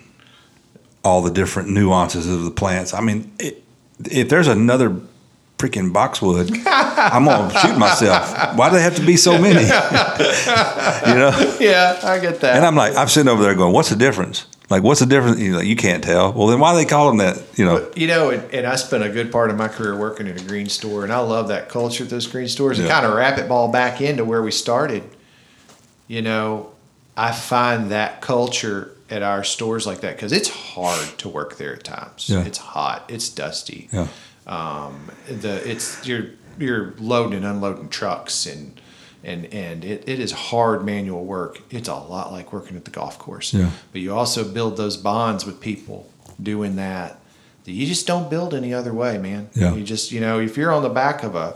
all 1.04 1.22
the 1.22 1.30
different 1.30 1.68
nuances 1.70 2.26
of 2.26 2.42
the 2.44 2.50
plants. 2.50 2.92
I 2.94 3.00
mean 3.00 3.32
it, 3.38 3.62
if 4.10 4.28
there's 4.28 4.48
another 4.48 4.96
freaking 5.58 5.92
boxwood 5.92 6.48
i'm 6.66 7.24
gonna 7.24 7.52
shoot 7.60 7.76
myself. 7.76 8.56
Why 8.56 8.70
do 8.70 8.76
they 8.76 8.82
have 8.82 8.94
to 8.96 9.04
be 9.04 9.16
so 9.16 9.38
many? 9.38 9.64
You 11.08 11.14
know? 11.14 11.56
Yeah, 11.60 11.98
I 12.02 12.18
get 12.18 12.40
that. 12.40 12.56
and 12.56 12.64
i'm 12.66 12.74
like 12.76 12.94
i'm 12.96 13.08
sitting 13.08 13.28
over 13.28 13.42
there 13.42 13.54
going 13.54 13.72
what's 13.72 13.88
the 13.90 13.96
difference 13.96 14.46
like 14.70 14.82
what's 14.82 15.00
the 15.00 15.06
difference 15.06 15.38
you, 15.40 15.52
know, 15.52 15.60
you 15.60 15.76
can't 15.76 16.04
tell 16.04 16.32
well 16.32 16.46
then 16.46 16.60
why 16.60 16.72
do 16.72 16.78
they 16.78 16.84
call 16.84 17.08
them 17.08 17.18
that 17.18 17.42
you 17.58 17.64
know 17.64 17.90
You 17.96 18.06
know, 18.06 18.30
and, 18.30 18.54
and 18.54 18.66
I 18.66 18.76
spent 18.76 19.02
a 19.02 19.08
good 19.08 19.32
part 19.32 19.50
of 19.50 19.56
my 19.56 19.68
career 19.68 19.96
working 19.96 20.26
in 20.26 20.36
a 20.36 20.42
green 20.42 20.68
store, 20.68 21.04
and 21.04 21.12
I 21.12 21.18
love 21.20 21.48
that 21.48 21.68
culture 21.68 22.04
at 22.04 22.10
those 22.10 22.26
green 22.26 22.48
stores. 22.48 22.78
And 22.78 22.88
kind 22.88 23.06
of 23.06 23.14
wrap 23.14 23.38
it 23.38 23.48
ball 23.48 23.68
back 23.70 24.00
into 24.00 24.24
where 24.24 24.42
we 24.42 24.50
started. 24.50 25.02
You 26.06 26.22
know, 26.22 26.72
I 27.16 27.32
find 27.32 27.90
that 27.90 28.20
culture 28.20 28.92
at 29.10 29.22
our 29.22 29.42
stores 29.42 29.86
like 29.86 30.00
that 30.02 30.16
because 30.16 30.32
it's 30.32 30.48
hard 30.48 31.18
to 31.18 31.28
work 31.28 31.56
there 31.56 31.74
at 31.74 31.84
times. 31.84 32.28
Yeah. 32.28 32.44
It's 32.44 32.58
hot. 32.58 33.04
It's 33.08 33.28
dusty. 33.30 33.88
yeah 33.92 34.08
Um, 34.46 35.10
the 35.28 35.68
it's 35.68 36.06
you're 36.06 36.26
you're 36.58 36.94
loading 36.98 37.38
and 37.38 37.46
unloading 37.46 37.88
trucks 37.88 38.46
and 38.46 38.80
and 39.24 39.46
and 39.46 39.84
it, 39.84 40.08
it 40.08 40.20
is 40.20 40.32
hard 40.32 40.84
manual 40.84 41.24
work. 41.24 41.60
It's 41.70 41.88
a 41.88 41.94
lot 41.94 42.32
like 42.32 42.52
working 42.52 42.76
at 42.76 42.84
the 42.84 42.90
golf 42.90 43.18
course. 43.18 43.52
Yeah. 43.52 43.70
But 43.92 44.00
you 44.00 44.14
also 44.14 44.44
build 44.44 44.76
those 44.76 44.96
bonds 44.96 45.44
with 45.44 45.60
people 45.60 46.10
doing 46.40 46.76
that 46.76 47.20
that 47.64 47.72
you 47.72 47.86
just 47.86 48.06
don't 48.06 48.30
build 48.30 48.54
any 48.54 48.72
other 48.72 48.94
way, 48.94 49.18
man. 49.18 49.50
Yeah. 49.54 49.74
You 49.74 49.84
just 49.84 50.10
you 50.10 50.20
know 50.20 50.40
if 50.40 50.56
you're 50.56 50.72
on 50.72 50.82
the 50.82 50.88
back 50.88 51.22
of 51.22 51.34
a 51.34 51.54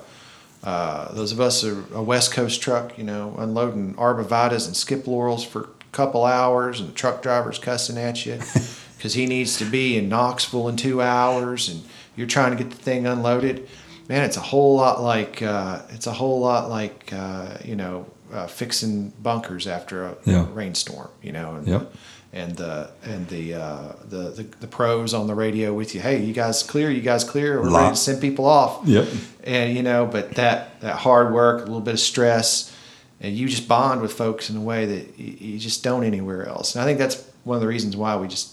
uh, 0.65 1.13
those 1.13 1.33
of 1.33 1.41
us 1.41 1.65
are 1.65 1.85
a 1.93 2.03
West 2.03 2.33
Coast 2.33 2.61
truck, 2.63 2.97
you 2.97 3.03
know, 3.03 3.35
unloading 3.39 3.95
arborvitaes 3.95 4.67
and 4.67 4.77
skip 4.77 5.07
laurels 5.07 5.45
for 5.45 5.63
a 5.63 5.69
couple 5.91 6.25
hours, 6.25 6.79
and 6.79 6.89
the 6.89 6.95
truck 6.95 7.23
driver's 7.23 7.59
cussing 7.59 7.99
at 7.99 8.25
you 8.25 8.39
because 8.97 9.15
he 9.15 9.27
needs 9.27 9.57
to 9.59 9.65
be 9.65 9.97
in 9.97 10.09
Knoxville 10.09 10.69
in 10.69 10.77
two 10.77 11.03
hours, 11.03 11.69
and 11.69 11.83
you're 12.15 12.29
trying 12.29 12.57
to 12.57 12.63
get 12.63 12.71
the 12.71 12.81
thing 12.81 13.07
unloaded. 13.07 13.69
Man, 14.09 14.25
it's 14.25 14.37
a 14.37 14.41
whole 14.41 14.77
lot 14.77 15.01
like 15.03 15.43
uh, 15.43 15.81
it's 15.91 16.07
a 16.07 16.13
whole 16.13 16.41
lot 16.41 16.69
like 16.69 17.13
uh, 17.13 17.57
you 17.65 17.77
know 17.77 18.07
uh, 18.33 18.47
fixing 18.47 19.11
bunkers 19.23 19.67
after 19.67 20.05
a 20.07 20.17
Yeah. 20.25 20.47
rainstorm, 20.53 21.11
you 21.23 21.33
know. 21.33 21.55
And, 21.57 21.67
Yep. 21.69 21.95
and 22.35 22.57
the 22.57 22.91
and 23.05 23.29
the, 23.29 23.55
uh, 23.55 23.93
the 24.09 24.31
the 24.31 24.47
the 24.61 24.67
pros 24.67 25.13
on 25.15 25.27
the 25.27 25.35
radio 25.35 25.73
with 25.75 25.95
you. 25.95 26.01
Hey, 26.01 26.23
you 26.25 26.33
guys 26.33 26.63
clear? 26.63 26.91
You 26.91 27.03
guys 27.03 27.25
clear? 27.25 27.61
We're 27.63 27.71
ready 27.71 27.91
to 27.91 27.97
send 27.97 28.21
people 28.21 28.47
off 28.47 28.81
Yep. 28.87 29.07
and 29.45 29.77
you 29.77 29.83
know 29.83 30.07
but 30.07 30.33
that 30.33 30.81
that 30.81 30.97
hard 30.97 31.33
work 31.33 31.59
a 31.61 31.65
little 31.65 31.81
bit 31.81 31.95
of 31.95 32.01
stress 32.01 32.75
and 33.21 33.37
you 33.37 33.49
just 33.49 33.69
bond 33.69 34.01
with 34.03 34.13
folks 34.13 34.51
in 34.51 34.57
a 34.57 34.61
way 34.61 34.85
that 34.87 35.19
you, 35.19 35.53
you 35.53 35.59
just 35.59 35.83
don't 35.85 36.03
anywhere 36.05 36.47
else 36.49 36.75
and 36.75 36.83
i 36.83 36.85
think 36.87 36.99
that's 36.99 37.25
one 37.45 37.55
of 37.57 37.61
the 37.61 37.67
reasons 37.69 37.97
why 37.97 38.17
we 38.17 38.27
just 38.29 38.53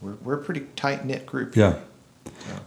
we're, 0.00 0.14
we're 0.24 0.34
a 0.34 0.42
pretty 0.42 0.62
tight 0.76 1.04
knit 1.04 1.26
group 1.26 1.54
Yeah. 1.56 1.74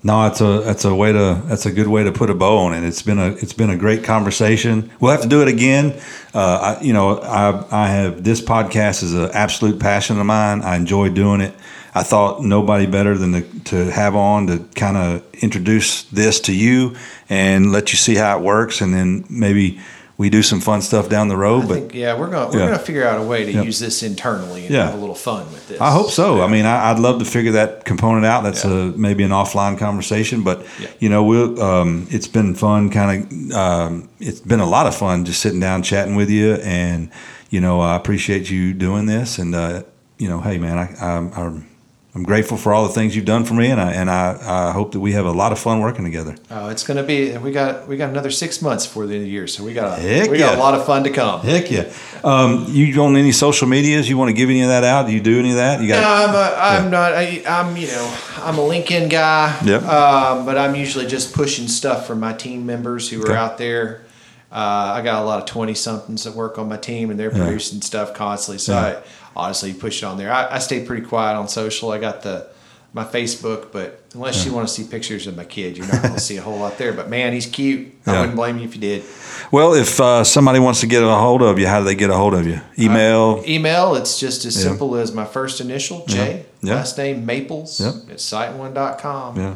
No, 0.05 0.23
that's 0.23 0.41
a 0.41 0.61
that's 0.61 0.83
a 0.83 0.93
way 0.93 1.13
to 1.13 1.41
that's 1.45 1.65
a 1.65 1.71
good 1.71 1.87
way 1.87 2.03
to 2.03 2.11
put 2.11 2.29
a 2.29 2.33
bow 2.33 2.57
on 2.57 2.73
it. 2.73 2.83
It's 2.83 3.01
been 3.01 3.19
a 3.19 3.27
it's 3.27 3.53
been 3.53 3.69
a 3.69 3.77
great 3.77 4.03
conversation. 4.03 4.91
We'll 4.99 5.11
have 5.11 5.21
to 5.21 5.29
do 5.29 5.41
it 5.41 5.47
again. 5.47 5.99
Uh, 6.33 6.77
I, 6.77 6.83
you 6.83 6.91
know, 6.91 7.19
I 7.19 7.65
I 7.71 7.87
have 7.87 8.23
this 8.23 8.41
podcast 8.41 9.03
is 9.03 9.13
an 9.13 9.29
absolute 9.33 9.79
passion 9.79 10.19
of 10.19 10.25
mine. 10.25 10.61
I 10.61 10.75
enjoy 10.75 11.09
doing 11.09 11.39
it. 11.39 11.55
I 11.95 12.03
thought 12.03 12.41
nobody 12.41 12.85
better 12.85 13.17
than 13.17 13.33
to, 13.33 13.59
to 13.65 13.91
have 13.91 14.15
on 14.15 14.47
to 14.47 14.59
kind 14.75 14.97
of 14.97 15.23
introduce 15.35 16.03
this 16.05 16.39
to 16.41 16.53
you 16.53 16.95
and 17.29 17.71
let 17.71 17.93
you 17.93 17.97
see 17.97 18.15
how 18.15 18.37
it 18.37 18.43
works, 18.43 18.81
and 18.81 18.93
then 18.93 19.25
maybe 19.29 19.79
we 20.17 20.29
do 20.29 20.43
some 20.43 20.61
fun 20.61 20.81
stuff 20.81 21.09
down 21.09 21.27
the 21.27 21.35
road. 21.37 21.63
I 21.63 21.67
but 21.67 21.73
think, 21.79 21.95
yeah 21.95 22.17
we're 22.17 22.29
gonna 22.29 22.51
we're 22.51 22.59
Yeah. 22.59 22.65
gonna 22.67 22.79
figure 22.79 23.07
out 23.07 23.19
a 23.19 23.23
way 23.23 23.45
to 23.45 23.51
use 23.65 23.79
this 23.79 24.03
internally 24.03 24.65
and 24.65 24.73
Yeah. 24.73 24.85
have 24.85 24.95
a 24.95 24.97
little 24.97 25.15
fun 25.15 25.45
with 25.51 25.67
this 25.67 25.81
I 25.81 25.91
hope 25.91 26.11
so. 26.11 26.41
I 26.43 26.47
mean, 26.47 26.65
I, 26.65 26.91
I'd 26.91 26.99
love 26.99 27.19
to 27.19 27.25
figure 27.25 27.53
that 27.53 27.83
component 27.85 28.25
out. 28.25 28.43
That's 28.43 28.63
a 28.63 28.93
maybe 28.95 29.23
an 29.23 29.31
offline 29.31 29.77
conversation, 29.77 30.43
but 30.43 30.65
you 30.99 31.09
know, 31.09 31.23
we'll. 31.23 31.61
Um, 31.61 32.07
it's 32.11 32.27
been 32.27 32.53
fun. 32.55 32.89
Kind 32.89 33.51
of, 33.51 33.57
um, 33.57 34.09
it's 34.19 34.39
been 34.39 34.59
a 34.59 34.69
lot 34.69 34.85
of 34.87 34.95
fun 34.95 35.25
just 35.25 35.41
sitting 35.41 35.59
down 35.59 35.81
chatting 35.83 36.15
with 36.15 36.29
you, 36.29 36.55
and 36.55 37.09
you 37.49 37.59
know, 37.61 37.79
I 37.81 37.95
appreciate 37.95 38.49
you 38.51 38.73
doing 38.73 39.05
this. 39.07 39.39
And 39.39 39.53
uh, 39.55 39.83
you 40.19 40.29
know, 40.29 40.41
hey, 40.41 40.57
man, 40.59 40.77
I, 40.77 40.95
I'm, 41.05 41.33
I'm 41.33 41.67
I'm 42.15 42.21
grateful 42.23 42.57
for 42.57 42.75
all 42.75 42.83
the 42.87 42.93
things 42.93 43.15
you've 43.15 43.25
done 43.25 43.43
for 43.43 43.55
me, 43.55 43.71
and 43.71 43.81
I 43.81 43.91
and 43.93 44.07
I, 44.07 44.37
I 44.69 44.71
hope 44.71 44.91
that 44.91 44.99
we 44.99 45.13
have 45.13 45.25
a 45.25 45.31
lot 45.31 45.51
of 45.51 45.57
fun 45.57 45.79
working 45.79 46.05
together. 46.05 46.35
oh 46.51 46.69
it's 46.69 46.83
gonna 46.83 47.01
be 47.01 47.35
we 47.39 47.51
got 47.51 47.87
we 47.87 47.97
got 47.97 48.11
another 48.11 48.29
six 48.29 48.61
months 48.61 48.85
before 48.85 49.07
the 49.07 49.13
end 49.15 49.23
of 49.23 49.25
the 49.25 49.31
year 49.31 49.47
so 49.47 49.63
we 49.63 49.73
got 49.73 49.97
a, 49.97 50.01
Heck 50.01 50.29
we 50.29 50.37
got 50.37 50.55
a 50.55 50.59
lot 50.59 50.75
of 50.75 50.85
fun 50.85 51.03
to 51.05 51.09
come 51.09 51.41
Heck 51.41 51.71
yeah! 51.71 51.91
Um, 52.23 52.65
you 52.69 53.01
on 53.01 53.15
any 53.17 53.31
social 53.31 53.67
medias? 53.67 54.07
You 54.07 54.17
want 54.19 54.29
to 54.29 54.33
give 54.33 54.49
any 54.51 54.61
of 54.61 54.67
that 54.67 54.83
out? 54.83 55.07
Do 55.07 55.11
you 55.11 55.21
do 55.21 55.39
any 55.39 55.49
of 55.49 55.55
that? 55.55 55.81
You 55.81 55.87
got? 55.87 56.01
No, 56.01 56.09
I'm 56.27 56.35
a, 56.35 56.55
I'm 56.85 56.91
not. 56.91 57.13
I, 57.13 57.41
I'm 57.47 57.75
you 57.75 57.87
know 57.87 58.17
I'm 58.37 58.59
a 58.59 58.61
LinkedIn 58.61 59.09
guy. 59.09 59.59
Yep. 59.65 59.81
Um, 59.83 60.45
but 60.45 60.55
I'm 60.57 60.75
usually 60.75 61.07
just 61.07 61.33
pushing 61.33 61.67
stuff 61.67 62.05
from 62.05 62.19
my 62.19 62.33
team 62.33 62.65
members 62.67 63.09
who 63.09 63.23
Okay. 63.23 63.33
are 63.33 63.37
out 63.37 63.57
there. 63.57 64.03
Uh, 64.51 64.93
I 64.97 65.01
got 65.01 65.23
a 65.23 65.25
lot 65.25 65.39
of 65.39 65.47
twenty 65.47 65.73
somethings 65.73 66.25
that 66.25 66.35
work 66.35 66.59
on 66.59 66.69
my 66.69 66.77
team, 66.77 67.09
and 67.09 67.19
they're 67.19 67.31
Yeah. 67.35 67.43
producing 67.43 67.81
stuff 67.81 68.13
constantly. 68.13 68.59
So 68.59 68.73
Yeah. 68.73 68.85
I 68.85 69.01
honestly 69.35 69.73
push 69.73 70.03
it 70.03 70.05
on 70.05 70.17
there. 70.17 70.31
I, 70.31 70.55
I 70.55 70.59
stay 70.59 70.85
pretty 70.85 71.05
quiet 71.05 71.35
on 71.35 71.47
social. 71.47 71.91
I 71.91 71.99
got 71.99 72.21
the 72.23 72.51
my 72.95 73.03
Facebook, 73.03 73.71
but 73.71 74.03
unless 74.13 74.45
you 74.45 74.53
want 74.53 74.67
to 74.67 74.71
see 74.73 74.83
pictures 74.87 75.25
of 75.25 75.35
my 75.35 75.45
kid, 75.45 75.75
you're 75.77 75.87
not 75.87 76.03
going 76.03 76.13
to 76.13 76.19
see 76.19 76.37
a 76.37 76.43
whole 76.43 76.59
lot 76.59 76.77
there. 76.77 76.93
But 76.93 77.09
man, 77.09 77.33
he's 77.33 77.47
cute. 77.47 77.91
I 78.05 78.11
Yeah. 78.11 78.19
wouldn't 78.19 78.35
blame 78.35 78.59
you 78.59 78.65
if 78.65 78.75
you 78.75 78.81
did. 78.81 79.03
well, 79.51 79.73
if 79.73 79.99
uh, 79.99 80.23
somebody 80.23 80.59
wants 80.59 80.81
to 80.81 80.85
get 80.87 81.01
a 81.01 81.07
hold 81.15 81.41
of 81.41 81.57
you, 81.57 81.65
how 81.65 81.79
do 81.79 81.85
they 81.85 81.95
get 81.95 82.11
a 82.11 82.15
hold 82.15 82.35
of 82.35 82.45
you? 82.45 82.61
Email. 82.77 83.43
Email, 83.47 83.95
it's 83.95 84.19
just 84.19 84.45
as 84.45 84.55
Yeah. 84.55 84.69
simple 84.69 84.95
as 84.95 85.11
my 85.11 85.25
first 85.25 85.59
initial, 85.59 86.05
J, 86.07 86.45
Yeah. 86.61 86.75
last 86.75 86.95
name 86.99 87.25
Maples 87.25 87.79
Yep. 87.79 87.93
at 88.11 88.17
siteone.com. 88.17 89.37
Yeah. 89.39 89.55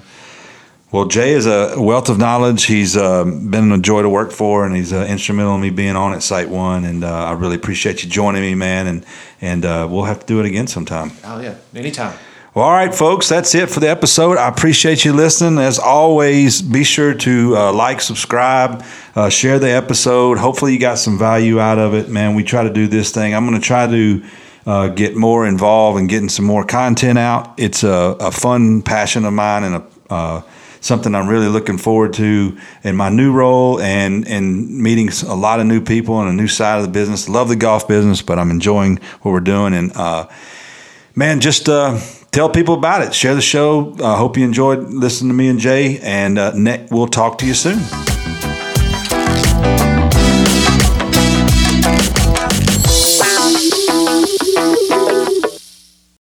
Well, 0.89 1.03
Jay 1.03 1.31
is 1.31 1.45
a 1.45 1.75
wealth 1.77 2.07
of 2.07 2.17
knowledge. 2.17 2.63
He's 2.63 2.95
uh, 2.95 3.25
been 3.25 3.73
a 3.73 3.77
joy 3.77 4.03
to 4.03 4.09
work 4.09 4.31
for, 4.31 4.65
and 4.65 4.73
he's 4.73 4.93
uh, 4.93 5.05
instrumental 5.09 5.55
in 5.55 5.61
me 5.61 5.69
being 5.69 5.97
on 5.97 6.13
at 6.13 6.23
Site 6.23 6.47
One. 6.47 6.85
And 6.85 7.03
uh, 7.03 7.25
I 7.25 7.33
really 7.33 7.57
appreciate 7.57 8.03
you 8.03 8.09
joining 8.09 8.41
me, 8.41 8.55
man. 8.55 8.87
And 8.87 9.05
and 9.41 9.65
uh, 9.65 9.85
we'll 9.91 10.05
have 10.05 10.21
to 10.21 10.25
do 10.25 10.39
it 10.39 10.45
again 10.45 10.65
sometime. 10.67 11.11
Oh, 11.25 11.41
yeah, 11.41 11.55
anytime. 11.75 12.17
Well, 12.53 12.63
all 12.63 12.71
right, 12.71 12.95
folks, 12.95 13.27
that's 13.27 13.53
it 13.53 13.69
for 13.69 13.81
the 13.81 13.89
episode. 13.89 14.37
I 14.37 14.47
appreciate 14.47 15.03
you 15.03 15.11
listening. 15.11 15.59
As 15.59 15.77
always, 15.77 16.61
be 16.61 16.85
sure 16.85 17.13
to 17.13 17.57
uh, 17.57 17.73
like, 17.73 17.99
subscribe, 17.99 18.81
uh, 19.13 19.27
share 19.27 19.59
the 19.59 19.69
episode. 19.69 20.37
Hopefully, 20.37 20.71
you 20.71 20.79
got 20.79 20.99
some 20.99 21.19
value 21.19 21.59
out 21.59 21.79
of 21.79 21.95
it, 21.95 22.07
man. 22.07 22.33
We 22.33 22.45
try 22.45 22.63
to 22.63 22.71
do 22.71 22.87
this 22.87 23.11
thing. 23.11 23.35
I'm 23.35 23.45
going 23.45 23.59
to 23.59 23.67
try 23.67 23.87
to 23.87 24.23
uh, 24.65 24.87
get 24.87 25.17
more 25.17 25.45
involved 25.45 25.99
and 25.99 26.07
getting 26.07 26.29
some 26.29 26.45
more 26.45 26.63
content 26.63 27.19
out. 27.19 27.53
It's 27.59 27.83
a, 27.83 28.15
a 28.21 28.31
fun 28.31 28.81
passion 28.81 29.25
of 29.25 29.33
mine 29.33 29.63
and 29.65 29.75
a 29.75 29.87
uh, 30.09 30.41
something 30.81 31.13
I'm 31.15 31.27
really 31.27 31.47
looking 31.47 31.77
forward 31.77 32.13
to 32.13 32.57
in 32.83 32.95
my 32.95 33.09
new 33.09 33.31
role 33.31 33.79
and 33.79 34.27
and 34.27 34.79
meeting 34.79 35.09
a 35.27 35.35
lot 35.35 35.59
of 35.59 35.65
new 35.65 35.81
people 35.81 36.15
on 36.15 36.27
a 36.27 36.33
new 36.33 36.47
side 36.47 36.77
of 36.77 36.83
the 36.83 36.91
business. 36.91 37.29
Love 37.29 37.49
the 37.49 37.55
golf 37.55 37.87
business, 37.87 38.21
but 38.21 38.39
I'm 38.39 38.51
enjoying 38.51 38.97
what 39.21 39.31
we're 39.31 39.39
doing. 39.39 39.73
And 39.73 39.91
uh, 39.95 40.27
man, 41.15 41.39
just 41.39 41.67
uh, 41.69 41.99
tell 42.31 42.49
people 42.49 42.75
about 42.75 43.01
it. 43.01 43.13
Share 43.13 43.35
the 43.35 43.41
show. 43.41 43.95
I 43.99 44.13
uh, 44.13 44.15
hope 44.15 44.37
you 44.37 44.45
enjoyed 44.45 44.79
listening 44.89 45.29
to 45.29 45.35
me 45.35 45.49
and 45.49 45.59
Jay. 45.59 45.99
And 45.99 46.37
uh, 46.37 46.53
we'll 46.91 47.07
talk 47.07 47.37
to 47.39 47.45
you 47.45 47.53
soon. 47.53 47.79